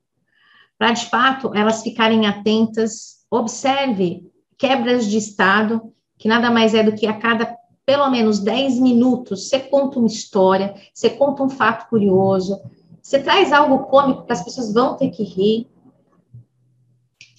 para 0.78 0.92
de 0.92 1.06
fato 1.06 1.52
elas 1.54 1.82
ficarem 1.82 2.26
atentas. 2.26 3.24
Observe 3.30 4.30
quebras 4.58 5.06
de 5.06 5.18
estado, 5.18 5.92
que 6.18 6.28
nada 6.28 6.50
mais 6.50 6.74
é 6.74 6.82
do 6.82 6.94
que 6.94 7.06
a 7.06 7.18
cada 7.18 7.56
pelo 7.84 8.08
menos 8.08 8.38
10 8.38 8.78
minutos 8.78 9.48
você 9.48 9.58
conta 9.58 9.98
uma 9.98 10.06
história, 10.06 10.74
você 10.94 11.10
conta 11.10 11.42
um 11.42 11.48
fato 11.48 11.88
curioso, 11.88 12.60
você 13.02 13.20
traz 13.20 13.52
algo 13.52 13.86
cômico 13.86 14.24
que 14.24 14.32
as 14.32 14.44
pessoas 14.44 14.72
vão 14.72 14.96
ter 14.96 15.10
que 15.10 15.24
rir. 15.24 15.68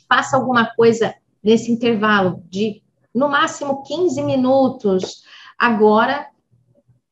Faça 0.10 0.36
alguma 0.36 0.66
coisa 0.76 1.16
nesse 1.42 1.72
intervalo 1.72 2.44
de, 2.50 2.84
no 3.16 3.30
máximo, 3.30 3.84
15 3.84 4.24
minutos. 4.24 5.24
Agora, 5.58 6.28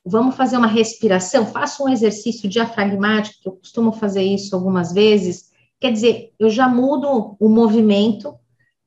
vamos 0.05 0.35
fazer 0.35 0.57
uma 0.57 0.67
respiração. 0.67 1.45
Faça 1.45 1.83
um 1.83 1.89
exercício 1.89 2.49
diafragmático, 2.49 3.41
que 3.41 3.47
eu 3.47 3.53
costumo 3.53 3.91
fazer 3.91 4.23
isso 4.23 4.55
algumas 4.55 4.91
vezes. 4.93 5.49
Quer 5.79 5.91
dizer, 5.91 6.33
eu 6.39 6.49
já 6.49 6.67
mudo 6.67 7.35
o 7.39 7.49
movimento 7.49 8.35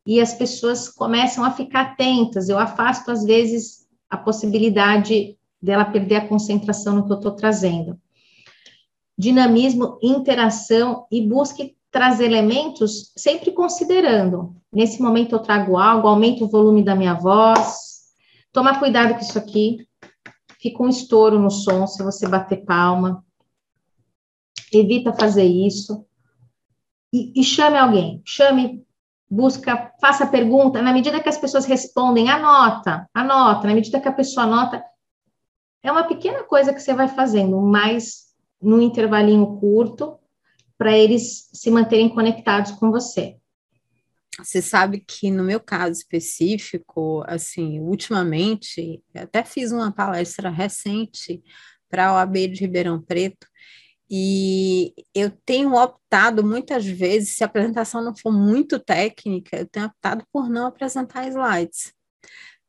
e 0.07 0.21
as 0.21 0.35
pessoas 0.35 0.89
começam 0.89 1.45
a 1.45 1.51
ficar 1.51 1.83
atentas. 1.83 2.49
Eu 2.49 2.59
afasto, 2.59 3.11
às 3.11 3.25
vezes, 3.25 3.87
a 4.11 4.17
possibilidade 4.17 5.37
dela 5.61 5.85
perder 5.85 6.17
a 6.17 6.29
concentração 6.29 6.95
no 6.97 7.07
que 7.07 7.13
eu 7.13 7.17
estou 7.17 7.33
trazendo 7.33 7.99
dinamismo, 9.23 9.99
interação 10.03 11.07
e 11.11 11.21
busque 11.21 11.77
trazer 11.91 12.25
elementos 12.25 13.13
sempre 13.17 13.53
considerando. 13.53 14.57
Nesse 14.73 15.01
momento 15.01 15.35
eu 15.35 15.39
trago 15.39 15.77
algo, 15.77 16.09
aumento 16.09 16.45
o 16.45 16.49
volume 16.49 16.83
da 16.83 16.97
minha 16.97 17.15
voz. 17.15 18.03
Toma 18.53 18.79
cuidado 18.79 19.15
com 19.15 19.21
isso 19.21 19.39
aqui. 19.39 19.87
Fica 20.63 20.81
um 20.81 20.89
estouro 20.89 21.41
no 21.41 21.51
som 21.51 21.89
se 21.89 22.05
você 22.05 22.29
bater 22.29 22.65
palma. 22.65 23.25
Evita 24.73 25.13
fazer 25.13 25.45
isso. 25.45 26.07
E, 27.13 27.33
e 27.41 27.43
chame 27.43 27.77
alguém. 27.77 28.23
Chame, 28.25 28.87
busca, 29.29 29.93
faça 30.01 30.25
pergunta. 30.25 30.81
Na 30.81 30.93
medida 30.93 31.21
que 31.21 31.29
as 31.29 31.37
pessoas 31.37 31.65
respondem, 31.65 32.31
anota, 32.31 33.11
anota. 33.13 33.67
Na 33.67 33.75
medida 33.75 34.01
que 34.01 34.07
a 34.07 34.13
pessoa 34.13 34.47
anota, 34.47 34.85
é 35.83 35.91
uma 35.91 36.05
pequena 36.05 36.45
coisa 36.45 36.73
que 36.73 36.81
você 36.81 36.95
vai 36.95 37.09
fazendo, 37.09 37.61
mas 37.61 38.33
num 38.63 38.81
intervalinho 38.81 39.59
curto, 39.59 40.17
para 40.79 40.97
eles 40.97 41.51
se 41.53 41.73
manterem 41.73 42.09
conectados 42.09 42.71
com 42.71 42.93
você. 42.93 43.37
Você 44.39 44.63
sabe 44.63 45.05
que 45.07 45.31
no 45.31 45.45
meu 45.45 45.61
caso 45.61 45.93
específico, 45.93 47.23
assim, 47.27 47.81
ultimamente, 47.81 49.03
até 49.15 49.45
fiz 49.45 49.73
uma 49.73 49.93
palestra 49.93 50.49
recente 50.49 51.43
para 51.89 52.07
a 52.07 52.15
OAB 52.15 52.49
de 52.49 52.61
Ribeirão 52.61 53.01
Preto, 53.03 53.47
e 54.15 54.93
eu 55.15 55.31
tenho 55.47 55.75
optado 55.75 56.45
muitas 56.45 56.85
vezes, 56.85 57.35
se 57.35 57.43
a 57.43 57.47
apresentação 57.47 58.03
não 58.03 58.15
for 58.15 58.31
muito 58.31 58.79
técnica, 58.79 59.57
eu 59.57 59.67
tenho 59.67 59.87
optado 59.87 60.23
por 60.31 60.51
não 60.51 60.67
apresentar 60.67 61.27
slides. 61.29 61.95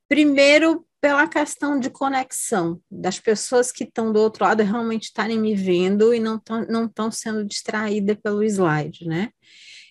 Primeiro, 0.07 0.85
pela 1.01 1.27
questão 1.27 1.77
de 1.77 1.89
conexão, 1.89 2.79
das 2.89 3.19
pessoas 3.19 3.73
que 3.73 3.83
estão 3.83 4.13
do 4.13 4.21
outro 4.21 4.45
lado 4.45 4.63
realmente 4.63 5.03
estarem 5.03 5.37
me 5.37 5.53
vendo 5.53 6.13
e 6.13 6.19
não 6.19 6.37
estão 6.37 6.65
não 6.97 7.11
sendo 7.11 7.43
distraídas 7.43 8.17
pelo 8.23 8.41
slide, 8.43 9.05
né? 9.05 9.29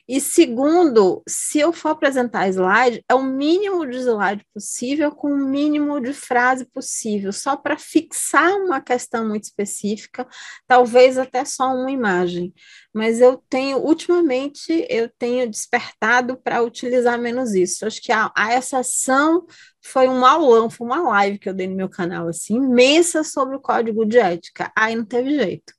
E 0.08 0.20
segundo, 0.20 1.22
se 1.28 1.60
eu 1.60 1.72
for 1.72 1.90
apresentar 1.90 2.48
slide, 2.48 3.04
é 3.08 3.14
o 3.14 3.22
mínimo 3.22 3.86
de 3.86 3.98
slide 3.98 4.44
possível 4.52 5.12
com 5.12 5.28
o 5.28 5.46
mínimo 5.46 6.00
de 6.00 6.12
frase 6.12 6.64
possível, 6.64 7.32
só 7.32 7.56
para 7.56 7.78
fixar 7.78 8.52
uma 8.56 8.80
questão 8.80 9.28
muito 9.28 9.44
específica, 9.44 10.26
talvez 10.66 11.18
até 11.18 11.44
só 11.44 11.72
uma 11.72 11.90
imagem. 11.90 12.52
Mas 12.92 13.20
eu 13.20 13.36
tenho, 13.48 13.78
ultimamente, 13.78 14.86
eu 14.90 15.08
tenho 15.18 15.48
despertado 15.48 16.36
para 16.36 16.62
utilizar 16.62 17.18
menos 17.18 17.54
isso. 17.54 17.86
Acho 17.86 18.02
que 18.02 18.10
a, 18.10 18.30
a 18.36 18.58
exceção 18.58 19.46
foi 19.80 20.08
um 20.08 20.26
aulão, 20.26 20.68
foi 20.68 20.86
uma 20.86 21.00
live 21.10 21.38
que 21.38 21.48
eu 21.48 21.54
dei 21.54 21.68
no 21.68 21.76
meu 21.76 21.88
canal, 21.88 22.26
assim, 22.28 22.56
imensa 22.56 23.22
sobre 23.22 23.56
o 23.56 23.60
código 23.60 24.04
de 24.04 24.18
ética. 24.18 24.72
Aí 24.76 24.96
não 24.96 25.04
teve 25.04 25.34
jeito 25.36 25.72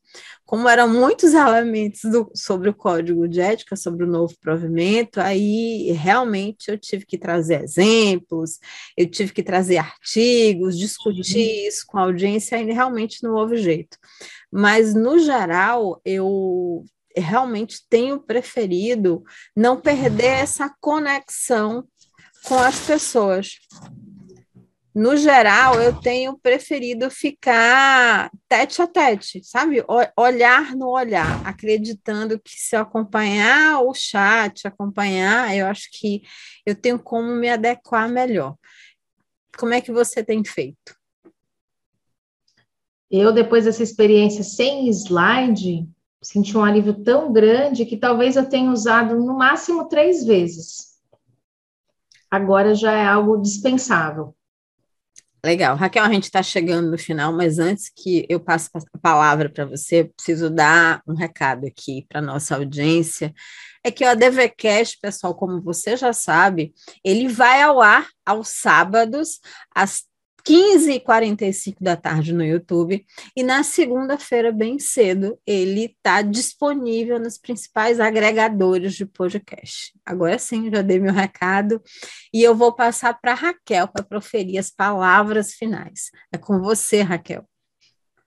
como 0.46 0.68
eram 0.68 0.88
muitos 0.88 1.34
elementos 1.36 2.02
do, 2.04 2.32
sobre 2.36 2.70
o 2.70 2.74
código 2.74 3.28
de 3.28 3.42
ética, 3.42 3.76
sobre 3.76 4.06
o 4.06 4.08
novo 4.08 4.34
provimento, 4.42 5.20
aí 5.20 5.92
realmente 5.92 6.70
eu 6.70 6.78
tive 6.78 7.06
que 7.06 7.18
trazer 7.18 7.64
exemplos, 7.64 8.60
eu 8.98 9.10
tive 9.10 9.34
que 9.34 9.44
trazer 9.44 9.78
artigos, 9.78 10.78
discutir 10.78 11.38
uhum. 11.38 11.68
isso 11.68 11.86
com 11.88 11.98
a 11.98 12.04
audiência, 12.04 12.58
e 12.58 12.72
realmente 12.72 13.24
não 13.24 13.34
houve 13.34 13.58
jeito. 13.58 13.98
Mas, 14.52 14.94
no 14.94 15.18
geral, 15.18 16.00
eu 16.06 16.84
realmente 17.16 17.82
tenho 17.90 18.20
preferido 18.20 19.24
não 19.56 19.80
perder 19.80 20.26
essa 20.26 20.74
conexão 20.82 21.88
com 22.46 22.58
as 22.58 22.80
pessoas 22.80 23.60
no 24.96 25.18
geral, 25.18 25.82
eu 25.82 26.00
tenho 26.00 26.38
preferido 26.38 27.10
ficar 27.10 28.30
tete 28.48 28.80
a 28.80 28.88
tete, 28.88 29.44
sabe? 29.44 29.84
olhar 30.16 30.76
no 30.76 30.90
olhar, 30.90 31.46
acreditando 31.48 32.40
que 32.40 32.52
se 32.52 32.76
eu 32.76 32.82
acompanhar 32.82 33.82
o 33.82 33.92
chat, 33.96 34.68
acompanhar, 34.68 35.56
eu 35.56 35.66
acho 35.66 35.90
que 35.92 36.22
eu 36.64 36.76
tenho 36.76 37.00
como 37.00 37.34
me 37.34 37.50
adequar 37.50 38.08
melhor. 38.08 38.56
Como 39.58 39.74
é 39.74 39.82
que 39.82 39.92
você 39.92 40.24
tem 40.24 40.44
feito? 40.46 40.96
Eu, 43.10 43.32
depois 43.32 43.66
dessa 43.66 43.82
experiência 43.82 44.44
sem 44.44 44.88
slide, 44.90 45.88
senti 46.22 46.56
um 46.56 46.64
alívio 46.64 47.04
tão 47.04 47.34
grande 47.34 47.86
que 47.86 47.98
talvez 47.98 48.36
eu 48.36 48.48
tenha 48.48 48.72
usado 48.72 49.16
no 49.16 49.38
máximo 49.38 49.88
três 49.88 50.24
vezes. 50.24 50.94
Agora 52.30 52.76
já 52.76 52.92
é 52.94 53.06
algo 53.06 53.38
dispensável. 53.38 54.36
Legal. 55.46 55.76
Raquel, 55.76 56.06
a 56.06 56.14
gente 56.14 56.24
está 56.24 56.42
chegando 56.42 56.90
no 56.90 56.98
final, 56.98 57.34
mas 57.34 57.60
antes 57.60 57.92
que 57.94 58.26
eu 58.30 58.40
passe 58.40 58.70
a 58.74 58.98
palavra 59.00 59.50
para 59.50 59.66
você, 59.66 60.06
preciso 60.06 60.50
dar 60.50 61.02
um 61.06 61.14
recado 61.14 61.68
aqui 61.68 62.06
para 62.08 62.22
nossa 62.22 62.56
audiência. 62.56 63.34
É 63.84 63.92
que 63.92 64.06
o 64.06 64.08
ADVCast, 64.08 65.00
pessoal, 65.02 65.36
como 65.36 65.62
você 65.62 65.98
já 65.98 66.14
sabe, 66.14 66.74
ele 67.04 67.28
vai 67.28 67.62
ao 67.62 67.82
ar 67.82 68.08
aos 68.26 68.48
sábados, 68.48 69.42
às 69.76 70.06
15h45 70.48 71.76
da 71.80 71.98
tarde 71.98 72.34
no 72.34 72.44
YouTube. 72.44 73.06
E 73.36 73.44
na 73.44 73.64
segunda-feira, 73.64 74.50
bem 74.50 74.80
cedo, 74.80 75.38
ele 75.46 75.86
está 75.86 76.22
disponível 76.22 77.20
nos 77.20 77.38
principais 77.38 78.00
agregadores 78.00 78.94
de 78.94 79.06
podcast. 79.06 79.94
Agora 80.06 80.38
sim, 80.40 80.70
já 80.74 80.82
dei 80.82 81.00
meu 81.00 81.14
recado 81.14 81.82
e 82.34 82.42
eu 82.42 82.56
vou 82.56 82.74
passar 82.74 83.14
para 83.22 83.36
Raquel 83.36 83.88
para 83.88 84.04
proferir 84.04 84.58
as 84.58 84.72
palavras 84.72 85.54
finais. 85.54 86.10
É 86.32 86.38
com 86.38 86.60
você, 86.60 87.02
Raquel. 87.02 87.46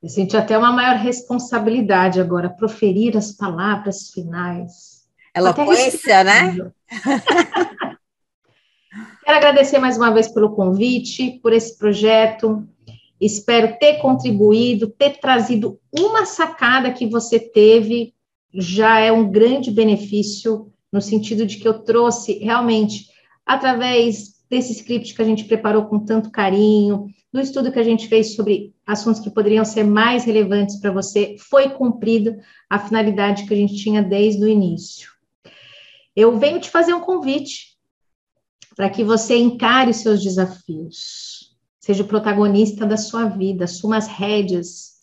Eu 0.03 0.09
senti 0.09 0.37
até 0.37 0.57
uma 0.57 0.73
maior 0.73 0.97
responsabilidade 0.97 2.21
agora, 2.21 2.49
proferir 2.49 3.17
as 3.17 3.33
palavras 3.33 4.11
finais. 4.11 5.05
Eloquência, 5.35 6.23
né? 6.23 6.57
Quero 9.25 9.39
agradecer 9.39 9.79
mais 9.79 9.97
uma 9.97 10.13
vez 10.13 10.29
pelo 10.29 10.55
convite, 10.55 11.41
por 11.43 11.53
esse 11.53 11.77
projeto. 11.77 12.65
Espero 13.21 13.77
ter 13.79 13.99
contribuído, 13.99 14.87
ter 14.89 15.19
trazido 15.19 15.81
uma 15.93 16.25
sacada 16.25 16.93
que 16.93 17.09
você 17.09 17.41
teve, 17.41 18.15
já 18.55 19.01
é 19.01 19.11
um 19.11 19.29
grande 19.29 19.73
benefício, 19.73 20.73
no 20.93 21.03
sentido 21.03 21.45
de 21.45 21.57
que 21.57 21.67
eu 21.67 21.81
trouxe 21.81 22.39
realmente, 22.39 23.09
através 23.47 24.35
desse 24.51 24.73
script 24.73 25.15
que 25.15 25.23
a 25.23 25.25
gente 25.25 25.45
preparou 25.45 25.87
com 25.87 26.05
tanto 26.05 26.31
carinho, 26.31 27.07
do 27.33 27.41
estudo 27.41 27.71
que 27.71 27.79
a 27.79 27.85
gente 27.85 28.09
fez 28.09 28.35
sobre 28.35 28.75
assuntos 28.87 29.21
que 29.21 29.31
poderiam 29.31 29.65
ser 29.65 29.85
mais 29.85 30.25
relevantes 30.25 30.81
para 30.81 30.91
você, 30.91 31.37
foi 31.39 31.71
cumprida 31.71 32.39
a 32.69 32.79
finalidade 32.79 33.47
que 33.47 33.55
a 33.55 33.57
gente 33.57 33.77
tinha 33.77 34.03
desde 34.03 34.43
o 34.43 34.49
início. 34.49 35.11
Eu 36.15 36.39
venho 36.39 36.61
te 36.61 36.71
fazer 36.71 36.95
um 36.95 37.01
convite 37.01 37.77
para 38.75 38.91
que 38.91 39.05
você 39.05 39.37
encare 39.37 39.91
os 39.91 39.99
seus 39.99 40.23
desafios, 40.23 41.57
seja 41.81 42.03
o 42.03 42.07
protagonista 42.07 42.87
da 42.87 42.97
sua 42.97 43.27
vida, 43.27 43.65
assuma 43.65 43.97
as 43.97 44.07
rédeas, 44.07 44.97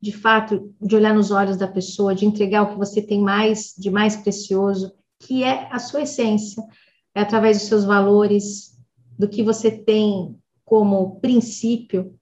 de 0.00 0.12
fato, 0.12 0.74
de 0.80 0.94
olhar 0.94 1.14
nos 1.14 1.30
olhos 1.30 1.56
da 1.56 1.66
pessoa, 1.66 2.14
de 2.14 2.24
entregar 2.24 2.62
o 2.62 2.70
que 2.70 2.78
você 2.78 3.02
tem 3.02 3.20
mais 3.20 3.74
de 3.76 3.90
mais 3.90 4.16
precioso, 4.16 4.92
que 5.18 5.42
é 5.42 5.68
a 5.70 5.78
sua 5.78 6.02
essência, 6.02 6.62
é 7.18 7.22
através 7.22 7.58
dos 7.58 7.66
seus 7.66 7.84
valores, 7.84 8.78
do 9.18 9.28
que 9.28 9.42
você 9.42 9.72
tem 9.72 10.38
como 10.64 11.18
princípio, 11.18 12.14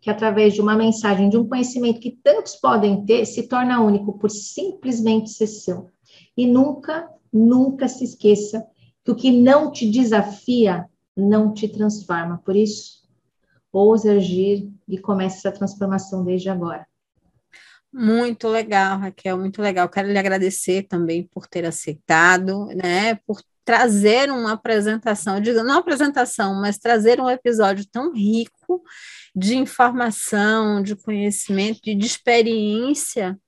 que 0.00 0.08
através 0.08 0.54
de 0.54 0.60
uma 0.60 0.76
mensagem, 0.76 1.28
de 1.28 1.36
um 1.36 1.48
conhecimento 1.48 1.98
que 1.98 2.16
tantos 2.22 2.54
podem 2.54 3.04
ter, 3.04 3.26
se 3.26 3.48
torna 3.48 3.80
único 3.80 4.16
por 4.20 4.30
simplesmente 4.30 5.30
ser 5.30 5.48
seu. 5.48 5.90
E 6.36 6.46
nunca, 6.46 7.10
nunca 7.32 7.88
se 7.88 8.04
esqueça 8.04 8.64
que 9.04 9.10
o 9.10 9.16
que 9.16 9.32
não 9.32 9.72
te 9.72 9.90
desafia 9.90 10.86
não 11.16 11.52
te 11.52 11.66
transforma. 11.66 12.40
Por 12.44 12.54
isso, 12.54 13.02
ouse 13.72 14.08
agir 14.08 14.70
e 14.86 14.96
comece 14.96 15.38
essa 15.38 15.50
transformação 15.50 16.24
desde 16.24 16.48
agora. 16.48 16.86
Muito 17.92 18.46
legal, 18.46 19.00
Raquel, 19.00 19.36
muito 19.36 19.60
legal. 19.60 19.88
Quero 19.88 20.06
lhe 20.06 20.18
agradecer 20.18 20.84
também 20.84 21.24
por 21.24 21.48
ter 21.48 21.64
aceitado, 21.64 22.66
né, 22.66 23.16
por 23.26 23.42
trazer 23.70 24.32
uma 24.32 24.54
apresentação, 24.54 25.40
digo, 25.40 25.62
não 25.62 25.78
apresentação, 25.78 26.60
mas 26.60 26.76
trazer 26.76 27.20
um 27.20 27.30
episódio 27.30 27.86
tão 27.86 28.12
rico 28.12 28.82
de 29.32 29.56
informação, 29.56 30.82
de 30.82 30.96
conhecimento, 30.96 31.80
de, 31.80 31.94
de 31.94 32.04
experiência 32.04 33.38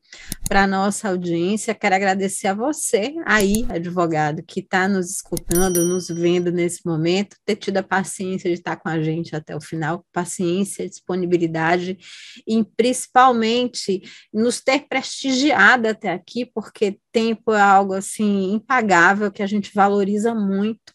para 0.48 0.64
a 0.64 0.66
nossa 0.66 1.08
audiência. 1.08 1.74
Quero 1.74 1.94
agradecer 1.94 2.48
a 2.48 2.54
você, 2.54 3.14
aí, 3.24 3.64
advogado, 3.68 4.42
que 4.42 4.60
está 4.60 4.88
nos 4.88 5.10
escutando, 5.10 5.84
nos 5.84 6.08
vendo 6.08 6.50
nesse 6.50 6.80
momento, 6.84 7.36
ter 7.44 7.56
tido 7.56 7.78
a 7.78 7.82
paciência 7.82 8.50
de 8.50 8.58
estar 8.58 8.76
com 8.76 8.88
a 8.88 9.02
gente 9.02 9.34
até 9.34 9.56
o 9.56 9.60
final, 9.60 10.04
paciência, 10.12 10.88
disponibilidade 10.88 11.98
e 12.46 12.64
principalmente 12.76 14.02
nos 14.32 14.60
ter 14.60 14.86
prestigiado 14.88 15.88
até 15.88 16.12
aqui, 16.12 16.44
porque 16.44 16.98
tempo 17.10 17.52
é 17.52 17.60
algo 17.60 17.94
assim 17.94 18.54
impagável 18.54 19.30
que 19.30 19.42
a 19.42 19.46
gente 19.46 19.70
valoriza 19.74 20.34
muito 20.34 20.91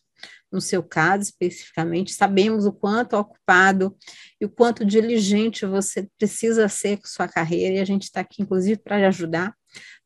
no 0.52 0.61
seu 0.61 0.82
caso 0.82 1.24
especificamente, 1.24 2.14
sabemos 2.14 2.65
o 2.65 2.72
quanto 2.72 3.18
ocupado 3.18 3.95
e 4.40 4.45
o 4.45 4.49
quanto 4.49 4.86
diligente 4.86 5.65
você 5.65 6.07
precisa 6.18 6.69
ser 6.69 6.98
com 6.98 7.07
sua 7.07 7.28
carreira, 7.28 7.76
e 7.76 7.80
a 7.80 7.86
gente 7.86 8.03
está 8.03 8.22
aqui, 8.22 8.41
inclusive, 8.41 8.80
para 8.80 9.07
ajudar, 9.07 9.53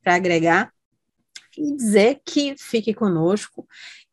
para 0.01 0.15
agregar, 0.15 0.71
e 1.57 1.75
dizer 1.75 2.21
que 2.25 2.55
fique 2.57 2.93
conosco, 2.93 3.67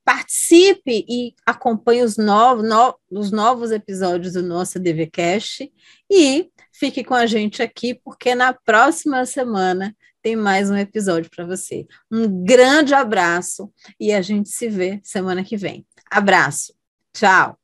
participe 0.05 1.05
e 1.09 1.34
acompanhe 1.44 2.02
os 2.02 2.16
novos, 2.16 2.66
no, 2.68 2.98
os 3.10 3.30
novos 3.30 3.70
episódios 3.70 4.32
do 4.32 4.42
nosso 4.42 4.78
DVCast 4.78 5.70
e 6.10 6.50
fique 6.72 7.05
com 7.05 7.14
a 7.14 7.26
gente 7.26 7.62
aqui, 7.62 7.94
porque 7.94 8.34
na 8.34 8.52
próxima 8.52 9.24
semana 9.26 9.94
tem 10.22 10.34
mais 10.34 10.70
um 10.70 10.76
episódio 10.76 11.30
para 11.30 11.44
você. 11.44 11.86
Um 12.10 12.42
grande 12.42 12.94
abraço 12.94 13.72
e 14.00 14.12
a 14.12 14.20
gente 14.22 14.48
se 14.48 14.68
vê 14.68 15.00
semana 15.05 15.44
que 15.44 15.56
vem. 15.56 15.86
Abraço. 16.10 16.72
Tchau. 17.12 17.59